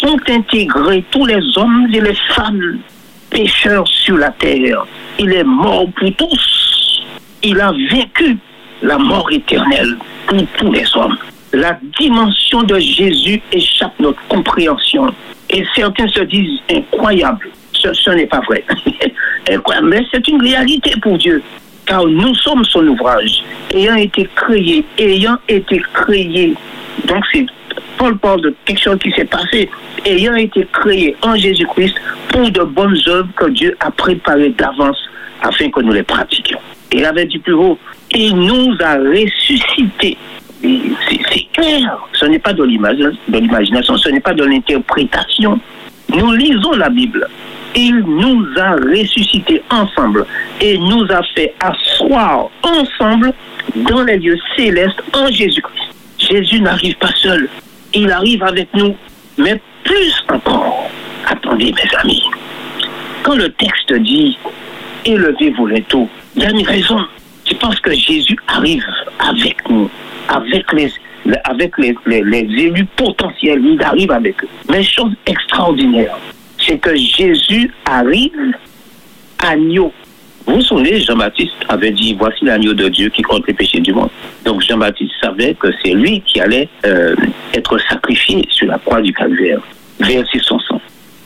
sont 0.00 0.18
intégrés 0.28 1.04
tous 1.10 1.26
les 1.26 1.40
hommes 1.56 1.88
et 1.92 2.00
les 2.00 2.16
femmes 2.34 2.78
pécheurs 3.30 3.86
sur 3.88 4.16
la 4.16 4.30
terre. 4.30 4.86
Il 5.18 5.32
est 5.32 5.44
mort 5.44 5.86
pour 5.96 6.14
tous. 6.16 7.02
Il 7.42 7.60
a 7.60 7.72
vécu 7.72 8.36
la 8.82 8.98
mort 8.98 9.30
éternelle 9.30 9.96
pour 10.26 10.44
tous 10.58 10.72
les 10.72 10.84
hommes. 10.96 11.16
La 11.54 11.78
dimension 12.00 12.64
de 12.64 12.80
Jésus 12.80 13.40
échappe 13.52 13.92
notre 14.00 14.20
compréhension. 14.26 15.06
Et 15.50 15.64
certains 15.76 16.08
se 16.08 16.22
disent 16.22 16.58
incroyable. 16.68 17.48
Ce, 17.72 18.10
n'est 18.10 18.26
pas 18.26 18.40
vrai. 18.40 18.64
incroyable. 19.48 19.88
Mais 19.88 20.02
c'est 20.10 20.26
une 20.26 20.42
réalité 20.42 20.90
pour 21.00 21.16
Dieu. 21.16 21.40
Car 21.86 22.04
nous 22.06 22.34
sommes 22.34 22.64
son 22.64 22.84
ouvrage, 22.88 23.44
ayant 23.72 23.94
été 23.94 24.28
créés, 24.34 24.84
ayant 24.98 25.36
été 25.48 25.80
créés. 25.92 26.54
Donc 27.06 27.22
c'est 27.32 27.46
Paul 27.98 28.18
parle 28.18 28.40
de 28.40 28.54
quelque 28.64 28.80
chose 28.80 28.98
qui 28.98 29.12
s'est 29.12 29.24
passé, 29.24 29.70
ayant 30.04 30.34
été 30.34 30.66
créé 30.72 31.14
en 31.22 31.36
Jésus-Christ 31.36 31.94
pour 32.28 32.50
de 32.50 32.62
bonnes 32.62 32.98
œuvres 33.06 33.28
que 33.36 33.50
Dieu 33.50 33.76
a 33.80 33.90
préparées 33.92 34.50
d'avance 34.50 34.98
afin 35.42 35.70
que 35.70 35.80
nous 35.80 35.92
les 35.92 36.02
pratiquions. 36.02 36.58
Il 36.92 37.04
avait 37.04 37.26
dit 37.26 37.38
plus 37.38 37.54
haut, 37.54 37.78
il 38.12 38.34
nous 38.34 38.74
a 38.80 38.96
ressuscités. 38.96 40.16
C'est 40.64 41.46
clair, 41.52 41.98
ce 42.12 42.24
n'est 42.26 42.38
pas 42.38 42.52
de 42.52 42.64
l'imagination, 42.64 43.96
ce 43.96 44.08
n'est 44.08 44.20
pas 44.20 44.34
de 44.34 44.44
l'interprétation. 44.44 45.60
Nous 46.08 46.32
lisons 46.32 46.72
la 46.72 46.88
Bible. 46.88 47.28
Il 47.76 47.98
nous 47.98 48.46
a 48.56 48.72
ressuscités 48.76 49.60
ensemble 49.70 50.26
et 50.60 50.78
nous 50.78 51.04
a 51.10 51.22
fait 51.34 51.54
asseoir 51.60 52.48
ensemble 52.62 53.32
dans 53.74 54.02
les 54.04 54.18
lieux 54.18 54.38
célestes 54.56 55.02
en 55.12 55.26
Jésus-Christ. 55.26 55.90
Jésus 56.18 56.60
n'arrive 56.60 56.96
pas 56.96 57.12
seul 57.16 57.48
il 57.94 58.10
arrive 58.10 58.42
avec 58.42 58.68
nous. 58.74 58.94
Mais 59.38 59.60
plus 59.82 60.24
encore, 60.28 60.90
attendez 61.26 61.72
mes 61.72 61.98
amis, 61.98 62.22
quand 63.22 63.34
le 63.34 63.50
texte 63.50 63.92
dit 63.94 64.38
élevez 65.04 65.50
vos 65.50 65.66
linteaux, 65.66 66.08
il 66.36 66.42
y 66.42 66.46
a 66.46 66.50
une 66.50 66.66
raison. 66.66 66.98
C'est 67.46 67.58
parce 67.58 67.78
que 67.80 67.92
Jésus 67.92 68.38
arrive 68.48 68.84
avec 69.18 69.68
nous, 69.68 69.90
avec 70.28 70.72
les, 70.72 70.90
avec 71.44 71.76
les, 71.78 71.94
les, 72.06 72.38
élus 72.38 72.86
potentiels, 72.96 73.64
il 73.64 73.82
arrive 73.82 74.10
avec 74.10 74.42
eux. 74.44 74.48
Mais 74.70 74.82
chose 74.82 75.12
extraordinaire, 75.26 76.16
c'est 76.58 76.78
que 76.78 76.94
Jésus 76.94 77.70
arrive 77.84 78.54
agneau 79.38 79.92
vous 80.46 80.56
vous 80.56 80.62
souvenez, 80.62 81.00
Jean-Baptiste 81.00 81.54
avait 81.68 81.90
dit, 81.90 82.14
voici 82.14 82.44
l'agneau 82.44 82.74
de 82.74 82.88
Dieu 82.88 83.08
qui 83.08 83.22
compte 83.22 83.46
les 83.46 83.54
péchés 83.54 83.80
du 83.80 83.94
monde. 83.94 84.10
Donc 84.44 84.60
Jean-Baptiste 84.60 85.14
savait 85.22 85.54
que 85.54 85.68
c'est 85.82 85.92
lui 85.92 86.20
qui 86.20 86.38
allait 86.38 86.68
euh, 86.84 87.16
être 87.54 87.78
sacrifié 87.88 88.46
sur 88.50 88.66
la 88.66 88.78
croix 88.78 89.00
du 89.00 89.12
calvaire, 89.12 89.60
verser 90.00 90.38
son 90.42 90.58
sang. 90.58 90.80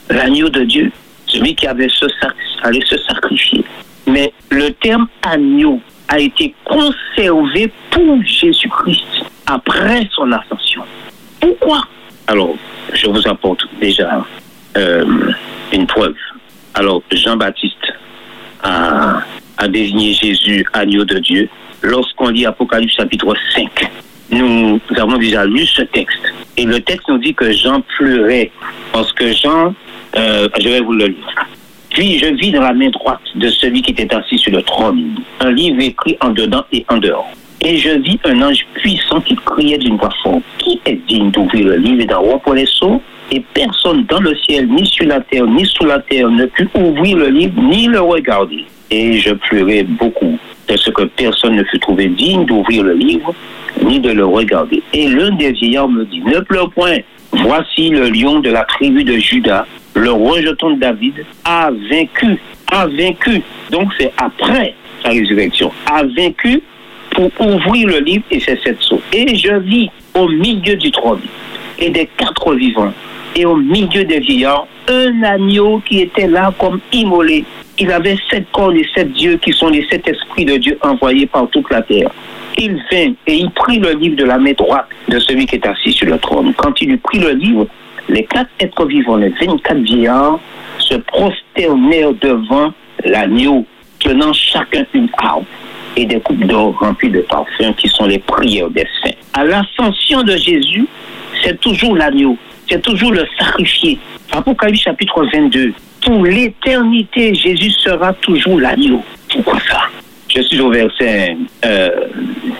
L'agneau 0.08 0.48
de 0.48 0.62
Dieu, 0.62 0.92
celui 1.26 1.54
qui 1.56 1.66
avait 1.66 1.88
se 1.88 2.06
allait 2.62 2.84
se 2.86 2.96
sacrifier. 2.98 3.64
Mais 4.06 4.32
le 4.50 4.70
terme 4.70 5.08
agneau 5.22 5.80
a 6.08 6.18
été 6.18 6.54
conservé 6.64 7.70
pour 7.90 8.22
Jésus-Christ 8.24 9.24
après 9.46 10.08
son 10.14 10.30
ascension. 10.32 10.82
Pourquoi? 11.40 11.82
Alors, 12.26 12.54
je 12.92 13.06
vous 13.06 13.26
apporte 13.28 13.62
déjà 13.80 14.24
euh, 14.76 15.04
une 15.72 15.86
preuve. 15.86 16.14
Alors, 16.74 17.02
Jean-Baptiste 17.10 17.92
a, 18.62 19.22
désigné 19.68 20.12
Jésus 20.12 20.64
agneau 20.72 21.04
de 21.04 21.18
Dieu. 21.18 21.48
Lorsqu'on 21.82 22.28
lit 22.28 22.46
Apocalypse 22.46 22.94
chapitre 22.94 23.34
5, 23.54 23.90
nous 24.30 24.80
avons 24.96 25.18
déjà 25.18 25.44
lu 25.44 25.66
ce 25.66 25.82
texte. 25.82 26.22
Et 26.56 26.64
le 26.64 26.80
texte 26.80 27.08
nous 27.08 27.18
dit 27.18 27.34
que 27.34 27.52
Jean 27.52 27.80
pleurait 27.96 28.50
parce 28.92 29.12
que 29.12 29.32
Jean, 29.32 29.74
euh, 30.16 30.48
je 30.58 30.68
vais 30.68 30.80
vous 30.80 30.92
le 30.92 31.06
lire. 31.06 31.46
Puis 31.90 32.18
je 32.18 32.26
vis 32.26 32.52
dans 32.52 32.62
la 32.62 32.74
main 32.74 32.90
droite 32.90 33.20
de 33.34 33.48
celui 33.48 33.82
qui 33.82 33.92
était 33.92 34.14
assis 34.14 34.38
sur 34.38 34.52
le 34.52 34.62
trône 34.62 35.16
un 35.40 35.50
livre 35.50 35.80
écrit 35.80 36.16
en 36.20 36.30
dedans 36.30 36.64
et 36.72 36.84
en 36.88 36.98
dehors. 36.98 37.30
Et 37.60 37.76
je 37.76 37.90
vis 37.90 38.18
un 38.24 38.40
ange 38.42 38.64
puissant 38.74 39.20
qui 39.20 39.34
criait 39.34 39.78
d'une 39.78 39.96
voix 39.96 40.12
forte. 40.22 40.42
Qui 40.58 40.80
est 40.86 41.00
digne 41.08 41.30
d'ouvrir 41.30 41.66
le 41.66 41.76
livre 41.76 42.02
et 42.02 42.06
d'en 42.06 42.20
rompre 42.20 42.54
les 42.54 42.66
sceaux 42.66 43.02
Et 43.32 43.42
personne 43.52 44.04
dans 44.04 44.20
le 44.20 44.34
ciel, 44.36 44.68
ni 44.68 44.86
sur 44.86 45.06
la 45.06 45.20
terre, 45.20 45.46
ni 45.46 45.64
sous 45.66 45.84
la 45.84 45.98
terre, 45.98 46.30
ne 46.30 46.46
put 46.46 46.68
ouvrir 46.74 47.16
le 47.16 47.28
livre, 47.28 47.60
ni 47.60 47.86
le 47.86 48.00
regarder. 48.00 48.64
Et 48.90 49.18
je 49.18 49.34
pleurais 49.34 49.82
beaucoup, 49.82 50.38
parce 50.66 50.90
que 50.90 51.02
personne 51.02 51.56
ne 51.56 51.64
fut 51.64 51.78
trouvé 51.78 52.06
digne 52.06 52.46
d'ouvrir 52.46 52.84
le 52.84 52.94
livre, 52.94 53.34
ni 53.84 53.98
de 54.00 54.10
le 54.10 54.24
regarder. 54.24 54.82
Et 54.94 55.08
l'un 55.08 55.30
des 55.32 55.52
vieillards 55.52 55.88
me 55.88 56.04
dit, 56.04 56.20
ne 56.20 56.40
pleure 56.40 56.70
point, 56.70 56.98
voici 57.32 57.90
le 57.90 58.08
lion 58.08 58.40
de 58.40 58.50
la 58.50 58.64
tribu 58.64 59.04
de 59.04 59.18
Judas, 59.18 59.66
le 59.94 60.12
rejeton 60.12 60.70
de 60.72 60.80
David, 60.80 61.24
a 61.44 61.70
vaincu, 61.90 62.38
a 62.70 62.86
vaincu. 62.86 63.42
Donc 63.70 63.90
c'est 63.98 64.12
après 64.16 64.74
sa 65.02 65.10
résurrection, 65.10 65.72
a 65.86 66.02
vaincu 66.04 66.62
pour 67.10 67.30
ouvrir 67.40 67.88
le 67.88 67.98
livre 68.00 68.24
et 68.30 68.40
c'est 68.40 68.58
cette 68.62 68.80
sceaux. 68.80 69.00
Et 69.12 69.34
je 69.36 69.54
vis 69.54 69.90
au 70.14 70.28
milieu 70.28 70.76
du 70.76 70.90
trône 70.90 71.20
et 71.78 71.90
des 71.90 72.08
quatre 72.16 72.54
vivants 72.54 72.92
et 73.34 73.44
au 73.44 73.56
milieu 73.56 74.04
des 74.04 74.20
vieillards 74.20 74.66
un 74.88 75.22
agneau 75.22 75.82
qui 75.84 76.00
était 76.00 76.26
là 76.26 76.52
comme 76.58 76.80
immolé. 76.92 77.44
Il 77.78 77.92
avait 77.92 78.16
sept 78.30 78.46
cornes 78.52 78.76
et 78.76 78.86
sept 78.94 79.12
dieux 79.12 79.36
qui 79.36 79.52
sont 79.52 79.68
les 79.68 79.86
sept 79.88 80.08
esprits 80.08 80.44
de 80.44 80.56
Dieu 80.56 80.78
envoyés 80.82 81.26
par 81.26 81.48
toute 81.50 81.70
la 81.70 81.82
terre. 81.82 82.10
Il 82.56 82.74
vint 82.90 83.12
et 83.26 83.34
il 83.34 83.50
prit 83.50 83.78
le 83.78 83.92
livre 83.92 84.16
de 84.16 84.24
la 84.24 84.38
main 84.38 84.52
droite 84.52 84.88
de 85.08 85.18
celui 85.20 85.46
qui 85.46 85.56
est 85.56 85.66
assis 85.66 85.92
sur 85.92 86.08
le 86.08 86.18
trône. 86.18 86.52
Quand 86.56 86.80
il 86.80 86.92
eut 86.92 86.98
pris 86.98 87.18
le 87.18 87.30
livre, 87.30 87.66
les 88.08 88.24
quatre 88.24 88.50
êtres 88.60 88.86
vivants, 88.86 89.16
les 89.16 89.30
24 89.30 89.78
vieillards, 89.78 90.40
se 90.78 90.94
prosternèrent 90.94 92.14
devant 92.14 92.72
l'agneau, 93.04 93.66
tenant 94.00 94.32
chacun 94.32 94.84
une 94.94 95.08
harpe 95.18 95.44
et 95.96 96.06
des 96.06 96.20
coupes 96.20 96.44
d'or 96.44 96.76
remplies 96.78 97.10
de 97.10 97.20
parfums 97.20 97.74
qui 97.76 97.88
sont 97.88 98.06
les 98.06 98.18
prières 98.18 98.70
des 98.70 98.86
saints. 99.02 99.16
À 99.34 99.44
l'ascension 99.44 100.22
de 100.22 100.36
Jésus, 100.36 100.86
c'est 101.42 101.60
toujours 101.60 101.96
l'agneau, 101.96 102.36
c'est 102.68 102.82
toujours 102.82 103.12
le 103.12 103.26
sacrifié. 103.38 103.98
Apocalypse 104.32 104.82
chapitre 104.82 105.24
22. 105.32 105.72
Pour 106.02 106.24
l'éternité, 106.24 107.34
Jésus 107.34 107.70
sera 107.70 108.12
toujours 108.14 108.60
l'agneau. 108.60 109.02
Pourquoi 109.32 109.58
ça? 109.68 109.80
Je 110.28 110.42
suis 110.42 110.60
au 110.60 110.70
verset, 110.70 111.36
euh, 111.64 111.90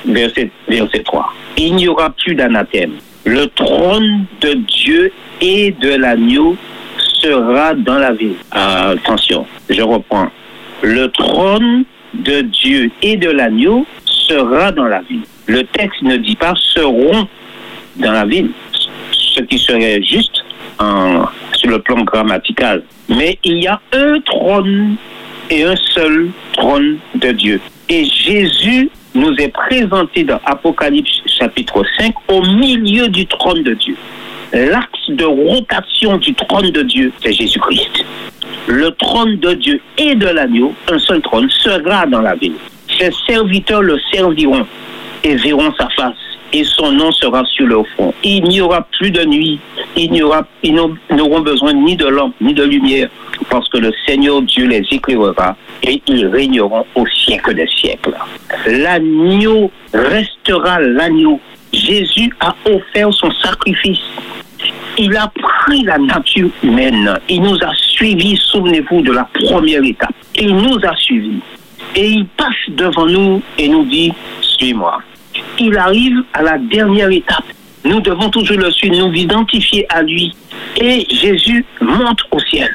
verset, 0.06 0.50
verset 0.68 1.02
3. 1.04 1.32
Il 1.56 1.76
n'y 1.76 1.86
aura 1.86 2.10
plus 2.10 2.34
d'anathème. 2.34 2.92
Le 3.24 3.46
trône 3.48 4.24
de 4.40 4.54
Dieu 4.54 5.12
et 5.40 5.72
de 5.72 5.94
l'agneau 5.94 6.56
sera 6.98 7.74
dans 7.74 7.98
la 7.98 8.12
ville. 8.12 8.36
Ah, 8.50 8.90
attention, 8.90 9.46
je 9.68 9.82
reprends. 9.82 10.28
Le 10.82 11.08
trône 11.08 11.84
de 12.14 12.42
Dieu 12.42 12.90
et 13.02 13.16
de 13.16 13.30
l'agneau 13.30 13.86
sera 14.04 14.72
dans 14.72 14.84
la 14.84 15.00
ville. 15.02 15.22
Le 15.46 15.64
texte 15.64 16.02
ne 16.02 16.16
dit 16.16 16.36
pas 16.36 16.54
seront 16.74 17.26
dans 17.96 18.12
la 18.12 18.24
ville, 18.24 18.50
ce 19.12 19.40
qui 19.42 19.58
serait 19.58 20.02
juste 20.02 20.44
sur 21.54 21.70
le 21.70 21.80
plan 21.80 22.02
grammatical. 22.02 22.82
Mais 23.08 23.38
il 23.42 23.58
y 23.58 23.66
a 23.66 23.80
un 23.92 24.20
trône 24.20 24.96
et 25.50 25.64
un 25.64 25.76
seul 25.94 26.28
trône 26.52 26.98
de 27.14 27.32
Dieu. 27.32 27.60
Et 27.88 28.04
Jésus 28.04 28.90
nous 29.14 29.34
est 29.38 29.48
présenté 29.48 30.24
dans 30.24 30.40
Apocalypse 30.44 31.20
chapitre 31.26 31.82
5 31.98 32.14
au 32.28 32.42
milieu 32.42 33.08
du 33.08 33.26
trône 33.26 33.62
de 33.62 33.74
Dieu. 33.74 33.96
L'axe 34.52 35.10
de 35.10 35.24
rotation 35.24 36.16
du 36.16 36.34
trône 36.34 36.70
de 36.70 36.82
Dieu, 36.82 37.12
c'est 37.22 37.32
Jésus-Christ. 37.32 38.04
Le 38.66 38.90
trône 38.92 39.36
de 39.36 39.54
Dieu 39.54 39.80
et 39.96 40.14
de 40.14 40.26
l'agneau, 40.26 40.74
un 40.90 40.98
seul 40.98 41.20
trône, 41.20 41.48
sera 41.50 42.06
dans 42.06 42.20
la 42.20 42.34
ville. 42.34 42.54
Ses 42.98 43.10
serviteurs 43.26 43.82
le 43.82 43.98
serviront 44.12 44.66
et 45.24 45.36
verront 45.36 45.72
sa 45.78 45.88
face 45.90 46.16
et 46.52 46.64
son 46.64 46.92
nom 46.92 47.12
sera 47.12 47.44
sur 47.44 47.66
leur 47.66 47.86
front. 47.88 48.14
Il 48.24 48.44
n'y 48.44 48.60
aura 48.60 48.86
plus 48.98 49.10
de 49.10 49.24
nuit, 49.24 49.58
il 49.96 50.10
n'y 50.10 50.22
aura, 50.22 50.46
ils 50.62 50.74
n'auront 50.74 51.40
besoin 51.40 51.72
ni 51.72 51.96
de 51.96 52.06
lampe 52.06 52.34
ni 52.40 52.54
de 52.54 52.64
lumière, 52.64 53.08
parce 53.50 53.68
que 53.68 53.78
le 53.78 53.92
Seigneur 54.06 54.42
Dieu 54.42 54.66
les 54.66 54.84
éclairera 54.90 55.56
et 55.82 56.00
ils 56.06 56.26
régneront 56.26 56.84
au 56.94 57.06
siècle 57.06 57.54
des 57.54 57.68
siècles. 57.68 58.14
L'agneau 58.66 59.70
restera 59.92 60.80
l'agneau. 60.80 61.40
Jésus 61.72 62.32
a 62.40 62.54
offert 62.66 63.12
son 63.12 63.30
sacrifice. 63.32 64.00
Il 64.98 65.16
a 65.16 65.30
pris 65.40 65.82
la 65.84 65.98
nature 65.98 66.48
humaine. 66.62 67.18
Il 67.28 67.42
nous 67.42 67.56
a 67.56 67.72
suivis, 67.74 68.36
souvenez-vous 68.36 69.02
de 69.02 69.12
la 69.12 69.28
première 69.32 69.84
étape. 69.84 70.14
Il 70.34 70.54
nous 70.56 70.78
a 70.84 70.96
suivis. 70.96 71.40
Et 71.94 72.08
il 72.10 72.26
passe 72.26 72.48
devant 72.68 73.06
nous 73.06 73.42
et 73.56 73.68
nous 73.68 73.84
dit, 73.84 74.12
suis-moi 74.40 75.00
il 75.58 75.76
arrive 75.76 76.22
à 76.32 76.42
la 76.42 76.58
dernière 76.58 77.10
étape. 77.10 77.44
Nous 77.84 78.00
devons 78.00 78.30
toujours 78.30 78.58
le 78.58 78.70
suivre, 78.70 78.96
nous 78.96 79.12
identifier 79.12 79.86
à 79.88 80.02
lui. 80.02 80.34
Et 80.76 81.06
Jésus 81.10 81.64
monte 81.80 82.20
au 82.30 82.40
ciel. 82.40 82.70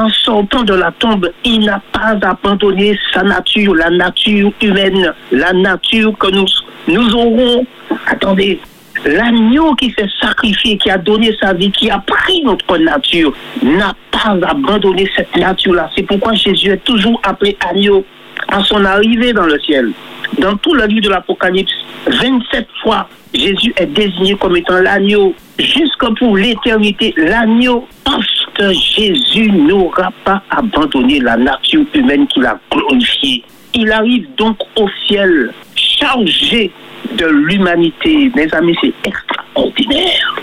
En 0.00 0.08
sortant 0.10 0.62
de 0.62 0.74
la 0.74 0.92
tombe, 0.92 1.28
il 1.44 1.60
n'a 1.64 1.82
pas 1.92 2.16
abandonné 2.22 2.96
sa 3.12 3.24
nature, 3.24 3.74
la 3.74 3.90
nature 3.90 4.52
humaine, 4.62 5.12
la 5.32 5.52
nature 5.52 6.16
que 6.16 6.30
nous, 6.30 6.46
nous 6.86 7.14
aurons. 7.16 7.66
Attendez, 8.06 8.60
l'agneau 9.04 9.74
qui 9.74 9.90
s'est 9.90 10.08
sacrifié, 10.20 10.78
qui 10.78 10.88
a 10.88 10.98
donné 10.98 11.34
sa 11.40 11.52
vie, 11.52 11.72
qui 11.72 11.90
a 11.90 11.98
pris 11.98 12.42
notre 12.44 12.78
nature, 12.78 13.32
n'a 13.60 13.92
pas 14.12 14.36
abandonné 14.46 15.10
cette 15.16 15.36
nature-là. 15.36 15.90
C'est 15.96 16.04
pourquoi 16.04 16.32
Jésus 16.34 16.70
est 16.70 16.84
toujours 16.84 17.20
appelé 17.24 17.56
agneau 17.68 18.04
à 18.48 18.62
son 18.62 18.84
arrivée 18.84 19.32
dans 19.32 19.46
le 19.46 19.58
ciel. 19.60 19.92
Dans 20.38 20.56
tout 20.56 20.74
le 20.74 20.86
livre 20.86 21.02
de 21.02 21.10
l'Apocalypse, 21.10 21.72
27 22.06 22.66
fois, 22.82 23.08
Jésus 23.34 23.72
est 23.76 23.86
désigné 23.86 24.34
comme 24.36 24.56
étant 24.56 24.78
l'agneau, 24.78 25.34
jusque 25.58 26.18
pour 26.18 26.36
l'éternité, 26.36 27.14
l'agneau, 27.16 27.86
parce 28.04 28.46
que 28.54 28.72
Jésus 28.72 29.50
n'aura 29.50 30.10
pas 30.24 30.42
abandonné 30.50 31.20
la 31.20 31.36
nature 31.36 31.84
humaine 31.94 32.26
qu'il 32.28 32.44
a 32.46 32.58
glorifiée. 32.70 33.42
Il 33.74 33.90
arrive 33.92 34.26
donc 34.36 34.58
au 34.76 34.88
ciel, 35.06 35.52
chargé 35.74 36.70
de 37.12 37.26
l'humanité. 37.26 38.30
Mes 38.34 38.52
amis, 38.54 38.76
c'est 38.80 38.94
extraordinaire. 39.04 40.36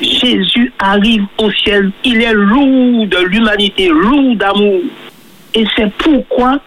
Jésus 0.00 0.72
arrive 0.78 1.24
au 1.38 1.50
ciel, 1.50 1.90
il 2.04 2.22
est 2.22 2.32
lourd 2.32 3.06
de 3.06 3.24
l'humanité, 3.26 3.88
lourd 3.88 4.34
d'amour. 4.36 4.80
Et 5.54 5.66
c'est 5.76 5.92
pourquoi 5.98 6.60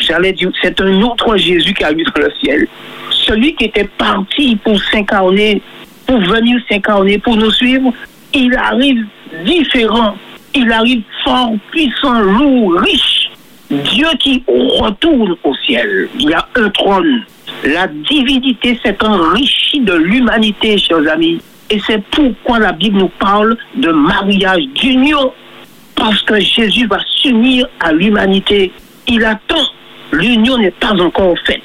j'allais 0.00 0.32
dire, 0.32 0.50
c'est 0.62 0.80
un 0.80 1.02
autre 1.02 1.36
Jésus 1.36 1.74
qui 1.74 1.84
arrive 1.84 2.06
dans 2.14 2.22
le 2.22 2.32
ciel. 2.40 2.66
Celui 3.10 3.54
qui 3.54 3.66
était 3.66 3.88
parti 3.98 4.56
pour 4.56 4.80
s'incarner, 4.80 5.62
pour 6.06 6.20
venir 6.20 6.60
s'incarner, 6.68 7.18
pour 7.18 7.36
nous 7.36 7.50
suivre, 7.50 7.92
il 8.34 8.54
arrive 8.56 9.04
différent. 9.44 10.16
Il 10.54 10.70
arrive 10.72 11.02
fort, 11.24 11.52
puissant, 11.70 12.20
lourd, 12.20 12.80
riche. 12.80 13.30
Dieu 13.70 14.08
qui 14.18 14.42
retourne 14.48 15.36
au 15.44 15.54
ciel. 15.54 16.08
Il 16.18 16.30
y 16.30 16.34
a 16.34 16.46
un 16.56 16.68
trône. 16.70 17.24
La 17.64 17.86
divinité 17.86 18.78
s'est 18.82 18.96
enrichie 19.04 19.80
de 19.80 19.92
l'humanité, 19.92 20.76
chers 20.76 21.08
amis. 21.08 21.40
Et 21.70 21.80
c'est 21.86 22.02
pourquoi 22.10 22.58
la 22.58 22.72
Bible 22.72 22.98
nous 22.98 23.12
parle 23.20 23.56
de 23.76 23.92
mariage, 23.92 24.64
d'union. 24.74 25.32
Parce 25.94 26.20
que 26.22 26.40
Jésus 26.40 26.86
va 26.86 26.98
s'unir 27.20 27.68
à 27.78 27.92
l'humanité 27.92 28.72
il 29.10 29.24
attend. 29.24 29.66
L'union 30.12 30.56
n'est 30.58 30.70
pas 30.70 30.92
encore 30.92 31.36
faite. 31.44 31.62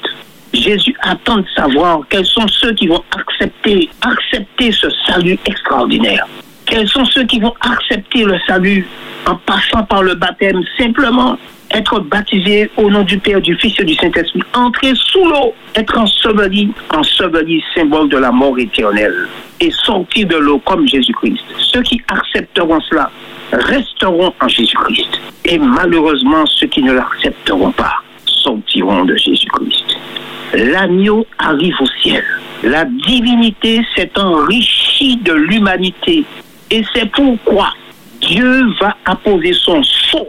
Jésus 0.52 0.94
attend 1.02 1.38
de 1.38 1.46
savoir 1.54 2.00
quels 2.08 2.26
sont 2.26 2.46
ceux 2.48 2.72
qui 2.72 2.86
vont 2.86 3.02
accepter, 3.16 3.88
accepter 4.02 4.72
ce 4.72 4.88
salut 5.06 5.38
extraordinaire. 5.46 6.26
Quels 6.64 6.88
sont 6.88 7.04
ceux 7.04 7.24
qui 7.24 7.38
vont 7.38 7.54
accepter 7.60 8.24
le 8.24 8.38
salut 8.46 8.86
en 9.26 9.36
passant 9.36 9.84
par 9.84 10.02
le 10.02 10.14
baptême 10.14 10.60
simplement. 10.78 11.36
Être 11.72 12.00
baptisé 12.00 12.70
au 12.76 12.90
nom 12.90 13.02
du 13.02 13.18
Père, 13.18 13.40
du 13.40 13.56
Fils 13.56 13.78
et 13.80 13.84
du 13.84 13.94
Saint-Esprit, 13.94 14.42
entrer 14.54 14.92
sous 14.94 15.24
l'eau, 15.24 15.54
être 15.74 15.98
enseveli, 15.98 16.70
enseveli, 16.94 17.62
symbole 17.74 18.08
de 18.08 18.18
la 18.18 18.30
mort 18.30 18.58
éternelle, 18.58 19.28
et 19.60 19.70
sortir 19.70 20.26
de 20.28 20.36
l'eau 20.36 20.58
comme 20.60 20.86
Jésus-Christ. 20.86 21.42
Ceux 21.58 21.82
qui 21.82 22.00
accepteront 22.08 22.80
cela 22.82 23.10
resteront 23.52 24.32
en 24.40 24.48
Jésus-Christ. 24.48 25.20
Et 25.44 25.58
malheureusement, 25.58 26.44
ceux 26.46 26.66
qui 26.66 26.82
ne 26.82 26.92
l'accepteront 26.92 27.72
pas 27.72 28.02
sortiront 28.24 29.04
de 29.04 29.16
Jésus-Christ. 29.16 29.96
L'agneau 30.54 31.26
arrive 31.38 31.74
au 31.80 31.86
ciel. 32.02 32.24
La 32.62 32.84
divinité 32.84 33.84
s'est 33.94 34.10
enrichie 34.16 35.16
de 35.18 35.32
l'humanité. 35.32 36.24
Et 36.70 36.84
c'est 36.94 37.10
pourquoi 37.10 37.72
Dieu 38.20 38.66
va 38.80 38.96
apposer 39.04 39.52
son 39.52 39.82
sceau 39.82 40.28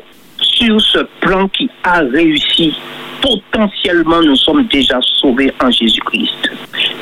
sur 0.58 0.82
ce 0.82 1.00
plan 1.22 1.48
qui 1.50 1.70
a 1.84 2.00
réussi. 2.00 2.74
Potentiellement, 3.22 4.22
nous 4.22 4.36
sommes 4.36 4.66
déjà 4.68 5.00
sauvés 5.02 5.52
en 5.62 5.72
Jésus-Christ. 5.72 6.52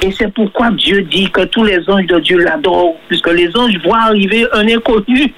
Et 0.02 0.12
c'est 0.12 0.34
pourquoi 0.34 0.72
Dieu 0.72 1.02
dit 1.04 1.30
que 1.30 1.42
tous 1.46 1.64
les 1.64 1.80
anges 1.90 2.08
de 2.08 2.20
Dieu 2.20 2.38
l'adorent, 2.38 2.96
puisque 3.08 3.32
les 3.32 3.56
anges 3.56 3.78
voient 3.84 4.04
arriver 4.04 4.46
un 4.54 4.68
inconnu, 4.68 5.34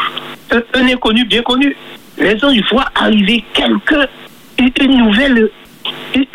un, 0.52 0.86
inconnu 0.86 1.24
bien 1.24 1.42
connu. 1.42 1.74
Les 2.18 2.44
anges 2.44 2.62
voient 2.70 2.90
arriver 2.94 3.44
quelqu'un, 3.54 4.06
une 4.58 4.98
nouvelle, 4.98 5.50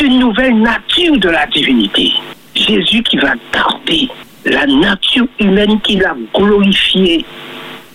une 0.01 0.19
nouvelle 0.19 0.59
nature 0.59 1.17
de 1.17 1.29
la 1.29 1.45
divinité. 1.47 2.11
Jésus 2.55 3.03
qui 3.03 3.17
va 3.17 3.33
garder 3.51 4.09
la 4.45 4.65
nature 4.65 5.27
humaine 5.39 5.79
qu'il 5.81 6.03
a 6.03 6.15
glorifiée. 6.33 7.25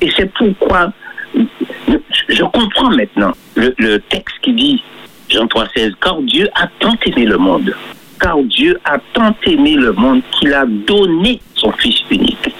Et 0.00 0.10
c'est 0.16 0.32
pourquoi 0.34 0.92
je 2.28 2.42
comprends 2.44 2.90
maintenant 2.90 3.32
le, 3.56 3.98
texte 3.98 4.36
qui 4.42 4.52
dit, 4.52 4.82
Jean 5.28 5.46
3,16, 5.46 5.94
car 6.00 6.20
Dieu 6.22 6.48
a 6.54 6.68
tant 6.78 6.96
aimé 7.06 7.24
le 7.24 7.38
monde, 7.38 7.74
car 8.20 8.38
Dieu 8.42 8.78
a 8.84 8.98
tant 9.12 9.34
aimé 9.44 9.74
le 9.74 9.92
monde 9.92 10.22
qu'il 10.32 10.52
a 10.52 10.64
donné 10.66 11.40
son 11.54 11.72
Fils 11.72 12.00
unique. 12.10 12.54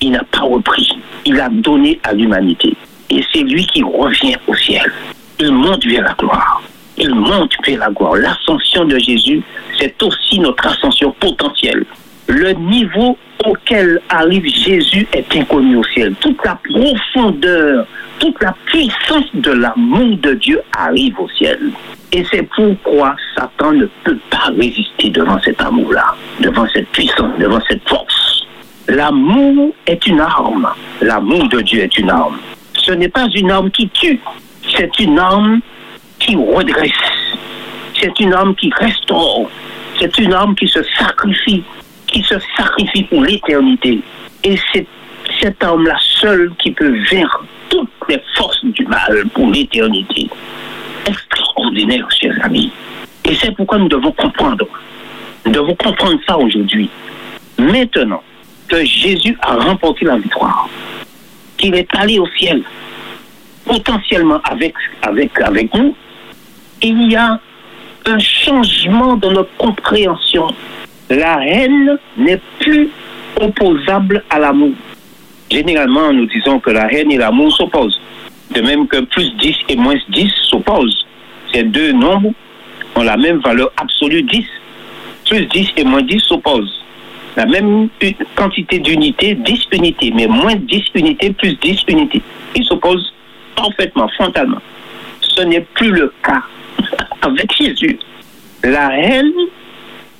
Il 0.00 0.12
n'a 0.12 0.24
pas 0.24 0.40
repris, 0.40 0.98
il 1.24 1.40
a 1.40 1.48
donné 1.48 2.00
à 2.04 2.12
l'humanité. 2.12 2.74
Et 3.10 3.24
c'est 3.32 3.42
lui 3.42 3.66
qui 3.66 3.82
revient 3.82 4.36
au 4.46 4.54
ciel. 4.54 4.90
Il 5.38 5.52
monte 5.52 5.84
vers 5.86 6.02
la 6.02 6.14
gloire. 6.14 6.62
Il 6.96 7.14
monte 7.14 7.52
vers 7.66 7.78
la 7.78 7.90
gloire. 7.90 8.16
L'ascension 8.16 8.84
de 8.84 8.98
Jésus, 8.98 9.42
c'est 9.78 10.02
aussi 10.02 10.38
notre 10.38 10.66
ascension 10.66 11.12
potentielle. 11.20 11.84
Le 12.28 12.52
niveau 12.52 13.18
auquel 13.44 14.00
arrive 14.08 14.46
Jésus 14.46 15.06
est 15.12 15.34
inconnu 15.36 15.76
au 15.76 15.84
ciel. 15.84 16.14
Toute 16.20 16.44
la 16.44 16.58
profondeur, 16.64 17.86
toute 18.18 18.40
la 18.42 18.54
puissance 18.66 19.24
de 19.34 19.50
l'amour 19.50 20.16
de 20.18 20.34
Dieu 20.34 20.60
arrive 20.76 21.18
au 21.18 21.28
ciel. 21.28 21.58
Et 22.12 22.24
c'est 22.30 22.48
pourquoi 22.54 23.16
Satan 23.34 23.72
ne 23.72 23.86
peut 24.04 24.18
pas 24.30 24.50
résister 24.56 25.10
devant 25.10 25.40
cet 25.40 25.60
amour-là, 25.60 26.14
devant 26.40 26.66
cette 26.72 26.88
puissance, 26.88 27.38
devant 27.38 27.60
cette 27.68 27.86
force. 27.88 28.46
L'amour 28.88 29.72
est 29.86 30.06
une 30.06 30.20
arme. 30.20 30.68
L'amour 31.00 31.48
de 31.48 31.60
Dieu 31.62 31.80
est 31.80 31.98
une 31.98 32.10
arme. 32.10 32.38
Ce 32.74 32.92
n'est 32.92 33.08
pas 33.08 33.28
une 33.34 33.50
arme 33.50 33.70
qui 33.70 33.88
tue, 33.88 34.20
c'est 34.76 34.98
une 34.98 35.18
arme 35.18 35.60
qui 36.18 36.36
redresse. 36.36 36.92
C'est 38.00 38.18
une 38.20 38.34
arme 38.34 38.54
qui 38.54 38.70
restaure. 38.74 39.48
C'est 39.98 40.18
une 40.18 40.32
arme 40.32 40.54
qui 40.54 40.66
se 40.66 40.82
sacrifie, 40.98 41.62
qui 42.12 42.22
se 42.22 42.34
sacrifie 42.56 43.04
pour 43.04 43.22
l'éternité. 43.22 44.00
Et 44.44 44.56
c'est 44.72 44.86
cette 45.40 45.62
arme-là 45.62 45.96
seule 46.00 46.52
qui 46.58 46.70
peut 46.70 46.94
vaincre 47.10 47.44
toutes 47.68 47.90
les 48.08 48.22
forces 48.36 48.64
du 48.64 48.84
mal 48.84 49.24
pour 49.34 49.50
l'éternité. 49.50 50.28
Extraordinaire, 51.06 52.08
chers 52.10 52.44
amis. 52.44 52.70
Et 53.24 53.34
c'est 53.34 53.54
pourquoi 53.56 53.78
nous 53.78 53.88
devons 53.88 54.12
comprendre. 54.12 54.66
Nous 55.46 55.52
devons 55.52 55.74
comprendre 55.74 56.18
ça 56.26 56.38
aujourd'hui. 56.38 56.88
Maintenant 57.58 58.22
que 58.68 58.84
Jésus 58.84 59.36
a 59.42 59.56
remporté 59.56 60.04
la 60.04 60.16
victoire, 60.16 60.68
qu'il 61.56 61.74
est 61.74 61.88
allé 61.96 62.18
au 62.18 62.26
ciel, 62.38 62.62
potentiellement 63.64 64.40
avec, 64.44 64.74
avec, 65.02 65.40
avec 65.40 65.74
nous, 65.74 65.94
il 66.82 67.10
y 67.10 67.16
a 67.16 67.38
un 68.06 68.18
changement 68.18 69.16
dans 69.16 69.30
notre 69.30 69.56
compréhension. 69.56 70.48
La 71.10 71.44
haine 71.44 71.98
n'est 72.16 72.40
plus 72.58 72.88
opposable 73.40 74.24
à 74.30 74.38
l'amour. 74.38 74.72
Généralement, 75.50 76.12
nous 76.12 76.26
disons 76.26 76.60
que 76.60 76.70
la 76.70 76.92
haine 76.92 77.12
et 77.12 77.18
l'amour 77.18 77.52
s'opposent. 77.52 78.00
De 78.50 78.60
même 78.60 78.86
que 78.86 79.00
plus 79.00 79.34
10 79.36 79.56
et 79.68 79.76
moins 79.76 79.96
10 80.10 80.30
s'opposent. 80.50 81.06
Ces 81.52 81.64
deux 81.64 81.92
nombres 81.92 82.32
ont 82.96 83.02
la 83.02 83.16
même 83.16 83.38
valeur 83.40 83.70
absolue 83.76 84.22
10. 84.22 84.44
Plus 85.28 85.46
10 85.46 85.68
et 85.76 85.84
moins 85.84 86.02
10 86.02 86.20
s'opposent. 86.20 86.82
La 87.36 87.46
même 87.46 87.88
quantité 88.34 88.78
d'unités, 88.78 89.34
10 89.34 89.66
unités, 89.72 90.12
mais 90.14 90.26
moins 90.26 90.54
10 90.54 90.82
unités 90.94 91.32
plus 91.32 91.54
10 91.54 91.84
unités. 91.88 92.22
Ils 92.54 92.64
s'opposent 92.64 93.12
parfaitement, 93.56 94.08
frontalement. 94.08 94.60
Ce 95.20 95.42
n'est 95.42 95.66
plus 95.74 95.90
le 95.90 96.12
cas 96.22 96.42
avec 97.22 97.50
Jésus. 97.58 97.98
La 98.62 98.96
haine 98.98 99.32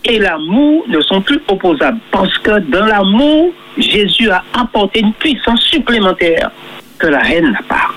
et 0.04 0.18
l'amour 0.18 0.84
ne 0.88 1.00
sont 1.00 1.20
plus 1.20 1.40
opposables 1.48 2.00
parce 2.10 2.36
que 2.38 2.58
dans 2.58 2.86
l'amour, 2.86 3.52
Jésus 3.78 4.30
a 4.30 4.42
apporté 4.52 5.00
une 5.00 5.12
puissance 5.14 5.62
supplémentaire 5.62 6.50
que 6.98 7.06
la 7.06 7.20
haine 7.30 7.52
n'a 7.52 7.62
pas. 7.62 7.88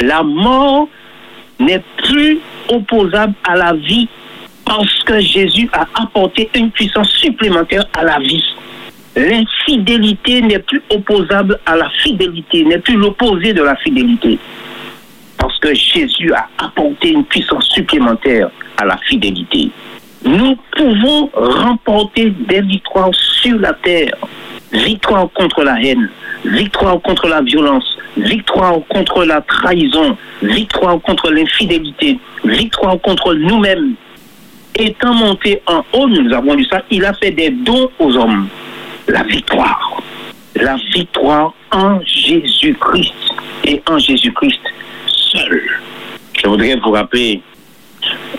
La 0.00 0.22
mort 0.22 0.88
n'est 1.58 1.82
plus 1.98 2.38
opposable 2.68 3.34
à 3.48 3.56
la 3.56 3.72
vie 3.72 4.08
parce 4.64 5.02
que 5.04 5.20
Jésus 5.20 5.68
a 5.72 5.86
apporté 5.94 6.50
une 6.54 6.70
puissance 6.70 7.10
supplémentaire 7.10 7.84
à 7.94 8.04
la 8.04 8.18
vie. 8.18 8.44
L'infidélité 9.16 10.42
n'est 10.42 10.58
plus 10.58 10.82
opposable 10.90 11.58
à 11.64 11.76
la 11.76 11.88
fidélité, 12.02 12.64
n'est 12.64 12.78
plus 12.78 12.96
l'opposé 12.96 13.52
de 13.54 13.62
la 13.62 13.76
fidélité. 13.76 14.38
Parce 15.38 15.58
que 15.58 15.74
Jésus 15.74 16.32
a 16.32 16.48
apporté 16.58 17.10
une 17.12 17.24
puissance 17.24 17.68
supplémentaire 17.70 18.50
à 18.76 18.84
la 18.84 18.98
fidélité. 18.98 19.70
Nous 20.24 20.56
pouvons 20.76 21.30
remporter 21.34 22.30
des 22.30 22.60
victoires 22.62 23.14
sur 23.14 23.58
la 23.58 23.72
terre. 23.74 24.16
Victoire 24.72 25.28
contre 25.32 25.62
la 25.62 25.80
haine, 25.80 26.10
victoire 26.44 27.00
contre 27.00 27.28
la 27.28 27.40
violence, 27.40 27.96
victoire 28.16 28.78
contre 28.88 29.24
la 29.24 29.40
trahison, 29.40 30.16
victoire 30.42 31.00
contre 31.02 31.30
l'infidélité, 31.30 32.18
victoire 32.44 33.00
contre 33.00 33.34
nous-mêmes. 33.34 33.94
Étant 34.74 35.14
monté 35.14 35.62
en 35.66 35.84
haut, 35.92 36.08
nous 36.08 36.32
avons 36.34 36.54
lu 36.54 36.64
ça, 36.64 36.82
il 36.90 37.04
a 37.04 37.14
fait 37.14 37.30
des 37.30 37.50
dons 37.50 37.88
aux 37.98 38.16
hommes. 38.16 38.48
La 39.08 39.22
victoire. 39.22 40.02
La 40.56 40.76
victoire 40.92 41.54
en 41.70 42.00
Jésus-Christ 42.04 43.14
et 43.64 43.80
en 43.88 43.98
Jésus-Christ 43.98 44.60
seul. 45.06 45.62
Je 46.42 46.48
voudrais 46.48 46.76
vous 46.76 46.90
rappeler 46.90 47.40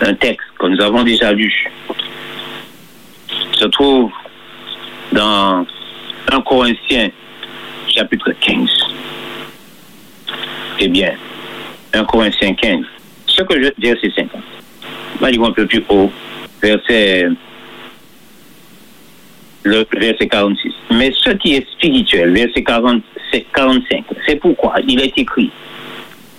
un 0.00 0.14
texte 0.14 0.46
que 0.58 0.66
nous 0.66 0.80
avons 0.80 1.02
déjà 1.02 1.32
lu. 1.32 1.70
Se 3.52 3.64
trouve 3.66 4.10
dans 5.12 5.66
1 6.30 6.40
Corinthiens 6.42 7.10
chapitre 7.88 8.32
15. 8.40 8.70
Eh 10.80 10.88
bien, 10.88 11.12
1 11.92 12.04
Corinthiens 12.04 12.54
15. 12.54 12.84
Ce 13.26 13.42
que 13.42 13.62
je 13.62 13.70
verset 13.78 14.12
50. 14.14 14.40
On 15.20 15.24
va 15.24 15.46
un 15.48 15.52
peu 15.52 15.66
plus 15.66 15.82
haut, 15.88 16.10
verset 16.62 17.28
le 19.64 19.86
verset 19.98 20.28
46. 20.28 20.72
Mais 20.92 21.12
ce 21.12 21.30
qui 21.30 21.54
est 21.54 21.68
spirituel, 21.72 22.32
verset 22.32 22.62
40, 22.62 23.02
c'est 23.32 23.44
45. 23.54 24.04
C'est 24.26 24.36
pourquoi 24.36 24.74
il 24.86 25.00
est 25.00 25.16
écrit 25.16 25.50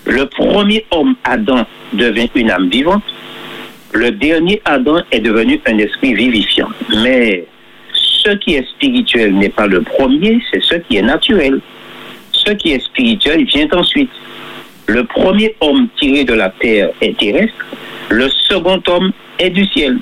le 0.09 0.25
premier 0.25 0.85
homme, 0.91 1.15
Adam, 1.23 1.65
devint 1.93 2.27
une 2.35 2.49
âme 2.49 2.69
vivante. 2.69 3.03
Le 3.93 4.11
dernier 4.11 4.61
Adam 4.65 5.01
est 5.11 5.19
devenu 5.19 5.59
un 5.67 5.77
esprit 5.77 6.13
vivifiant. 6.13 6.69
Mais 7.03 7.45
ce 7.93 8.31
qui 8.31 8.55
est 8.55 8.67
spirituel 8.67 9.35
n'est 9.35 9.49
pas 9.49 9.67
le 9.67 9.81
premier, 9.81 10.41
c'est 10.51 10.61
ce 10.63 10.75
qui 10.75 10.97
est 10.97 11.03
naturel. 11.03 11.59
Ce 12.31 12.51
qui 12.53 12.71
est 12.71 12.83
spirituel 12.83 13.45
vient 13.45 13.67
ensuite. 13.71 14.11
Le 14.87 15.03
premier 15.03 15.55
homme 15.61 15.87
tiré 15.99 16.23
de 16.23 16.33
la 16.33 16.49
terre 16.49 16.89
est 17.01 17.17
terrestre. 17.17 17.65
Le 18.09 18.29
second 18.29 18.81
homme 18.87 19.11
est 19.37 19.51
du 19.51 19.65
ciel. 19.67 19.99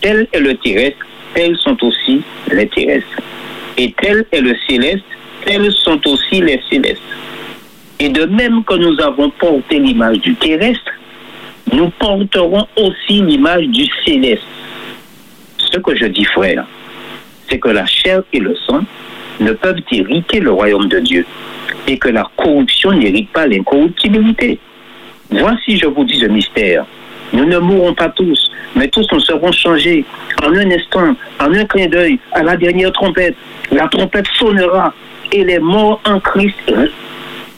Tel 0.00 0.26
est 0.32 0.40
le 0.40 0.56
terrestre, 0.56 0.98
tels 1.34 1.56
sont 1.58 1.82
aussi 1.84 2.20
les 2.50 2.68
terrestres. 2.68 3.20
Et 3.78 3.94
tel 4.02 4.26
est 4.32 4.40
le 4.40 4.56
céleste, 4.68 5.04
tels 5.44 5.72
sont 5.72 6.00
aussi 6.08 6.40
les 6.40 6.60
célestes. 6.68 7.00
Et 8.00 8.08
de 8.08 8.24
même 8.24 8.64
que 8.64 8.74
nous 8.74 9.00
avons 9.00 9.30
porté 9.30 9.78
l'image 9.78 10.18
du 10.18 10.34
terrestre, 10.34 10.90
nous 11.72 11.90
porterons 11.90 12.66
aussi 12.76 13.22
l'image 13.22 13.66
du 13.68 13.86
céleste. 14.04 14.42
Ce 15.58 15.78
que 15.78 15.94
je 15.96 16.06
dis, 16.06 16.24
frère, 16.24 16.64
c'est 17.48 17.58
que 17.58 17.68
la 17.68 17.86
chair 17.86 18.22
et 18.32 18.40
le 18.40 18.54
sang 18.66 18.80
ne 19.40 19.52
peuvent 19.52 19.80
hériter 19.90 20.40
le 20.40 20.50
royaume 20.50 20.88
de 20.88 21.00
Dieu 21.00 21.26
et 21.86 21.98
que 21.98 22.08
la 22.08 22.28
corruption 22.36 22.92
n'hérite 22.92 23.30
pas 23.30 23.46
l'incorruptibilité. 23.46 24.58
Voici, 25.30 25.78
je 25.78 25.86
vous 25.86 26.04
dis 26.04 26.20
le 26.20 26.28
mystère. 26.28 26.84
Nous 27.32 27.44
ne 27.44 27.58
mourrons 27.58 27.94
pas 27.94 28.10
tous, 28.10 28.50
mais 28.76 28.88
tous 28.88 29.06
nous 29.10 29.20
serons 29.20 29.50
changés 29.50 30.04
en 30.44 30.54
un 30.54 30.70
instant, 30.70 31.16
en 31.40 31.52
un 31.52 31.64
clin 31.64 31.86
d'œil, 31.86 32.18
à 32.32 32.42
la 32.42 32.56
dernière 32.56 32.92
trompette. 32.92 33.34
La 33.72 33.88
trompette 33.88 34.26
sonnera 34.38 34.94
et 35.32 35.42
les 35.42 35.58
morts 35.58 36.00
en 36.04 36.20
Christ 36.20 36.72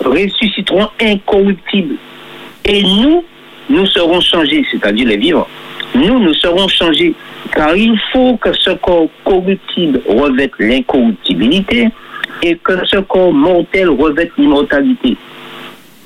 ressusciteront 0.04 0.88
incorruptibles. 1.00 1.96
Et 2.64 2.82
nous, 2.82 3.24
nous 3.68 3.86
serons 3.86 4.20
changés, 4.20 4.64
c'est-à-dire 4.70 5.08
les 5.08 5.16
vivants. 5.16 5.48
Nous, 5.94 6.18
nous 6.18 6.34
serons 6.34 6.68
changés, 6.68 7.14
car 7.54 7.76
il 7.76 7.98
faut 8.12 8.36
que 8.36 8.52
ce 8.52 8.70
corps 8.70 9.08
corruptible 9.24 10.00
revête 10.08 10.52
l'incorruptibilité 10.58 11.88
et 12.42 12.56
que 12.56 12.84
ce 12.86 12.98
corps 12.98 13.32
mortel 13.32 13.88
revête 13.90 14.30
l'immortalité. 14.36 15.16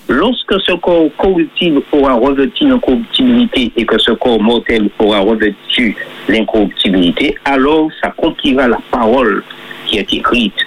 Lorsque 0.09 0.61
ce 0.61 0.73
corps 0.73 1.09
corruptible 1.17 1.83
aura 1.93 2.15
revêtu 2.15 2.67
l'incorruptibilité 2.67 3.73
et 3.77 3.85
que 3.85 3.97
ce 3.99 4.11
corps 4.13 4.41
mortel 4.41 4.91
aura 4.99 5.21
revêtu 5.21 5.97
l'incorruptibilité, 6.29 7.37
alors 7.45 7.89
s'accomplira 8.03 8.67
la 8.67 8.79
parole 8.91 9.45
qui 9.87 9.99
est 9.99 10.13
écrite. 10.13 10.67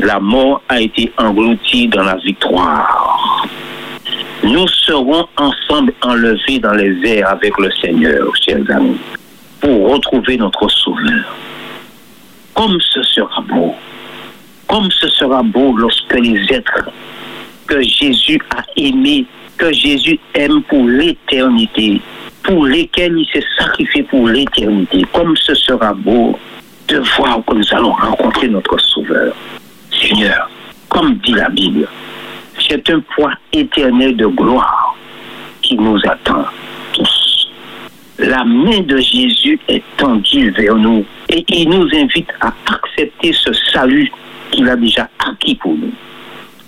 La 0.00 0.20
mort 0.20 0.62
a 0.68 0.80
été 0.80 1.12
engloutie 1.18 1.88
dans 1.88 2.04
la 2.04 2.14
victoire. 2.16 3.44
Nous 4.44 4.68
serons 4.68 5.26
ensemble 5.36 5.92
enlevés 6.02 6.60
dans 6.60 6.74
les 6.74 6.96
airs 7.04 7.30
avec 7.30 7.58
le 7.58 7.68
Seigneur, 7.82 8.30
chers 8.36 8.70
amis, 8.70 8.98
pour 9.60 9.90
retrouver 9.90 10.36
notre 10.36 10.68
Sauveur. 10.68 11.36
Comme 12.54 12.78
ce 12.80 13.02
sera 13.02 13.40
beau, 13.40 13.74
comme 14.68 14.88
ce 14.92 15.08
sera 15.08 15.42
beau 15.42 15.76
lorsque 15.76 16.14
les 16.14 16.46
êtres 16.48 16.90
que 17.66 17.82
Jésus 17.82 18.40
a 18.56 18.62
aimés, 18.76 19.26
que 19.56 19.72
Jésus 19.72 20.20
aime 20.34 20.62
pour 20.62 20.86
l'éternité, 20.86 22.00
pour 22.44 22.66
lesquels 22.66 23.18
il 23.18 23.26
s'est 23.32 23.46
sacrifié 23.58 24.04
pour 24.04 24.28
l'éternité, 24.28 25.04
comme 25.12 25.36
ce 25.36 25.54
sera 25.56 25.92
beau 25.92 26.38
de 26.86 27.02
voir 27.16 27.40
que 27.44 27.54
nous 27.54 27.74
allons 27.74 27.92
rencontrer 27.92 28.48
notre 28.48 28.78
Sauveur. 28.78 29.34
Seigneur, 30.08 30.48
comme 30.88 31.16
dit 31.18 31.32
la 31.32 31.50
Bible, 31.50 31.86
c'est 32.66 32.88
un 32.90 33.00
poids 33.14 33.32
éternel 33.52 34.16
de 34.16 34.26
gloire 34.26 34.96
qui 35.60 35.76
nous 35.76 35.98
attend 36.04 36.44
tous. 36.92 37.50
La 38.18 38.44
main 38.44 38.80
de 38.80 38.96
Jésus 38.98 39.60
est 39.68 39.82
tendue 39.96 40.50
vers 40.50 40.76
nous 40.76 41.04
et 41.28 41.44
il 41.48 41.68
nous 41.68 41.88
invite 41.94 42.30
à 42.40 42.52
accepter 42.72 43.32
ce 43.32 43.52
salut 43.72 44.10
qu'il 44.50 44.68
a 44.68 44.76
déjà 44.76 45.08
acquis 45.18 45.56
pour 45.56 45.74
nous. 45.74 45.92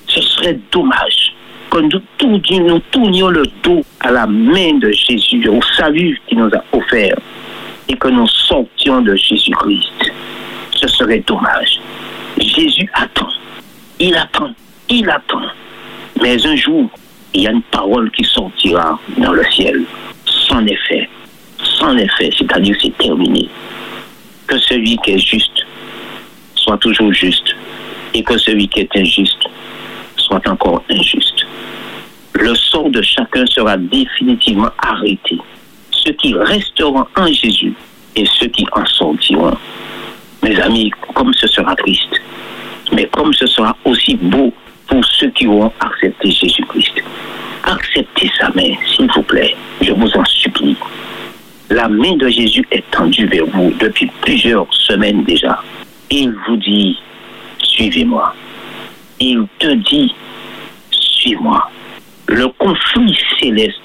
Ce 0.06 0.20
serait 0.20 0.58
dommage 0.70 1.34
que 1.70 1.78
nous 1.78 2.80
tournions, 2.90 3.28
le 3.28 3.44
dos 3.62 3.80
à 4.00 4.10
la 4.10 4.26
main 4.26 4.74
de 4.74 4.90
Jésus, 4.90 5.48
au 5.48 5.60
salut 5.76 6.20
qu'il 6.26 6.38
nous 6.38 6.50
a 6.54 6.64
offert 6.76 7.16
et 7.88 7.96
que 7.96 8.08
nous 8.08 8.26
sortions 8.26 9.00
de 9.00 9.14
Jésus-Christ. 9.14 10.12
Ce 10.74 10.88
serait 10.88 11.22
dommage. 11.26 11.80
Jésus 12.39 12.89
attend. 12.94 13.28
Il 13.98 14.15
attend. 14.15 14.51
Il 14.89 15.09
attend. 15.09 15.43
Mais 16.20 16.44
un 16.47 16.57
jour, 16.57 16.90
il 17.35 17.43
y 17.43 17.47
a 17.47 17.51
une 17.51 17.62
parole 17.62 18.11
qui 18.11 18.24
sortira 18.24 18.98
dans 19.19 19.32
le 19.32 19.44
ciel, 19.51 19.85
sans 20.27 20.65
effet. 20.66 21.09
Sans 21.62 21.97
effet, 21.97 22.31
c'est-à-dire 22.36 22.77
c'est 22.81 22.97
terminé. 22.98 23.48
Que 24.47 24.59
celui 24.59 24.97
qui 24.98 25.12
est 25.12 25.19
juste 25.19 25.66
soit 26.57 26.78
toujours 26.78 27.12
juste 27.12 27.55
et 28.15 28.23
que 28.23 28.36
celui 28.39 28.69
qui 28.69 28.81
est 28.81 28.97
injuste 28.97 29.48
soit 30.16 30.47
encore 30.48 30.82
injuste. 30.90 31.47
Le 32.35 32.55
sort 32.55 32.90
de 32.90 33.02
chacun 33.02 33.44
sera 33.47 33.77
définitivement 33.77 34.70
arrêté. 34.78 35.39
Ceux 35.90 36.12
qui 36.12 36.35
resteront 36.35 37.07
en 37.16 37.27
Jésus 37.27 37.74
et 38.16 38.24
ceux 38.39 38.47
qui 38.48 38.66
en 38.73 38.86
sortiront. 38.86 39.57
Mes 40.42 40.58
amis, 40.60 40.90
comme 41.14 41.32
ce 41.34 41.46
sera 41.46 41.74
triste, 41.76 42.20
mais 42.92 43.06
comme 43.06 43.32
ce 43.32 43.46
sera 43.46 43.76
aussi 43.84 44.14
beau 44.16 44.52
pour 44.86 45.04
ceux 45.04 45.30
qui 45.30 45.46
auront 45.46 45.72
accepté 45.80 46.30
Jésus-Christ. 46.30 47.02
Acceptez 47.64 48.30
sa 48.38 48.48
main, 48.50 48.74
s'il 48.86 49.10
vous 49.14 49.22
plaît. 49.22 49.54
Je 49.82 49.92
vous 49.92 50.10
en 50.16 50.24
supplie. 50.24 50.76
La 51.68 51.88
main 51.88 52.16
de 52.16 52.28
Jésus 52.28 52.66
est 52.72 52.90
tendue 52.90 53.26
vers 53.26 53.46
vous 53.46 53.72
depuis 53.78 54.10
plusieurs 54.22 54.66
semaines 54.72 55.22
déjà. 55.24 55.62
Il 56.10 56.34
vous 56.46 56.56
dit, 56.56 56.98
suivez-moi. 57.62 58.34
Il 59.20 59.46
te 59.58 59.74
dit, 59.74 60.12
suis-moi. 60.90 61.70
Le 62.26 62.48
conflit 62.48 63.16
céleste 63.38 63.76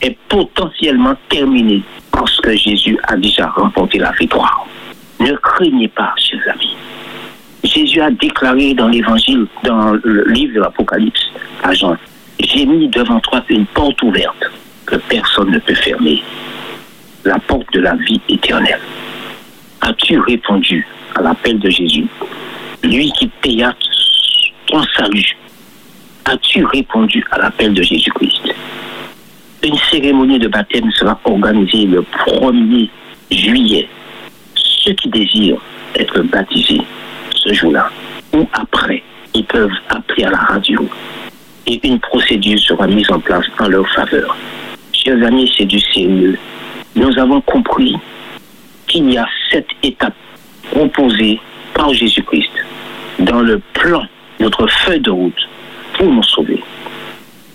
est 0.00 0.16
potentiellement 0.28 1.14
terminé 1.28 1.82
parce 2.12 2.40
que 2.40 2.56
Jésus 2.56 2.98
a 3.04 3.16
déjà 3.16 3.48
remporté 3.48 3.98
la 3.98 4.12
victoire. 4.12 4.66
Ne 5.20 5.32
craignez 5.36 5.88
pas, 5.88 6.14
chers 6.16 6.40
amis. 6.52 6.76
Jésus 7.62 8.00
a 8.00 8.10
déclaré 8.10 8.74
dans 8.74 8.88
l'évangile, 8.88 9.46
dans 9.62 9.92
le 9.92 10.24
livre 10.28 10.54
de 10.54 10.60
l'Apocalypse, 10.60 11.30
à 11.62 11.72
Jean, 11.72 11.96
j'ai 12.38 12.66
mis 12.66 12.88
devant 12.88 13.20
toi 13.20 13.42
une 13.48 13.66
porte 13.66 14.02
ouverte 14.02 14.44
que 14.86 14.96
personne 14.96 15.50
ne 15.50 15.58
peut 15.58 15.74
fermer, 15.74 16.22
la 17.24 17.38
porte 17.38 17.72
de 17.72 17.80
la 17.80 17.94
vie 17.94 18.20
éternelle. 18.28 18.80
As-tu 19.80 20.18
répondu 20.18 20.86
à 21.14 21.22
l'appel 21.22 21.58
de 21.58 21.70
Jésus, 21.70 22.06
lui 22.82 23.10
qui 23.12 23.28
paya 23.42 23.74
ton 24.66 24.82
salut 24.96 25.36
As-tu 26.26 26.64
répondu 26.64 27.24
à 27.30 27.38
l'appel 27.38 27.72
de 27.72 27.82
Jésus-Christ? 27.82 28.54
Une 29.62 29.76
cérémonie 29.90 30.38
de 30.38 30.48
baptême 30.48 30.90
sera 30.92 31.18
organisée 31.24 31.86
le 31.86 32.02
1er 32.02 32.88
juillet. 33.30 33.88
Ceux 34.84 34.92
qui 34.92 35.08
désirent 35.08 35.60
être 35.96 36.20
baptisés 36.22 36.82
ce 37.34 37.54
jour-là 37.54 37.90
ou 38.34 38.46
après, 38.52 39.02
ils 39.32 39.44
peuvent 39.44 39.70
appeler 39.88 40.24
à 40.24 40.30
la 40.30 40.38
radio 40.38 40.86
et 41.66 41.80
une 41.86 41.98
procédure 41.98 42.58
sera 42.58 42.86
mise 42.86 43.10
en 43.10 43.18
place 43.18 43.46
en 43.58 43.68
leur 43.68 43.88
faveur. 43.94 44.36
Chers 44.92 45.22
amis, 45.24 45.50
c'est 45.56 45.64
du 45.64 45.80
sérieux. 45.80 46.38
Nous 46.96 47.18
avons 47.18 47.40
compris 47.40 47.96
qu'il 48.86 49.10
y 49.10 49.16
a 49.16 49.26
sept 49.50 49.66
étapes 49.82 50.14
proposées 50.70 51.40
par 51.72 51.92
Jésus-Christ 51.94 52.52
dans 53.20 53.40
le 53.40 53.60
plan, 53.72 54.02
notre 54.38 54.66
feuille 54.66 55.00
de 55.00 55.10
route 55.10 55.48
pour 55.96 56.06
nous 56.06 56.22
sauver. 56.22 56.62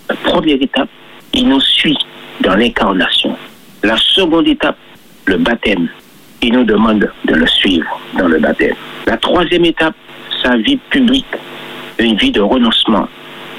La 0.08 0.16
première 0.16 0.60
étape, 0.60 0.88
il 1.32 1.48
nous 1.48 1.60
suit 1.60 1.98
dans 2.40 2.56
l'incarnation. 2.56 3.36
La 3.84 3.96
seconde 3.96 4.48
étape, 4.48 4.78
le 5.26 5.36
baptême. 5.36 5.88
Il 6.42 6.54
nous 6.54 6.64
demande 6.64 7.10
de 7.24 7.34
le 7.34 7.46
suivre 7.46 8.00
dans 8.16 8.28
le 8.28 8.38
baptême. 8.38 8.74
La 9.06 9.16
troisième 9.18 9.64
étape, 9.64 9.94
sa 10.42 10.56
vie 10.56 10.78
publique, 10.88 11.26
une 11.98 12.16
vie 12.16 12.30
de 12.30 12.40
renoncement, 12.40 13.08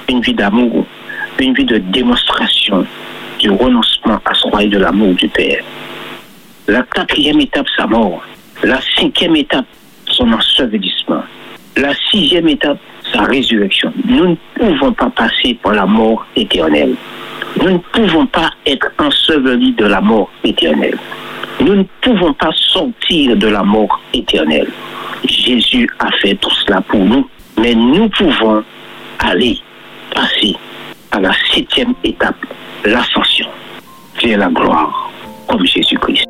une 0.10 0.22
vie 0.22 0.34
d'amour, 0.34 0.86
une 1.40 1.54
vie 1.54 1.66
de 1.66 1.78
démonstration 1.78 2.86
du 3.40 3.52
renoncement 3.52 4.20
à 4.26 4.34
soi 4.34 4.64
et 4.64 4.68
de 4.68 4.80
l'amour 4.80 5.14
du 5.14 5.28
Père. 5.28 5.64
La 6.68 6.84
quatrième 6.84 7.42
étape, 7.42 7.68
sa 7.78 7.86
mort. 7.86 8.24
La 8.64 8.80
cinquième 8.98 9.36
étape, 9.36 9.66
son 10.08 10.32
ensevelissement. 10.32 11.24
La 11.78 11.94
sixième 12.12 12.48
étape, 12.48 12.80
sa 13.14 13.24
résurrection. 13.24 13.94
Nous 14.06 14.28
ne 14.30 14.36
pouvons 14.56 14.94
pas 14.94 15.10
passer 15.10 15.58
par 15.62 15.74
la 15.74 15.86
mort 15.86 16.26
éternelle. 16.36 16.96
Nous 17.62 17.72
ne 17.72 17.78
pouvons 17.78 18.26
pas 18.26 18.52
être 18.66 18.92
ensevelis 19.00 19.74
de 19.74 19.86
la 19.86 20.02
mort 20.02 20.32
éternelle. 20.44 20.98
Nous 21.62 21.76
ne 21.76 21.84
pouvons 22.02 22.34
pas 22.34 22.50
sortir 22.56 23.38
de 23.38 23.48
la 23.48 23.62
mort 23.62 24.02
éternelle. 24.16 24.68
Jésus 25.24 25.88
a 26.00 26.10
fait 26.14 26.34
tout 26.34 26.50
cela 26.66 26.82
pour 26.82 27.06
nous, 27.06 27.30
mais 27.60 27.76
nous 27.76 28.10
pouvons 28.10 28.64
aller 29.20 29.60
passer 30.16 30.56
à 31.12 31.20
la 31.20 31.32
septième 31.54 31.94
étape, 32.04 32.44
l'ascension 32.84 33.46
vers 34.24 34.40
la 34.40 34.48
gloire, 34.48 35.12
comme 35.48 35.64
Jésus-Christ. 35.64 36.26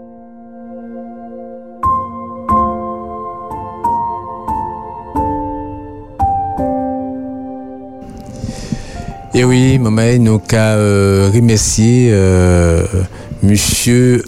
Et 9.34 9.46
oui, 9.46 9.80
maman, 9.80 10.18
nous 10.20 10.34
avons 10.34 10.58
euh, 10.58 11.32
remercié 11.34 12.10
euh, 12.12 12.84
monsieur 13.42 14.24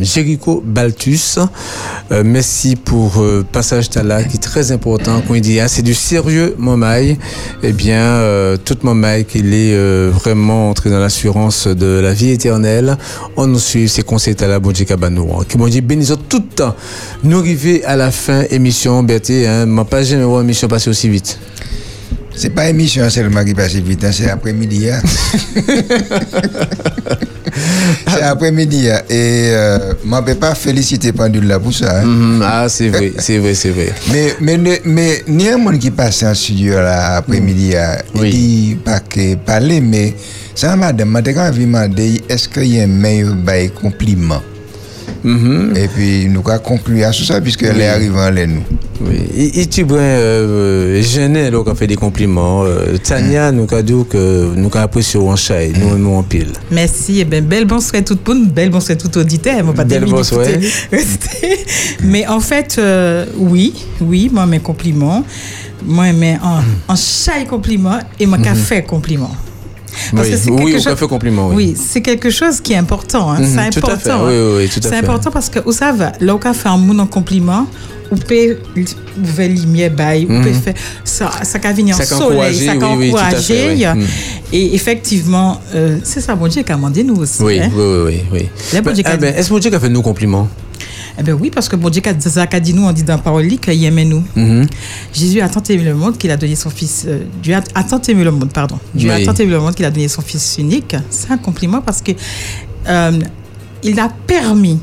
Jericho 0.00 0.62
Baltus. 0.64 1.38
Euh, 2.12 2.22
merci 2.24 2.74
pour 2.74 3.20
euh, 3.20 3.44
passage 3.50 3.88
tala 3.90 4.24
qui 4.24 4.36
est 4.36 4.40
très 4.40 4.72
important. 4.72 5.22
Dit 5.40 5.60
ah, 5.60 5.68
c'est 5.68 5.82
du 5.82 5.94
sérieux, 5.94 6.54
Momaï, 6.58 7.16
eh 7.62 7.72
bien, 7.72 8.02
euh, 8.02 8.56
toute 8.56 8.82
Momaï 8.82 9.24
qu'il 9.24 9.54
est 9.54 9.74
euh, 9.74 10.10
vraiment 10.12 10.70
entré 10.70 10.90
dans 10.90 10.98
l'assurance 10.98 11.68
de 11.68 12.00
la 12.00 12.12
vie 12.12 12.30
éternelle. 12.30 12.96
On 13.36 13.46
nous 13.46 13.58
suit 13.58 13.88
ces 13.88 14.02
conseils 14.02 14.34
tala 14.34 14.58
Bonji 14.58 14.84
Kabanou. 14.86 15.44
Qui 15.48 15.56
m'ont 15.56 15.68
dit 15.68 15.80
bénissons 15.80 16.18
tout 16.28 16.42
le 16.48 16.54
temps. 16.54 16.74
Nous 17.22 17.38
arrivons 17.38 17.78
à 17.86 17.96
la 17.96 18.10
fin 18.10 18.42
émission, 18.50 19.02
Berthe, 19.02 19.30
hein, 19.30 19.66
ma 19.66 19.84
voir 19.84 20.40
émission 20.42 20.68
passer 20.68 20.90
aussi 20.90 21.08
vite. 21.08 21.38
C'est 22.40 22.48
pas 22.54 22.70
émission 22.70 23.10
seulement 23.10 23.44
qui 23.44 23.52
passe 23.52 23.74
vite, 23.74 24.02
hein, 24.02 24.12
c'est 24.12 24.30
après-midi. 24.30 24.88
hein. 24.88 25.02
c'est 28.08 28.22
après-midi. 28.22 28.88
hein. 28.90 29.02
Et 29.10 29.50
euh, 29.52 29.92
je 30.02 30.08
ne 30.08 30.20
peux 30.22 30.34
pas 30.36 30.54
féliciter 30.54 31.12
Pendule 31.12 31.46
là 31.46 31.58
pour 31.60 31.74
ça. 31.74 32.00
hein. 32.00 32.04
Mhm, 32.06 32.42
ah, 32.42 32.66
c'est 32.70 32.88
vrai, 32.88 33.12
c'est 33.18 33.36
vrai, 33.36 33.52
c'est 33.54 33.68
vrai. 33.68 33.92
Mais, 34.10 34.34
mais, 34.40 34.56
mais, 34.56 34.80
mais 34.86 35.22
ni 35.28 35.48
un 35.50 35.58
monde 35.58 35.78
qui 35.78 35.90
passe 35.90 36.22
en 36.22 36.34
studio 36.34 36.74
là 36.76 37.16
après-midi, 37.16 37.76
hein, 37.76 37.98
il 38.14 38.30
dit 38.30 38.78
pas 38.82 39.00
que 39.00 39.34
parler, 39.36 39.82
mais 39.82 40.14
ça, 40.54 40.74
madame, 40.76 41.20
je 41.26 41.32
quand 41.32 41.44
même 41.44 41.58
demandé 41.58 42.22
est-ce 42.26 42.48
qu'il 42.48 42.74
y 42.74 42.80
a 42.80 42.84
un 42.84 42.86
meilleur 42.86 43.34
compliment 45.24 45.74
Et 45.76 45.88
puis, 45.88 46.28
nous 46.28 46.42
avons 46.48 46.58
conclu 46.62 47.02
à 47.04 47.10
tout 47.10 47.24
ça, 47.24 47.40
puisqu'elle 47.40 47.76
Oui. 47.76 47.82
est 47.82 47.88
arrivée 47.88 48.18
en 48.18 48.30
l'aine, 48.30 48.54
nous. 48.56 49.06
Oui, 49.06 49.16
et, 49.36 49.60
et 49.62 49.66
tu 49.66 49.82
vois, 49.82 49.98
euh, 49.98 51.00
Jeannet, 51.02 51.50
donc, 51.50 51.68
a 51.68 51.74
fait 51.74 51.86
des 51.86 51.96
compliments. 51.96 52.64
Euh, 52.64 52.96
Tania, 53.02 53.50
nous 53.52 53.66
a 53.72 53.82
dit 53.82 53.94
que 54.08 54.52
nous 54.56 54.66
avons 54.68 54.80
apprécié 54.80 55.18
en 55.20 55.36
chai, 55.36 55.72
nous 55.78 55.94
aimons 55.94 56.18
en 56.18 56.22
pile. 56.22 56.52
Merci. 56.70 57.20
Et 57.20 57.24
ben, 57.24 57.44
belle 57.44 57.64
bonsoir 57.66 58.02
tout 58.04 58.18
le 58.26 58.34
monde, 58.34 58.48
belle 58.52 58.70
bonsoir 58.70 58.96
tout 58.98 59.16
auditeur. 59.18 59.62
Pas 59.74 59.84
Belle 59.84 60.04
bonsoir. 60.04 60.46
Mais 62.02 62.26
en 62.26 62.40
fait, 62.40 62.76
euh, 62.78 63.26
oui, 63.36 63.74
oui, 64.00 64.30
moi, 64.32 64.46
mes 64.46 64.60
compliments. 64.60 65.24
Moi, 65.82 66.12
mais 66.12 66.36
en, 66.42 66.60
en 66.92 66.96
chai 66.96 67.46
compliment 67.48 67.98
et 68.18 68.26
moi, 68.26 68.36
qu'à 68.36 68.52
Mhm. 68.52 68.56
Compliment. 70.10 70.22
Oui, 70.22 70.36
c'est 70.42 70.50
oui, 70.50 70.84
café 70.84 71.06
compliment, 71.06 71.48
oui. 71.48 71.54
Oui, 71.56 71.76
c'est 71.76 72.00
quelque 72.00 72.30
chose 72.30 72.60
qui 72.60 72.72
est 72.72 72.76
important. 72.76 73.30
hein. 73.30 73.40
Mhm, 73.40 73.46
c'est 73.72 73.80
tout 73.80 73.86
à 73.86 73.92
important. 73.92 74.24
hein. 74.24 74.28
oui, 74.28 74.34
oui, 74.34 74.52
oui, 74.64 74.68
tout 74.68 74.80
à 74.86 74.88
c'est 74.90 74.96
important 74.96 75.30
parce 75.30 75.48
que, 75.48 75.58
vous 75.60 75.72
savez, 75.72 76.06
là 76.20 76.34
où 76.34 76.40
on 76.44 76.52
fait 76.52 76.68
un 76.68 77.06
compliment, 77.06 77.66
on 78.12 78.16
peut 78.16 78.58
ouvrir 79.22 79.48
lumière, 79.50 79.90
bail, 79.90 80.26
Mhm. 80.26 80.44
peut 80.44 80.52
faire 80.52 80.74
ça, 81.04 81.30
ça 81.42 81.58
peut 81.58 81.72
venir 81.72 81.96
soleil, 81.96 82.66
ça 82.66 82.72
encourager. 82.74 83.68
oui. 83.74 83.84
Mhm. 83.86 84.06
Et 84.52 84.74
effectivement, 84.74 85.60
euh, 85.74 85.98
c'est 86.02 86.20
ça, 86.20 86.34
mon 86.34 86.48
Dieu, 86.48 86.62
qui 86.62 86.72
a 86.72 86.76
demandé 86.76 87.04
nous 87.04 87.16
aussi. 87.16 87.42
Oui, 87.42 87.60
hein. 87.60 87.70
oui, 87.74 87.82
oui, 87.84 88.20
oui. 88.32 88.48
oui. 88.72 89.02
Qu'a 89.02 89.16
ben, 89.16 89.34
Est-ce 89.34 89.48
que 89.48 89.52
mon 89.54 89.58
Dieu 89.60 89.72
a 89.74 89.80
fait 89.80 89.88
nous 89.88 90.02
compliments? 90.02 90.48
Eh 91.20 91.22
bien 91.22 91.34
oui, 91.34 91.50
parce 91.50 91.68
que 91.68 91.76
bon 91.76 91.90
Dieu, 91.90 92.00
dit 92.62 92.72
nous, 92.74 92.84
on 92.86 92.92
dit 92.92 93.02
dans 93.04 93.16
la 93.16 93.22
parole 93.22 93.46
qu'il 93.46 93.84
aimait 93.84 94.06
nous. 94.06 94.24
Mhm. 94.34 94.66
Jésus 95.12 95.40
a 95.42 95.48
tant 95.50 95.62
aimé 95.68 95.84
le 95.84 95.94
monde 95.94 96.16
qu'il 96.16 96.30
a 96.30 96.36
donné 96.38 96.56
son 96.56 96.70
fils. 96.70 97.04
euh, 97.06 97.24
Dieu 97.42 97.54
a, 97.54 97.60
a 97.74 97.84
tant 97.84 98.00
aimé 98.08 98.24
le 98.24 98.30
monde, 98.30 98.50
pardon. 98.52 98.78
Dieu 98.94 99.10
Oui. 99.14 99.22
a 99.22 99.26
tant 99.26 99.34
aimé 99.38 99.52
le 99.52 99.60
monde 99.60 99.74
qu'il 99.74 99.84
a 99.84 99.90
donné 99.90 100.08
son 100.08 100.22
fils 100.22 100.56
unique. 100.58 100.96
C'est 101.10 101.30
un 101.30 101.36
compliment 101.36 101.82
parce 101.82 102.00
que 102.00 102.12
euh, 102.88 103.18
il 103.82 104.00
a 104.00 104.08
permis 104.26 104.78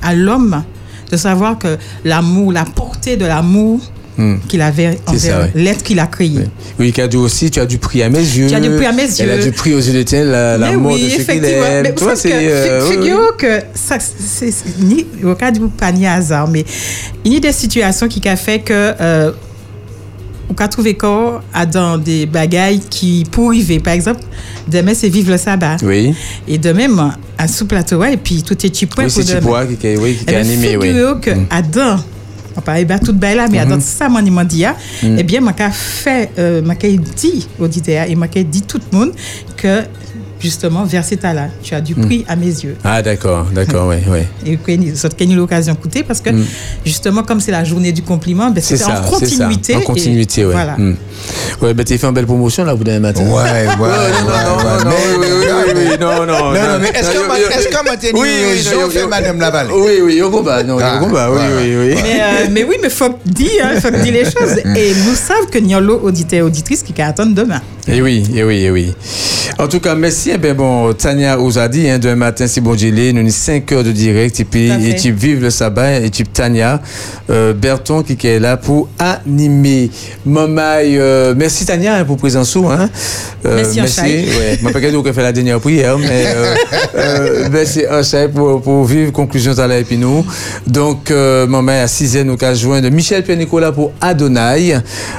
à 0.00 0.14
l'homme 0.14 0.62
de 1.10 1.16
savoir 1.16 1.58
que 1.58 1.76
l'amour, 2.04 2.52
la 2.52 2.64
portée 2.64 3.16
de 3.16 3.26
l'amour 3.26 3.80
Hmm. 4.20 4.36
qu'il 4.48 4.60
avait 4.60 4.98
C'est 5.16 5.32
envers 5.32 5.48
l'être 5.54 5.82
qu'il 5.82 5.98
a 5.98 6.06
créé. 6.06 6.40
Oui, 6.78 6.92
qui 6.92 7.00
a 7.00 7.08
dit 7.08 7.16
aussi, 7.16 7.50
tu 7.50 7.58
as 7.58 7.64
du 7.64 7.78
prix 7.78 8.02
à 8.02 8.10
mes 8.10 8.18
yeux. 8.18 8.48
Tu 8.48 8.54
as 8.54 8.60
du 8.60 8.68
prix 8.70 8.84
à 8.84 8.92
mes 8.92 9.06
Elle 9.18 9.30
a 9.30 9.36
yeux. 9.36 9.42
du 9.44 9.52
prix 9.52 9.72
aux 9.72 9.78
yeux 9.80 9.94
de 9.94 10.02
tiens, 10.02 10.24
la, 10.24 10.58
la 10.58 10.72
mort 10.72 10.92
oui, 10.92 11.04
de 11.04 11.08
ce 11.08 11.12
qu'il 11.14 11.20
effectivement. 11.22 11.64
aime. 11.66 11.82
Mais 11.84 11.92
que, 11.94 12.16
c'est... 12.16 12.32
euh, 12.34 12.80
fi- 12.82 12.86
oui, 12.90 12.96
oui. 12.98 13.02
figurez-vous 13.04 13.36
que 13.38 13.60
ça, 13.74 13.96
c'est 13.98 14.50
c'est 14.50 14.78
ni 14.82 15.06
au 15.24 15.34
cas 15.34 15.50
du 15.50 15.60
pas 15.60 15.90
ni 15.90 16.06
hasard, 16.06 16.48
mais 16.48 16.64
il 17.24 17.32
y 17.32 17.36
a 17.36 17.40
des 17.40 17.52
situations 17.52 18.08
qui 18.08 18.28
a 18.28 18.36
fait 18.36 18.58
que 18.58 18.72
euh, 18.74 19.32
on 20.50 20.54
a 20.62 20.68
trouvé 20.68 20.94
corps 20.94 21.42
dans 21.72 21.96
des 21.96 22.26
bagailles 22.26 22.80
qui 22.90 23.24
pour 23.30 23.48
arriver. 23.48 23.78
Par 23.78 23.94
exemple, 23.94 24.20
demain 24.68 24.92
c'est 24.94 25.08
vivre 25.08 25.30
le 25.30 25.38
sabbat. 25.38 25.76
Oui. 25.82 26.12
Et 26.48 26.58
de 26.58 26.72
même 26.72 27.12
à 27.38 27.48
sous 27.48 27.64
plateau 27.66 28.02
et 28.04 28.16
puis 28.18 28.42
tout 28.42 28.54
est 28.66 28.86
point 28.86 29.04
Oui, 29.04 29.10
c'est 29.10 29.24
demain. 29.28 29.40
Chipois 29.40 29.64
qui, 29.66 29.76
qui, 29.76 29.96
oui, 29.96 30.14
qui 30.16 30.24
Eh 30.26 30.30
est 30.30 30.34
ben, 30.34 30.40
animé, 30.46 30.76
oui. 30.76 30.92
que. 31.22 31.30
Adam, 31.50 31.96
on 32.56 32.60
parlait 32.60 32.84
pas 32.86 32.98
tout 32.98 33.12
bail 33.12 33.36
là, 33.36 33.46
mais 33.50 33.58
Mhm. 33.58 33.72
Adam, 33.72 33.80
ça, 33.80 34.08
mon 34.08 34.24
il 34.24 34.32
m'a 34.32 34.44
dit, 34.44 34.64
Mm. 35.02 35.16
eh 35.18 35.22
bien, 35.22 35.40
m'a 35.40 35.52
fait, 35.70 36.30
euh, 36.38 36.62
m'a 36.62 36.74
dit 36.74 37.46
auditeur 37.58 38.06
et 38.08 38.14
m'a 38.16 38.26
dit 38.28 38.62
tout 38.62 38.80
le 38.92 38.98
monde 38.98 39.12
que, 39.56 39.82
justement, 40.40 40.84
verset 40.84 41.18
là, 41.22 41.48
tu 41.62 41.74
as 41.74 41.80
du 41.80 41.94
Mm. 41.94 42.04
prix 42.06 42.24
à 42.28 42.34
mes 42.36 42.46
yeux. 42.46 42.76
Ah, 42.82 43.02
d'accord, 43.02 43.46
d'accord, 43.54 43.88
oui, 43.88 43.96
oui. 44.10 44.20
Et 44.46 44.56
que 44.56 45.24
eu 45.24 45.36
l'occasion 45.36 45.74
d'écouter 45.74 46.02
parce 46.02 46.20
que, 46.20 46.30
Mm. 46.30 46.44
justement, 46.84 47.22
comme 47.22 47.40
c'est 47.40 47.50
la 47.52 47.62
journée 47.64 47.92
du 47.92 48.02
compliment, 48.02 48.50
ben, 48.50 48.62
C'est 48.62 48.82
en 48.84 49.02
continuité. 49.02 49.76
En 49.76 49.80
continuité, 49.80 50.44
oui. 50.44 50.52
Voilà. 50.52 50.76
Ouais, 51.60 51.74
ben, 51.74 51.84
tu 51.84 51.98
fait 51.98 52.06
une 52.06 52.14
belle 52.14 52.26
promotion, 52.26 52.64
là, 52.64 52.72
vous 52.74 52.84
demain 52.84 53.00
matin. 53.00 53.22
Ouais, 53.22 53.28
ouais, 53.28 53.66
ouais, 53.66 53.66
non, 53.68 53.86
ouais, 53.86 54.84
non, 54.84 54.90
ouais. 54.90 54.96
oui, 54.96 55.16
oui, 55.20 55.26
oui, 55.30 55.72
oui, 55.76 55.82
oui, 55.90 55.96
non, 56.00 56.26
non. 56.26 56.26
Non, 56.26 56.52
non, 56.52 56.78
mais 56.80 56.88
est-ce 56.88 57.10
que 57.68 57.84
Mathieu 57.84 58.10
Oui, 58.14 58.28
oui, 58.28 58.64
non, 58.64 58.86
je 58.90 58.98
fais 58.98 59.06
Madame 59.06 59.38
Laval? 59.38 59.68
Oui, 59.72 60.00
oui, 60.02 60.22
au 60.22 60.30
combat, 60.30 60.62
non, 60.62 60.78
Ah, 60.80 60.96
au 60.96 61.04
combat, 61.04 61.30
oui, 61.30 61.38
oui, 61.58 61.76
oui. 61.94 62.00
Mais, 62.02 62.20
euh, 62.20 62.46
mais 62.50 62.64
oui, 62.64 62.76
mais 62.82 62.88
faut 62.90 63.10
que 63.10 63.28
dire, 63.28 63.64
hein, 63.64 63.80
faut 63.80 63.90
que 63.90 64.02
dire 64.02 64.12
les 64.12 64.24
choses. 64.24 64.56
Et 64.76 64.94
nous 65.06 65.14
savons 65.14 65.46
que 65.50 65.58
nous 65.58 65.74
avons 65.76 66.02
auditeur 66.04 66.38
et 66.38 66.42
auditrice 66.42 66.82
qui 66.82 67.00
attendent 67.02 67.34
demain. 67.34 67.60
Et 67.86 67.96
Eh 67.96 68.02
oui, 68.02 68.24
et 68.34 68.44
oui, 68.44 68.64
et 68.64 68.70
oui. 68.70 68.94
En 69.58 69.68
tout 69.68 69.80
cas, 69.80 69.94
merci. 69.94 70.29
Eh 70.32 70.38
bien, 70.38 70.54
bon, 70.54 70.92
Tania 70.92 71.36
dit, 71.68 71.88
hein, 71.88 71.98
demain 71.98 72.14
matin, 72.14 72.46
c'est 72.46 72.60
bon, 72.60 72.76
j'ai 72.76 72.92
nous 73.12 73.18
avons 73.18 73.30
5 73.30 73.72
heures 73.72 73.82
de 73.82 73.90
direct. 73.90 74.38
Et 74.38 74.44
puis, 74.44 74.70
et 74.70 74.94
tu 74.94 75.10
vives 75.10 75.42
le 75.42 75.50
sabbat. 75.50 75.98
Et 76.02 76.10
tu 76.10 76.22
Tania, 76.22 76.80
euh, 77.30 77.52
Berton 77.52 78.04
qui 78.04 78.26
est 78.28 78.38
là 78.38 78.56
pour 78.56 78.88
animer. 79.00 79.90
Mamaï, 80.24 80.98
euh, 80.98 81.34
merci 81.36 81.66
Tania 81.66 81.96
hein, 81.96 82.04
pour 82.04 82.16
présence. 82.16 82.56
Hein. 82.56 82.88
Merci, 83.44 83.80
Anchaï. 83.80 84.26
Ouais. 84.26 84.58
Je 84.60 84.66
ne 84.66 84.72
sais 84.72 85.12
pas 85.12 85.22
la 85.22 85.32
dernière 85.32 85.58
prière, 85.58 85.98
mais 85.98 86.26
euh, 86.26 86.54
euh, 86.94 87.48
merci 87.50 87.82
Anchaï 87.90 88.28
pour, 88.28 88.62
pour 88.62 88.84
vivre 88.84 89.10
conclusion 89.12 89.58
à 89.58 89.66
la 89.66 89.78
et 89.78 89.84
puis 89.84 89.96
nous. 89.96 90.24
Donc, 90.66 91.10
euh, 91.10 91.46
Mamaï, 91.46 91.80
à 91.80 91.86
6h, 91.86 92.22
nous 92.22 92.36
avons 92.40 92.54
joindre 92.54 92.88
Michel 92.90 93.24
Pierre-Nicolas 93.24 93.72
pour 93.72 93.92
Adonai. 94.00 94.76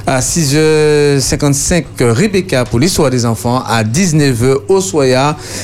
À 0.08 0.20
6h55, 0.22 1.84
Rebecca 2.00 2.64
pour 2.64 2.80
l'histoire 2.80 3.10
des 3.10 3.26
enfants. 3.26 3.62
À 3.68 3.84
19h, 3.84 4.58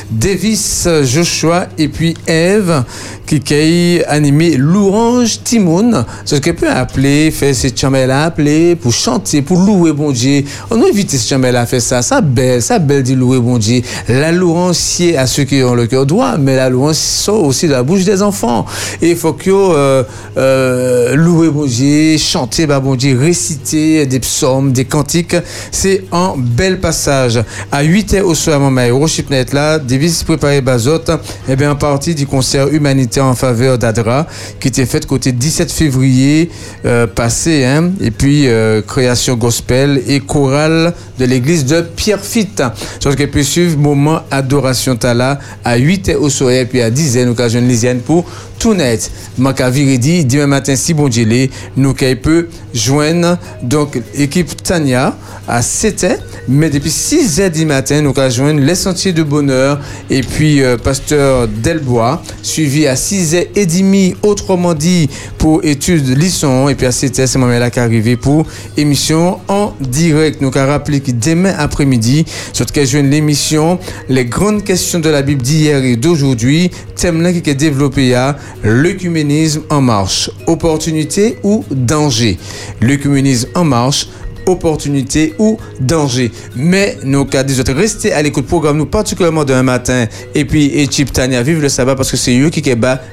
Davis, 0.10 0.88
Joshua 1.04 1.68
et 1.78 1.88
puis 1.88 2.16
Eve 2.28 2.84
qui 3.28 4.04
a 4.08 4.12
animé 4.12 4.56
l'Orange 4.58 5.44
Timoun. 5.44 6.06
Ce 6.24 6.36
qu'elle 6.36 6.56
peut 6.56 6.70
appeler, 6.70 7.30
faire 7.32 7.54
cette 7.54 7.80
chambre-là, 7.80 8.24
appeler 8.24 8.76
pour 8.76 8.94
chanter, 8.94 9.42
pour 9.42 9.60
louer 9.60 9.92
bon 9.92 10.12
Dieu. 10.12 10.44
On 10.72 10.82
a 10.82 10.88
évité 10.88 11.18
cette 11.18 11.30
chambre-là 11.30 11.62
à 11.62 11.66
faire 11.66 11.82
ça. 11.82 12.02
Ça 12.02 12.22
belle, 12.22 12.62
ça 12.62 12.80
belle 12.80 13.04
dit 13.04 13.16
louer 13.16 13.40
bon 13.40 13.58
Dieu. 13.58 13.82
La 14.08 14.32
louange 14.32 14.76
sied 14.76 15.18
à 15.18 15.28
ceux 15.28 15.44
qui 15.44 15.62
ont 15.62 15.76
le 15.76 15.88
cœur 15.88 16.06
droit, 16.06 16.38
mais 16.38 16.56
la 16.56 16.70
louange 16.70 16.96
sort 16.96 17.44
aussi 17.44 17.68
de 17.68 17.74
la 17.74 17.84
bouche 17.84 18.06
des 18.06 18.22
enfants. 18.22 18.66
Et 19.02 19.12
il 19.12 19.18
faut 19.18 19.34
que 19.34 19.50
euh, 19.50 20.04
euh, 20.38 21.16
louer 21.16 21.50
bon 21.50 21.66
Dieu, 21.66 22.18
chanter 22.18 22.66
bah, 22.66 22.80
bon 22.80 22.96
Dieu, 22.96 23.18
réciter 23.20 24.06
des 24.06 24.20
psaumes, 24.20 24.72
des 24.72 24.86
cantiques. 24.86 25.36
C'est 25.72 26.06
un 26.14 26.34
bel 26.38 26.80
passage. 26.80 27.44
À 27.72 27.84
8 27.84 28.14
h 28.14 28.22
au 28.22 28.36
soir, 28.36 28.60
maman, 28.60 28.88
Rochipnet 29.28 29.54
là, 29.54 29.78
Davis 29.78 30.24
préparé 30.24 30.62
Bazot, 30.62 31.02
et 31.50 31.56
bien 31.58 31.72
en 31.72 31.76
partie 31.76 32.16
du 32.16 32.26
concert 32.26 32.70
humanitaire 32.70 33.26
en 33.26 33.36
faveur 33.36 33.78
d'Adra, 33.78 34.26
qui 34.60 34.70
était 34.70 34.86
fait 34.86 35.06
côté 35.06 35.34
17 35.34 35.70
février 35.70 36.50
euh, 36.86 37.08
passé, 37.08 37.66
hein, 37.66 37.92
et 38.00 38.12
puis 38.12 38.48
euh, 38.48 38.82
création 38.82 39.36
gospel 39.36 40.02
et 40.08 40.22
chorale 40.22 40.94
de 41.20 41.26
l'église 41.26 41.66
de 41.66 41.82
Pierrefitte. 41.82 42.64
Ce 43.02 43.10
qu'elle 43.10 43.32
peut 43.32 43.44
suivre, 43.44 43.78
moment 43.78 44.22
adoration 44.32 44.96
tala 44.96 45.40
à 45.66 45.76
8 45.76 46.10
h 46.10 46.16
au 46.16 46.30
soir, 46.30 46.52
et 46.52 46.66
puis 46.66 46.82
à 46.82 46.90
10 46.90 47.18
h 47.18 47.58
une 47.58 47.68
lisienne 47.68 48.00
pour 48.00 48.26
tout 48.60 48.74
net. 48.74 49.12
Maka 49.38 49.70
Viridi, 49.70 50.26
demain 50.26 50.48
matin, 50.48 50.76
si 50.76 50.94
bon 50.94 51.10
l'est, 51.10 51.50
nous 51.76 51.94
peut 51.94 52.48
joindre 52.74 53.38
donc 53.62 54.02
équipe 54.16 54.64
Tania 54.64 55.16
à 55.48 55.62
7 55.62 56.04
h 56.04 56.18
mais 56.48 56.70
depuis 56.70 56.90
6 56.90 57.40
h 57.40 57.52
du 57.52 57.66
matin, 57.66 58.02
nous 58.02 58.14
allons 58.16 58.30
joindre 58.30 58.62
les 58.62 58.76
sentiers 58.76 59.07
de 59.14 59.24
bonheur 59.24 59.80
et 60.10 60.22
puis 60.22 60.62
euh, 60.62 60.78
pasteur 60.78 61.48
Delbois, 61.48 62.22
suivi 62.42 62.88
à 62.88 62.96
6 62.96 63.34
h 63.34 63.48
et 63.56 63.66
demi, 63.66 64.16
autrement 64.24 64.74
dit, 64.74 65.10
pour 65.38 65.64
études 65.64 66.18
Lisson, 66.18 66.70
et 66.70 66.76
puis 66.76 66.86
à 66.86 66.92
7 66.92 67.20
h 67.20 67.28
c'est 67.28 67.40
moment 67.40 67.58
là 67.58 67.70
qui 67.70 67.80
arrivé 67.80 68.18
pour 68.18 68.46
émission 68.76 69.40
en 69.48 69.74
direct. 69.80 70.42
Nous 70.42 70.52
allons 70.56 70.68
rappeler 70.68 71.00
que 71.00 71.12
demain 71.12 71.54
après-midi, 71.58 72.26
sur 72.54 72.66
joindre 72.86 73.10
l'émission 73.10 73.80
Les 74.10 74.26
grandes 74.26 74.64
questions 74.64 75.00
de 75.00 75.10
la 75.10 75.22
Bible 75.22 75.42
d'hier 75.42 75.84
et 75.84 75.96
d'aujourd'hui, 75.96 76.72
thème 76.96 77.22
là 77.22 77.34
qui 77.34 77.50
est 77.50 77.56
développé 77.56 78.16
à 78.16 78.38
l'œcuménisme 78.64 79.62
en 79.70 79.82
marche, 79.82 80.30
opportunité 80.46 81.38
ou 81.44 81.64
danger? 81.72 82.38
L'œcuménisme 82.82 83.50
en 83.56 83.64
marche, 83.64 84.08
opportunité 84.48 85.34
ou 85.40 85.58
danger. 85.80 86.32
Mais 86.56 86.98
nos 87.04 87.26
cas 87.26 87.44
des 87.44 87.60
autres, 87.60 87.74
restez 87.74 88.14
à 88.14 88.22
l'écoute 88.22 88.46
programme 88.48 88.78
nous 88.78 88.86
particulièrement 88.86 89.44
demain 89.46 89.64
matin 89.64 90.06
et 90.34 90.46
puis 90.46 90.72
et 90.74 90.88
Chip 90.90 91.12
Tania 91.12 91.42
vive 91.44 91.62
le 91.62 91.70
sabbat 91.70 91.96
parce 91.96 92.12
que 92.12 92.18
c'est 92.18 92.38
eux 92.38 92.50
qui 92.50 92.62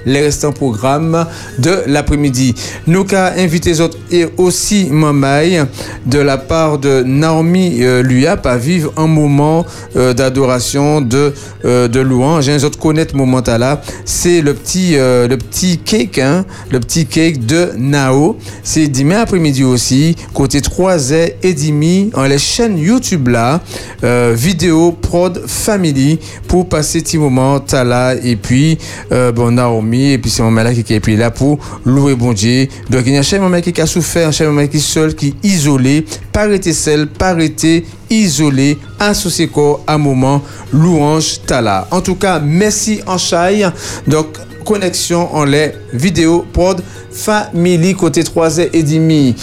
les 0.06 0.20
restants 0.20 0.52
programmes 0.52 1.26
de 1.58 1.82
l'après-midi. 1.86 2.54
Nous 2.86 3.04
inviter 3.36 3.70
les 3.70 3.80
autres 3.80 3.98
et 4.10 4.26
aussi 4.36 4.88
Mamaï 4.90 5.64
de 6.06 6.18
la 6.18 6.38
part 6.38 6.78
de 6.78 7.02
Naomi 7.02 7.78
euh, 7.82 8.02
Luyap 8.02 8.46
à 8.46 8.56
vivre 8.56 8.92
un 8.96 9.06
moment 9.06 9.64
euh, 9.96 10.12
d'adoration 10.12 11.00
de 11.00 11.32
euh, 11.64 11.88
de 11.88 12.00
louange. 12.00 12.48
Les 12.48 12.64
autres 12.64 12.78
connaissent 12.78 13.08
ce 13.12 13.16
moment 13.16 13.42
là, 13.46 13.80
c'est 14.04 14.40
le 14.40 14.54
petit 14.54 14.96
euh, 14.96 15.28
le 15.28 15.36
petit 15.36 15.78
cake 15.78 16.18
hein, 16.18 16.44
le 16.70 16.80
petit 16.80 17.06
cake 17.06 17.44
de 17.46 17.70
Nao. 17.76 18.36
C'est 18.62 18.88
dimanche 18.88 19.14
après-midi 19.14 19.64
aussi 19.64 20.16
côté 20.32 20.60
3Z 20.60 21.23
et 21.42 21.54
demi 21.54 22.10
en 22.14 22.24
les 22.24 22.38
chaînes 22.38 22.78
YouTube 22.78 23.28
là, 23.28 23.60
euh, 24.02 24.34
vidéo 24.36 24.92
prod 24.92 25.42
family 25.46 26.18
pour 26.48 26.68
passer 26.68 27.00
petit 27.00 27.18
moment 27.18 27.60
Tala 27.60 28.14
et 28.14 28.36
puis 28.36 28.78
euh, 29.12 29.32
bon 29.32 29.52
Naomi 29.52 30.12
et 30.12 30.18
puis 30.18 30.30
c'est 30.30 30.42
mon 30.42 30.50
là 30.50 30.72
qui 30.72 30.94
est 30.94 31.00
puis 31.00 31.16
là 31.16 31.30
pour 31.30 31.58
louer 31.84 32.14
bon 32.14 32.32
Dieu. 32.32 32.68
Donc 32.90 33.02
il 33.06 33.12
y 33.12 33.16
a 33.16 33.20
un 33.20 33.22
chef 33.22 33.42
qui 33.62 33.80
a 33.80 33.86
souffert, 33.86 34.28
un 34.28 34.32
chef 34.32 34.48
qui 34.70 34.76
est 34.76 34.80
seul, 34.80 35.14
qui 35.14 35.28
est 35.28 35.46
isolé, 35.46 36.04
pas 36.32 36.42
arrêté 36.42 36.72
seul, 36.72 37.06
pas 37.06 37.30
arrêté 37.30 37.84
isolé, 38.10 38.78
associé 38.98 39.48
corps 39.48 39.82
à 39.86 39.98
moment 39.98 40.42
louange 40.72 41.40
Tala. 41.46 41.86
En 41.90 42.00
tout 42.00 42.14
cas, 42.14 42.40
merci 42.40 43.00
en 43.06 43.18
chaille. 43.18 43.66
Donc 44.06 44.38
connexion 44.64 45.34
en 45.34 45.44
les 45.44 45.72
vidéo 45.92 46.44
prod 46.52 46.82
family 47.12 47.94
côté 47.94 48.24
3 48.24 48.58
et 48.72 48.82
demi. 48.82 49.34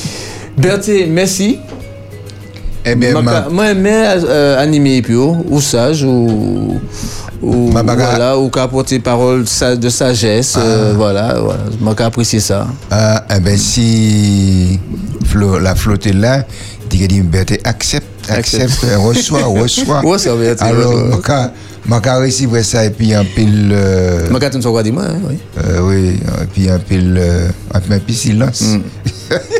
Berthe, 0.58 1.08
merci. 1.08 1.60
Eh 2.84 2.96
bien, 2.96 3.14
moi, 3.52 3.70
aimé 3.72 3.92
euh, 4.28 4.60
animer 4.62 5.02
puis 5.04 5.16
ou, 5.16 5.46
ou 5.50 5.62
sage 5.62 6.04
ou 6.04 6.80
ou 7.42 7.70
voilà 7.72 8.38
ou 8.38 8.50
qu'à 8.50 8.68
porter 8.68 9.00
parole 9.00 9.44
de 9.44 9.90
sagesse 9.90 10.56
euh, 10.58 10.94
voilà 10.96 11.40
voilà. 11.40 11.60
Moi 11.80 11.96
apprécier 12.00 12.40
ça. 12.40 12.68
Ah, 12.90 13.24
eh 13.36 13.40
ben 13.40 13.56
si 13.58 14.80
Flo- 15.26 15.60
la 15.60 15.76
flotte 15.76 16.08
est 16.08 16.14
là, 16.14 16.44
dit 16.90 17.00
que 17.00 17.06
dit 17.06 17.22
Berthe 17.22 17.60
accepte, 17.64 18.08
accepte, 18.30 18.84
euh, 18.84 18.98
reçoit, 19.00 19.44
reçoit. 19.46 20.02
Reçoit, 20.02 20.36
Berthe, 20.36 20.62
Alors, 20.62 21.22
recevoir 22.20 22.64
ça, 22.64 22.86
et 22.86 22.90
puis 22.92 23.14
un 23.14 23.24
pile. 23.26 23.72
Euh, 23.74 24.28
tu 24.28 24.58
ne 24.58 24.82
dis 24.84 24.92
moi 24.92 25.04
hein, 25.04 25.16
oui 25.28 25.38
euh, 25.58 25.80
oui, 25.82 26.20
et 26.42 26.46
puis 26.54 26.70
un 26.70 26.80
pile. 26.80 27.18
Euh, 27.20 27.48
un 27.74 27.80
peu- 27.80 27.94
un 27.94 28.00
peu 28.00 28.14
silence. 28.14 28.64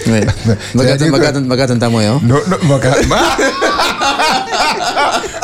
oui 0.08 0.20
quand 1.20 1.42
moi 1.42 1.58
quand 1.58 1.80
t'as 1.80 1.90
moyen 1.90 2.20
Non, 2.24 2.36
non, 2.50 2.80
quand- 2.80 2.92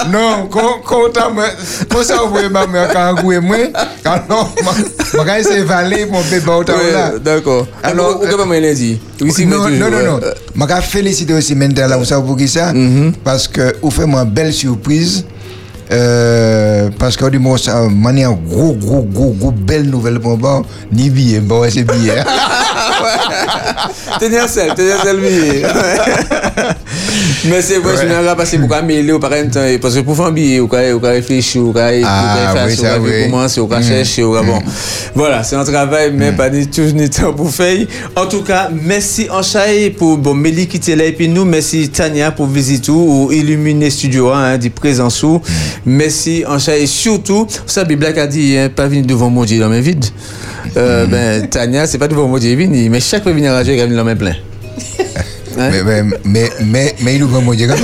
non, 0.12 0.48
quand 0.52 0.82
quand 0.86 1.10
t'as 1.14 1.30
moi, 1.30 1.46
quand 1.90 2.04
ça 2.04 2.24
ouvre 2.24 2.48
ma 2.50 2.68
main, 2.68 2.88
quand 2.94 3.14
ouvre 3.24 3.40
moi, 3.42 3.58
alors, 4.06 4.54
moi, 4.64 4.74
moi, 5.16 5.26
quand 5.26 5.38
c'est 5.44 5.64
valé, 5.64 6.06
mon 6.06 6.22
bébé, 6.22 6.50
au 6.52 6.64
temps 6.64 6.74
là. 6.94 7.12
Oui, 7.14 7.20
d'accord 7.24 7.68
alors 7.84 8.22
ou 8.22 8.26
pas 8.38 8.46
moi 8.46 8.60
lundi? 8.60 9.00
Oui 9.22 9.32
si 9.32 9.46
non, 9.46 9.68
non, 9.70 9.90
non, 9.90 10.04
non. 10.06 10.20
Je 10.56 10.76
vais 10.76 10.82
féliciter 10.82 11.34
aussi 11.34 11.56
Mendela, 11.56 11.98
vous 11.98 12.06
savez 12.06 12.26
pour 12.26 12.38
qui 12.38 12.48
ça? 12.48 12.74
Parce 13.24 13.48
que 13.48 13.76
vous 13.82 13.92
faites 13.92 14.06
moi 14.08 14.22
une 14.22 14.30
belle 14.30 14.54
surprise. 14.54 15.26
Euh, 15.92 16.90
parce 17.00 17.16
que 17.16 17.30
du 17.30 17.40
moins, 17.40 17.58
ça 17.58 17.88
gros, 17.88 18.74
gros, 18.74 19.02
gros, 19.04 19.32
gros, 19.32 19.52
belle 19.52 19.90
nouvelle 19.90 20.20
pour 20.20 20.38
moi. 20.38 20.64
Ni 20.92 21.10
billet, 21.10 21.40
bon, 21.40 21.62
ouais, 21.62 21.72
c'est 21.72 21.84
billet. 21.84 22.24
tenir 24.20 24.48
seul 24.50 24.74
tenir 24.76 25.02
seul 25.04 25.20
mais 27.46 27.62
c'est 27.62 27.78
vrai 27.78 27.94
je 27.96 28.08
Ouais. 28.08 28.22
me 28.22 28.36
passer 28.36 28.58
pour 28.58 28.84
mêler 28.84 29.12
au 29.12 29.20
parent 29.20 29.36
parce 29.82 29.96
que 29.96 30.00
pour 30.02 30.16
faire 30.16 30.26
un 30.28 30.32
billet 30.32 30.60
ou 30.60 30.68
quand 30.68 30.78
réfléchir 31.04 31.62
ou 31.64 31.72
quand 31.74 31.90
Ah, 32.04 32.54
commencer 33.30 33.62
Mm. 33.62 33.84
chercher 33.84 34.24
ou 34.24 34.34
quand 34.34 34.44
bon. 34.44 34.60
Voilà 35.16 35.44
c'est 35.44 35.56
un 35.56 35.64
travail 35.64 36.12
mais 36.14 36.32
pas 36.32 36.50
du 36.50 36.68
tout 36.68 36.82
ni 36.94 37.10
temps 37.10 37.34
pour 37.34 37.50
faire. 37.52 37.86
En 38.16 38.26
tout 38.26 38.42
cas 38.44 38.70
merci 38.72 39.28
Anchaï 39.30 39.90
pour 39.92 40.18
bon 40.18 40.34
Mélie 40.34 40.68
qui 40.68 40.78
était 40.78 40.96
là 40.96 41.06
et 41.06 41.12
puis 41.14 41.28
nous 41.28 41.46
merci 41.46 41.90
Tania 41.90 42.32
pour 42.32 42.48
visiter 42.48 42.92
ou 42.92 43.30
illuminer 43.32 43.90
studio 43.90 44.30
hein, 44.32 44.58
du 44.58 44.70
présence 44.70 45.22
ou 45.24 45.42
merci 45.86 46.44
Anchaï 46.48 46.84
et 46.84 46.88
surtout 46.88 47.48
ça 47.66 47.82
a 47.82 48.28
dit 48.28 48.58
hein, 48.58 48.70
pas 48.76 48.88
venir 48.88 49.06
devant 49.06 49.30
mon 49.30 49.46
Dieu 49.46 49.60
dans 49.60 49.70
mes 49.70 49.82
vides. 49.82 50.06
Euh, 50.76 51.06
ben 51.08 51.48
Tania 51.48 51.88
c'est 51.88 51.98
pas 51.98 52.08
devant 52.08 52.28
mon 52.28 52.38
Dieu 52.38 52.54
vini 52.56 52.90
mais 52.98 53.02
chaque 53.02 53.22
fois 53.22 53.32
venir 53.32 53.54
à 53.54 53.64
Dieu 53.64 53.76
il 53.76 53.80
venir 53.80 53.96
dans 53.98 54.04
mes 54.04 54.16
plein 54.16 54.34
mais, 55.56 55.84
mais, 55.84 56.02
mais, 56.24 56.50
mais, 56.62 56.96
mais 57.00 57.16
il 57.16 57.24
ouvre 57.24 57.42
mon 57.42 57.54
Dieu. 57.54 57.68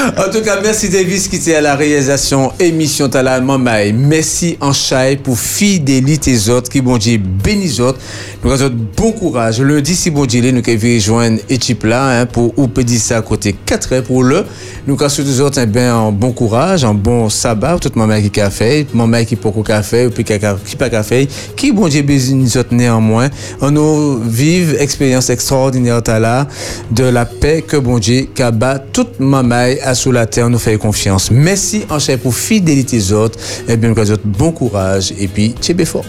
En 0.00 0.30
tout 0.32 0.40
cas, 0.40 0.58
merci 0.62 0.88
Davis 0.88 1.28
qui 1.28 1.36
était 1.36 1.56
à 1.56 1.60
la 1.60 1.76
réalisation 1.76 2.52
émission 2.58 3.10
Tala 3.10 3.38
Mamaï. 3.42 3.92
Merci 3.92 4.56
Anchaï 4.58 5.18
pour 5.18 5.38
fidélité 5.38 6.48
autres, 6.48 6.70
qui 6.70 6.80
bon 6.80 6.96
Dieu 6.96 7.18
bénis 7.18 7.64
les 7.64 7.80
autres. 7.82 7.98
Nous 8.42 8.50
avons 8.50 8.74
bon 8.96 9.12
courage. 9.12 9.60
Lundi, 9.60 9.94
si 9.94 10.10
bon 10.10 10.24
Dieu, 10.24 10.40
nous 10.52 10.62
devons 10.62 10.94
rejoindre 10.94 11.40
l'équipe 11.50 11.84
là, 11.84 12.20
hein, 12.20 12.26
pour 12.26 12.58
ou 12.58 12.66
peut 12.66 12.82
dire 12.82 12.98
ça 12.98 13.18
à 13.18 13.22
côté 13.22 13.54
4 13.66 13.92
heures 13.92 14.02
pour 14.02 14.22
le. 14.22 14.46
Nous 14.86 14.94
avons 14.98 15.14
tous 15.14 15.40
autres, 15.42 15.60
eh 15.60 15.78
un 15.78 16.10
bon 16.10 16.32
courage, 16.32 16.82
un 16.82 16.94
bon 16.94 17.28
sabbat, 17.28 17.78
tout 17.78 17.92
maman 17.94 18.22
qui 18.22 18.40
a 18.40 18.48
fait, 18.48 18.86
maman 18.94 19.22
qui 19.24 19.36
pas 19.36 19.52
qu'à 19.66 19.82
fait, 19.82 20.06
ou 20.06 20.10
puis 20.10 20.24
qui 20.24 20.32
qui 20.64 20.76
pas 20.76 21.02
fait, 21.02 21.28
qui 21.54 21.72
bon 21.72 21.88
Dieu 21.88 22.00
bénis 22.00 22.32
nous 22.32 22.56
autres 22.56 22.74
néanmoins. 22.74 23.28
On 23.60 23.70
nous 23.70 24.18
vive 24.22 24.76
expérience 24.80 25.28
extraordinaire 25.28 26.00
de 26.02 27.04
la 27.04 27.26
paix 27.26 27.62
que 27.66 27.76
bon 27.76 27.98
Dieu 27.98 28.28
kaba 28.34 28.78
toute 28.78 29.20
mamaille 29.20 29.78
à 29.90 29.94
sous 29.96 30.12
la 30.12 30.26
terre 30.26 30.48
nous 30.48 30.58
fait 30.58 30.76
confiance. 30.76 31.32
Merci 31.32 31.84
en 31.90 31.98
chef 31.98 32.20
pour 32.20 32.34
fidélité 32.34 33.12
autres. 33.12 33.38
Et 33.66 33.76
bien, 33.76 33.90
nous 33.90 33.98
avons 33.98 34.20
bon 34.24 34.52
courage. 34.52 35.12
Et 35.18 35.26
puis, 35.26 35.54
tchébé 35.60 35.84
fort. 35.84 36.04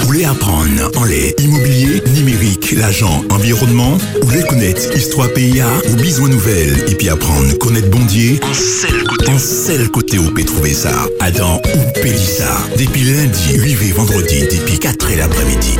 Vous 0.00 0.06
voulez 0.06 0.24
apprendre 0.24 0.90
en 0.96 1.04
lait 1.04 1.34
immobilier, 1.38 2.02
numérique, 2.14 2.72
l'agent, 2.72 3.22
environnement? 3.30 3.96
Ou 4.20 4.26
voulez 4.26 4.42
connaître 4.42 4.96
histoire 4.96 5.32
PIA 5.32 5.66
ou 5.88 5.96
besoin 5.96 6.28
nouvelles 6.28 6.84
et 6.88 6.94
puis 6.96 7.08
apprendre 7.08 7.56
connaître 7.58 7.88
Bondier? 7.90 8.40
En 8.42 8.52
seul 8.52 9.04
côté, 9.04 9.30
en 9.30 9.38
seul 9.38 9.88
côté 9.90 10.18
où 10.18 10.34
peut 10.34 10.44
trouver 10.44 10.74
ça 10.74 11.06
Adam 11.20 11.60
ou 11.64 12.00
Pélissa 12.00 12.50
Depuis 12.76 13.02
lundi, 13.02 13.54
8 13.54 13.92
vendredi, 13.92 14.42
depuis 14.42 14.78
4 14.80 15.10
et 15.12 15.16
l'après-midi 15.16 15.78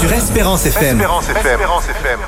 Sur 0.00 0.12
Espérance 0.12 0.66
FM. 0.66 1.00
Espérance 1.00 1.28
FM. 1.28 2.18